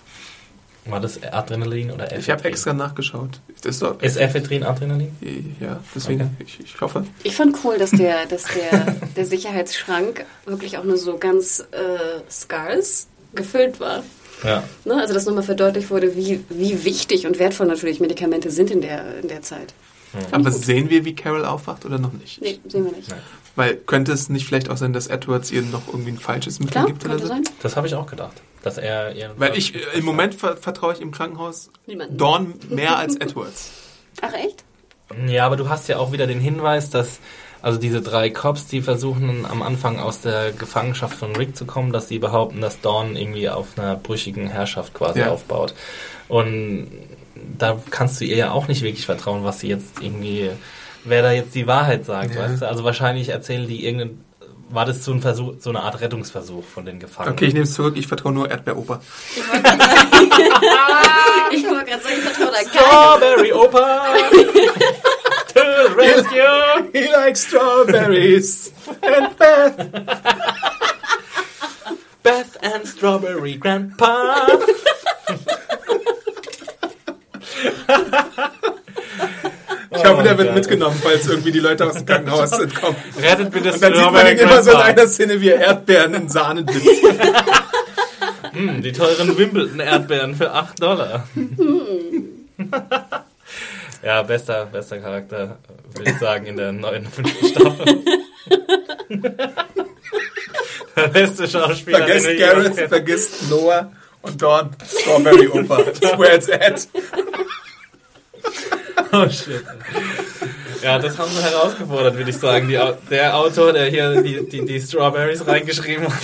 War 0.85 0.99
das 0.99 1.21
Adrenalin 1.21 1.91
oder 1.91 2.05
Ephedrin? 2.05 2.19
Ich 2.21 2.29
habe 2.31 2.43
extra 2.45 2.73
nachgeschaut. 2.73 3.39
Das 3.61 3.75
ist 3.75 3.83
doch, 3.83 4.01
Ist 4.01 4.17
Ephedrin 4.17 4.63
Adrenalin? 4.63 5.15
ja, 5.59 5.79
deswegen, 5.93 6.21
Okay. 6.21 6.45
ich, 6.47 6.59
ich 6.59 6.81
hoffe. 6.81 7.05
Ich 7.23 7.35
fand 7.35 7.55
cool, 7.63 7.77
dass 7.77 7.91
der, 7.91 8.25
dass 8.25 8.45
der, 8.45 8.95
der 9.15 9.25
Sicherheitsschrank 9.25 10.25
wirklich 10.45 10.79
auch 10.79 10.83
nur 10.83 10.97
so 10.97 11.19
ganz 11.19 11.59
äh, 11.71 12.21
Scars 12.31 13.07
gefüllt 13.35 13.79
war. 13.79 14.01
Ja. 14.43 14.63
Ne? 14.85 14.95
Also 14.95 15.13
dass 15.13 15.25
nochmal 15.25 15.43
verdeutlicht 15.43 15.89
wurde, 15.89 16.15
wie, 16.15 16.43
wie 16.49 16.83
wichtig 16.85 17.27
und 17.27 17.39
wertvoll 17.39 17.67
natürlich 17.67 17.99
Medikamente 17.99 18.49
sind 18.51 18.71
in 18.71 18.81
der, 18.81 19.19
in 19.19 19.27
der 19.27 19.41
Zeit. 19.41 19.73
Aber 20.31 20.51
sehen 20.51 20.89
wir, 20.89 21.05
wie 21.05 21.15
Carol 21.15 21.45
aufwacht 21.45 21.85
oder 21.85 21.97
noch 21.97 22.11
nicht? 22.11 22.41
Nee, 22.41 22.59
sehen 22.67 22.83
wir 22.85 22.91
nicht. 22.91 23.09
Nein. 23.09 23.19
Weil 23.55 23.75
könnte 23.75 24.11
es 24.11 24.29
nicht 24.29 24.45
vielleicht 24.45 24.69
auch 24.69 24.77
sein, 24.77 24.93
dass 24.93 25.07
Edwards 25.07 25.51
ihr 25.51 25.61
noch 25.61 25.87
irgendwie 25.87 26.11
ein 26.11 26.17
falsches 26.17 26.59
Mittel 26.59 26.71
Klar, 26.71 26.85
gibt 26.87 27.05
oder 27.05 27.19
so? 27.19 27.27
sein. 27.27 27.43
Das 27.61 27.75
habe 27.75 27.87
ich 27.87 27.95
auch 27.95 28.07
gedacht. 28.07 28.33
Dass 28.63 28.77
er 28.77 29.15
ihr 29.15 29.33
Weil 29.37 29.57
ich, 29.57 29.75
äh, 29.75 29.79
im 29.97 30.05
Moment 30.05 30.35
ver 30.35 30.57
vertraue 30.57 30.93
ich 30.93 31.01
im 31.01 31.11
Krankenhaus 31.11 31.69
Niemanden. 31.87 32.17
Dawn 32.17 32.53
mehr 32.69 32.97
als 32.97 33.15
Edwards. 33.19 33.71
Ach 34.21 34.33
echt? 34.33 34.63
Ja, 35.27 35.45
aber 35.45 35.57
du 35.57 35.67
hast 35.67 35.87
ja 35.89 35.97
auch 35.97 36.11
wieder 36.11 36.27
den 36.27 36.39
Hinweis, 36.39 36.89
dass 36.89 37.19
Also 37.61 37.77
diese 37.77 38.01
drei 38.01 38.29
Cops, 38.31 38.65
die 38.67 38.81
versuchen 38.81 39.45
am 39.49 39.61
Anfang 39.61 39.99
aus 39.99 40.21
der 40.21 40.51
Gefangenschaft 40.51 41.15
von 41.17 41.35
Rick 41.35 41.55
zu 41.55 41.65
kommen, 41.65 41.91
dass 41.93 42.07
sie 42.07 42.17
behaupten, 42.19 42.59
dass 42.61 42.81
Dawn 42.81 43.15
irgendwie 43.15 43.49
auf 43.49 43.67
einer 43.77 43.95
brüchigen 43.95 44.47
Herrschaft 44.49 44.93
quasi 44.95 45.19
Ja. 45.19 45.29
aufbaut. 45.29 45.73
Und 46.27 46.87
da 47.57 47.77
kannst 47.91 48.19
du 48.19 48.25
ihr 48.25 48.35
ja 48.37 48.51
auch 48.51 48.67
nicht 48.67 48.81
wirklich 48.81 49.05
vertrauen, 49.05 49.43
was 49.43 49.59
sie 49.59 49.67
jetzt 49.67 50.01
irgendwie, 50.01 50.49
wer 51.03 51.21
da 51.21 51.31
jetzt 51.31 51.53
die 51.53 51.67
Wahrheit 51.67 52.05
sagt, 52.05 52.33
Ja. 52.35 52.41
weißt 52.41 52.61
du? 52.63 52.67
Also 52.67 52.83
wahrscheinlich 52.83 53.29
erzählen 53.29 53.67
die 53.67 53.85
irgendeinen, 53.85 54.23
war 54.69 54.85
das 54.85 55.03
so 55.03 55.11
ein 55.11 55.21
Versuch, 55.21 55.55
so 55.59 55.69
eine 55.69 55.81
Art 55.81 55.99
Rettungsversuch 56.01 56.63
von 56.63 56.85
den 56.85 56.99
Gefangenen? 56.99 57.33
Okay, 57.35 57.45
ich 57.45 57.53
nehme 57.53 57.65
es 57.65 57.73
zurück, 57.73 57.95
ich 57.97 58.07
vertraue 58.07 58.31
nur 58.31 58.49
Erdbeeroper. 58.49 59.01
Ich 59.35 59.45
wollte 61.69 61.85
gerade 61.85 62.01
sagen, 62.03 62.15
ich 62.17 62.23
vertraue 62.23 62.51
da 62.51 62.69
Strawberry 62.69 63.51
Opa! 63.53 64.01
to 65.53 65.59
the 65.59 65.95
rescue! 65.95 66.91
He 66.93 67.11
likes 67.11 67.41
strawberries 67.47 68.71
and 69.01 69.37
Beth. 69.37 69.77
Beth 72.23 72.57
and 72.61 72.87
Strawberry 72.87 73.57
Grandpa! 73.57 74.47
Ich 79.93 80.05
hoffe, 80.05 80.23
der 80.23 80.37
wird 80.37 80.47
geil. 80.47 80.55
mitgenommen, 80.55 80.97
falls 81.03 81.27
irgendwie 81.27 81.51
die 81.51 81.59
Leute 81.59 81.85
aus 81.85 81.95
dem 81.95 82.05
Krankenhaus 82.05 82.51
entkommen. 82.59 82.95
Rettet 83.21 83.51
bitte 83.51 83.73
Und 83.73 83.81
dann 83.83 83.93
sieht 83.93 84.11
man 84.11 84.27
ihn 84.27 84.37
immer 84.37 84.63
so 84.63 84.71
in 84.71 84.77
einer 84.77 85.07
Szene, 85.07 85.41
wie 85.41 85.49
er 85.49 85.59
Erdbeeren 85.59 86.13
in 86.13 86.29
Sahne 86.29 86.63
dippt. 86.63 86.87
Hm, 88.53 88.81
die 88.81 88.91
teuren 88.91 89.37
Wimbledon-Erdbeeren 89.37 90.35
für 90.35 90.51
8 90.51 90.81
Dollar. 90.81 91.27
ja, 94.03 94.21
bester, 94.23 94.65
bester 94.65 94.99
Charakter, 94.99 95.57
würde 95.95 96.11
ich 96.11 96.17
sagen, 96.19 96.45
in 96.45 96.57
der 96.57 96.71
neuen 96.71 97.05
fünften 97.05 97.47
Staffel. 97.47 98.03
der 100.95 101.07
beste 101.09 101.47
Schauspieler. 101.47 102.07
Jemals 102.07 102.39
Gareth, 102.39 102.75
kennen. 102.75 102.89
vergisst 102.89 103.49
Noah 103.49 103.91
und 104.21 104.41
Dawn. 104.41 104.71
Strawberry 104.85 105.47
Opa. 105.47 105.83
That's 105.83 106.17
where 106.17 106.35
it's 106.35 106.49
at. 106.49 106.87
Oh 109.13 109.27
shit. 109.27 109.63
Ja, 110.81 110.97
das 110.97 111.17
haben 111.17 111.29
sie 111.31 111.43
herausgefordert, 111.43 112.15
würde 112.15 112.29
ich 112.29 112.37
sagen. 112.37 112.69
Die, 112.69 112.79
der 113.09 113.35
Autor, 113.37 113.73
der 113.73 113.87
hier 113.87 114.21
die, 114.21 114.47
die, 114.47 114.65
die 114.65 114.79
Strawberries 114.79 115.45
reingeschrieben 115.45 116.07
hat. 116.07 116.23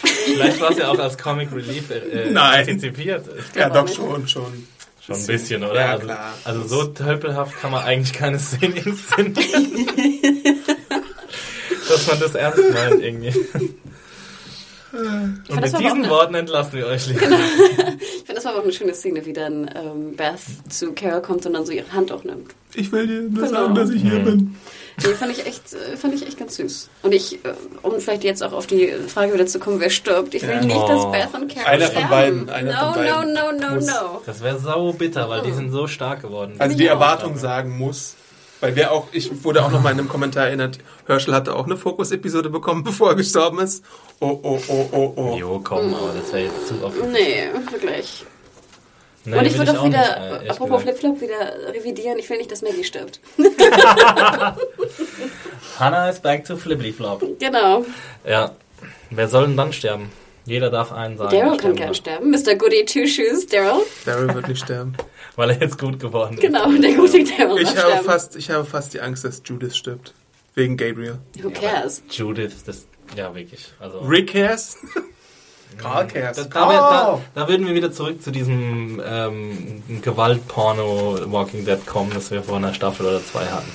Vielleicht 0.00 0.60
war 0.60 0.70
es 0.70 0.78
ja 0.78 0.88
auch 0.88 0.98
als 0.98 1.18
Comic 1.18 1.52
Relief 1.52 1.90
äh, 1.90 2.30
Nein. 2.30 2.60
antizipiert. 2.60 3.26
Ja, 3.54 3.68
doch 3.68 3.86
schon, 3.86 4.26
schon. 4.26 4.66
Schon 5.08 5.16
ein 5.16 5.26
bisschen, 5.26 5.64
oder? 5.64 5.74
Ja, 5.80 5.92
also, 5.92 6.04
klar. 6.04 6.34
also 6.44 6.62
so 6.68 6.84
tölpelhaft 6.84 7.58
kann 7.60 7.70
man 7.72 7.82
eigentlich 7.84 8.12
keine 8.12 8.38
Szene 8.38 8.76
inszenieren. 8.78 9.34
Dass 11.88 12.06
man 12.06 12.20
das 12.20 12.34
ernst 12.34 12.62
meint 12.74 13.02
irgendwie. 13.02 13.32
Und 14.92 15.54
mit 15.60 15.64
diesen 15.64 15.86
eine- 16.04 16.10
Worten 16.10 16.34
entlassen 16.34 16.74
wir 16.74 16.86
euch, 16.86 17.06
liebe. 17.08 17.20
Ich 17.24 18.16
finde, 18.24 18.34
das 18.34 18.44
war 18.44 18.52
aber 18.52 18.60
auch 18.60 18.64
eine 18.64 18.72
schöne 18.72 18.94
Szene, 18.94 19.24
wie 19.24 19.32
dann 19.32 19.70
ähm, 19.74 20.14
Beth 20.16 20.40
zu 20.68 20.92
Carol 20.92 21.22
kommt 21.22 21.44
und 21.46 21.52
dann 21.54 21.64
so 21.66 21.72
ihre 21.72 21.90
Hand 21.92 22.12
auch 22.12 22.24
nimmt. 22.24 22.54
Ich 22.74 22.90
will 22.92 23.06
dir 23.06 23.22
nur 23.22 23.46
Genau. 23.46 23.48
sagen, 23.48 23.74
dass 23.74 23.90
ich 23.90 24.02
hier 24.02 24.18
bin. 24.18 24.56
Die 25.02 25.14
fand 25.14 25.30
ich 25.32 25.46
echt, 25.46 25.72
äh, 25.74 25.96
fand 25.96 26.14
ich 26.14 26.26
echt 26.26 26.38
ganz 26.38 26.56
süß. 26.56 26.88
Und 27.02 27.12
ich, 27.14 27.34
äh, 27.44 27.54
um 27.82 28.00
vielleicht 28.00 28.24
jetzt 28.24 28.42
auch 28.42 28.52
auf 28.52 28.66
die 28.66 28.92
Frage 29.06 29.32
wieder 29.32 29.46
zu 29.46 29.58
kommen, 29.60 29.78
wer 29.80 29.90
stirbt. 29.90 30.34
Ich 30.34 30.42
will 30.42 30.50
Ja. 30.56 30.60
nicht, 30.64 30.76
Oh. 30.76 30.88
dass 30.88 31.12
Beth 31.12 31.40
und 31.40 31.54
Carol 31.54 31.66
Einer 31.68 31.84
von 31.84 31.90
sterben. 31.92 32.10
beiden, 32.10 32.50
einer 32.50 32.72
no, 32.72 32.92
von 32.92 33.04
beiden 33.04 33.32
no, 33.34 33.52
no, 33.52 33.66
no, 33.68 33.74
muss. 33.76 33.86
no. 33.86 34.22
Das 34.26 34.42
wäre 34.42 34.58
sau 34.58 34.92
bitter, 34.92 35.28
weil 35.28 35.42
die 35.42 35.52
sind 35.52 35.70
so 35.70 35.86
stark 35.86 36.22
geworden. 36.22 36.54
Also 36.58 36.76
die 36.76 36.88
auch. 36.90 36.94
Erwartung 36.94 37.36
sagen 37.36 37.76
muss. 37.78 38.14
Weil 38.60 38.74
wer 38.74 38.90
auch, 38.90 39.06
ich 39.12 39.44
wurde 39.44 39.62
auch 39.64 39.70
noch 39.70 39.80
mal 39.84 39.92
in 39.92 40.00
einem 40.00 40.08
Kommentar 40.08 40.46
erinnert, 40.48 40.78
Herschel 41.06 41.32
hatte 41.32 41.54
auch 41.54 41.66
eine 41.66 41.76
Fokus-Episode 41.76 42.50
bekommen, 42.50 42.82
bevor 42.82 43.10
er 43.10 43.14
gestorben 43.14 43.60
ist. 43.60 43.84
Oh, 44.18 44.36
oh, 44.42 44.58
oh, 44.66 44.88
oh, 44.90 45.12
oh. 45.14 45.36
Jo, 45.38 45.60
komm, 45.62 45.94
aber 45.94 46.12
das 46.20 46.32
wäre 46.32 46.46
jetzt 46.46 46.66
zu 46.66 46.74
oft. 46.82 46.96
Nee, 47.12 47.50
wirklich. 47.70 48.26
Nee, 49.24 49.36
und 49.38 49.46
ich 49.46 49.52
will 49.58 49.66
würde 49.66 49.78
auch 49.78 49.84
nicht, 49.84 49.92
wieder, 49.92 50.16
äh, 50.16 50.30
ehrlich 50.36 50.50
apropos. 50.50 50.82
Flip-Flop, 50.82 51.20
wieder 51.20 51.52
revidieren. 51.74 52.18
Ich 52.18 52.30
will 52.30 52.38
nicht, 52.38 52.50
dass 52.50 52.62
Maggie 52.62 52.84
stirbt. 52.84 53.20
Hannah 55.78 56.08
is 56.08 56.20
back 56.20 56.44
to 56.44 56.56
Flippity 56.56 56.92
Flop. 56.92 57.22
Genau. 57.38 57.84
Ja. 58.26 58.52
Wer 59.10 59.28
soll 59.28 59.46
denn 59.46 59.56
dann 59.56 59.72
sterben? 59.72 60.10
Jeder 60.44 60.70
darf 60.70 60.92
einen 60.92 61.18
sagen. 61.18 61.30
Daryl 61.30 61.56
kann 61.58 61.58
sterben 61.58 61.76
gern 61.76 61.86
darf. 61.88 61.96
sterben. 61.96 62.30
Mr. 62.30 62.54
Goody 62.56 62.84
Two 62.86 63.06
Shoes, 63.06 63.46
Daryl. 63.46 63.82
Daryl 64.06 64.34
wird 64.34 64.48
nicht 64.48 64.64
sterben. 64.64 64.94
Weil 65.36 65.50
er 65.50 65.60
jetzt 65.60 65.78
gut 65.78 66.00
geworden 66.00 66.34
ist. 66.34 66.40
Genau, 66.40 66.70
der 66.72 66.94
gute 66.94 67.22
Daryl 67.24 67.62
Ich 67.62 67.68
habe, 67.76 67.80
sterben. 67.90 68.04
fast, 68.04 68.36
ich 68.36 68.50
habe 68.50 68.64
fast 68.64 68.94
die 68.94 69.00
Angst, 69.00 69.24
dass 69.24 69.42
Judith 69.44 69.76
stirbt. 69.76 70.14
Wegen 70.54 70.76
Gabriel. 70.76 71.18
Who 71.42 71.50
cares? 71.50 72.02
Judith, 72.10 72.64
das, 72.66 72.86
ja 73.14 73.32
wirklich. 73.34 73.72
Also, 73.78 73.98
Rick 74.00 74.32
cares? 74.32 74.76
Carl 75.76 76.06
cares. 76.06 76.36
Da, 76.36 76.44
da, 76.44 76.48
da, 76.48 76.78
Carl! 76.78 77.20
da 77.34 77.48
würden 77.48 77.66
wir 77.66 77.74
wieder 77.74 77.92
zurück 77.92 78.22
zu 78.22 78.30
diesem 78.30 79.00
ähm, 79.04 79.82
Gewaltporno 80.02 81.18
Walking 81.30 81.64
Dead 81.64 81.84
kommen, 81.86 82.10
das 82.14 82.30
wir 82.30 82.42
vor 82.42 82.56
einer 82.56 82.74
Staffel 82.74 83.06
oder 83.06 83.22
zwei 83.24 83.44
hatten. 83.46 83.68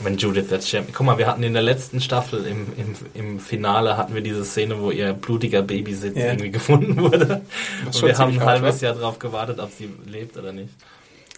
Wenn 0.00 0.16
Judith 0.18 0.46
jetzt 0.50 0.68
stirbt. 0.68 0.92
Guck 0.92 1.06
mal, 1.06 1.18
wir 1.18 1.26
hatten 1.28 1.42
in 1.44 1.52
der 1.54 1.62
letzten 1.62 2.00
Staffel 2.00 2.44
im, 2.46 2.66
im, 2.76 2.94
im 3.14 3.38
Finale 3.40 3.96
hatten 3.96 4.12
wir 4.14 4.22
diese 4.22 4.44
Szene, 4.44 4.80
wo 4.80 4.90
ihr 4.90 5.12
blutiger 5.14 5.62
Babysitz 5.62 6.16
Ja. 6.16 6.26
irgendwie 6.26 6.50
gefunden 6.50 7.00
wurde. 7.00 7.42
Und 7.86 8.02
wir 8.02 8.18
haben 8.18 8.32
ein 8.32 8.44
halbes. 8.44 8.80
Jahr 8.80 8.94
drauf 8.94 9.18
gewartet, 9.20 9.60
ob 9.60 9.70
sie 9.72 9.88
lebt 10.06 10.36
oder 10.36 10.52
nicht. 10.52 10.74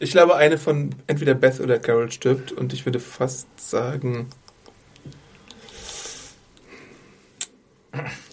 Ich 0.00 0.10
glaube, 0.10 0.36
eine 0.36 0.58
von 0.58 0.94
entweder 1.06 1.34
Beth 1.34 1.60
oder 1.60 1.78
Carol 1.78 2.10
stirbt 2.10 2.50
und 2.50 2.72
ich 2.72 2.86
würde 2.86 2.98
fast 2.98 3.46
sagen. 3.56 4.28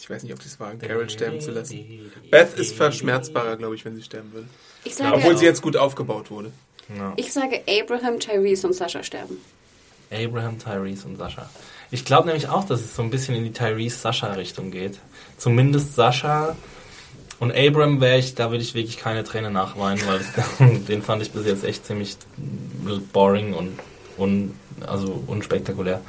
Ich 0.03 0.09
weiß 0.09 0.23
nicht, 0.23 0.33
ob 0.33 0.41
sie 0.41 0.49
es 0.49 0.59
wagen, 0.59 0.79
Carol 0.79 1.09
sterben 1.09 1.39
zu 1.39 1.51
lassen. 1.51 2.11
Beth 2.29 2.59
ist 2.59 2.75
verschmerzbarer, 2.75 3.55
glaube 3.55 3.75
ich, 3.75 3.85
wenn 3.85 3.95
sie 3.95 4.03
sterben 4.03 4.33
will. 4.33 4.43
Ich 4.83 4.95
sage, 4.95 5.15
Obwohl 5.15 5.37
sie 5.37 5.45
jetzt 5.45 5.61
gut 5.61 5.77
aufgebaut 5.77 6.29
wurde. 6.29 6.51
Ja. 6.93 7.13
ich 7.15 7.31
sage 7.31 7.61
Abraham, 7.69 8.19
Tyrese 8.19 8.67
und 8.67 8.73
Sascha 8.73 9.01
sterben. 9.01 9.37
Abraham, 10.11 10.59
Tyrese 10.59 11.07
und 11.07 11.15
Sascha. 11.15 11.49
Ich 11.89 12.03
glaube 12.03 12.27
nämlich 12.27 12.49
auch, 12.49 12.65
dass 12.65 12.81
es 12.81 12.97
so 12.97 13.01
ein 13.01 13.11
bisschen 13.11 13.33
in 13.35 13.45
die 13.45 13.53
Tyrese-Sascha-Richtung 13.53 14.71
geht. 14.71 14.99
Zumindest 15.37 15.95
Sascha 15.95 16.57
und 17.39 17.55
Abraham 17.55 18.01
wäre 18.01 18.17
ich, 18.17 18.35
da 18.35 18.51
würde 18.51 18.61
ich 18.61 18.73
wirklich 18.73 18.97
keine 18.97 19.23
Träne 19.23 19.51
nachweinen, 19.51 20.05
weil 20.05 20.19
das, 20.19 20.57
den 20.89 21.01
fand 21.01 21.21
ich 21.21 21.31
bis 21.31 21.45
jetzt 21.45 21.63
echt 21.63 21.85
ziemlich 21.85 22.17
boring 23.13 23.53
und 23.53 23.79
un, 24.17 24.53
also 24.85 25.23
unspektakulär. 25.27 26.01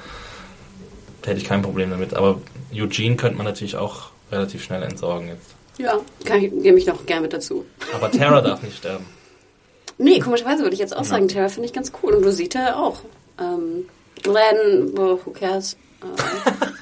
Da 1.24 1.30
hätte 1.30 1.40
ich 1.40 1.46
kein 1.46 1.62
Problem 1.62 1.88
damit. 1.90 2.14
Aber 2.14 2.40
Eugene 2.72 3.16
könnte 3.16 3.36
man 3.38 3.46
natürlich 3.46 3.76
auch 3.76 4.10
relativ 4.30 4.62
schnell 4.62 4.82
entsorgen 4.82 5.28
jetzt. 5.28 5.46
Ja, 5.78 5.98
kann 6.24 6.42
ich, 6.44 6.52
nehme 6.52 6.78
ich 6.78 6.86
noch 6.86 7.05
gerne 7.06 7.22
mit 7.22 7.32
dazu. 7.32 7.64
Aber 7.94 8.10
Tara 8.10 8.40
darf 8.42 8.62
nicht 8.62 8.76
sterben. 8.76 9.06
Nee, 9.98 10.20
komischerweise 10.20 10.62
würde 10.62 10.74
ich 10.74 10.80
jetzt 10.80 10.92
auch 10.94 10.98
Ja. 11.02 11.05
sagen, 11.05 11.28
Tara 11.28 11.48
finde 11.48 11.66
ich 11.66 11.72
ganz 11.72 11.90
cool. 12.02 12.12
Und 12.14 12.24
Rosita 12.24 12.76
auch. 12.76 13.01
Ähm, 13.40 13.86
Glenn, 14.22 14.92
oh, 14.98 15.18
who 15.24 15.30
cares? 15.32 15.76
Ähm, 16.02 16.10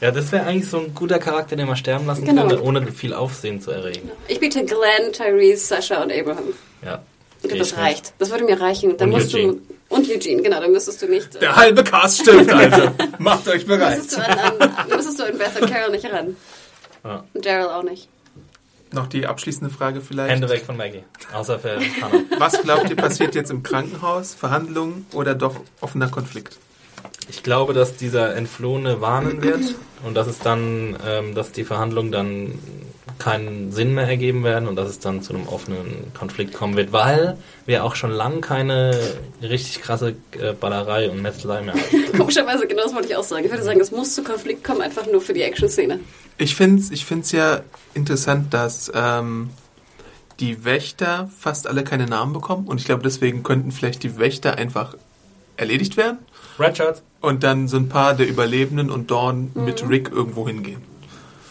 Ja, 0.00 0.10
das 0.10 0.32
wäre 0.32 0.46
eigentlich 0.46 0.68
so 0.70 0.78
ein 0.78 0.94
guter 0.94 1.18
Charakter, 1.18 1.56
den 1.56 1.66
man 1.66 1.76
sterben 1.76 2.06
lassen 2.06 2.24
Genau. 2.24 2.46
könnte, 2.48 2.62
ohne 2.62 2.90
viel 2.90 3.12
Aufsehen 3.12 3.60
zu 3.60 3.70
erregen. 3.70 4.10
ich 4.28 4.40
biete 4.40 4.64
Glenn, 4.64 5.12
Tyrese, 5.12 5.66
Sascha 5.66 6.02
und 6.02 6.10
Abraham. 6.12 6.54
Ja. 6.84 7.02
Das 7.42 7.76
reicht. 7.76 8.14
Das 8.18 8.30
würde 8.30 8.44
mir 8.44 8.58
reichen. 8.60 8.96
Dann 8.96 9.12
Und 9.12 9.18
musst 9.20 9.34
Eugene. 9.34 9.54
du. 9.54 9.60
Und 9.90 10.08
Eugene, 10.08 10.40
genau, 10.40 10.60
dann 10.60 10.72
müsstest 10.72 11.02
du 11.02 11.06
nicht. 11.08 11.34
äh, 11.36 11.40
Der 11.40 11.56
halbe 11.56 11.84
Cast 11.84 12.20
stirbt, 12.20 12.50
also. 12.52 12.90
Macht 13.18 13.46
euch 13.48 13.66
bereit. 13.66 13.98
müsstest 13.98 14.16
du, 14.18 14.24
an, 14.26 14.38
an, 14.70 14.88
müsstest 14.88 15.18
du 15.18 15.24
an 15.24 15.36
Beth 15.38 15.60
und 15.60 15.70
Carol 15.70 15.90
nicht 15.90 16.04
ran. 16.10 16.36
Ja. 17.04 17.24
Und 17.34 17.44
Daryl 17.44 17.66
auch 17.68 17.82
nicht. 17.82 18.08
Noch 18.92 19.06
die 19.06 19.26
abschließende 19.26 19.72
Frage 19.72 20.00
vielleicht. 20.00 20.30
Hände 20.32 20.48
weg 20.48 20.64
von 20.64 20.76
Maggie. 20.76 21.04
Außer 21.32 21.58
für 21.60 21.78
Hannah. 21.78 22.22
Was 22.38 22.60
glaubt 22.62 22.88
ihr 22.90 22.96
passiert 22.96 23.34
jetzt 23.36 23.50
im 23.50 23.62
Krankenhaus? 23.62 24.34
Verhandlungen 24.34 25.06
oder 25.12 25.34
doch 25.34 25.56
offener 25.80 26.08
Konflikt? 26.08 26.56
Ich 27.30 27.44
glaube, 27.44 27.74
dass 27.74 27.96
dieser 27.96 28.34
Entflohene 28.34 29.00
warnen 29.00 29.40
wird 29.40 29.76
und 30.04 30.14
dass 30.14 30.26
es 30.26 30.40
dann, 30.40 30.96
ähm, 31.06 31.34
dass 31.36 31.52
die 31.52 31.62
Verhandlungen 31.62 32.10
dann 32.10 32.58
keinen 33.20 33.70
Sinn 33.70 33.94
mehr 33.94 34.08
ergeben 34.08 34.42
werden 34.42 34.66
und 34.66 34.74
dass 34.74 34.90
es 34.90 34.98
dann 34.98 35.22
zu 35.22 35.32
einem 35.32 35.46
offenen 35.46 36.12
Konflikt 36.12 36.54
kommen 36.54 36.74
wird, 36.74 36.92
weil 36.92 37.36
wir 37.66 37.84
auch 37.84 37.94
schon 37.94 38.10
lange 38.10 38.40
keine 38.40 38.98
richtig 39.42 39.80
krasse 39.80 40.16
äh, 40.40 40.54
Ballerei 40.54 41.08
und 41.08 41.22
Metzelei 41.22 41.62
mehr 41.62 41.74
haben. 41.74 42.12
Komischerweise, 42.16 42.66
genau 42.66 42.82
das 42.82 42.94
wollte 42.94 43.08
ich 43.08 43.16
auch 43.16 43.22
sagen. 43.22 43.44
Ich 43.44 43.50
würde 43.52 43.62
sagen, 43.62 43.78
es 43.78 43.92
muss 43.92 44.12
zu 44.14 44.24
Konflikt 44.24 44.64
kommen, 44.64 44.80
einfach 44.80 45.06
nur 45.06 45.20
für 45.20 45.32
die 45.32 45.42
Action-Szene. 45.42 46.00
Ich 46.36 46.56
finde 46.56 46.82
es 46.82 46.90
ich 46.90 47.04
find's 47.04 47.30
ja 47.30 47.60
interessant, 47.94 48.52
dass 48.52 48.90
ähm, 48.92 49.50
die 50.40 50.64
Wächter 50.64 51.30
fast 51.38 51.68
alle 51.68 51.84
keine 51.84 52.06
Namen 52.06 52.32
bekommen. 52.32 52.66
Und 52.66 52.80
ich 52.80 52.86
glaube, 52.86 53.04
deswegen 53.04 53.44
könnten 53.44 53.70
vielleicht 53.70 54.02
die 54.02 54.18
Wächter 54.18 54.56
einfach 54.56 54.96
erledigt 55.56 55.96
werden. 55.96 56.18
Red 56.58 56.76
Shirts. 56.76 57.02
Und 57.20 57.42
dann 57.44 57.68
so 57.68 57.76
ein 57.76 57.88
paar 57.88 58.14
der 58.14 58.26
Überlebenden 58.28 58.90
und 58.90 59.10
Dawn 59.10 59.50
mit 59.54 59.86
Rick 59.88 60.10
irgendwo 60.10 60.46
hingehen. 60.48 60.82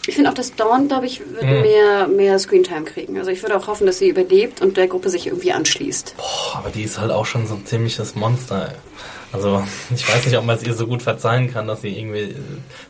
Ich 0.06 0.14
finde 0.16 0.30
auch, 0.30 0.34
dass 0.34 0.56
Dawn, 0.56 0.88
glaube 0.88 1.06
ich, 1.06 1.20
wird 1.20 1.44
Mhm. 1.44 1.60
mehr, 1.60 2.08
mehr 2.08 2.38
Screentime 2.38 2.82
kriegen. 2.84 3.18
Also 3.18 3.30
ich 3.30 3.42
würde 3.42 3.56
auch 3.56 3.66
hoffen, 3.68 3.86
dass 3.86 3.98
sie 3.98 4.08
überlebt 4.08 4.60
und 4.62 4.76
der 4.76 4.88
Gruppe 4.88 5.10
sich 5.10 5.26
irgendwie 5.28 5.52
anschließt. 5.52 6.14
Boah, 6.16 6.58
aber 6.58 6.70
die 6.70 6.82
ist 6.82 6.98
halt 6.98 7.12
auch 7.12 7.26
schon 7.26 7.46
so 7.46 7.54
ein 7.54 7.64
ziemliches 7.66 8.14
Monster. 8.16 8.70
ey. 8.70 8.74
Also 9.32 9.62
ich 9.94 10.08
weiß 10.08 10.26
nicht, 10.26 10.36
ob 10.36 10.44
man 10.44 10.56
es 10.56 10.64
ihr 10.64 10.74
so 10.74 10.88
gut 10.88 11.02
verzeihen 11.02 11.52
kann, 11.52 11.68
dass 11.68 11.82
sie 11.82 11.96
irgendwie 11.96 12.18
äh, 12.20 12.34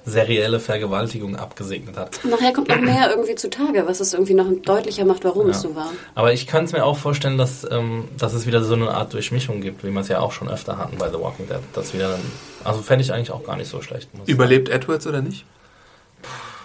serielle 0.07 0.59
Vergewaltigung 0.59 1.37
abgesegnet 1.37 1.99
hat. 1.99 2.19
Nachher 2.25 2.53
kommt 2.55 2.69
noch 2.69 2.81
mehr 2.81 3.11
irgendwie 3.11 3.35
zutage, 3.35 3.85
was 3.87 4.01
es 4.01 4.15
irgendwie 4.15 4.33
noch 4.33 4.47
deutlicher 4.65 5.05
macht, 5.05 5.23
warum 5.25 5.51
es 5.51 5.61
so 5.61 5.75
war. 5.77 5.93
Aber 6.15 6.33
ich 6.33 6.47
könnte 6.47 6.65
es 6.67 6.73
mir 6.73 6.85
auch 6.85 6.97
vorstellen, 6.97 7.37
dass, 7.37 7.67
ähm, 7.71 8.09
dass 8.17 8.33
es 8.33 8.47
wieder 8.47 8.65
so 8.65 8.73
eine 8.75 8.91
Art 8.91 9.13
Durchmischung 9.13 9.61
gibt, 9.61 9.85
wie 9.85 9.91
wir 9.91 10.01
es 10.01 10.09
ja 10.09 10.21
auch 10.21 10.33
schon 10.33 10.49
öfter 10.49 10.79
hatten 10.79 10.97
bei 10.97 11.11
The 11.11 11.21
Walking 11.21 11.47
Dead. 11.47 11.59
Das 11.75 11.93
wieder, 11.93 12.19
also 12.65 12.81
fände 12.81 13.05
ich 13.05 13.13
eigentlich 13.13 13.33
auch 13.33 13.45
gar 13.45 13.57
nicht 13.57 13.69
so 13.69 13.83
schlecht. 13.83 14.09
Überlebt 14.27 14.71
Edwards 14.71 15.07
oder 15.07 15.21
nicht? 15.21 15.45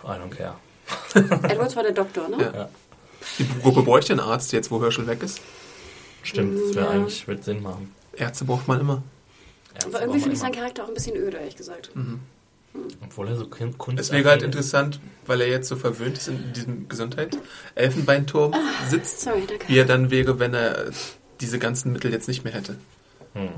sagen. 0.03 0.19
I 0.19 0.21
don't 0.21 0.35
care. 0.37 0.55
Edwards 1.51 1.75
war 1.75 1.83
der 1.83 1.91
Doktor, 1.91 2.29
ne? 2.29 2.37
Ja. 2.55 2.69
Die 3.39 3.47
Gruppe 3.61 3.81
bräuchte 3.81 4.13
einen 4.13 4.19
Arzt 4.21 4.53
jetzt, 4.53 4.71
wo 4.71 4.81
Herschel 4.81 5.07
weg 5.07 5.21
ist. 5.23 5.41
Stimmt, 6.23 6.59
das 6.59 6.75
wäre 6.75 6.85
Ja. 6.85 6.91
eigentlich, 6.91 7.27
wird 7.27 7.43
Sinn 7.43 7.61
machen. 7.61 7.93
Ärzte 8.15 8.45
braucht 8.45 8.67
man 8.67 8.79
immer. 8.79 9.03
Aber 9.83 10.01
irgendwie 10.01 10.19
finde 10.19 10.33
ich 10.35 10.39
seinen. 10.39 10.51
Charakter 10.53 10.83
auch 10.83 10.87
ein 10.87 10.93
bisschen 10.93 11.15
öde, 11.15 11.37
ehrlich 11.37 11.55
gesagt. 11.57 11.91
Obwohl 13.03 13.27
er 13.29 13.35
so 13.37 13.45
kun- 13.47 13.77
Kunst 13.77 13.99
Es 14.01 14.11
wäre 14.11 14.29
halt 14.29 14.41
interessant, 14.41 14.99
weil 15.25 15.41
er 15.41 15.47
jetzt 15.47 15.67
so 15.69 15.75
verwöhnt 15.75 16.17
ist 16.17 16.27
in 16.27 16.53
diesem 16.53 16.87
Gesundheit-Elfenbeinturm 16.89 18.53
sitzt, 18.89 19.21
Sorry, 19.21 19.43
danke. 19.47 19.67
wie 19.67 19.77
er 19.77 19.85
dann 19.85 20.11
wäre, 20.11 20.39
wenn 20.39 20.53
er 20.53 20.85
diese 21.41 21.57
ganzen 21.59 21.91
Mittel 21.93 22.11
jetzt 22.11 22.27
nicht 22.27 22.43
mehr 22.43 22.53
hätte. 22.53 22.75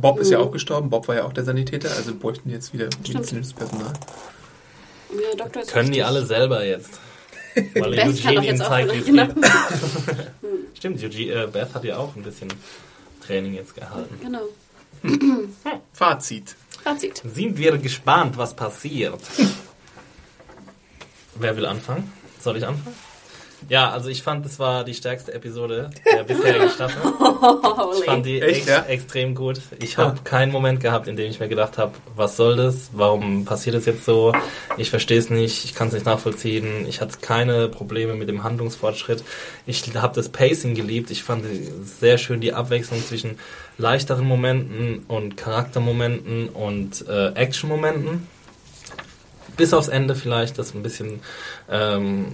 Bob 0.01 0.19
ist 0.19 0.31
ja 0.31 0.39
auch 0.39 0.51
gestorben, 0.51 0.89
Bob 0.89 1.07
war 1.07 1.15
ja 1.15 1.23
auch 1.25 1.33
der 1.33 1.43
Sanitäter, 1.43 1.91
also 1.95 2.15
bräuchten 2.15 2.49
jetzt 2.49 2.73
wieder 2.73 2.89
medizinisches 3.07 3.53
Personal. 3.53 3.93
Ja, 5.11 5.35
Doktor 5.37 5.61
ist 5.61 5.71
Können 5.71 5.85
die 5.91 5.97
wichtig. 5.99 6.05
alle 6.05 6.25
selber 6.25 6.65
jetzt. 6.65 6.99
Weil 7.75 7.91
Beth 7.91 7.99
kann 7.99 8.09
Eugene 8.09 8.35
doch 8.35 8.43
ihnen 8.43 8.57
zeigt, 8.57 8.93
wie 8.93 9.01
genau. 9.01 9.23
es 9.23 9.35
geht. 10.05 10.15
Stimmt, 10.75 11.03
Eugene, 11.03 11.43
äh, 11.43 11.47
Beth 11.47 11.73
hat 11.75 11.83
ja 11.83 11.97
auch 11.97 12.15
ein 12.15 12.23
bisschen 12.23 12.49
Training 13.25 13.53
jetzt 13.55 13.73
gehalten. 13.75 14.15
Genau. 14.21 14.41
Fazit. 15.93 16.55
Fazit. 16.83 17.21
Sind 17.23 17.57
wir 17.57 17.77
gespannt, 17.77 18.37
was 18.37 18.55
passiert? 18.55 19.21
Wer 21.35 21.55
will 21.55 21.65
anfangen? 21.65 22.11
Soll 22.39 22.57
ich 22.57 22.65
anfangen? 22.65 22.95
Ja, 23.69 23.91
also 23.91 24.09
ich 24.09 24.23
fand, 24.23 24.45
das 24.45 24.59
war 24.59 24.83
die 24.83 24.93
stärkste 24.93 25.33
Episode 25.33 25.89
der 26.05 26.23
bisherigen 26.23 26.69
Staffel. 26.69 27.01
Ich 27.97 28.05
fand 28.05 28.25
die 28.25 28.41
Echt, 28.41 28.59
ex 28.61 28.67
ja? 28.67 28.83
extrem 28.83 29.35
gut. 29.35 29.61
Ich 29.79 29.97
habe 29.97 30.21
keinen 30.23 30.51
Moment 30.51 30.79
gehabt, 30.79 31.07
in 31.07 31.15
dem 31.15 31.29
ich 31.29 31.39
mir 31.39 31.47
gedacht 31.47 31.77
habe, 31.77 31.93
was 32.15 32.37
soll 32.37 32.55
das? 32.55 32.89
Warum 32.93 33.45
passiert 33.45 33.75
es 33.75 33.85
jetzt 33.85 34.05
so? 34.05 34.33
Ich 34.77 34.89
verstehe 34.89 35.19
es 35.19 35.29
nicht, 35.29 35.65
ich 35.65 35.75
kann 35.75 35.87
es 35.89 35.93
nicht 35.93 36.05
nachvollziehen. 36.05 36.85
Ich 36.87 37.01
hatte 37.01 37.17
keine 37.21 37.67
Probleme 37.67 38.15
mit 38.15 38.29
dem 38.29 38.43
Handlungsfortschritt. 38.43 39.23
Ich 39.65 39.83
habe 39.95 40.15
das 40.15 40.29
Pacing 40.29 40.73
geliebt. 40.73 41.11
Ich 41.11 41.23
fand 41.23 41.45
sehr 41.83 42.17
schön 42.17 42.41
die 42.41 42.53
Abwechslung 42.53 43.03
zwischen 43.05 43.37
leichteren 43.77 44.25
Momenten 44.25 45.05
und 45.07 45.37
Charaktermomenten 45.37 46.49
und 46.49 47.07
äh, 47.07 47.33
Action-Momenten 47.33 48.27
bis 49.57 49.73
aufs 49.73 49.87
Ende 49.87 50.15
vielleicht, 50.15 50.57
das 50.57 50.73
ein 50.73 50.83
bisschen, 50.83 51.19
ähm, 51.69 52.27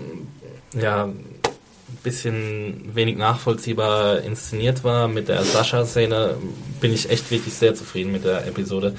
ja, 0.79 1.05
ein 1.05 1.97
bisschen 2.03 2.91
wenig 2.93 3.17
nachvollziehbar 3.17 4.21
inszeniert 4.21 4.83
war. 4.83 5.07
Mit 5.07 5.27
der 5.27 5.43
Sascha-Szene 5.43 6.35
bin 6.81 6.93
ich 6.93 7.09
echt 7.09 7.29
wirklich 7.31 7.53
sehr 7.53 7.75
zufrieden 7.75 8.11
mit 8.11 8.25
der 8.25 8.47
Episode. 8.47 8.95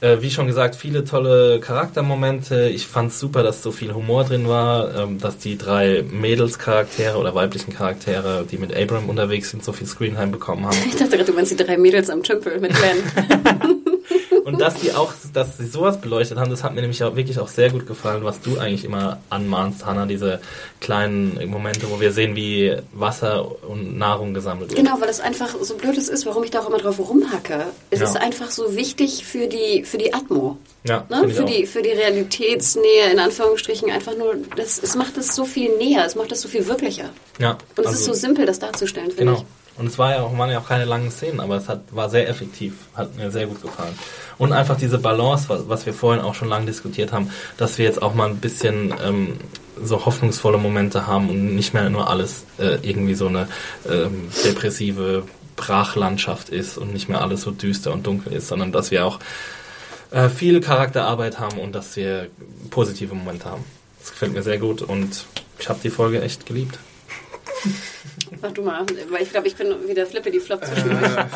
Äh, 0.00 0.22
wie 0.22 0.30
schon 0.30 0.46
gesagt, 0.46 0.76
viele 0.76 1.04
tolle 1.04 1.60
Charaktermomente. 1.60 2.70
Ich 2.70 2.86
fand 2.86 3.12
super, 3.12 3.42
dass 3.42 3.62
so 3.62 3.70
viel 3.70 3.92
Humor 3.92 4.24
drin 4.24 4.48
war, 4.48 4.94
ähm, 4.96 5.18
dass 5.18 5.36
die 5.36 5.58
drei 5.58 6.02
Mädelscharaktere 6.10 7.18
oder 7.18 7.34
weiblichen 7.34 7.74
Charaktere, 7.74 8.46
die 8.50 8.56
mit 8.56 8.74
Abram 8.74 9.10
unterwegs 9.10 9.50
sind, 9.50 9.62
so 9.62 9.72
viel 9.72 9.86
Screentime 9.86 10.28
bekommen 10.28 10.64
haben. 10.64 10.76
Ich 10.86 10.96
dachte 10.96 11.16
gerade, 11.16 11.24
du 11.24 11.32
meinst 11.34 11.52
die 11.52 11.56
drei 11.56 11.76
Mädels 11.76 12.08
am 12.08 12.22
Tümpel 12.22 12.60
mit 12.60 12.72
Glenn. 12.74 13.39
Und 14.44 14.60
dass 14.60 14.74
die 14.76 14.92
auch, 14.92 15.12
dass 15.32 15.58
sie 15.58 15.66
sowas 15.66 16.00
beleuchtet 16.00 16.38
haben, 16.38 16.50
das 16.50 16.62
hat 16.64 16.74
mir 16.74 16.80
nämlich 16.80 17.02
auch 17.04 17.16
wirklich 17.16 17.38
auch 17.38 17.48
sehr 17.48 17.70
gut 17.70 17.86
gefallen, 17.86 18.24
was 18.24 18.40
du 18.40 18.58
eigentlich 18.58 18.84
immer 18.84 19.18
anmahnst, 19.30 19.84
Hannah, 19.86 20.06
diese 20.06 20.40
kleinen 20.80 21.48
Momente, 21.50 21.90
wo 21.90 22.00
wir 22.00 22.12
sehen, 22.12 22.36
wie 22.36 22.76
Wasser 22.92 23.46
und 23.68 23.98
Nahrung 23.98 24.34
gesammelt 24.34 24.70
wird. 24.70 24.78
Genau, 24.80 25.00
weil 25.00 25.08
es 25.08 25.20
einfach 25.20 25.54
so 25.60 25.76
blöd 25.76 25.96
es 25.96 26.08
ist, 26.08 26.26
warum 26.26 26.42
ich 26.44 26.50
da 26.50 26.60
auch 26.60 26.68
immer 26.68 26.78
drauf 26.78 26.98
rumhacke. 26.98 27.66
Es 27.90 28.00
Ja. 28.00 28.06
ist 28.06 28.16
einfach 28.16 28.50
so 28.50 28.74
wichtig 28.76 29.24
für 29.24 29.46
die, 29.46 29.84
für 29.84 29.98
die 29.98 30.12
Atmo. 30.14 30.56
Ja, 30.84 31.04
Ne? 31.10 31.24
ich 31.28 31.34
Für, 31.34 31.44
auch. 31.44 31.46
die, 31.46 31.66
für 31.66 31.82
die 31.82 31.90
Realitätsnähe, 31.90 33.10
in 33.12 33.18
Anführungsstrichen, 33.18 33.90
einfach 33.90 34.16
nur, 34.16 34.36
das, 34.56 34.78
es 34.82 34.94
macht 34.96 35.16
es 35.18 35.34
so 35.34 35.44
viel 35.44 35.76
näher, 35.76 36.04
es 36.06 36.14
macht 36.14 36.32
es 36.32 36.40
so 36.40 36.48
viel 36.48 36.66
wirklicher. 36.66 37.10
ja, 37.38 37.52
Und 37.52 37.58
es 37.80 37.86
also- 37.86 37.90
ist 37.98 38.04
so 38.06 38.12
simpel, 38.14 38.46
das 38.46 38.58
darzustellen, 38.58 39.10
finde 39.10 39.32
Genau. 39.34 39.44
Und 39.80 39.86
es 39.86 39.98
war 39.98 40.10
ja 40.10 40.20
auch, 40.20 40.36
waren 40.36 40.50
ja 40.50 40.58
auch 40.58 40.68
keine 40.68 40.84
langen 40.84 41.10
Szenen, 41.10 41.40
aber 41.40 41.56
es 41.56 41.66
hat, 41.66 41.80
war 41.90 42.10
sehr 42.10 42.28
effektiv. 42.28 42.74
Hat 42.94 43.16
mir 43.16 43.30
sehr 43.30 43.46
gut 43.46 43.62
gefallen. 43.62 43.94
Und 44.36 44.52
einfach 44.52 44.76
diese 44.76 44.98
Balance, 44.98 45.48
was, 45.48 45.70
was 45.70 45.86
wir 45.86 45.94
vorhin 45.94 46.22
auch 46.22 46.34
schon 46.34 46.50
lange 46.50 46.66
diskutiert 46.66 47.12
haben, 47.12 47.30
dass 47.56 47.78
wir 47.78 47.86
jetzt 47.86 48.02
auch 48.02 48.14
mal 48.14 48.28
ein 48.28 48.36
bisschen 48.36 48.92
ähm, 49.02 49.38
so 49.82 50.04
hoffnungsvolle 50.04 50.58
Momente 50.58 51.06
haben 51.06 51.30
und 51.30 51.56
nicht 51.56 51.72
mehr 51.72 51.88
nur 51.88 52.10
alles 52.10 52.44
äh, 52.58 52.76
irgendwie 52.82 53.14
so 53.14 53.28
eine 53.28 53.48
ähm, 53.90 54.28
depressive 54.44 55.22
Brachlandschaft 55.56 56.50
ist 56.50 56.76
und 56.76 56.92
nicht 56.92 57.08
mehr 57.08 57.22
alles 57.22 57.40
so 57.40 57.50
düster 57.50 57.90
und 57.94 58.06
dunkel 58.06 58.34
ist, 58.34 58.48
sondern 58.48 58.72
dass 58.72 58.90
wir 58.90 59.06
auch 59.06 59.18
äh, 60.10 60.28
viel 60.28 60.60
Charakterarbeit 60.60 61.38
haben 61.38 61.58
und 61.58 61.74
dass 61.74 61.96
wir 61.96 62.28
positive 62.68 63.14
Momente 63.14 63.46
haben. 63.46 63.64
Das 64.00 64.10
gefällt 64.10 64.34
mir 64.34 64.42
sehr 64.42 64.58
gut 64.58 64.82
und 64.82 65.24
ich 65.58 65.70
habe 65.70 65.80
die 65.82 65.90
Folge 65.90 66.20
echt 66.20 66.44
geliebt. 66.44 66.78
Mach 68.42 68.52
du 68.52 68.62
mal, 68.62 68.86
weil 69.10 69.22
ich 69.22 69.30
glaube, 69.30 69.48
ich 69.48 69.56
bin 69.56 69.68
wieder 69.88 70.06
flippe 70.06 70.30
die 70.30 70.40
Flop 70.40 70.64
zwischen 70.64 70.90
Äh, 70.90 70.94
euch. 70.94 71.02
ja, 71.16 71.26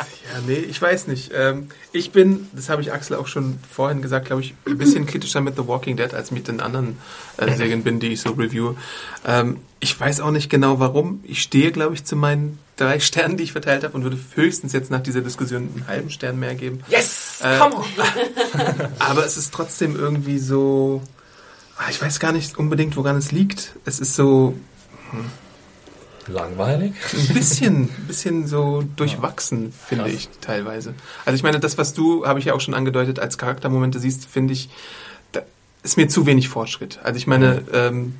nee, 0.47 0.53
ich 0.55 0.81
weiß 0.81 1.07
nicht. 1.07 1.31
Ähm, 1.35 1.67
ich 1.91 2.11
bin, 2.11 2.47
das 2.53 2.69
habe 2.69 2.81
ich 2.81 2.91
Axel 2.91 3.15
auch 3.17 3.27
schon 3.27 3.59
vorhin 3.71 4.01
gesagt, 4.01 4.25
glaube 4.27 4.41
ich, 4.41 4.53
ein 4.65 4.77
bisschen 4.77 5.05
kritischer 5.05 5.41
mit 5.41 5.55
The 5.55 5.67
Walking 5.67 5.97
Dead 5.97 6.13
als 6.13 6.31
mit 6.31 6.47
den 6.47 6.59
anderen 6.61 6.97
äh, 7.37 7.53
Serien 7.55 7.83
bin, 7.83 7.99
die 7.99 8.07
ich 8.13 8.21
so 8.21 8.31
review. 8.31 8.75
Ähm, 9.25 9.57
ich 9.79 9.99
weiß 9.99 10.19
auch 10.21 10.31
nicht 10.31 10.49
genau 10.49 10.79
warum. 10.79 11.19
Ich 11.23 11.41
stehe, 11.43 11.71
glaube 11.71 11.93
ich, 11.93 12.03
zu 12.05 12.15
meinen 12.15 12.57
drei 12.75 12.99
Sternen, 12.99 13.37
die 13.37 13.43
ich 13.43 13.51
verteilt 13.51 13.83
habe 13.83 13.93
und 13.95 14.03
würde 14.03 14.17
höchstens 14.33 14.73
jetzt 14.73 14.89
nach 14.89 15.01
dieser 15.01 15.21
Diskussion 15.21 15.69
einen 15.75 15.85
halben 15.87 16.09
Stern 16.09 16.39
mehr 16.39 16.55
geben. 16.55 16.79
Yes! 16.89 17.39
Äh, 17.41 17.59
Come 17.59 17.75
on! 17.75 17.83
Aber 18.99 19.25
es 19.25 19.37
ist 19.37 19.53
trotzdem 19.53 19.95
irgendwie 19.95 20.39
so. 20.39 21.01
ah, 21.77 21.83
Ich 21.89 22.01
weiß 22.01 22.19
gar 22.19 22.31
nicht 22.31 22.57
unbedingt, 22.57 22.97
woran 22.97 23.15
es 23.15 23.31
liegt. 23.31 23.73
Es 23.85 23.99
ist 23.99 24.15
so 24.15 24.55
Langweilig? 26.27 26.93
ein 27.13 27.33
bisschen, 27.33 27.89
bisschen 28.07 28.47
so 28.47 28.83
durchwachsen, 28.95 29.71
finde 29.71 30.09
ich 30.09 30.29
teilweise. 30.41 30.93
Also 31.25 31.35
ich 31.35 31.43
meine, 31.43 31.59
das, 31.59 31.77
was 31.77 31.93
du, 31.93 32.25
habe 32.25 32.39
ich 32.39 32.45
ja 32.45 32.53
auch 32.53 32.61
schon 32.61 32.73
angedeutet, 32.73 33.19
als 33.19 33.37
Charaktermomente 33.37 33.99
siehst, 33.99 34.25
finde 34.25 34.53
ich, 34.53 34.69
ist 35.83 35.97
mir 35.97 36.07
zu 36.07 36.25
wenig 36.25 36.49
Fortschritt. 36.49 36.99
Also 37.03 37.17
ich 37.17 37.27
meine, 37.27 37.61
ähm, 37.71 38.15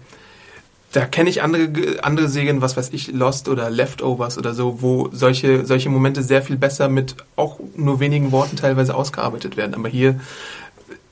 da 0.91 1.05
kenne 1.05 1.29
ich 1.29 1.41
andere, 1.41 1.69
andere 2.03 2.29
Serien, 2.29 2.61
was 2.61 2.77
weiß 2.77 2.91
ich, 2.93 3.11
Lost 3.11 3.49
oder 3.49 3.69
Leftovers 3.69 4.37
oder 4.37 4.53
so, 4.53 4.81
wo 4.81 5.09
solche, 5.11 5.65
solche 5.65 5.89
Momente 5.89 6.23
sehr 6.23 6.41
viel 6.41 6.55
besser 6.55 6.87
mit 6.87 7.15
auch 7.35 7.59
nur 7.75 7.99
wenigen 7.99 8.31
Worten 8.31 8.55
teilweise 8.55 8.95
ausgearbeitet 8.95 9.57
werden. 9.57 9.73
Aber 9.73 9.89
hier 9.89 10.19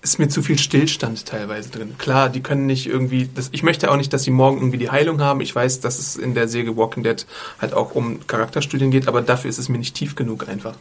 ist 0.03 0.19
mir 0.19 0.27
zu 0.27 0.43
viel 0.43 0.59
Stillstand 0.59 1.25
teilweise 1.25 1.69
drin. 1.69 1.95
Klar, 1.97 2.29
die 2.29 2.43
können 2.43 2.65
nicht 2.65 2.87
irgendwie, 2.87 3.29
das, 3.33 3.49
ich 3.53 3.63
möchte 3.63 3.89
auch 3.89 3.95
nicht, 3.95 4.11
dass 4.11 4.23
sie 4.23 4.31
morgen 4.31 4.57
irgendwie 4.57 4.77
die 4.77 4.91
Heilung 4.91 5.21
haben. 5.21 5.39
Ich 5.39 5.55
weiß, 5.55 5.79
dass 5.79 5.97
es 5.97 6.17
in 6.17 6.35
der 6.35 6.49
Serie 6.49 6.75
Walking 6.75 7.03
Dead 7.03 7.25
halt 7.61 7.73
auch 7.73 7.95
um 7.95 8.27
Charakterstudien 8.27 8.91
geht, 8.91 9.07
aber 9.07 9.21
dafür 9.21 9.49
ist 9.49 9.59
es 9.59 9.69
mir 9.69 9.77
nicht 9.77 9.95
tief 9.95 10.15
genug 10.15 10.49
einfach. 10.49 10.75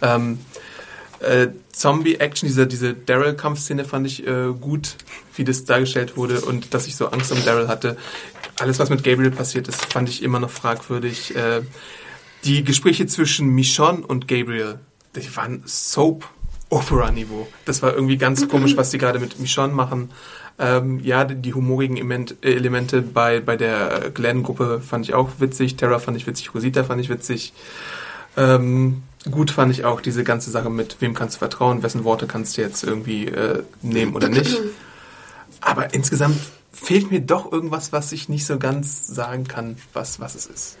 Ähm, 0.00 0.38
äh, 1.18 1.48
Zombie-Action, 1.72 2.46
diese, 2.46 2.68
diese 2.68 2.94
Daryl-Kampfszene 2.94 3.84
fand 3.84 4.06
ich 4.06 4.24
äh, 4.24 4.52
gut, 4.60 4.96
wie 5.34 5.42
das 5.42 5.64
dargestellt 5.64 6.16
wurde 6.16 6.40
und 6.40 6.74
dass 6.74 6.86
ich 6.86 6.94
so 6.94 7.08
Angst 7.08 7.32
um 7.32 7.44
Daryl 7.44 7.66
hatte. 7.66 7.96
Alles, 8.60 8.78
was 8.78 8.88
mit 8.88 9.02
Gabriel 9.02 9.32
passiert 9.32 9.66
ist, 9.66 9.84
fand 9.92 10.08
ich 10.08 10.22
immer 10.22 10.38
noch 10.38 10.50
fragwürdig. 10.50 11.34
Äh, 11.34 11.62
die 12.44 12.62
Gespräche 12.62 13.06
zwischen 13.06 13.48
Michonne 13.48 14.06
und 14.06 14.28
Gabriel, 14.28 14.78
die 15.16 15.36
waren 15.36 15.62
Soap-Opera-Niveau. 16.70 17.46
Das 17.64 17.82
war 17.82 17.94
irgendwie 17.94 18.16
ganz 18.16 18.48
komisch, 18.48 18.76
was 18.76 18.90
die 18.90 18.98
gerade 18.98 19.18
mit 19.18 19.38
Michonne 19.38 19.72
machen. 19.72 20.10
Ähm, 20.58 21.00
ja, 21.00 21.24
die, 21.24 21.34
die 21.36 21.54
humorigen 21.54 21.96
äh, 21.96 22.34
Elemente 22.42 23.02
bei, 23.02 23.40
bei 23.40 23.56
der 23.56 24.10
Glenn-Gruppe 24.14 24.80
fand 24.80 25.06
ich 25.06 25.14
auch 25.14 25.30
witzig. 25.38 25.76
Terra 25.76 25.98
fand 25.98 26.16
ich 26.16 26.26
witzig, 26.26 26.54
Rosita 26.54 26.84
fand 26.84 27.00
ich 27.00 27.08
witzig. 27.08 27.52
Ähm, 28.36 29.02
gut 29.30 29.50
fand 29.50 29.72
ich 29.72 29.84
auch 29.84 30.00
diese 30.00 30.22
ganze 30.22 30.50
Sache 30.50 30.70
mit, 30.70 30.96
wem 31.00 31.14
kannst 31.14 31.36
du 31.36 31.38
vertrauen, 31.40 31.82
wessen 31.82 32.04
Worte 32.04 32.26
kannst 32.26 32.56
du 32.56 32.62
jetzt 32.62 32.84
irgendwie 32.84 33.26
äh, 33.26 33.62
nehmen 33.82 34.14
oder 34.14 34.28
nicht. 34.28 34.56
Aber 35.60 35.92
insgesamt 35.94 36.38
fehlt 36.72 37.10
mir 37.10 37.20
doch 37.20 37.50
irgendwas, 37.50 37.92
was 37.92 38.12
ich 38.12 38.28
nicht 38.28 38.46
so 38.46 38.58
ganz 38.58 39.06
sagen 39.06 39.48
kann, 39.48 39.76
was, 39.92 40.20
was 40.20 40.34
es 40.34 40.46
ist. 40.46 40.78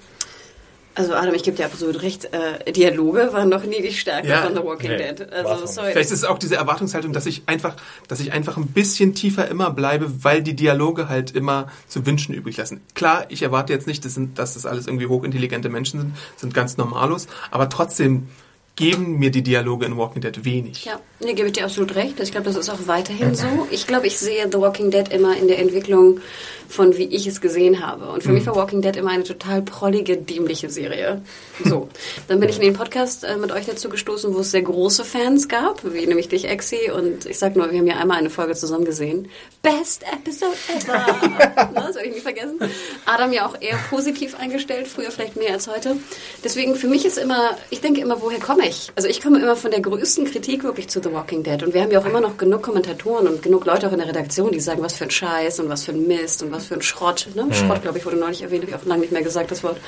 Also 0.96 1.14
Adam, 1.14 1.34
ich 1.34 1.42
gebe 1.42 1.56
dir 1.56 1.66
absolut 1.66 2.02
recht. 2.02 2.28
Äh, 2.32 2.70
Dialoge 2.72 3.30
waren 3.32 3.48
noch 3.48 3.64
nie 3.64 3.82
die 3.82 3.92
Stärke 3.92 4.28
Ja. 4.28 4.42
von 4.42 4.54
The 4.54 4.62
Walking 4.62 4.90
Nee, 4.92 5.12
Dead. 5.12 5.32
Also 5.32 5.66
sorry. 5.66 5.90
Vielleicht 5.92 6.10
ist 6.12 6.18
es 6.18 6.24
auch 6.24 6.38
diese 6.38 6.54
Erwartungshaltung, 6.56 7.12
dass 7.12 7.26
ich 7.26 7.42
einfach, 7.46 7.74
dass 8.06 8.20
ich 8.20 8.32
einfach 8.32 8.56
ein 8.56 8.68
bisschen 8.68 9.14
tiefer 9.14 9.48
immer 9.48 9.70
bleibe, 9.70 10.22
weil 10.24 10.42
die 10.42 10.54
Dialoge 10.54 11.08
halt 11.08 11.32
immer 11.32 11.66
zu 11.88 12.06
wünschen 12.06 12.32
übrig 12.34 12.56
lassen. 12.56 12.80
Klar, 12.94 13.24
ich 13.28 13.42
erwarte 13.42 13.72
jetzt 13.72 13.86
nicht, 13.86 14.04
dass, 14.04 14.14
sind, 14.14 14.38
dass 14.38 14.54
das 14.54 14.66
alles 14.66 14.86
irgendwie 14.86 15.06
hochintelligente 15.06 15.68
Menschen 15.68 16.00
sind, 16.00 16.16
sind 16.36 16.54
ganz 16.54 16.76
normalos, 16.76 17.26
aber 17.50 17.68
trotzdem 17.68 18.28
geben 18.76 19.18
mir 19.18 19.30
die 19.30 19.42
Dialoge 19.42 19.86
in 19.86 19.96
Walking 19.96 20.20
Dead 20.20 20.44
wenig. 20.44 20.84
Ja, 20.84 21.00
nee, 21.20 21.34
gebe 21.34 21.46
ich 21.46 21.52
dir 21.52 21.64
absolut 21.64 21.94
recht. 21.94 22.18
Ich 22.20 22.32
glaube, 22.32 22.46
das 22.46 22.56
ist 22.56 22.68
auch 22.70 22.86
weiterhin 22.86 23.34
so. 23.34 23.46
Ich 23.70 23.86
glaube, 23.86 24.06
ich 24.06 24.18
sehe 24.18 24.48
The 24.50 24.58
Walking 24.58 24.90
Dead 24.90 25.08
immer 25.12 25.36
in 25.36 25.46
der 25.46 25.60
Entwicklung 25.60 26.20
von 26.68 26.96
wie 26.96 27.04
ich 27.04 27.26
es 27.26 27.40
gesehen 27.40 27.86
habe. 27.86 28.08
Und 28.08 28.22
für 28.22 28.32
mich 28.32 28.46
war 28.46 28.56
Walking 28.56 28.82
Dead 28.82 28.96
immer 28.96 29.10
eine 29.10 29.24
total 29.24 29.62
prollige, 29.62 30.16
dämliche 30.16 30.70
Serie. 30.70 31.22
So. 31.64 31.88
Dann 32.28 32.40
bin 32.40 32.48
ich 32.48 32.56
in 32.56 32.62
den 32.62 32.74
Podcast 32.74 33.24
äh, 33.24 33.36
mit 33.36 33.52
euch 33.52 33.66
dazu 33.66 33.88
gestoßen, 33.88 34.34
wo 34.34 34.40
es 34.40 34.50
sehr 34.50 34.62
große 34.62 35.04
Fans 35.04 35.48
gab, 35.48 35.82
wie 35.84 36.06
nämlich 36.06 36.28
dich, 36.28 36.46
Exi. 36.46 36.90
Und 36.90 37.26
ich 37.26 37.38
sag 37.38 37.56
nur, 37.56 37.70
wir 37.70 37.78
haben 37.78 37.86
ja 37.86 37.96
einmal 37.96 38.18
eine 38.18 38.30
Folge 38.30 38.54
zusammen 38.54 38.84
gesehen. 38.84 39.28
Best 39.62 40.04
Episode 40.12 40.56
ever! 40.76 40.92
ne, 41.72 41.74
das 41.74 41.96
werde 41.96 42.08
ich 42.08 42.14
nie 42.14 42.20
vergessen. 42.20 42.58
Adam 43.06 43.32
ja 43.32 43.46
auch 43.46 43.60
eher 43.60 43.78
positiv 43.90 44.34
eingestellt, 44.38 44.88
früher 44.88 45.10
vielleicht 45.10 45.36
mehr 45.36 45.52
als 45.52 45.68
heute. 45.68 45.96
Deswegen 46.42 46.74
für 46.74 46.88
mich 46.88 47.04
ist 47.04 47.18
immer, 47.18 47.56
ich 47.70 47.80
denke 47.80 48.00
immer, 48.00 48.20
woher 48.20 48.40
komme 48.40 48.63
ich? 48.66 48.90
Also 48.94 49.08
ich 49.08 49.20
komme 49.20 49.40
immer 49.40 49.56
von 49.56 49.70
der 49.70 49.80
größten 49.80 50.24
Kritik 50.26 50.64
wirklich 50.64 50.88
zu 50.88 51.02
The 51.02 51.12
Walking 51.12 51.42
Dead. 51.42 51.62
Und 51.62 51.74
wir 51.74 51.82
haben 51.82 51.90
ja 51.90 52.00
auch 52.00 52.06
immer 52.06 52.20
noch 52.20 52.36
genug 52.36 52.62
Kommentatoren 52.62 53.28
und 53.28 53.42
genug 53.42 53.64
Leute 53.64 53.88
auch 53.88 53.92
in 53.92 53.98
der 53.98 54.08
Redaktion, 54.08 54.52
die 54.52 54.60
sagen, 54.60 54.82
was 54.82 54.94
für 54.94 55.04
ein 55.04 55.10
Scheiß 55.10 55.60
und 55.60 55.68
was 55.68 55.84
für 55.84 55.92
ein 55.92 56.06
Mist 56.06 56.42
und 56.42 56.52
was 56.52 56.66
für 56.66 56.74
ein 56.74 56.82
Schrott. 56.82 57.28
Ne? 57.34 57.46
Schrott, 57.52 57.82
glaube 57.82 57.98
ich, 57.98 58.06
wurde 58.06 58.16
neulich 58.16 58.42
erwähnt, 58.42 58.62
habe 58.62 58.70
ich 58.70 58.76
auch 58.76 58.86
lange 58.86 59.02
nicht 59.02 59.12
mehr 59.12 59.22
gesagt, 59.22 59.50
das 59.50 59.62
Wort. 59.62 59.78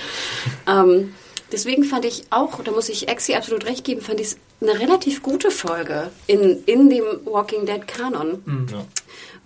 Ähm, 0.69 1.15
deswegen 1.53 1.85
fand 1.85 2.05
ich 2.05 2.25
auch, 2.31 2.63
da 2.63 2.71
muss 2.71 2.89
ich 2.89 3.09
Exi 3.09 3.35
absolut 3.35 3.67
recht 3.67 3.85
geben, 3.85 4.01
fand 4.01 4.21
ich 4.21 4.29
es 4.29 4.37
eine 4.61 4.79
relativ 4.79 5.23
gute 5.23 5.51
Folge 5.51 6.11
in, 6.27 6.63
in 6.67 6.89
dem 6.89 7.05
Walking 7.25 7.67
Dead 7.67 7.87
Kanon. 7.87 8.43
Ja. 8.71 8.85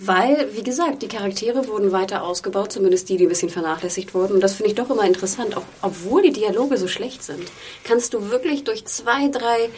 Weil, 0.02 0.48
wie 0.54 0.62
gesagt, 0.62 1.02
die 1.02 1.08
Charaktere 1.08 1.68
wurden 1.68 1.92
weiter 1.92 2.22
ausgebaut, 2.22 2.72
zumindest 2.72 3.10
die, 3.10 3.18
die 3.18 3.26
ein 3.26 3.28
bisschen 3.28 3.50
vernachlässigt 3.50 4.14
wurden. 4.14 4.32
Und 4.32 4.40
das 4.40 4.54
finde 4.54 4.70
ich 4.70 4.74
doch 4.74 4.88
immer 4.88 5.04
interessant. 5.04 5.54
Auch, 5.58 5.62
obwohl 5.82 6.22
die 6.22 6.32
Dialoge 6.32 6.78
so 6.78 6.88
schlecht 6.88 7.22
sind, 7.22 7.42
kannst 7.84 8.14
du 8.14 8.30
wirklich 8.30 8.64
durch 8.64 8.86
zwei, 8.86 9.28
drei 9.28 9.68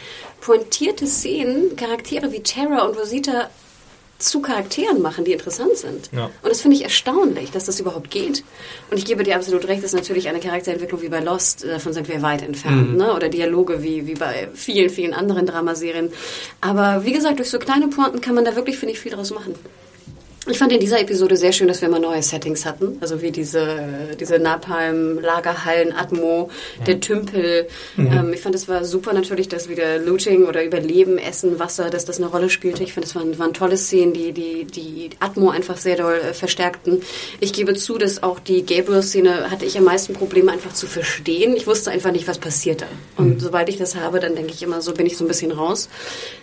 pointierte 0.41 1.09
Szenen 1.09 1.75
Charaktere 1.75 2.31
wie 2.31 2.41
Tara 2.41 2.85
und 2.85 2.97
Rosita 2.97 3.51
zu 4.21 4.41
Charakteren 4.41 5.03
machen, 5.03 5.25
die 5.25 5.33
interessant 5.33 5.77
sind. 5.77 6.11
Ja. 6.13 6.27
Und 6.27 6.49
das 6.49 6.61
finde 6.61 6.77
ich 6.77 6.85
erstaunlich, 6.85 7.51
dass 7.51 7.65
das 7.65 7.81
überhaupt 7.81 8.13
geht. 8.13 8.45
Und 8.93 8.99
ich 8.99 9.05
gebe 9.05 9.25
dir 9.25 9.35
absolut 9.35 9.67
recht, 9.67 9.83
das 9.83 9.93
ist 9.93 9.99
natürlich 9.99 10.29
eine 10.29 10.39
Charakterentwicklung 10.39 11.03
wie 11.03 11.09
bei 11.09 11.19
Lost, 11.19 11.65
davon 11.65 11.93
sind 11.93 12.07
wir 12.07 12.23
weit 12.23 12.43
entfernt, 12.43 12.97
ne? 12.97 13.13
oder 13.13 13.29
Dialoge 13.29 13.83
wie, 13.83 14.07
wie 14.07 14.15
bei 14.15 14.49
vielen, 14.55 14.89
vielen 14.89 15.15
anderen 15.15 15.47
Dramaserien. 15.47 16.13
Aber 16.61 17.05
wie 17.05 17.13
gesagt, 17.13 17.41
durch 17.41 17.51
so 17.51 17.59
kleine 17.59 17.89
Pointen 17.89 18.21
kann 18.21 18.37
man 18.37 18.45
da 18.45 18.55
wirklich, 18.55 18.79
finde 18.79 18.95
ich, 18.95 19.01
viel 19.01 19.11
draus 19.11 19.33
machen. 19.33 19.57
Ich 20.51 20.59
fand 20.59 20.73
in 20.73 20.81
dieser 20.81 20.99
Episode 20.99 21.37
sehr 21.37 21.53
schön, 21.53 21.69
dass 21.69 21.83
wir 21.83 21.89
mal 21.89 22.01
neue 22.01 22.21
Settings 22.21 22.67
hatten. 22.67 22.99
Also 23.01 23.23
wie 23.23 23.31
diese, 23.31 24.09
diese 24.19 24.41
Napalm-Lagerhallen-Atmo, 24.41 26.51
der 26.85 26.99
Tümpel. 26.99 27.69
Ähm, 27.97 28.33
ich 28.33 28.41
fand, 28.41 28.57
es 28.57 28.67
war 28.67 28.85
super 28.85 29.13
natürlich, 29.13 29.49
dass 29.49 29.69
wieder 29.69 29.99
Looting 29.99 30.47
oder 30.47 30.65
Überleben, 30.65 31.19
Essen, 31.19 31.61
Wasser, 31.61 31.91
dass 31.91 32.07
das 32.07 32.19
eine 32.19 32.27
Rolle 32.27 32.51
spielte. 32.51 32.83
Ich 32.83 32.93
finde, 32.93 33.07
es 33.07 33.15
waren, 33.15 33.39
waren 33.39 33.55
tolle 33.55 33.77
Szenen, 33.77 34.15
die, 34.15 34.33
die 34.33 34.65
die 34.65 35.11
Atmo 35.21 35.51
einfach 35.51 35.77
sehr 35.77 35.97
doll 35.97 36.15
äh, 36.15 36.35
verstärkten. 36.35 37.03
Ich 37.39 37.53
gebe 37.53 37.75
zu, 37.75 37.97
dass 37.97 38.25
auch 38.25 38.41
die 38.41 38.67
Gabriel-Szene 38.67 39.49
hatte 39.49 39.65
ich 39.65 39.79
am 39.79 39.85
meisten 39.85 40.13
Probleme 40.13 40.51
einfach 40.51 40.73
zu 40.73 40.89
verstehen. 40.89 41.55
Ich 41.57 41.69
wusste 41.69 41.93
einfach 41.93 42.11
nicht, 42.11 42.27
was 42.27 42.39
passierte. 42.39 42.87
Und 43.17 43.41
sobald 43.41 43.69
ich 43.69 43.77
das 43.77 43.95
habe, 43.95 44.19
dann 44.19 44.35
denke 44.35 44.53
ich 44.53 44.65
immer, 44.65 44.83
so 44.83 44.93
bin 44.93 45.07
ich 45.07 45.17
so 45.17 45.25
ein 45.25 45.29
bisschen 45.29 45.53
raus. 45.53 45.89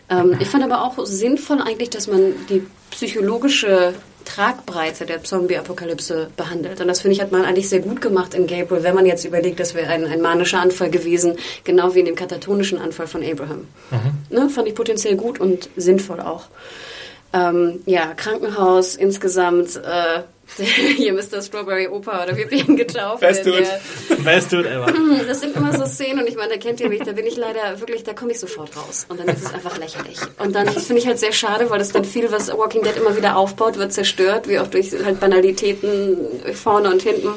Ähm, 0.10 0.38
ich 0.40 0.48
fand 0.48 0.64
aber 0.64 0.86
auch 0.86 1.06
sinnvoll 1.06 1.62
eigentlich, 1.62 1.90
dass 1.90 2.08
man 2.08 2.32
die 2.50 2.64
psychologische 2.92 3.94
Tragbreite 4.26 5.06
der 5.06 5.24
Zombie-Apokalypse 5.24 6.30
behandelt. 6.38 6.80
Und 6.82 6.88
das 6.88 7.02
finde 7.02 7.16
ich, 7.16 7.22
hat 7.22 7.32
man 7.32 7.46
eigentlich 7.46 7.70
sehr 7.70 7.80
gut 7.80 8.00
gemacht 8.02 8.34
in 8.34 8.48
Gabriel, 8.48 8.84
wenn 8.84 8.96
man 8.96 9.06
jetzt 9.06 9.26
überlegt, 9.26 9.60
das 9.60 9.74
wäre 9.74 9.90
ein, 9.90 10.06
ein 10.06 10.22
manischer 10.22 10.60
Anfall 10.60 10.90
gewesen, 10.92 11.38
genau 11.64 11.96
wie 11.96 12.00
in 12.00 12.06
dem 12.06 12.16
katatonischen 12.16 12.78
Anfall 12.80 13.08
von 13.08 13.24
Abraham. 13.24 13.68
Ne, 14.30 14.50
fand 14.50 14.68
ich 14.68 14.76
potenziell 14.76 15.16
gut 15.16 15.40
und 15.40 15.70
sinnvoll 15.76 16.20
auch. 16.20 16.46
Ähm, 17.34 17.82
ja, 17.86 18.14
Krankenhaus 18.16 18.96
insgesamt, 18.96 19.76
äh, 19.78 20.22
hier 20.96 21.14
Mr. 21.14 21.42
Strawberry 21.42 21.88
Opa 21.88 22.24
oder 22.24 22.36
wie 22.36 22.50
wir 22.50 22.68
ihn 22.68 22.76
getauft. 22.76 23.22
Best 23.22 23.46
Dude. 23.46 23.68
Best 24.24 24.52
Dude 24.52 24.70
ever. 24.70 24.92
das 25.28 25.42
sind 25.42 25.56
immer 25.56 25.78
so 25.78 25.86
Szenen 25.86 26.20
und 26.20 26.28
ich 26.28 26.36
meine, 26.36 26.54
da 26.54 26.58
kennt 26.58 26.80
ihr 26.80 26.90
mich, 26.90 27.02
da 27.02 27.12
bin 27.12 27.26
ich 27.26 27.38
leider 27.38 27.80
wirklich, 27.80 28.04
da 28.04 28.14
komme 28.14 28.32
ich 28.32 28.40
sofort 28.40 28.76
raus. 28.76 29.06
Und 29.10 29.20
dann 29.20 29.28
ist 29.28 29.46
es 29.46 29.54
einfach 29.54 29.78
lächerlich. 29.78 30.20
Und 30.38 30.56
dann 30.56 30.68
finde 30.68 31.02
ich 31.02 31.08
halt 31.08 31.20
sehr 31.20 31.32
schade, 31.32 31.70
weil 31.70 31.80
das 31.80 31.92
dann 31.92 32.06
viel, 32.06 32.32
was 32.32 32.50
Walking 32.50 32.84
Dead 32.84 32.98
immer 32.98 33.16
wieder 33.16 33.38
aufbaut, 33.38 33.78
wird 33.78 33.94
zerstört, 33.94 34.48
wie 34.48 34.60
auch 34.60 34.68
durch 34.68 34.92
halt 35.04 35.20
Banalitäten 35.20 36.18
vorne 36.54 36.90
und 36.90 37.02
hinten. 37.02 37.30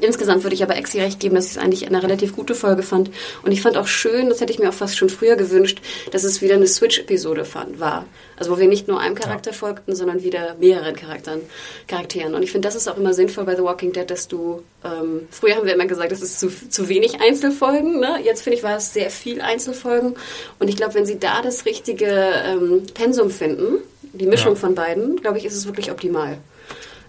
Insgesamt 0.00 0.42
würde 0.42 0.54
ich 0.54 0.62
aber 0.62 0.76
Exi 0.76 1.00
recht 1.00 1.20
geben, 1.20 1.36
dass 1.36 1.46
ich 1.46 1.52
es 1.52 1.58
eigentlich 1.58 1.86
eine 1.86 2.02
relativ 2.02 2.36
gute 2.36 2.54
Folge 2.54 2.82
fand. 2.82 3.10
Und 3.42 3.52
ich 3.52 3.62
fand 3.62 3.76
auch 3.78 3.86
schön, 3.86 4.28
das 4.28 4.40
hätte 4.40 4.52
ich 4.52 4.58
mir 4.58 4.68
auch 4.68 4.74
fast 4.74 4.96
schon 4.98 5.08
früher 5.08 5.36
gewünscht, 5.36 5.80
dass 6.10 6.22
es 6.22 6.42
wieder 6.42 6.54
eine 6.56 6.66
Switch-Episode 6.66 7.46
war. 7.78 8.04
Also 8.36 8.50
wo 8.50 8.58
wir 8.58 8.68
nicht 8.68 8.88
nur 8.88 9.00
einem 9.00 9.14
Charakter 9.14 9.54
folgten, 9.54 9.94
sondern 9.96 10.22
wieder 10.22 10.54
mehreren 10.60 10.94
Charakteren, 10.94 11.40
Charakteren. 11.88 12.34
Und 12.34 12.42
ich 12.42 12.52
finde, 12.52 12.68
das 12.68 12.74
ist 12.74 12.88
auch 12.88 12.98
immer 12.98 13.14
sinnvoll 13.14 13.44
bei 13.44 13.56
The 13.56 13.62
Walking 13.62 13.92
Dead, 13.92 14.08
dass 14.10 14.28
du, 14.28 14.62
ähm, 14.84 15.22
früher 15.30 15.56
haben 15.56 15.66
wir 15.66 15.74
immer 15.74 15.86
gesagt, 15.86 16.12
es 16.12 16.20
ist 16.20 16.40
zu, 16.40 16.48
zu 16.68 16.88
wenig 16.90 17.20
Einzelfolgen. 17.22 17.98
Ne? 17.98 18.18
Jetzt 18.22 18.42
finde 18.42 18.58
ich, 18.58 18.62
war 18.62 18.76
es 18.76 18.92
sehr 18.92 19.10
viel 19.10 19.40
Einzelfolgen. 19.40 20.14
Und 20.58 20.68
ich 20.68 20.76
glaube, 20.76 20.94
wenn 20.94 21.06
sie 21.06 21.18
da 21.18 21.40
das 21.40 21.64
richtige 21.64 22.06
ähm, 22.44 22.82
Pensum 22.92 23.30
finden, 23.30 23.78
die 24.12 24.26
Mischung 24.26 24.54
Ja. 24.54 24.60
von 24.60 24.74
beiden, 24.74 25.16
glaube 25.16 25.38
ich, 25.38 25.46
ist 25.46 25.54
es 25.56 25.66
wirklich 25.66 25.90
optimal. 25.90 26.38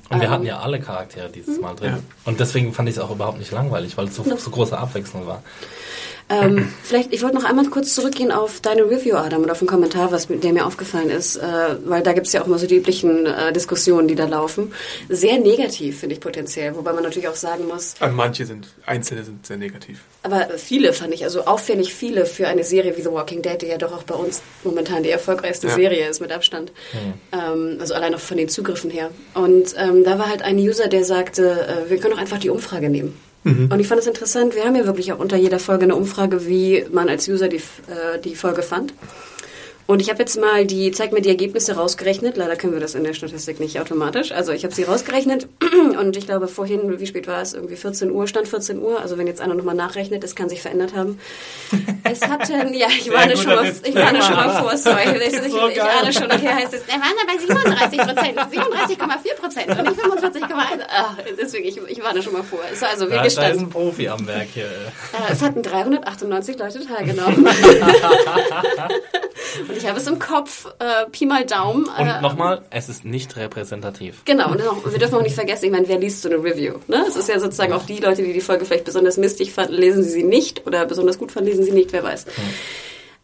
Und 0.10 0.20
wir 0.22 0.28
Ähm, 0.28 0.34
hatten 0.34 0.46
ja 0.46 0.60
alle 0.60 0.80
Charaktere 0.80 1.30
dieses 1.30 1.60
Mal 1.60 1.76
drin. 1.76 2.04
Und 2.26 2.40
deswegen 2.40 2.74
fand 2.74 2.88
ich 2.90 2.96
es 2.96 3.02
auch 3.02 3.12
überhaupt 3.12 3.40
nicht 3.40 3.52
langweilig, 3.52 3.98
weil 3.98 4.08
es 4.08 4.16
so, 4.16 4.24
so 4.24 4.50
große 4.52 4.78
Abwechslung 4.78 5.28
war. 5.28 5.44
Ähm, 6.30 6.74
vielleicht, 6.84 7.14
ich 7.14 7.24
wollte 7.24 7.36
noch 7.38 7.46
einmal 7.46 7.66
kurz 7.68 7.96
zurückgehen 7.96 8.34
auf 8.34 8.60
deine 8.60 8.84
Review, 8.84 9.16
Adam, 9.16 9.44
und 9.44 9.50
auf 9.50 9.62
einen 9.62 9.68
Kommentar, 9.70 10.12
was 10.12 10.28
mit, 10.28 10.44
der 10.44 10.52
mir 10.52 10.66
aufgefallen 10.66 11.10
ist, 11.10 11.38
äh, 11.38 11.42
weil 11.86 12.04
da 12.04 12.12
gibt 12.12 12.28
es 12.28 12.34
ja 12.34 12.42
auch 12.42 12.48
immer 12.48 12.58
so 12.58 12.68
die 12.68 12.76
üblichen 12.76 13.26
äh, 13.26 13.54
Diskussionen, 13.54 14.10
die 14.10 14.16
da 14.16 14.26
laufen. 14.26 14.74
Sehr 15.08 15.38
negativ, 15.40 16.00
finde 16.02 16.16
ich 16.16 16.20
potenziell, 16.22 16.76
wobei 16.76 16.92
man 16.92 17.04
natürlich 17.04 17.30
auch 17.30 17.36
sagen 17.36 17.66
muss, 17.68 17.96
Aber 18.02 18.12
manche 18.12 18.46
sind, 18.46 18.68
einzelne 18.86 19.24
sind 19.24 19.46
sehr 19.46 19.56
negativ. 19.56 20.00
aber 20.24 20.50
viele 20.58 20.92
fand 20.92 21.14
ich, 21.14 21.24
also 21.24 21.46
auffällig 21.46 21.94
viele 21.94 22.26
für 22.26 22.48
eine 22.50 22.66
Serie 22.66 22.98
wie 22.98 23.02
The 23.04 23.12
Walking 23.12 23.42
Dead, 23.42 23.62
die 23.62 23.68
ja 23.68 23.78
doch 23.78 23.94
auch 23.94 24.04
bei 24.04 24.16
uns 24.16 24.42
momentan 24.66 25.04
die 25.04 25.10
erfolgreichste 25.12 25.68
Ja. 25.68 25.76
Serie 25.76 26.10
ist 26.10 26.20
mit 26.20 26.34
Abstand. 26.34 26.74
Ähm, 27.32 27.78
also 27.80 27.94
allein 27.94 28.14
auch 28.14 28.20
von 28.20 28.36
den 28.36 28.50
Zugriffen 28.50 28.90
her. 28.90 29.12
Und 29.34 29.76
ähm, 29.78 30.04
da 30.04 30.20
war 30.20 30.28
halt 30.28 30.42
ein 30.42 30.58
User, 30.58 30.90
der 30.90 31.06
sagte, 31.06 31.68
äh, 31.88 31.90
wir 31.90 32.00
können 32.00 32.16
doch 32.16 32.22
einfach 32.22 32.40
die 32.40 32.50
Umfrage 32.50 32.90
nehmen. 32.90 33.18
Und 33.70 33.80
ich 33.80 33.88
fand 33.88 34.02
es 34.02 34.08
interessant, 34.08 34.56
wir 34.56 34.64
haben 34.64 34.76
ja 34.76 34.86
wirklich 34.86 35.12
auch 35.14 35.20
unter 35.20 35.38
jeder 35.38 35.60
Folge 35.60 35.84
eine 35.84 35.96
Umfrage, 35.96 36.46
wie 36.48 36.86
man 36.92 37.10
als 37.10 37.28
User 37.28 37.48
die, 37.48 37.58
äh, 37.58 38.20
die 38.24 38.36
Folge 38.36 38.62
fand. 38.62 38.94
Und 39.88 40.02
ich 40.02 40.10
habe 40.10 40.20
jetzt 40.20 40.38
mal 40.40 40.66
die, 40.66 40.92
zeig 40.92 41.14
mir 41.14 41.22
die 41.22 41.30
Ergebnisse 41.30 41.78
rausgerechnet. 41.78 42.36
Leider 42.36 42.58
können 42.58 42.74
wir 42.74 42.82
das 42.82 42.94
in 42.94 43.06
der 43.06 43.14
Statistik 43.14 43.62
nicht 43.62 43.80
automatisch. 43.80 44.34
Also 44.34 44.52
ich 44.52 44.66
habe 44.66 44.76
sie 44.76 44.84
rausgerechnet 44.84 45.48
und 46.00 46.18
ich 46.18 46.26
glaube 46.26 46.50
vorhin, 46.50 47.00
wie 47.00 47.08
spät 47.08 47.26
war 47.26 47.42
es? 47.42 47.54
Irgendwie 47.54 47.78
14 47.78 48.12
Uhr, 48.12 48.28
stand 48.28 48.50
14 48.50 48.80
Uhr. 48.80 49.00
Also 49.00 49.18
wenn 49.18 49.28
jetzt 49.28 49.40
einer 49.40 49.54
nochmal 49.54 49.76
nachrechnet, 49.76 50.24
das 50.24 50.36
kann 50.36 50.50
sich 50.50 50.62
verändert 50.62 50.94
haben. 50.94 51.20
Es 52.10 52.22
hatten, 52.22 52.74
ja, 52.74 52.88
ich 52.88 53.12
warne 53.12 53.36
schon 53.36 53.54
mal, 53.54 53.70
ich 53.84 53.94
warne 53.96 54.22
schon 54.22 54.36
mal 54.36 54.62
vor, 54.62 54.78
sorry. 54.78 55.02
Ich, 55.18 55.34
ich, 55.34 55.52
so 55.52 55.68
ich 55.68 55.76
geil. 55.76 55.88
ahne 56.02 56.14
schon, 56.14 56.24
okay, 56.24 56.48
heißt 56.48 56.74
es, 56.74 56.82
er 56.88 56.96
war 57.02 57.12
bei 57.28 57.38
37 57.38 58.00
Prozent, 58.00 58.40
37,4 58.40 59.36
Prozent 59.36 59.70
und 59.70 59.90
nicht 59.90 60.00
45,1. 60.00 60.54
Ah, 60.88 61.18
deswegen, 61.38 61.66
ich, 61.66 61.78
ich 61.78 62.02
warne 62.02 62.24
schon 62.24 62.32
mal 62.32 62.44
vor. 62.44 62.60
Es 62.72 62.82
war 62.82 62.90
also 62.90 63.08
wie 63.08 63.16
Da, 63.16 63.24
da 63.24 63.48
ist 63.50 63.60
ein 63.60 63.70
Profi 63.70 64.08
am 64.08 64.26
Werk 64.26 64.48
hier. 64.54 64.66
Äh, 64.66 65.34
Es 65.34 65.42
hatten 65.42 65.62
398 65.62 66.58
Leute 66.58 66.88
teilgenommen. 66.88 67.46
und 69.78 69.84
ich 69.84 69.90
habe 69.90 70.00
es 70.00 70.08
im 70.08 70.18
Kopf, 70.18 70.66
äh, 70.80 71.10
Pi 71.12 71.26
mal 71.28 71.46
Daumen. 71.46 71.86
Und 71.86 72.08
Äh, 72.08 72.20
nochmal, 72.22 72.64
es 72.72 72.90
ist 72.90 73.06
nicht 73.06 73.36
repräsentativ. 73.36 74.24
Genau, 74.26 74.50
und 74.52 74.62
auch, 74.68 74.78
wir 74.90 74.98
dürfen 74.98 75.16
auch 75.16 75.22
nicht 75.22 75.36
vergessen, 75.36 75.66
ich 75.66 75.72
meine, 75.72 75.88
wer 75.88 76.00
liest 76.00 76.24
so 76.24 76.30
eine 76.30 76.44
Review? 76.44 76.76
Ne? 76.88 77.06
Es 77.08 77.16
ist 77.16 77.30
ja 77.30 77.40
sozusagen 77.40 77.74
auch 77.74 77.86
die 77.86 77.98
Leute, 77.98 78.24
die 78.24 78.34
die 78.34 78.42
Folge 78.42 78.66
vielleicht 78.66 78.86
besonders 78.86 79.18
mistig 79.18 79.54
fanden, 79.54 79.74
lesen 79.74 80.04
sie 80.04 80.10
sie 80.10 80.24
nicht 80.24 80.66
oder 80.66 80.86
besonders 80.86 81.20
gut 81.20 81.32
fanden, 81.32 81.50
lesen 81.50 81.64
sie 81.64 81.72
nicht, 81.72 81.94
wer 81.94 82.04
weiß. 82.04 82.26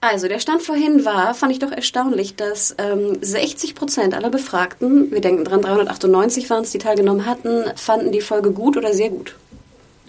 Also, 0.02 0.28
der 0.28 0.40
Stand 0.40 0.62
vorhin 0.62 1.06
war, 1.06 1.34
fand 1.34 1.54
ich 1.54 1.60
doch 1.60 1.72
erstaunlich, 1.72 2.36
dass 2.36 2.76
ähm, 2.78 3.18
60 3.22 3.74
Prozent 3.74 4.14
aller 4.14 4.30
Befragten, 4.30 5.12
wir 5.12 5.22
denken 5.22 5.46
dran, 5.46 5.62
398 5.62 6.50
waren 6.50 6.64
es, 6.64 6.72
die 6.72 6.78
teilgenommen 6.78 7.26
hatten, 7.26 7.64
fanden 7.78 8.12
die 8.12 8.22
Folge 8.22 8.52
gut 8.52 8.76
oder 8.78 8.94
sehr 8.94 9.10
gut. 9.10 9.36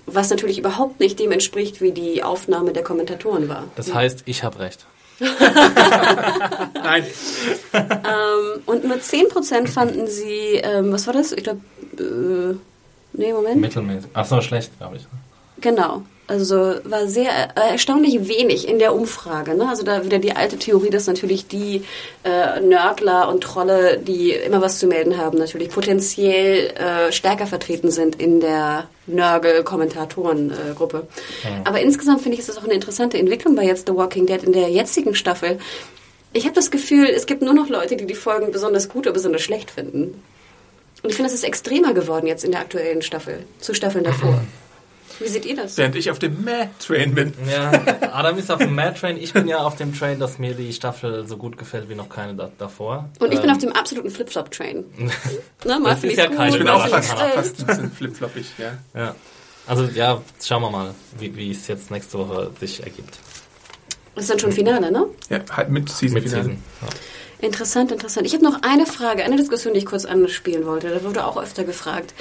Was 0.07 0.29
natürlich 0.31 0.59
überhaupt 0.59 1.01
nicht 1.01 1.19
dem 1.21 1.33
entspricht, 1.33 1.81
wie 1.81 1.93
die 1.93 2.23
Aufnahme 2.23 2.73
der 2.73 2.83
Kommentatoren 2.83 3.49
war. 3.49 3.65
Das 3.77 3.95
heißt, 3.95 4.25
ich 4.27 4.43
habe 4.43 4.59
recht. 4.59 4.85
Nein, 6.75 7.05
Ähm, 7.73 8.63
und 8.67 8.85
nur 8.85 8.97
10% 8.97 9.69
fanden 9.69 10.07
sie, 10.07 10.57
ähm, 10.63 10.93
was 10.93 11.07
war 11.07 11.15
das? 11.15 11.33
Ich 11.33 11.45
glaube, 11.45 11.61
äh, 11.99 12.57
nee, 13.13 13.33
Moment. 13.33 13.61
Mittelmäßig. 13.61 14.11
Ach 14.15 14.25
so, 14.27 14.41
schlecht, 14.41 14.77
glaube 14.79 14.97
ich. 14.97 15.07
Genau. 15.61 16.03
Also 16.27 16.77
war 16.85 17.07
sehr 17.07 17.31
äh, 17.55 17.73
erstaunlich 17.73 18.29
wenig 18.29 18.67
in 18.67 18.79
der 18.79 18.95
Umfrage. 18.95 19.55
Ne? 19.55 19.69
Also 19.69 19.83
da 19.83 20.05
wieder 20.05 20.19
die 20.19 20.35
alte 20.35 20.57
Theorie, 20.57 20.89
dass 20.89 21.07
natürlich 21.07 21.49
die 21.49 21.83
äh, 22.25 22.61
Nörgler 22.61 23.29
und 23.29 23.43
Trolle, 23.43 23.99
die 23.99 24.31
immer 24.31 24.63
was 24.63 24.79
zu 24.79 24.87
melden 24.87 25.19
haben, 25.19 25.37
natürlich 25.37 25.69
potenziell 25.69 26.69
äh, 26.69 27.13
stärker 27.13 27.47
vertreten 27.47 27.91
sind 27.91 28.17
in 28.17 28.41
der 28.41 28.89
Nörgel-Kommentatoren-Gruppe. 29.07 31.07
Aber 31.65 31.81
insgesamt 31.81 32.23
finde 32.23 32.35
ich, 32.35 32.41
ist 32.41 32.49
das 32.49 32.57
auch 32.57 32.65
eine 32.65 32.73
interessante 32.73 33.19
Entwicklung 33.19 33.55
bei 33.55 33.65
jetzt 33.65 33.87
The 33.87 33.95
Walking 33.95 34.25
Dead 34.25 34.43
in 34.43 34.53
der 34.53 34.71
jetzigen 34.71 35.15
Staffel. 35.15 35.59
Ich 36.33 36.45
habe 36.45 36.55
das 36.55 36.71
Gefühl, 36.71 37.07
es 37.07 37.27
gibt 37.27 37.43
nur 37.43 37.53
noch 37.53 37.69
Leute, 37.69 37.97
die 37.97 38.07
die 38.07 38.15
Folgen 38.15 38.51
besonders 38.51 38.89
gut 38.89 39.07
oder 39.07 39.13
besonders 39.13 39.43
schlecht 39.43 39.71
finden. 39.71 40.23
Und 41.03 41.11
ich 41.11 41.17
finde, 41.17 41.29
es 41.29 41.35
ist 41.35 41.45
extremer 41.45 41.93
geworden 41.93 42.27
jetzt 42.27 42.45
in 42.45 42.53
der 42.53 42.61
aktuellen 42.61 43.03
Staffel, 43.03 43.45
zu 43.61 43.75
Staffeln 43.75 44.05
davor. 44.05 44.43
Wie 45.19 45.29
seht 45.29 45.45
ihr 45.45 45.57
das? 45.57 45.77
Während 45.77 45.97
ich 45.97 46.11
auf 46.11 46.19
dem 46.19 46.45
Mad-Train 46.45 47.15
bin. 47.15 47.33
Ja, 47.51 47.71
Adam 48.13 48.39
ist 48.39 48.51
auf 48.51 48.59
dem 48.59 48.75
Mad 48.75 48.99
Train. 48.99 49.17
Ich 49.17 49.33
bin 49.33 49.47
ja 49.47 49.59
auf 49.59 49.77
dem 49.77 49.97
Train, 49.97 50.19
dass 50.19 50.39
mir 50.39 50.55
die 50.55 50.73
Staffel 50.73 51.27
so 51.27 51.37
gut 51.37 51.57
gefällt 51.57 51.89
wie 51.89 51.95
noch 51.95 52.09
keine 52.09 52.35
da, 52.35 52.51
davor. 52.59 53.09
Und 53.19 53.33
ich 53.33 53.41
bin 53.41 53.49
Ähm, 53.49 53.57
auf 53.57 53.63
dem 53.63 53.73
absoluten 53.73 54.11
Flip-Flop-Train. 54.11 54.85
ne, 54.99 55.11
mal 55.65 55.91
Das 55.91 56.01
finde 56.01 56.15
ist 56.15 56.19
ja 56.19 56.27
kein 56.29 56.53
Ich 56.53 56.59
bin 56.59 56.69
auch 56.69 56.87
fast 56.89 57.61
ein 57.61 57.67
bisschen 57.67 57.93
flipfloppig, 57.93 58.47
ja. 58.59 58.73
Ja. 58.95 59.15
Also 59.67 59.85
ja, 59.85 60.21
schauen 60.43 60.63
wir 60.63 60.71
mal, 60.71 60.95
wie, 61.19 61.35
wie 61.37 61.51
es 61.51 61.67
jetzt 61.69 61.91
nächste 61.91 62.19
Woche 62.19 62.51
sich 62.61 62.83
ergibt. 62.83 63.19
Das 64.15 64.25
ist 64.25 64.31
dann 64.31 64.39
schon 64.39 64.53
Finale, 64.53 64.93
ne? 64.93 65.07
Ja, 65.31 65.41
halt 65.51 65.71
mit 65.71 65.89
Season. 65.89 66.15
Mit 66.15 66.29
Season. 66.29 66.63
Ja. 66.83 66.89
Interessant, 67.45 67.93
interessant. 67.93 68.27
Ich 68.27 68.33
habe 68.33 68.43
noch 68.43 68.63
eine 68.63 68.87
Frage, 68.87 69.23
eine 69.23 69.37
Diskussion, 69.37 69.75
die 69.75 69.81
ich 69.81 69.85
kurz 69.85 70.07
anspielen 70.07 70.65
wollte. 70.65 70.89
Da 70.89 71.05
wurde 71.05 71.27
auch 71.27 71.37
öfter 71.37 71.65
gefragt. 71.65 72.15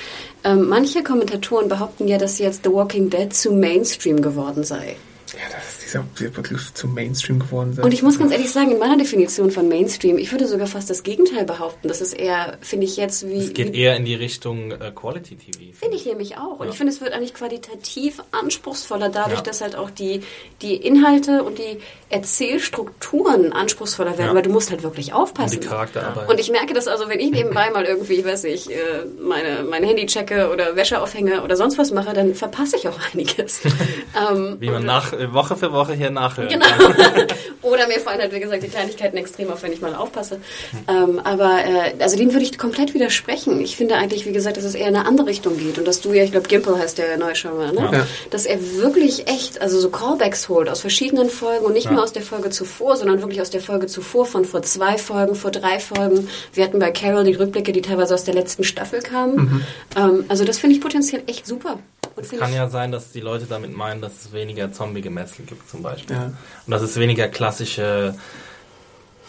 Ähm, 0.43 0.67
manche 0.67 1.01
Kommentatoren 1.01 1.69
behaupten 1.69 2.09
ja, 2.09 2.17
dass 2.17 2.39
jetzt 2.39 2.65
The 2.65 2.71
Walking 2.71 3.09
Dead 3.09 3.33
zu 3.33 3.53
Mainstream 3.53 4.21
geworden 4.21 4.65
sei. 4.65 4.97
Ja, 5.31 5.39
das 5.49 5.69
ist 5.69 5.82
dieser 5.93 6.05
dieser 6.19 6.29
Begriff 6.31 6.73
zum 6.73 6.93
Mainstream 6.93 7.39
geworden 7.39 7.73
sein. 7.73 7.85
Und 7.85 7.93
ich 7.93 8.01
muss 8.03 8.17
ganz 8.19 8.31
ehrlich 8.31 8.51
sagen, 8.51 8.71
in 8.71 8.79
meiner 8.79 8.97
Definition 8.97 9.51
von 9.51 9.67
Mainstream, 9.67 10.17
ich 10.17 10.31
würde 10.31 10.47
sogar 10.47 10.67
fast 10.67 10.89
das 10.89 11.03
Gegenteil 11.03 11.45
behaupten. 11.45 11.87
Das 11.87 12.01
ist 12.01 12.13
eher, 12.13 12.57
finde 12.61 12.85
ich 12.85 12.97
jetzt 12.97 13.27
wie... 13.27 13.37
Es 13.37 13.53
geht 13.53 13.73
wie 13.73 13.79
eher 13.79 13.95
in 13.95 14.05
die 14.05 14.15
Richtung 14.15 14.71
äh, 14.71 14.91
Quality 14.93 15.35
TV. 15.35 15.73
Finde 15.73 15.95
ich 15.95 16.05
nämlich 16.05 16.37
auch. 16.37 16.59
Und 16.59 16.65
Ja. 16.65 16.71
ich 16.71 16.77
finde, 16.77 16.91
es 16.93 17.01
wird 17.01 17.13
eigentlich 17.13 17.33
qualitativ 17.33 18.21
anspruchsvoller 18.31 19.09
dadurch, 19.09 19.37
Ja. 19.39 19.43
dass 19.43 19.61
halt 19.61 19.75
auch 19.75 19.89
die, 19.89 20.21
die 20.61 20.75
Inhalte 20.75 21.43
und 21.43 21.57
die 21.59 21.77
Erzählstrukturen 22.09 23.53
anspruchsvoller 23.53 24.17
werden, 24.17 24.29
Ja. 24.29 24.35
weil 24.35 24.41
du 24.43 24.49
musst 24.49 24.71
halt 24.71 24.83
wirklich 24.83 25.13
aufpassen. 25.13 25.55
Und 25.57 25.63
die 25.63 25.67
Charakterarbeit. 25.67 26.29
Und 26.29 26.39
ich 26.39 26.49
merke 26.51 26.73
das 26.73 26.87
also, 26.87 27.09
wenn 27.09 27.19
ich 27.19 27.31
nebenbei 27.31 27.69
mal 27.71 27.85
irgendwie, 27.85 28.13
ich 28.13 28.25
weiß 28.25 28.43
nicht, 28.43 28.69
äh, 28.69 28.75
meine, 29.21 29.63
mein 29.69 29.83
Handy 29.83 30.05
checke 30.05 30.49
oder 30.51 30.75
Wäsche 30.75 31.01
aufhänge 31.01 31.43
oder 31.43 31.55
sonst 31.55 31.77
was 31.77 31.91
mache, 31.91 32.13
dann 32.13 32.33
verpasse 32.35 32.77
ich 32.77 32.87
auch 32.87 32.99
einiges. 33.13 33.61
ähm, 34.31 34.57
Wie 34.59 34.69
man 34.69 34.85
nach, 34.85 35.13
äh, 35.13 35.33
Woche 35.33 35.55
für 35.55 35.71
Woche 35.71 35.82
hier 35.91 36.10
nachhört. 36.10 36.49
Genau. 36.49 36.65
Oder 37.61 37.88
mir 37.88 37.99
fallen 37.99 38.19
halt, 38.19 38.34
wie 38.34 38.39
gesagt, 38.39 38.64
die 38.64 38.68
Kleinigkeiten 38.68 39.18
extrem 39.18 39.51
auf, 39.51 39.64
wenn 39.64 39.72
ich 39.72 39.81
mal 39.81 39.95
aufpasse. 39.95 40.39
Ähm, 40.88 41.19
aber 41.23 41.60
äh, 41.65 42.01
also 42.01 42.18
dem 42.18 42.31
würde 42.34 42.43
ich 42.43 42.57
komplett 42.57 42.93
widersprechen. 42.93 43.60
Ich 43.61 43.76
finde 43.76 43.95
eigentlich, 43.95 44.26
wie 44.26 44.31
gesagt, 44.31 44.57
dass 44.57 44.64
es 44.64 44.76
eher 44.76 44.88
in 44.88 44.95
eine 44.95 45.05
andere 45.05 45.27
Richtung 45.27 45.57
geht. 45.57 45.77
Und 45.77 45.88
dass 45.88 46.01
du 46.01 46.14
ja, 46.14 46.23
ich 46.23 46.31
glaube, 46.31 46.47
Gimple 46.47 46.77
heißt 46.77 46.97
der 46.97 47.18
neue 47.18 47.35
Showrunner, 47.35 47.72
ne? 47.72 47.89
Ja. 47.91 48.07
dass 48.31 48.45
er 48.45 48.60
wirklich 48.77 49.27
echt, 49.27 49.61
also 49.61 49.80
so 49.80 49.89
Callbacks 49.89 50.49
holt 50.49 50.69
aus 50.69 50.81
verschiedenen 50.81 51.30
Folgen 51.30 51.65
und 51.65 51.73
nicht 51.73 51.89
nur 51.89 52.03
aus 52.03 52.14
der 52.14 52.22
Folge 52.22 52.49
zuvor, 52.49 52.97
sondern 52.97 53.22
wirklich 53.22 53.41
aus 53.41 53.49
der 53.49 53.61
Folge 53.61 53.88
zuvor, 53.88 54.26
von 54.26 54.45
vor 54.45 54.61
zwei 54.61 54.97
Folgen, 54.97 55.35
vor 55.35 55.51
drei 55.51 55.80
Folgen. 55.80 56.27
Wir 56.53 56.65
hatten 56.65 56.80
bei 56.80 56.91
Carol 56.91 57.23
die 57.23 57.34
Rückblicke, 57.34 57.72
die 57.72 57.81
teilweise 57.81 58.14
aus 58.14 58.23
der 58.23 58.34
letzten 58.34 58.64
Staffel 58.64 59.01
kamen. 59.01 59.65
Ähm, 59.95 60.26
also 60.27 60.45
das 60.45 60.60
finde 60.60 60.76
ich 60.76 60.81
potenziell 60.81 61.23
echt 61.27 61.47
super. 61.47 61.80
Und 62.15 62.26
finde 62.26 62.44
Kann 62.44 62.53
ja 62.53 62.69
sein, 62.69 62.91
dass 62.91 63.11
die 63.11 63.22
Leute 63.22 63.45
damit 63.45 63.76
meinen, 63.76 64.02
dass 64.02 64.26
es 64.26 64.34
weniger 64.34 64.72
Zombie-Gemetzel 64.72 65.45
gibt 65.45 65.69
zum 65.69 65.81
Beispiel. 65.81 66.15
Ja. 66.15 66.26
Und 66.26 66.72
dass 66.72 66.81
es 66.81 66.98
weniger 66.98 67.27
klassische... 67.27 68.15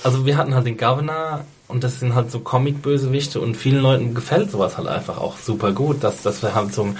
Also 0.02 0.26
wir 0.26 0.36
hatten 0.36 0.54
halt 0.54 0.66
den 0.66 0.76
Governor 0.76 1.44
und 1.68 1.84
das 1.84 2.00
sind 2.00 2.14
halt 2.14 2.30
so 2.30 2.40
Comic-Bösewichte 2.40 3.40
und 3.40 3.56
vielen 3.56 3.82
Leuten 3.82 4.14
gefällt 4.14 4.50
sowas 4.50 4.76
halt 4.76 4.88
einfach 4.88 5.18
auch 5.18 5.38
super 5.38 5.72
gut, 5.72 6.04
dass, 6.04 6.22
dass 6.22 6.42
wir 6.42 6.54
halt 6.54 6.72
so... 6.74 6.94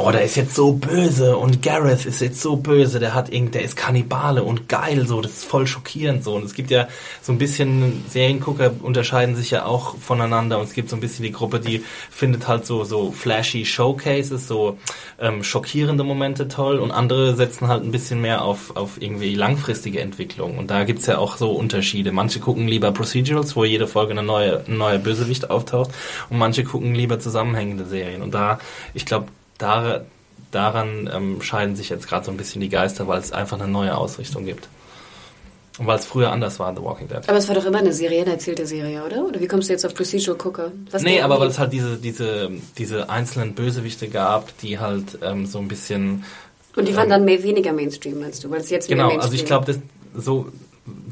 Oh, 0.00 0.12
der 0.12 0.22
ist 0.22 0.36
jetzt 0.36 0.54
so 0.54 0.74
böse 0.74 1.36
und 1.36 1.60
Gareth 1.60 2.06
ist 2.06 2.20
jetzt 2.20 2.40
so 2.40 2.54
böse, 2.54 3.00
der 3.00 3.14
hat 3.14 3.32
irgend, 3.32 3.56
der 3.56 3.62
ist 3.62 3.76
Kannibale 3.76 4.44
und 4.44 4.68
geil, 4.68 5.08
so, 5.08 5.20
das 5.20 5.32
ist 5.32 5.44
voll 5.44 5.66
schockierend 5.66 6.22
so. 6.22 6.36
Und 6.36 6.44
es 6.44 6.54
gibt 6.54 6.70
ja 6.70 6.86
so 7.20 7.32
ein 7.32 7.38
bisschen, 7.38 8.04
Seriengucker 8.08 8.70
unterscheiden 8.80 9.34
sich 9.34 9.50
ja 9.50 9.64
auch 9.64 9.98
voneinander 9.98 10.60
und 10.60 10.66
es 10.66 10.72
gibt 10.72 10.88
so 10.88 10.94
ein 10.94 11.00
bisschen 11.00 11.24
die 11.24 11.32
Gruppe, 11.32 11.58
die 11.58 11.82
findet 12.12 12.46
halt 12.46 12.64
so, 12.64 12.84
so 12.84 13.10
flashy 13.10 13.64
Showcases, 13.64 14.46
so 14.46 14.78
ähm, 15.18 15.42
schockierende 15.42 16.04
Momente 16.04 16.46
toll 16.46 16.78
und 16.78 16.92
andere 16.92 17.34
setzen 17.34 17.66
halt 17.66 17.82
ein 17.82 17.90
bisschen 17.90 18.20
mehr 18.20 18.44
auf, 18.44 18.76
auf 18.76 19.02
irgendwie 19.02 19.34
langfristige 19.34 19.98
Entwicklung. 19.98 20.58
Und 20.58 20.70
da 20.70 20.84
gibt's 20.84 21.06
ja 21.06 21.18
auch 21.18 21.36
so 21.36 21.50
Unterschiede. 21.50 22.12
Manche 22.12 22.38
gucken 22.38 22.68
lieber 22.68 22.92
Procedurals, 22.92 23.56
wo 23.56 23.64
jede 23.64 23.88
Folge 23.88 23.97
eine 24.06 24.22
neue, 24.22 24.64
ein 24.66 24.78
neuer 24.78 24.98
Bösewicht 24.98 25.50
auftaucht 25.50 25.90
und 26.30 26.38
manche 26.38 26.64
gucken 26.64 26.94
lieber 26.94 27.18
zusammenhängende 27.18 27.84
Serien. 27.84 28.22
Und 28.22 28.34
da, 28.34 28.58
ich 28.94 29.06
glaube, 29.06 29.26
da, 29.58 30.02
daran 30.50 31.10
ähm, 31.12 31.42
scheiden 31.42 31.76
sich 31.76 31.88
jetzt 31.88 32.08
gerade 32.08 32.24
so 32.24 32.30
ein 32.30 32.36
bisschen 32.36 32.60
die 32.60 32.68
Geister, 32.68 33.08
weil 33.08 33.18
es 33.18 33.32
einfach 33.32 33.58
eine 33.60 33.70
neue 33.70 33.96
Ausrichtung 33.96 34.44
gibt. 34.44 34.68
Und 35.78 35.86
weil 35.86 35.98
es 35.98 36.06
früher 36.06 36.32
anders 36.32 36.58
war, 36.58 36.74
The 36.74 36.82
Walking 36.82 37.06
Dead. 37.06 37.20
Aber 37.28 37.38
es 37.38 37.46
war 37.46 37.54
doch 37.54 37.64
immer 37.64 37.78
eine 37.78 37.92
Serie, 37.92 38.22
eine 38.22 38.32
erzählte 38.32 38.66
Serie, 38.66 39.04
oder? 39.04 39.24
Oder 39.24 39.40
wie 39.40 39.46
kommst 39.46 39.68
du 39.68 39.72
jetzt 39.72 39.86
auf 39.86 39.94
Procedural 39.94 40.36
Gucker? 40.36 40.72
Was 40.90 41.02
Nee, 41.02 41.20
aber 41.20 41.38
weil 41.38 41.48
es 41.48 41.58
halt 41.58 41.72
diese, 41.72 41.98
diese, 41.98 42.50
diese 42.76 43.08
einzelnen 43.08 43.54
Bösewichte 43.54 44.08
gab, 44.08 44.58
die 44.58 44.80
halt 44.80 45.18
ähm, 45.22 45.46
so 45.46 45.58
ein 45.58 45.68
bisschen 45.68 46.24
Und 46.74 46.88
die 46.88 46.96
waren 46.96 47.08
dann 47.08 47.24
mehr, 47.24 47.44
weniger 47.44 47.72
Mainstream, 47.72 48.18
meinst 48.18 48.42
du? 48.42 48.50
Weil 48.50 48.60
es 48.60 48.70
jetzt 48.70 48.88
Genau, 48.88 49.10
also 49.10 49.32
ich 49.32 49.44
glaube, 49.44 49.80
so 50.16 50.46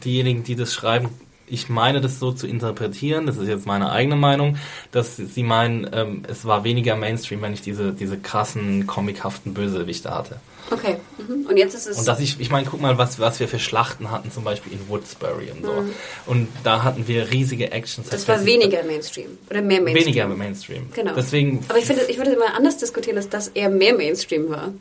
diejenigen, 0.05 0.43
die 0.43 0.57
das 0.57 0.75
schreiben, 0.75 1.11
ich 1.47 1.69
meine 1.69 2.01
das 2.01 2.19
so 2.19 2.33
zu 2.33 2.47
interpretieren, 2.47 3.27
das 3.27 3.37
ist 3.37 3.49
jetzt 3.49 3.67
meine 3.67 3.91
eigene 3.91 4.17
Meinung, 4.17 4.57
dass 4.93 5.17
sie 5.17 5.43
meinen, 5.43 5.89
ähm, 5.93 6.23
es 6.29 6.45
war 6.45 6.65
weniger 6.65 6.97
Mainstream, 6.97 7.43
wenn 7.43 7.53
ich 7.53 7.63
diese, 7.63 7.93
diese 7.93 8.19
krassen, 8.19 8.87
comichaften 8.87 9.55
Bösewichte 9.55 10.11
hatte. 10.11 10.37
Okay. 10.71 10.97
Mhm. 11.19 11.47
Und 11.47 11.57
jetzt 11.57 11.75
ist 11.75 11.87
es. 11.87 11.99
Und 11.99 12.09
dass 12.09 12.19
ich, 12.21 12.41
ich 12.41 12.51
meine, 12.51 12.67
guck 12.69 12.81
mal, 12.81 12.99
was, 12.99 13.21
was 13.21 13.39
wir 13.39 13.47
für 13.47 13.59
Schlachten 13.59 14.11
hatten, 14.11 14.33
zum 14.33 14.45
Beispiel 14.45 14.73
in 14.73 14.89
Woodsbury 14.89 15.51
und 15.53 15.65
so. 15.65 15.85
Und 16.27 16.49
da 16.65 16.83
hatten 16.83 17.07
wir 17.07 17.31
riesige 17.31 17.71
Action. 17.71 18.05
Mhm. 18.05 18.11
das 18.11 18.27
war 18.27 18.45
weniger 18.45 18.83
Mainstream. 18.83 19.39
Oder 19.49 19.63
mehr 19.63 19.81
Mainstream. 19.81 20.07
Weniger 20.07 20.29
Mainstream. 20.29 20.89
Genau. 20.93 21.15
Deswegen, 21.15 21.65
Aber 21.69 21.79
ich, 21.79 21.85
finde, 21.85 22.03
ich 22.09 22.19
würde 22.19 22.37
mal 22.37 22.53
anders 22.57 22.79
diskutieren, 22.79 23.17
dass 23.17 23.29
das 23.29 23.49
eher 23.49 23.71
mehr 23.71 23.95
Mainstream 23.95 24.49
war. 24.51 24.73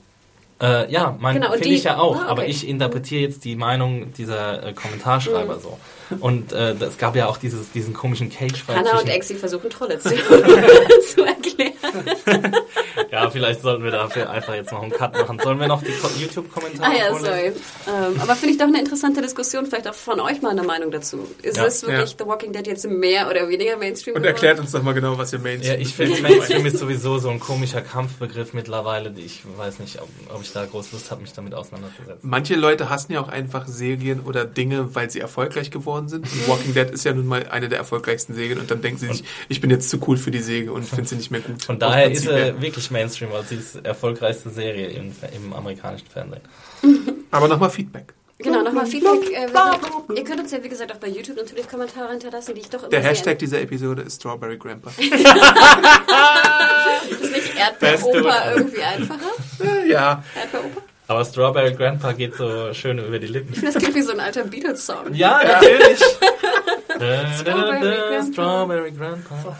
Äh, 0.62 0.90
ja, 0.90 1.18
mein, 1.20 1.36
Genau, 1.36 1.52
finde 1.52 1.68
ich 1.68 1.84
ja 1.84 1.98
auch, 1.98 2.16
Ah, 2.16 2.22
okay. 2.22 2.30
aber 2.30 2.48
ich 2.48 2.66
interpretiere 2.68 3.22
jetzt 3.24 3.44
die 3.44 3.58
Meinung 3.58 4.14
dieser 4.14 4.68
äh, 4.68 4.74
Kommentarschreiber 4.74 5.60
so. 5.60 5.78
Und 6.22 6.54
äh, 6.54 6.72
es 6.74 6.98
gab 6.98 7.16
ja 7.16 7.28
auch 7.28 7.38
dieses, 7.38 7.72
diesen 7.72 7.94
komischen 7.94 8.30
Cage-Fight. 8.30 8.78
Hannah 8.78 9.00
und 9.00 9.10
Exi 9.10 9.36
versuchen 9.36 9.70
Trolle 9.70 10.00
zu, 10.00 10.10
zu 10.16 11.26
erklären. 11.26 11.74
Ja, 13.12 13.30
vielleicht 13.30 13.62
sollten 13.62 13.84
wir 13.84 13.92
dafür 13.92 14.30
einfach 14.30 14.54
jetzt 14.56 14.72
noch 14.72 14.82
einen 14.82 14.92
Cut 14.92 15.14
machen. 15.14 15.40
Sollen 15.44 15.60
wir 15.60 15.68
noch 15.68 15.82
die 15.82 15.92
Ko- 15.92 16.10
YouTube-Kommentare 16.18 16.92
Ah 16.92 16.96
ja, 16.98 17.14
sorry. 17.18 17.52
Ähm, 17.88 18.20
aber 18.22 18.36
finde 18.36 18.54
ich 18.54 18.58
doch 18.58 18.68
eine 18.68 18.80
interessante 18.80 19.22
Diskussion, 19.22 19.66
vielleicht 19.66 19.88
auch 19.88 19.94
von 19.94 20.20
euch 20.20 20.42
mal 20.42 20.52
eine 20.52 20.64
Meinung 20.64 20.92
dazu. 20.92 21.28
Ist 21.42 21.58
Ja. 21.58 21.66
es 21.66 21.82
wirklich 21.86 22.12
Ja. 22.12 22.18
The 22.20 22.26
Walking 22.26 22.54
Dead 22.54 22.66
jetzt 22.68 22.88
mehr 22.88 23.30
oder 23.30 23.48
weniger 23.50 23.78
Mainstream 23.78 24.16
Und 24.16 24.22
geworden? 24.24 24.36
erklärt 24.36 24.60
uns 24.60 24.72
doch 24.72 24.82
mal 24.84 24.94
genau, 24.94 25.18
was 25.18 25.34
ihr 25.34 25.40
Ja, 25.40 25.44
Mainstream 25.44 25.82
ich 25.82 25.96
finde, 25.96 26.22
Mainstream 26.22 26.66
ist 26.66 26.78
sowieso 26.78 27.18
so 27.20 27.30
ein 27.30 27.40
komischer 27.40 27.82
Kampfbegriff 27.82 28.54
mittlerweile. 28.54 29.14
Ich 29.18 29.42
weiß 29.58 29.80
nicht, 29.80 30.02
ob, 30.02 30.10
ob 30.34 30.42
ich 30.42 30.52
da 30.52 30.66
groß 30.66 30.92
Lust 30.92 31.12
habe, 31.12 31.22
mich 31.22 31.34
damit 31.34 31.54
auseinanderzusetzen. 31.54 32.18
Manche 32.22 32.56
Leute 32.56 32.90
hassen 32.90 33.12
ja 33.14 33.22
auch 33.22 33.28
einfach 33.30 33.68
Serien 33.68 34.22
oder 34.22 34.46
Dinge, 34.46 34.96
weil 34.96 35.10
sie 35.10 35.20
erfolgreich 35.20 35.72
geworden 35.72 36.08
sind. 36.10 36.26
Und 36.26 36.48
Walking 36.48 36.74
Dead 36.74 36.90
ist 36.90 37.04
ja 37.06 37.14
nun 37.14 37.26
mal 37.28 37.48
eine 37.50 37.70
der 37.70 37.78
erfolgreichsten 37.80 38.34
Serien 38.34 38.60
und 38.60 38.72
dann 38.72 38.82
denken 38.82 39.00
sie 39.00 39.08
sich, 39.08 39.24
ich 39.50 39.62
bin 39.62 39.70
jetzt 39.70 39.90
zu 39.90 40.00
cool 40.08 40.18
für 40.18 40.32
die 40.32 40.40
Serie 40.42 40.72
und 40.72 40.84
finde 40.84 41.06
sie 41.10 41.16
nicht 41.16 41.32
mehr 41.32 41.42
gut. 41.42 41.64
Von 41.64 41.80
daher 41.80 42.10
ist 42.12 42.26
er 42.28 42.36
her. 42.38 42.56
Wirklich 42.86 42.92
Mainstream, 42.92 43.32
weil 43.32 43.44
sie 43.44 43.56
ist 43.56 43.76
die 43.76 43.86
erfolgreichste 43.86 44.50
Serie 44.50 44.88
im, 44.90 45.14
im 45.36 45.54
amerikanischen 45.54 46.08
Fernsehen. 46.08 46.42
Aber 47.32 47.48
nochmal 47.48 47.70
Feedback. 47.70 48.14
Genau, 48.38 48.62
nochmal 48.62 48.86
Feedback. 48.86 49.32
Äh, 49.32 49.48
ihr 50.16 50.24
könnt 50.26 50.42
uns 50.42 50.52
ja, 50.52 50.62
wie 50.62 50.68
gesagt, 50.70 50.92
auch 50.94 50.98
bei 50.98 51.08
YouTube 51.08 51.38
natürlich 51.38 51.70
Kommentare 51.70 52.12
hinterlassen, 52.12 52.54
die 52.54 52.62
ich 52.62 52.70
doch 52.70 52.80
immer 52.82 52.90
Der 52.90 53.02
sehr- 53.02 53.12
Hashtag 53.12 53.40
dieser 53.40 53.62
Episode 53.62 54.02
ist 54.04 54.18
Strawberry 54.18 54.58
Grandpa. 54.58 54.92
Ist 57.08 57.32
nicht 57.32 58.04
oder? 58.04 58.56
irgendwie 58.56 58.82
einfacher? 58.82 59.32
ja. 59.88 60.24
Erdbeeroper? 60.36 60.82
Aber 61.08 61.24
Strawberry 61.24 61.74
Grandpa 61.76 62.12
geht 62.14 62.36
so 62.36 62.74
schön 62.74 62.98
über 62.98 63.20
die 63.20 63.28
Lippen. 63.28 63.54
Ich 63.54 63.60
finde, 63.60 63.74
das 63.74 63.82
klingt 63.82 63.96
wie 63.96 64.02
so 64.02 64.12
ein 64.12 64.20
alter 64.20 64.44
Beatles-Song. 64.44 65.14
Ja, 65.14 65.40
natürlich. 65.62 66.00
Strawberry 67.40 67.80
Grandpa. 67.80 68.34
Strawberry 68.34 68.92
Grandpa. 68.92 69.58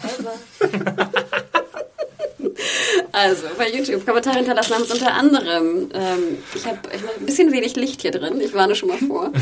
Also, 3.12 3.44
bei 3.58 3.70
YouTube 3.70 4.06
Kommentare 4.06 4.36
hinterlassen 4.36 4.74
haben 4.74 4.82
uns 4.82 4.92
unter 4.92 5.14
anderem, 5.14 5.88
ähm, 5.94 6.38
ich 6.54 6.66
habe 6.66 6.78
ein 6.90 7.26
bisschen 7.26 7.52
wenig 7.52 7.76
Licht 7.76 8.02
hier 8.02 8.10
drin, 8.10 8.40
ich 8.40 8.54
warne 8.54 8.74
schon 8.74 8.88
mal 8.88 8.98
vor. 8.98 9.32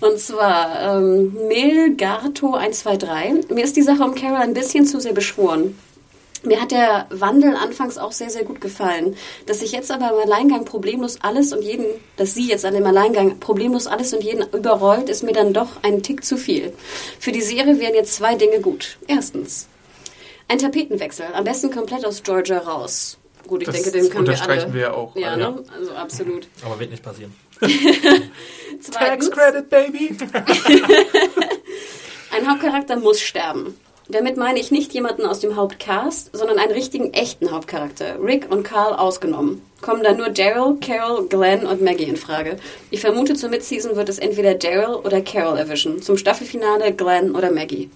Und 0.00 0.18
zwar 0.18 0.98
ähm, 0.98 1.36
Milgarto123. 1.48 3.52
Mir 3.52 3.64
ist 3.64 3.76
die 3.76 3.82
Sache 3.82 4.02
um 4.02 4.14
Carol 4.14 4.38
ein 4.38 4.54
bisschen 4.54 4.86
zu 4.86 5.00
sehr 5.00 5.12
beschworen. 5.12 5.78
Mir 6.44 6.60
hat 6.60 6.72
der 6.72 7.06
Wandel 7.08 7.56
anfangs 7.56 7.96
auch 7.96 8.12
sehr, 8.12 8.28
sehr 8.28 8.44
gut 8.44 8.60
gefallen. 8.60 9.16
Dass 9.46 9.60
sich 9.60 9.72
jetzt 9.72 9.90
aber 9.90 10.10
im 10.10 10.30
Alleingang 10.30 10.66
problemlos 10.66 11.18
alles 11.22 11.54
und 11.54 11.62
jeden, 11.62 11.86
dass 12.16 12.34
sie 12.34 12.46
jetzt 12.46 12.66
an 12.66 12.74
dem 12.74 12.84
Alleingang 12.84 13.40
problemlos 13.40 13.86
alles 13.86 14.12
und 14.12 14.22
jeden 14.22 14.44
überrollt, 14.52 15.08
ist 15.08 15.22
mir 15.22 15.32
dann 15.32 15.54
doch 15.54 15.82
ein 15.82 16.02
Tick 16.02 16.24
zu 16.24 16.36
viel. 16.36 16.72
Für 17.18 17.32
die 17.32 17.40
Serie 17.40 17.80
wären 17.80 17.94
jetzt 17.94 18.16
zwei 18.16 18.34
Dinge 18.34 18.60
gut. 18.60 18.98
Erstens, 19.06 19.68
ein 20.48 20.58
Tapetenwechsel. 20.58 21.26
Am 21.32 21.44
besten 21.44 21.70
komplett 21.70 22.04
aus 22.06 22.22
Georgia 22.22 22.58
raus. 22.58 23.18
Gut, 23.46 23.60
ich 23.62 23.66
Das 23.66 23.74
denke, 23.76 23.90
den 23.92 24.08
können 24.10 24.26
wir 24.26 24.32
alle. 24.34 24.42
unterstreichen 24.42 24.72
wir 24.74 24.80
ja 24.80 24.92
auch. 24.92 25.14
Ja, 25.16 25.36
Ja. 25.36 25.50
ne? 25.50 25.64
Also 25.78 25.92
absolut. 25.92 26.48
Aber 26.64 26.78
wird 26.80 26.90
nicht 26.90 27.02
passieren. 27.02 27.34
Zweitens, 28.80 29.30
credit, 29.30 29.68
baby. 29.70 30.16
Ein 32.36 32.50
Hauptcharakter 32.50 32.96
muss 32.96 33.20
sterben. 33.20 33.78
Damit 34.08 34.36
meine 34.36 34.58
ich 34.58 34.70
nicht 34.70 34.92
jemanden 34.92 35.24
aus 35.24 35.40
dem 35.40 35.56
Hauptcast, 35.56 36.30
sondern 36.34 36.58
einen 36.58 36.72
richtigen, 36.72 37.14
echten 37.14 37.50
Hauptcharakter. 37.50 38.22
Rick 38.22 38.50
und 38.50 38.62
Carl 38.62 38.92
ausgenommen. 38.94 39.62
Kommen 39.80 40.02
dann 40.02 40.18
nur 40.18 40.28
Daryl, 40.28 40.76
Carol, 40.80 41.26
Glenn 41.28 41.64
und 41.66 41.80
Maggie 41.80 42.04
in 42.04 42.16
Frage. 42.16 42.56
Ich 42.90 43.00
vermute, 43.00 43.34
zur 43.34 43.48
Midseason 43.48 43.96
wird 43.96 44.08
es 44.10 44.18
entweder 44.18 44.54
Daryl 44.54 44.96
oder 44.96 45.22
Carol 45.22 45.56
erwischen. 45.58 46.02
Zum 46.02 46.18
Staffelfinale 46.18 46.92
Glenn 46.92 47.34
oder 47.34 47.50
Maggie. 47.50 47.88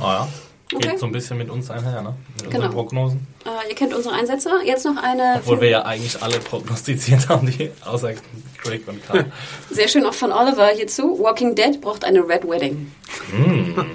Ah 0.00 0.26
ja. 0.26 0.28
Geht 0.72 0.86
Okay. 0.86 0.96
so 0.98 1.06
ein 1.06 1.12
bisschen 1.12 1.36
mit 1.38 1.50
uns 1.50 1.70
einher, 1.70 2.00
ne? 2.02 2.14
Mit 2.34 2.44
Genau. 2.44 2.56
unseren 2.56 2.72
Prognosen. 2.72 3.26
Äh, 3.44 3.68
ihr 3.68 3.74
kennt 3.74 3.92
unsere 3.94 4.14
Einsätze. 4.14 4.50
Jetzt 4.64 4.84
noch 4.86 4.96
eine 4.96 5.34
Obwohl 5.36 5.60
wir 5.60 5.68
ja 5.68 5.82
eigentlich 5.82 6.22
alle 6.22 6.38
prognostiziert 6.38 7.28
haben, 7.28 7.46
die 7.46 7.70
außer 7.84 8.12
Craig 8.58 8.82
und 8.88 9.04
Carl. 9.06 9.30
sehr 9.70 9.88
schön 9.88 10.06
auch 10.06 10.14
von 10.14 10.32
Oliver 10.32 10.68
hierzu. 10.68 11.18
Walking 11.20 11.54
Dead 11.54 11.80
braucht 11.80 12.04
eine 12.04 12.20
Red 12.26 12.48
Wedding. 12.48 12.90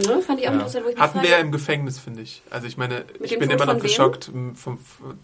Ne, 0.00 0.22
fand 0.22 0.38
ich 0.40 0.48
auch 0.48 0.52
interessant, 0.52 0.84
ich 0.88 0.94
mich 0.94 1.02
Hatten 1.02 1.22
wir 1.22 1.28
ja 1.30 1.38
im 1.38 1.50
Gefängnis, 1.50 1.98
finde 1.98 2.22
ich. 2.22 2.40
Also 2.50 2.68
ich 2.68 2.76
meine, 2.76 3.04
ich 3.20 3.30
dem 3.30 3.40
bin 3.40 3.48
Tod 3.50 3.60
immer 3.60 3.74
noch 3.74 3.82
geschockt 3.82 4.30
vom, 4.54 4.78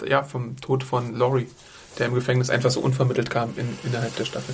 ja, 0.04 0.24
vom 0.24 0.56
Tod 0.56 0.82
von 0.82 1.14
Laurie, 1.16 1.46
der 2.00 2.06
im 2.06 2.14
Gefängnis 2.14 2.50
einfach 2.50 2.72
so 2.72 2.80
unvermittelt 2.80 3.30
kam 3.30 3.54
in, 3.56 3.78
innerhalb 3.84 4.16
der 4.16 4.24
Staffel. 4.24 4.52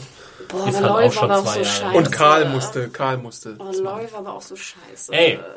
Boah, 0.52 0.68
Ist 0.68 0.80
halt 0.80 0.86
auch 0.86 1.12
schon 1.12 1.28
war 1.28 1.36
aber 1.38 1.38
auch 1.38 1.44
zwei 1.44 1.52
so 1.52 1.60
Jahre. 1.60 1.64
scheiße. 1.64 1.96
Und 1.96 2.12
Karl 2.12 2.44
musste, 2.48 2.88
Karl 2.88 3.16
musste. 3.18 3.56
Oh, 3.58 3.72
Laurie 3.82 4.06
war 4.12 4.18
aber 4.20 4.32
auch 4.34 4.42
so 4.42 4.56
scheiße. 4.56 5.12
Ey! 5.12 5.38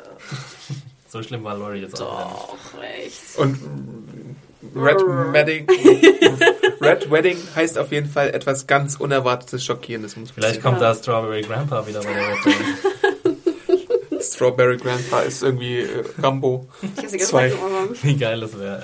So 1.06 1.22
schlimm 1.22 1.44
war 1.44 1.56
Laurie 1.56 1.78
jetzt 1.78 2.02
auch. 2.02 2.56
Doch, 2.74 2.82
echt. 2.82 3.38
Und 3.38 3.56
Red 4.74 4.98
Wedding, 5.32 5.64
Red 6.80 7.08
Wedding 7.08 7.36
heißt 7.54 7.78
auf 7.78 7.92
jeden 7.92 8.10
Fall 8.10 8.30
etwas 8.30 8.66
ganz 8.66 8.96
Unerwartetes, 8.96 9.64
Schockierendes. 9.64 10.16
Muss 10.16 10.30
man 10.30 10.34
Vielleicht 10.34 10.60
kommt 10.60 10.80
da 10.80 10.92
Strawberry 10.92 11.42
Grandpa 11.42 11.86
wieder 11.86 12.00
bei 12.00 12.12
der 12.14 12.34
sagen. 12.34 13.38
Strawberry 14.20 14.76
Grandpa 14.76 15.20
ist 15.20 15.44
irgendwie 15.44 15.82
äh, 15.82 16.04
Rambo 16.20 16.66
Ich 16.82 16.96
ganze 16.96 17.18
2. 17.18 17.50
Zeit 17.50 17.52
im 17.52 17.58
Ohr. 17.62 17.88
Wie 18.02 18.16
geil 18.16 18.40
das 18.40 18.58
wäre. 18.58 18.82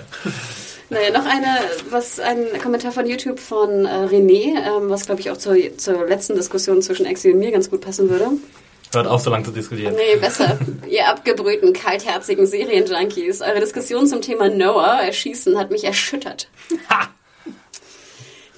Naja, 0.91 1.11
noch 1.13 1.25
eine, 1.25 1.61
was 1.91 2.19
ein 2.19 2.47
Kommentar 2.61 2.91
von 2.91 3.07
YouTube 3.07 3.39
von 3.39 3.87
äh, 3.87 4.07
René, 4.07 4.57
ähm, 4.59 4.91
was 4.91 5.07
glaube 5.07 5.21
ich 5.21 5.31
auch 5.31 5.37
zur, 5.37 5.57
zur 5.77 6.07
letzten 6.07 6.35
Diskussion 6.35 6.83
zwischen 6.83 7.07
Exi 7.07 7.31
und 7.31 7.39
mir 7.39 7.53
ganz 7.53 7.71
gut 7.71 7.81
passen 7.81 8.11
würde. 8.11 8.33
Hört 8.93 9.07
auf, 9.07 9.23
so 9.23 9.31
lange 9.31 9.45
zu 9.45 9.53
diskutieren. 9.53 9.95
Nee, 9.95 10.17
besser. 10.21 10.59
Ihr 10.89 11.09
abgebrühten, 11.09 11.73
kaltherzigen 11.73 12.45
Serienjunkies. 12.45 13.41
Eure 13.41 13.61
Diskussion 13.61 14.09
zum 14.09 14.21
Thema 14.21 14.49
Noah, 14.49 15.01
Erschießen, 15.03 15.57
hat 15.57 15.71
mich 15.71 15.85
erschüttert. 15.85 16.49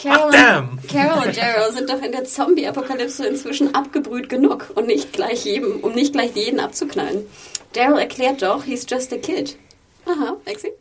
Carol, 0.02 0.32
damn. 0.32 0.78
Carol 0.90 1.26
und 1.28 1.36
Daryl 1.36 1.72
sind 1.72 1.90
doch 1.90 2.02
in 2.02 2.12
der 2.12 2.24
Zombie-Apokalypse 2.24 3.26
inzwischen 3.26 3.74
abgebrüht 3.74 4.30
genug 4.30 4.70
und 4.74 4.86
nicht 4.86 5.12
gleich 5.12 5.44
jedem, 5.44 5.80
um 5.80 5.92
nicht 5.92 6.14
gleich 6.14 6.34
jeden 6.34 6.60
abzuknallen. 6.60 7.26
Daryl 7.74 7.98
erklärt 7.98 8.40
doch, 8.40 8.64
he's 8.64 8.86
just 8.88 9.12
a 9.12 9.18
kid. 9.18 9.56
Aha, 10.04 10.36
Exi. 10.46 10.72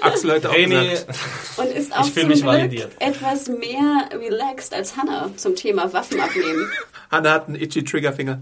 Axel 0.00 0.32
heute 0.32 0.50
auch 0.50 0.54
René, 0.54 0.90
gesagt. 0.90 1.18
Und 1.56 1.66
ist 1.72 1.92
auch 1.96 2.02
zum 2.04 2.28
mich 2.28 2.40
Glück 2.40 2.44
validiert. 2.46 2.92
etwas 3.00 3.48
mehr 3.48 4.08
relaxed 4.12 4.72
als 4.72 4.96
Hannah 4.96 5.30
zum 5.36 5.56
Thema 5.56 5.92
Waffen 5.92 6.20
abnehmen. 6.20 6.70
Hannah 7.10 7.32
hat 7.32 7.48
einen 7.48 7.56
itchy 7.60 7.82
Triggerfinger. 7.84 8.40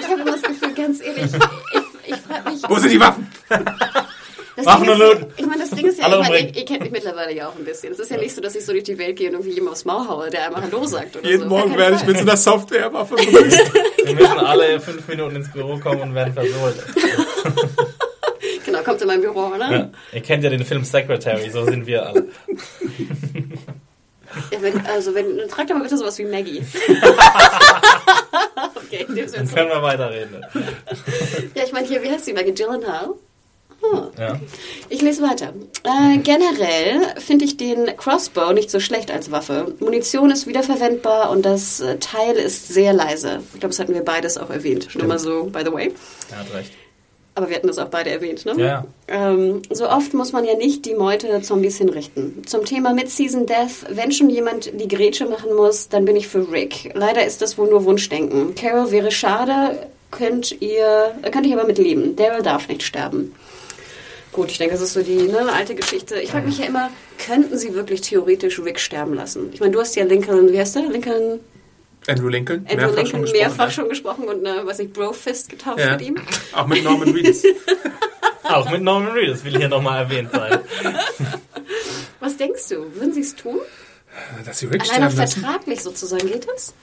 Ich 0.00 0.06
habe 0.08 0.20
immer 0.20 0.32
das 0.32 0.42
Gefühl, 0.42 0.74
ganz 0.74 1.00
ehrlich, 1.00 1.24
ich, 1.24 2.12
ich 2.12 2.16
frage 2.20 2.50
mich... 2.50 2.62
Wo 2.68 2.76
sind 2.76 2.90
die 2.90 3.00
Waffen? 3.00 3.30
Das 4.54 4.66
Waffen 4.66 4.90
und 4.90 4.98
Looten. 4.98 5.26
ich 5.38 5.46
meine, 5.46 5.60
das 5.60 5.70
Ding 5.70 5.86
ist 5.86 5.98
ja, 5.98 6.04
Alle 6.04 6.20
ich 6.20 6.28
meine, 6.28 6.48
ihr, 6.50 6.56
ihr 6.56 6.64
kennt 6.66 6.82
mich 6.82 6.90
mittlerweile 6.90 7.34
ja 7.34 7.48
auch 7.48 7.56
ein 7.56 7.64
bisschen. 7.64 7.90
Es 7.94 7.98
ist 7.98 8.10
ja 8.10 8.18
nicht 8.18 8.34
so, 8.34 8.42
dass 8.42 8.54
ich 8.54 8.66
so 8.66 8.72
durch 8.72 8.84
die 8.84 8.98
Welt 8.98 9.16
gehe 9.16 9.28
und 9.28 9.34
irgendwie 9.36 9.54
jemand 9.54 9.72
aufs 9.72 9.86
Maul 9.86 10.06
haue, 10.06 10.28
der 10.28 10.44
einmal 10.46 10.60
Hallo 10.62 10.84
sagt 10.84 11.16
oder 11.16 11.26
Jeden 11.26 11.44
so. 11.44 11.48
Morgen 11.48 11.74
werde 11.78 11.96
ich 11.96 12.04
mit 12.04 12.16
so 12.18 12.22
einer 12.22 12.36
Softwarewaffe 12.36 13.14
begrüßt. 13.16 13.72
wir 14.04 14.14
müssen 14.14 14.38
alle 14.38 14.78
fünf 14.78 15.08
Minuten 15.08 15.36
ins 15.36 15.50
Büro 15.50 15.78
kommen 15.78 16.02
und 16.02 16.14
werden 16.14 16.34
versohlt. 16.34 16.76
Genau, 18.72 18.84
kommt 18.84 19.02
in 19.02 19.06
mein 19.06 19.20
Büro, 19.20 19.52
oder? 19.54 19.70
Ja. 19.70 19.90
Ihr 20.12 20.22
kennt 20.22 20.44
ja 20.44 20.50
den 20.50 20.64
Film 20.64 20.84
Secretary, 20.84 21.50
so 21.50 21.64
sind 21.64 21.86
wir 21.86 22.06
alle. 22.06 22.28
Ja, 24.50 24.62
wenn, 24.62 24.86
also, 24.86 25.14
wenn, 25.14 25.36
dann 25.36 25.48
tragt 25.48 25.68
doch 25.68 25.74
mal 25.74 25.82
bitte 25.82 25.98
sowas 25.98 26.18
wie 26.18 26.24
Maggie. 26.24 26.62
okay, 28.74 29.04
in 29.06 29.14
dem 29.14 29.28
Sinne. 29.28 29.44
Dann 29.44 29.54
können 29.54 29.68
wir 29.68 29.82
weiterreden. 29.82 30.42
Ja, 31.54 31.64
ich 31.64 31.72
meine, 31.72 31.86
hier, 31.86 32.02
wie 32.02 32.10
heißt 32.10 32.26
die 32.26 32.32
Maggie 32.32 32.54
Gyllenhaal? 32.54 33.10
Ja. 34.16 34.40
Ich 34.88 35.02
lese 35.02 35.22
weiter. 35.22 35.52
Äh, 35.82 36.18
generell 36.18 37.20
finde 37.20 37.44
ich 37.44 37.56
den 37.56 37.96
Crossbow 37.96 38.52
nicht 38.52 38.70
so 38.70 38.80
schlecht 38.80 39.10
als 39.10 39.30
Waffe. 39.32 39.74
Munition 39.80 40.30
ist 40.30 40.46
wiederverwendbar 40.46 41.30
und 41.30 41.42
das 41.44 41.80
äh, 41.80 41.98
Teil 41.98 42.36
ist 42.36 42.68
sehr 42.68 42.92
leise. 42.92 43.40
Ich 43.52 43.60
glaube, 43.60 43.68
das 43.68 43.80
hatten 43.80 43.92
wir 43.92 44.04
beides 44.04 44.38
auch 44.38 44.50
erwähnt. 44.50 44.94
Nur 44.94 45.08
mal 45.08 45.18
so, 45.18 45.44
by 45.44 45.62
the 45.64 45.72
way. 45.72 45.92
Er 46.30 46.38
hat 46.38 46.54
recht. 46.54 46.72
Aber 47.34 47.48
wir 47.48 47.56
hatten 47.56 47.66
das 47.66 47.78
auch 47.78 47.88
beide 47.88 48.10
erwähnt, 48.10 48.44
ne? 48.44 48.54
Ja. 48.58 48.84
Ähm, 49.08 49.62
so 49.70 49.88
oft 49.88 50.12
muss 50.12 50.32
man 50.32 50.44
ja 50.44 50.54
nicht 50.54 50.84
die 50.84 50.94
Meute 50.94 51.40
Zombies 51.40 51.78
hinrichten. 51.78 52.42
Zum 52.46 52.66
Thema 52.66 52.92
Mid-Season 52.92 53.46
Death, 53.46 53.86
wenn 53.88 54.12
schon 54.12 54.28
jemand 54.28 54.70
die 54.78 54.88
Grätsche 54.88 55.24
machen 55.24 55.54
muss, 55.54 55.88
dann 55.88 56.04
bin 56.04 56.14
ich 56.14 56.28
für 56.28 56.52
Rick. 56.52 56.90
Leider 56.94 57.24
ist 57.24 57.40
das 57.40 57.56
wohl 57.56 57.70
nur 57.70 57.86
Wunschdenken. 57.86 58.54
Carol 58.54 58.90
wäre 58.90 59.10
schade, 59.10 59.86
könnt 60.10 60.60
ihr, 60.60 61.14
könnte 61.30 61.48
ich 61.48 61.54
aber 61.54 61.66
mit 61.66 61.78
leben. 61.78 62.16
Daryl 62.16 62.42
darf 62.42 62.68
nicht 62.68 62.82
sterben. 62.82 63.34
Gut, 64.32 64.50
ich 64.50 64.58
denke, 64.58 64.74
das 64.74 64.82
ist 64.82 64.94
so 64.94 65.02
die 65.02 65.28
ne, 65.28 65.52
alte 65.52 65.74
Geschichte. 65.74 66.16
Ich 66.20 66.30
frage 66.30 66.46
mich 66.46 66.58
ja 66.58 66.64
immer, 66.64 66.90
könnten 67.18 67.58
sie 67.58 67.74
wirklich 67.74 68.00
theoretisch 68.00 68.58
Rick 68.60 68.80
sterben 68.80 69.14
lassen? 69.14 69.50
Ich 69.52 69.60
meine, 69.60 69.72
du 69.72 69.80
hast 69.80 69.94
ja 69.94 70.04
Lincoln, 70.04 70.52
wie 70.52 70.58
heißt 70.58 70.76
der? 70.76 70.82
Lincoln, 70.88 71.40
Andrew 72.08 72.28
Lincoln, 72.28 72.66
Andrew 72.68 72.76
mehrfach 72.76 72.96
Lincoln 72.96 73.06
schon 73.10 73.20
gesprochen. 73.22 73.40
mehrfach 73.40 73.70
schon 73.70 73.88
gesprochen 73.88 74.24
und 74.28 74.46
eine, 74.46 74.66
was 74.66 74.78
ich, 74.78 74.92
Bro-Fist 74.92 75.48
getauft 75.48 75.78
Ja. 75.78 75.92
mit 75.92 76.02
ihm. 76.02 76.16
Auch 76.52 76.66
mit 76.66 76.82
Norman 76.84 77.10
Reedus. 77.10 77.42
Auch 78.44 78.68
mit 78.70 78.82
Norman 78.82 79.12
Reedus 79.12 79.44
will 79.44 79.56
hier 79.56 79.68
nochmal 79.68 80.02
erwähnt 80.04 80.30
sein. 80.32 80.58
Was 82.20 82.36
denkst 82.36 82.68
du? 82.68 82.94
Würden 82.94 83.12
sie 83.14 83.20
es 83.20 83.34
tun? 83.34 83.58
Dass 84.44 84.58
sie 84.58 84.66
Rick 84.66 84.82
Allein 84.92 85.08
auch 85.08 85.12
vertraglich 85.12 85.80
sozusagen 85.82 86.26
geht 86.28 86.46
das? 86.52 86.74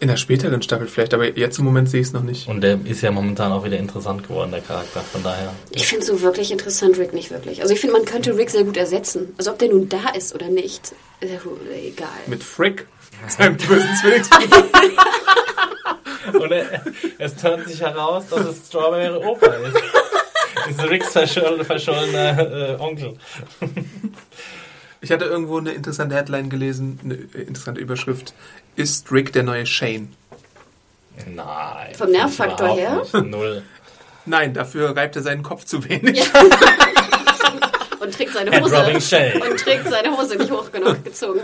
In 0.00 0.08
der 0.08 0.16
späteren 0.16 0.62
Staffel 0.62 0.86
vielleicht, 0.88 1.12
aber 1.14 1.36
jetzt 1.36 1.58
im 1.58 1.64
Moment 1.64 1.90
sehe 1.90 2.00
ich 2.00 2.08
es 2.08 2.12
noch 2.12 2.22
nicht. 2.22 2.48
Und 2.48 2.60
der 2.62 2.78
ist 2.84 3.00
ja 3.02 3.10
momentan 3.10 3.50
auch 3.52 3.64
wieder 3.64 3.78
interessant 3.78 4.26
geworden, 4.26 4.50
der 4.52 4.60
Charakter. 4.60 5.00
Von 5.00 5.22
daher. 5.22 5.52
Ich 5.70 5.86
finde 5.86 6.04
so 6.06 6.20
wirklich 6.22 6.50
interessant 6.52 6.98
Rick 6.98 7.12
nicht 7.12 7.30
wirklich. 7.30 7.60
Also 7.62 7.74
ich 7.74 7.80
finde, 7.80 7.94
man 7.96 8.04
könnte 8.04 8.36
Rick 8.36 8.50
sehr 8.50 8.64
gut 8.64 8.76
ersetzen. 8.76 9.34
Also 9.38 9.50
ob 9.52 9.58
der 9.58 9.68
nun 9.68 9.88
da 9.88 10.10
ist 10.16 10.34
oder 10.34 10.48
nicht, 10.48 10.92
äh, 11.20 11.26
egal. 11.86 12.08
Mit 12.26 12.42
Frick, 12.44 12.86
seinem 13.28 13.56
bösen 13.56 13.96
Zwillingsbruder. 14.00 14.64
Und 16.40 16.52
er, 16.52 16.82
es 17.18 17.36
turnt 17.36 17.66
sich 17.68 17.80
heraus, 17.80 18.26
dass 18.28 18.46
es 18.46 18.68
Strawberry 18.68 19.10
Opa 19.24 19.46
ist. 19.46 19.76
Das 20.54 20.68
ist 20.68 20.90
Ricks 20.90 21.12
verscholl, 21.12 21.64
verschollener 21.64 22.38
äh, 22.38 22.76
Onkel. 22.78 23.16
Ich 25.00 25.10
hatte 25.10 25.24
irgendwo 25.24 25.58
eine 25.58 25.72
interessante 25.72 26.14
Headline 26.14 26.50
gelesen, 26.50 27.00
eine 27.02 27.14
äh, 27.14 27.42
interessante 27.46 27.80
Überschrift. 27.80 28.34
Ist 28.76 29.10
Rick 29.10 29.32
der 29.32 29.42
neue 29.42 29.66
Shane? 29.66 30.12
Nein. 31.26 31.94
Vom 31.94 32.10
Nervfaktor 32.10 32.76
her? 32.76 33.02
Nicht. 33.12 33.14
Null. 33.26 33.62
Nein, 34.26 34.54
dafür 34.54 34.94
reibt 34.96 35.16
er 35.16 35.22
seinen 35.22 35.42
Kopf 35.42 35.64
zu 35.64 35.88
wenig. 35.88 36.18
Ja. 36.18 36.42
Und 38.00 38.14
trägt 38.14 38.32
seine 38.32 38.60
Hose. 38.60 39.00
Shane. 39.00 39.42
Und 39.42 39.60
trägt 39.60 39.88
seine 39.88 40.16
Hose 40.16 40.36
nicht 40.36 40.50
hoch 40.50 40.70
genug 40.70 41.04
gezogen. 41.04 41.40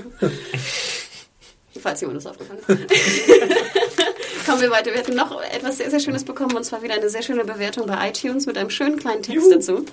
Falls 1.81 2.01
jemand 2.01 2.19
das 2.19 2.27
aufgefallen 2.27 2.61
ist. 2.67 2.69
Kommen 4.47 4.61
wir 4.61 4.71
weiter. 4.71 4.93
Wir 4.93 4.99
hatten 4.99 5.15
noch 5.15 5.41
etwas 5.43 5.79
sehr, 5.79 5.91
sehr 5.91 6.01
Schönes 6.01 6.25
bekommen 6.25 6.57
und 6.57 6.65
zwar 6.65 6.83
wieder 6.83 6.95
eine 6.95 7.09
sehr 7.11 7.23
schöne 7.23 7.45
Bewertung 7.45 7.87
bei 7.87 8.09
iTunes 8.09 8.47
mit 8.47 8.57
einem 8.57 8.71
schönen 8.71 8.97
kleinen 8.97 9.23
Text 9.23 9.51
dazu. 9.51 9.85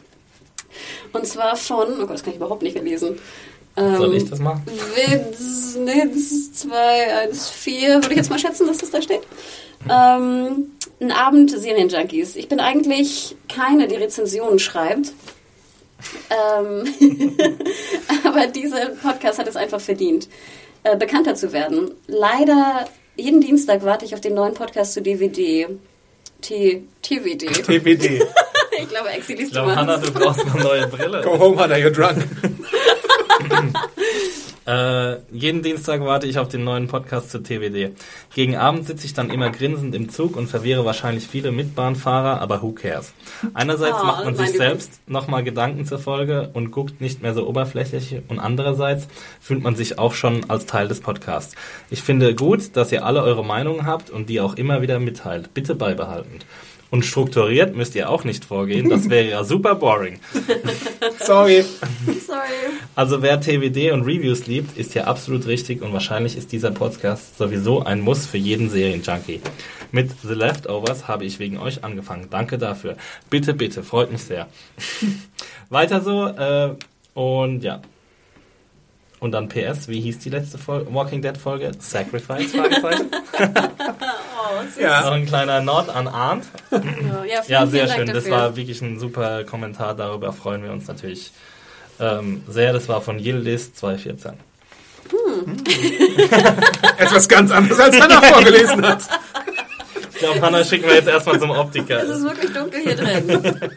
Und 1.11 1.27
zwar 1.27 1.55
von, 1.55 1.93
oh 1.95 2.01
Gott, 2.01 2.11
das 2.11 2.23
kann 2.23 2.31
ich 2.33 2.37
überhaupt 2.37 2.61
nicht 2.61 2.75
mehr 2.75 2.83
lesen. 2.83 3.19
Soll 3.75 4.11
Ähm, 4.11 4.13
ich 4.13 4.29
das 4.29 4.39
machen? 4.39 4.63
Witz, 4.95 5.75
Nitz 5.75 6.53
214, 6.53 8.03
würde 8.03 8.11
ich 8.11 8.17
jetzt 8.17 8.29
mal 8.29 8.37
schätzen, 8.39 8.67
dass 8.67 8.77
das 8.77 8.91
da 8.91 9.01
steht. 9.01 9.21
Ähm, 9.89 10.71
ein 11.01 11.11
Abend 11.11 11.51
Serienjunkies. 11.51 12.35
Ich 12.35 12.47
bin 12.47 12.59
eigentlich 12.59 13.35
keine, 13.49 13.87
die 13.87 13.95
Rezensionen 13.95 14.59
schreibt. 14.59 15.13
Ähm, 16.29 16.93
aber 18.25 18.47
dieser 18.47 18.87
Podcast 18.89 19.39
hat 19.39 19.47
es 19.47 19.55
einfach 19.55 19.81
verdient, 19.81 20.27
äh, 20.83 20.97
bekannter 20.97 21.35
zu 21.35 21.53
werden. 21.53 21.91
Leider, 22.07 22.85
jeden 23.15 23.41
Dienstag 23.41 23.83
warte 23.83 24.05
ich 24.05 24.13
auf 24.13 24.21
den 24.21 24.33
neuen 24.33 24.53
Podcast 24.53 24.93
zu 24.93 25.01
DVD. 25.01 25.67
T 26.41 26.83
TVD. 27.01 27.47
TBD. 27.47 28.21
Ich 28.75 28.89
glaube, 28.89 29.09
Exi 29.09 29.33
Ich 29.33 29.39
liest 29.39 29.51
du 29.51 29.59
glaube, 29.61 29.75
Hannah, 29.75 29.97
du 29.97 30.11
brauchst 30.11 30.41
eine 30.41 30.63
neue 30.63 30.87
Brille. 30.87 31.21
Go 31.21 31.37
home, 31.37 31.59
Hannah, 31.59 31.75
you're 31.75 31.91
drunk. 31.91 32.23
Äh, 34.65 35.17
jeden 35.31 35.61
Dienstag 35.61 36.01
warte 36.01 36.27
ich 36.27 36.39
auf 36.39 36.47
den 36.47 36.63
neuen 36.63 36.87
Podcast 36.87 37.31
zur 37.31 37.43
TWD. 37.43 37.91
Gegen 38.33 38.55
Abend 38.55 38.85
sitze 38.85 39.05
ich 39.05 39.13
dann 39.13 39.29
immer 39.29 39.49
grinsend 39.49 39.93
im 39.93 40.09
Zug 40.09 40.37
und 40.37 40.47
verwirre 40.47 40.85
wahrscheinlich 40.85 41.27
viele 41.27 41.51
Mitbahnfahrer, 41.51 42.39
aber 42.39 42.61
who 42.61 42.71
cares? 42.71 43.13
Einerseits 43.53 43.97
Oh, 44.01 44.05
macht 44.05 44.25
man 44.25 44.35
sich 44.35 44.51
selbst 44.51 45.01
nochmal 45.07 45.43
Gedanken 45.43 45.85
zur 45.85 45.99
Folge 45.99 46.49
und 46.53 46.71
guckt 46.71 47.01
nicht 47.01 47.21
mehr 47.21 47.33
so 47.33 47.47
oberflächlich 47.47 48.21
und 48.29 48.39
andererseits 48.39 49.07
fühlt 49.41 49.61
man 49.61 49.75
sich 49.75 49.99
auch 49.99 50.13
schon 50.13 50.49
als 50.49 50.65
Teil 50.65 50.87
des 50.87 51.01
Podcasts. 51.01 51.55
Ich 51.89 52.01
finde 52.01 52.33
gut, 52.33 52.75
dass 52.77 52.91
ihr 52.91 53.05
alle 53.05 53.21
eure 53.21 53.43
Meinungen 53.43 53.85
habt 53.85 54.09
und 54.09 54.29
die 54.29 54.39
auch 54.39 54.55
immer 54.55 54.81
wieder 54.81 54.99
mitteilt. 54.99 55.53
Bitte 55.53 55.75
beibehalten. 55.75 56.39
Und 56.93 57.03
strukturiert 57.03 57.75
müsst 57.75 57.95
ihr 57.95 58.07
auch 58.07 58.23
nicht 58.23 58.45
vorgehen, 58.45 58.87
das 58.87 59.09
wäre 59.09 59.27
ja 59.27 59.43
super 59.43 59.73
boring. 59.73 60.19
Sorry. 61.19 61.63
Sorry. 61.63 62.69
Also 62.93 63.23
wer 63.23 63.41
TWD 63.41 63.91
und 63.93 64.03
Reviews 64.03 64.45
liebt, 64.45 64.77
ist 64.77 64.93
hier 64.93 65.07
absolut 65.07 65.47
richtig 65.47 65.81
und 65.81 65.91
wahrscheinlich 65.91 66.37
ist 66.37 66.51
dieser 66.51 66.69
Podcast 66.69 67.35
sowieso 67.35 67.81
ein 67.81 67.99
Muss 67.99 68.27
für 68.27 68.37
jeden 68.37 68.69
Serienjunkie. 68.69 69.41
Mit 69.91 70.11
The 70.21 70.35
Leftovers 70.35 71.07
habe 71.07 71.25
ich 71.25 71.39
wegen 71.39 71.57
euch 71.57 71.83
angefangen. 71.83 72.27
Danke 72.29 72.59
dafür. 72.59 72.95
Bitte, 73.27 73.55
bitte, 73.55 73.81
freut 73.81 74.11
mich 74.11 74.21
sehr. 74.21 74.47
Weiter 75.69 75.99
so 75.99 76.27
äh, 76.27 76.75
und 77.15 77.63
ja. 77.63 77.81
Und 79.23 79.31
dann 79.31 79.47
PS, 79.47 79.87
wie 79.87 80.01
hieß 80.01 80.19
die 80.19 80.29
letzte 80.29 80.57
Folge, 80.57 80.93
Walking 80.93 81.21
Dead 81.21 81.37
Folge? 81.37 81.71
Sacrifice? 81.79 82.51
Fragezeichen. 82.51 83.09
Noch 83.39 84.77
Ja. 84.81 85.09
ein 85.11 85.25
kleiner 85.25 85.61
Nord 85.61 85.87
an 85.89 86.09
Arndt. 86.09 86.45
Ja, 86.69 87.41
ja, 87.47 87.65
sehr 87.65 87.87
schön. 87.87 87.99
Dank 88.07 88.13
Das 88.15 88.25
dafür. 88.25 88.31
war 88.37 88.55
wirklich 88.57 88.81
ein 88.81 88.99
super 88.99 89.45
Kommentar. 89.45 89.95
Darüber 89.95 90.33
freuen 90.33 90.61
wir 90.61 90.73
uns 90.73 90.87
natürlich 90.89 91.31
ähm, 92.01 92.43
sehr. 92.49 92.73
Das 92.73 92.89
war 92.89 92.99
von 92.99 93.17
Yildiz 93.17 93.73
214. 93.75 94.33
Etwas 96.97 97.29
ganz 97.29 97.49
anderes, 97.51 97.79
als 97.79 97.97
Hannah 98.01 98.21
vorgelesen 98.21 98.85
hat. 98.85 99.03
Ich 100.11 100.17
glaube, 100.19 100.41
Hannah 100.41 100.65
schicken 100.65 100.85
wir 100.87 100.95
jetzt 100.95 101.07
erstmal 101.07 101.39
zum 101.39 101.51
Optiker. 101.51 102.03
Es 102.03 102.09
ist 102.09 102.23
wirklich 102.23 102.51
dunkel 102.51 102.81
hier 102.81 102.95
drin. 102.97 103.69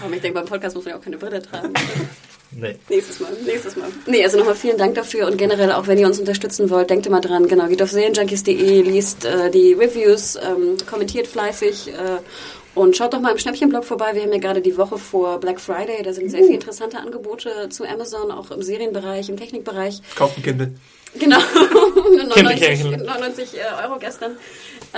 Komm, 0.00 0.12
ich 0.14 0.20
denke, 0.22 0.38
beim 0.40 0.46
Podcast 0.48 0.76
muss 0.76 0.86
man 0.86 0.94
ja 0.94 0.98
auch 0.98 1.04
keine 1.04 1.18
Brille 1.18 1.42
tragen. 1.42 1.74
Nee. 2.50 2.76
Nächstes 2.88 3.20
Mal, 3.20 3.32
nächstes 3.44 3.76
Mal. 3.76 3.88
Nee, 4.06 4.24
also 4.24 4.38
nochmal 4.38 4.54
vielen 4.54 4.78
Dank 4.78 4.94
dafür 4.94 5.26
und 5.26 5.36
generell 5.36 5.70
auch, 5.72 5.86
wenn 5.86 5.98
ihr 5.98 6.06
uns 6.06 6.18
unterstützen 6.18 6.70
wollt, 6.70 6.88
denkt 6.88 7.06
immer 7.06 7.20
dran, 7.20 7.46
genau, 7.46 7.66
geht 7.66 7.82
auf 7.82 7.90
serienjunkies.de, 7.90 8.82
liest 8.82 9.24
äh, 9.24 9.50
die 9.50 9.74
Reviews, 9.74 10.36
ähm, 10.36 10.76
kommentiert 10.88 11.26
fleißig 11.26 11.88
äh, 11.88 12.18
und 12.74 12.96
schaut 12.96 13.12
doch 13.12 13.20
mal 13.20 13.32
im 13.32 13.38
Schnäppchenblog 13.38 13.84
vorbei. 13.84 14.14
Wir 14.14 14.22
haben 14.22 14.32
ja 14.32 14.38
gerade 14.38 14.62
die 14.62 14.78
Woche 14.78 14.98
vor 14.98 15.40
Black 15.40 15.60
Friday, 15.60 16.02
da 16.02 16.12
sind 16.12 16.30
sehr 16.30 16.40
viele 16.40 16.54
interessante 16.54 16.98
Angebote 16.98 17.68
zu 17.68 17.84
Amazon, 17.84 18.30
auch 18.30 18.50
im 18.50 18.62
Serienbereich, 18.62 19.28
im 19.28 19.36
Technikbereich. 19.36 20.00
Kauft 20.16 20.38
ein 20.38 20.42
Kindle. 20.42 20.72
Genau, 21.18 21.38
Nur 21.94 22.24
99, 22.24 22.34
Kinderkärchen. 22.34 22.90
99 23.06 23.54
äh, 23.54 23.84
Euro 23.84 23.98
gestern. 23.98 24.32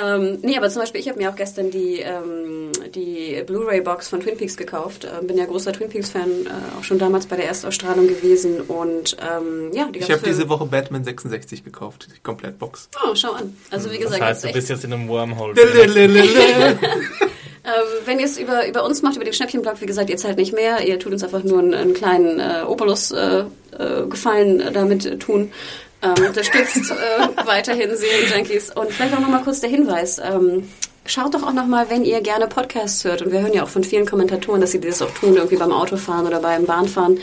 Ähm, 0.01 0.39
nee, 0.43 0.57
aber 0.57 0.69
zum 0.69 0.83
Beispiel, 0.83 1.01
ich 1.01 1.09
habe 1.09 1.19
mir 1.19 1.31
auch 1.31 1.37
gestern 1.37 1.71
die, 1.71 2.01
ähm, 2.01 2.71
die 2.95 3.43
Blu-ray-Box 3.47 4.09
von 4.09 4.21
Twin 4.21 4.37
Peaks 4.37 4.57
gekauft. 4.57 5.07
Ähm, 5.07 5.27
bin 5.27 5.37
ja 5.37 5.47
großer 5.47 5.73
Twin 5.73 5.89
Peaks-Fan, 5.89 6.31
äh, 6.47 6.79
auch 6.79 6.85
schon 6.85 6.99
damals 6.99 7.27
bei 7.27 7.37
der 7.37 7.47
Erstausstrahlung 7.47 8.07
gewesen. 8.07 8.61
Und 8.61 9.17
ähm, 9.21 9.71
ja, 9.73 9.89
die 9.93 10.01
Ich 10.01 10.11
habe 10.11 10.23
diese 10.23 10.49
Woche 10.49 10.67
Batman 10.67 11.05
66 11.05 11.65
gekauft, 11.65 12.09
die 12.15 12.21
Komplettbox. 12.21 12.89
Oh, 13.05 13.15
schau 13.15 13.33
an. 13.33 13.57
Also 13.71 13.91
wie 13.91 13.97
Das 13.99 14.05
gesagt, 14.07 14.23
heißt, 14.23 14.45
ist 14.45 14.51
du 14.51 14.55
bist 14.55 14.69
jetzt 14.69 14.85
in 14.85 14.93
einem 14.93 15.09
Wormhole. 15.09 15.55
Ähm, 17.63 18.07
wenn 18.07 18.19
ihr 18.19 18.25
es 18.25 18.39
über, 18.39 18.67
über 18.67 18.85
uns 18.85 19.03
macht, 19.03 19.17
über 19.17 19.25
den 19.25 19.35
Schnäppchenblog, 19.35 19.83
wie 19.83 19.87
gesagt, 19.87 20.09
ihr 20.09 20.17
zahlt 20.17 20.39
nicht 20.39 20.55
mehr. 20.55 20.87
Ihr 20.89 20.99
tut 20.99 21.13
uns 21.13 21.23
einfach 21.23 21.45
nur 21.45 21.59
einen, 21.59 21.75
einen 21.75 21.93
kleinen 21.93 22.41
äh, 22.41 22.63
Obolus 22.67 23.11
äh, 23.11 23.45
äh, 23.79 24.07
Gefallen 24.09 24.61
äh, 24.61 24.73
damit 24.73 25.21
tun. 25.21 25.53
Ähm, 26.03 26.27
unterstützt 26.27 26.91
äh, 26.91 27.47
weiterhin 27.47 27.95
Serienjunkies. 27.95 28.71
Und 28.71 28.91
vielleicht 28.93 29.15
auch 29.15 29.21
nochmal 29.21 29.43
kurz 29.43 29.61
der 29.61 29.71
Hinweis. 29.71 30.19
Ähm, 30.19 30.69
Schaut 31.11 31.35
doch 31.35 31.43
auch 31.43 31.53
nochmal, 31.53 31.91
wenn 31.91 32.05
ihr 32.05 32.21
gerne 32.21 32.47
Podcasts 32.47 33.03
hört, 33.03 33.21
und 33.21 33.33
wir 33.33 33.41
hören 33.41 33.53
ja 33.53 33.65
auch 33.65 33.69
von 33.69 33.83
vielen 33.83 34.07
Kommentatoren, 34.07 34.61
dass 34.61 34.71
sie 34.71 34.81
das 34.81 35.03
auch 35.03 35.11
tun, 35.11 35.35
irgendwie 35.35 35.57
beim 35.57 35.73
Autofahren 35.73 36.25
oder 36.25 36.39
beim 36.39 36.67
Bahnfahren. 36.67 37.19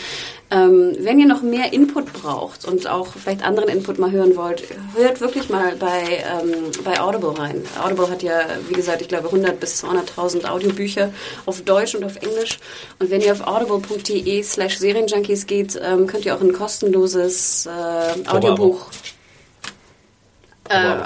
Ähm, 0.52 0.98
wenn 1.00 1.18
ihr 1.20 1.26
noch 1.26 1.42
mehr 1.42 1.72
Input 1.72 2.12
braucht 2.12 2.66
und 2.66 2.86
auch 2.86 3.08
vielleicht 3.08 3.46
anderen 3.46 3.70
Input 3.70 3.98
mal 3.98 4.12
hören 4.12 4.36
wollt, 4.36 4.62
hört 4.94 5.22
wirklich 5.22 5.48
mal 5.48 5.78
bei, 5.78 6.22
ähm, 6.42 6.54
bei 6.84 7.00
Audible 7.00 7.40
rein. 7.40 7.64
Audible 7.82 8.10
hat 8.10 8.24
ja, 8.24 8.42
wie 8.68 8.74
gesagt, 8.74 9.02
ich 9.02 9.08
glaube 9.08 9.28
100 9.28 9.58
bis 9.58 9.82
200.000 9.86 10.50
Audiobücher 10.50 11.14
auf 11.46 11.62
Deutsch 11.62 11.96
und 11.96 12.04
auf 12.04 12.18
Englisch. 12.18 12.60
Und 13.00 13.10
wenn 13.10 13.22
ihr 13.22 13.32
auf 13.32 13.48
audible.de 13.48 14.44
slash 14.44 14.80
Serienjunkies 14.80 15.48
geht, 15.48 15.80
ähm, 15.82 16.08
könnt 16.08 16.26
ihr 16.26 16.36
auch 16.36 16.42
ein 16.42 16.52
kostenloses 16.52 17.68
äh, 17.68 18.28
Audiobuch 18.30 18.88
äh, 20.68 21.06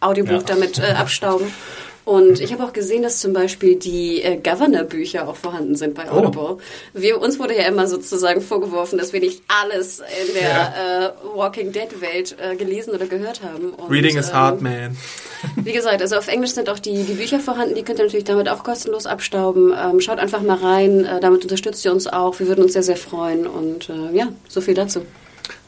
Audiobuch 0.00 0.32
Ja. 0.32 0.42
damit 0.46 0.78
äh, 0.78 0.92
abstauben. 0.92 1.52
Und 2.04 2.40
ich 2.40 2.52
habe 2.52 2.64
auch 2.64 2.72
gesehen, 2.72 3.02
dass 3.02 3.20
zum 3.20 3.32
Beispiel 3.32 3.76
die 3.76 4.22
äh, 4.22 4.36
Governor-Bücher 4.36 5.28
auch 5.28 5.36
vorhanden 5.36 5.76
sind 5.76 5.94
bei 5.94 6.10
Audible. 6.10 6.58
Wir, 6.94 7.20
uns 7.20 7.38
wurde 7.38 7.56
ja 7.56 7.64
immer 7.68 7.86
sozusagen 7.86 8.40
vorgeworfen, 8.40 8.98
dass 8.98 9.12
wir 9.12 9.20
nicht 9.20 9.42
alles 9.46 10.00
in 10.00 10.34
der 10.34 11.14
äh, 11.14 11.36
Walking 11.36 11.70
Dead-Welt 11.70 12.36
äh, 12.40 12.56
gelesen 12.56 12.92
oder 12.94 13.06
gehört 13.06 13.42
haben. 13.42 13.70
Und, 13.70 13.90
Reading 13.90 14.16
is 14.18 14.30
ähm, 14.30 14.34
hard, 14.34 14.62
man. 14.62 14.96
Wie 15.56 15.72
gesagt, 15.72 16.02
also 16.02 16.16
auf 16.16 16.26
Englisch 16.26 16.52
sind 16.52 16.68
auch 16.68 16.80
die, 16.80 17.04
die 17.04 17.14
Bücher 17.14 17.38
vorhanden, 17.38 17.74
die 17.76 17.82
könnt 17.82 18.00
ihr 18.00 18.04
natürlich 18.04 18.24
damit 18.24 18.48
auch 18.48 18.64
kostenlos 18.64 19.06
abstauben. 19.06 19.72
Ähm, 19.76 20.00
schaut 20.00 20.18
einfach 20.18 20.42
mal 20.42 20.58
rein, 20.58 21.04
äh, 21.04 21.20
damit 21.20 21.42
unterstützt 21.42 21.84
ihr 21.84 21.92
uns 21.92 22.08
auch. 22.08 22.38
Wir 22.40 22.48
würden 22.48 22.64
uns 22.64 22.72
sehr, 22.72 22.82
sehr 22.82 22.96
freuen. 22.96 23.46
Und 23.46 23.88
äh, 23.88 24.16
ja, 24.16 24.28
so 24.48 24.60
viel 24.60 24.74
dazu. 24.74 25.02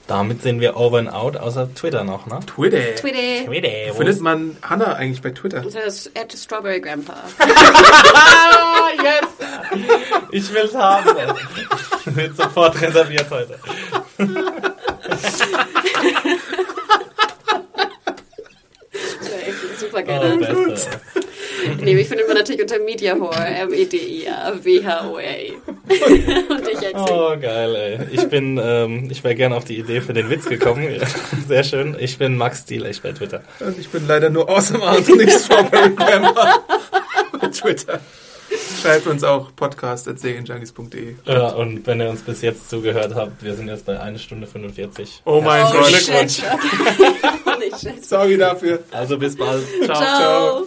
Damit 0.07 0.43
sind 0.43 0.61
wir 0.61 0.77
over 0.77 0.99
and 0.99 1.11
out, 1.11 1.37
außer 1.37 1.73
Twitter 1.75 2.05
noch, 2.05 2.27
ne? 2.27 2.39
Twitter. 2.47 2.95
Twitter. 2.97 3.47
Twitter. 3.47 3.69
Wo 3.91 3.95
findet 3.95 4.21
man 4.21 4.57
Hannah 4.63 4.95
eigentlich 4.97 5.23
bei 5.23 5.31
Twitter? 5.31 5.63
Das 5.63 5.75
ist 5.75 6.11
at 6.19 6.31
Strawberry 6.33 6.81
Grandpa. 6.81 7.15
Ah, 7.39 8.89
yes! 9.03 9.29
Ich 10.31 10.53
will's 10.53 10.75
haben. 10.75 11.17
Wird 12.05 12.37
sofort 12.37 12.79
reserviert 12.83 13.31
heute. 13.31 13.59
Das 18.93 19.29
wäre 19.31 19.43
echt 19.43 19.79
super 19.81 19.99
Oh, 20.01 20.07
geil. 20.07 20.39
beste. 20.39 21.01
Nee, 21.81 21.95
mich 21.95 22.09
findet 22.09 22.27
man 22.29 22.37
natürlich 22.37 22.63
unter 22.63 22.79
Mediahore, 22.79 23.37
M-E-D-I-A-W-H-O-R-E. 23.37 25.53
Und 26.49 26.69
ich 26.69 26.83
erzähle. 26.83 26.95
Oh, 27.11 27.37
geil, 27.41 27.75
ey. 27.75 27.99
Ich 28.13 28.25
bin, 28.29 28.59
ähm, 28.63 29.09
ich 29.11 29.23
wäre 29.25 29.35
gerne 29.35 29.57
auf 29.57 29.65
die 29.65 29.79
Idee 29.79 30.01
für 30.01 30.13
den 30.13 30.31
Witz 30.31 30.47
gekommen. 30.47 30.89
Sehr 31.49 31.65
schön. 31.65 31.97
Ich 31.99 32.19
bin 32.19 32.37
Max 32.37 32.61
Stiel, 32.63 32.87
ich 32.87 33.01
bei 33.03 33.13
Twitter. 33.13 33.43
Und 33.61 33.79
ich 33.79 33.89
bin 33.89 34.07
leider 34.09 34.31
nur 34.31 34.49
Awesome 34.49 34.83
Art 34.85 35.09
und 35.09 35.19
nicht 35.19 35.33
Strawberry 35.41 35.91
Grandma 35.95 36.65
bei 37.41 37.47
Twitter. 37.49 38.01
Schreibt 38.83 39.07
uns 39.07 39.25
auch 39.25 39.51
podcast.serienjunkies.de. 39.57 41.15
Ja, 41.25 41.49
und 41.49 41.87
wenn 41.87 42.01
ihr 42.01 42.11
uns 42.11 42.21
bis 42.23 42.43
jetzt 42.43 42.69
zugehört 42.71 43.15
habt, 43.15 43.43
wir 43.43 43.55
sind 43.55 43.69
jetzt 43.69 43.87
bei 43.87 43.99
1 43.99 44.23
Stunde 44.23 44.47
45. 44.47 45.23
Oh 45.25 45.41
mein 45.41 45.65
Oh, 45.67 45.73
Gott. 45.73 45.87
Nicht 45.91 46.05
schlecht. 46.07 46.43
Sorry 48.05 48.37
dafür. 48.37 48.81
Also 48.93 49.19
bis 49.19 49.37
bald. 49.37 49.65
Ciao. 49.85 49.97
Ciao. 49.97 50.67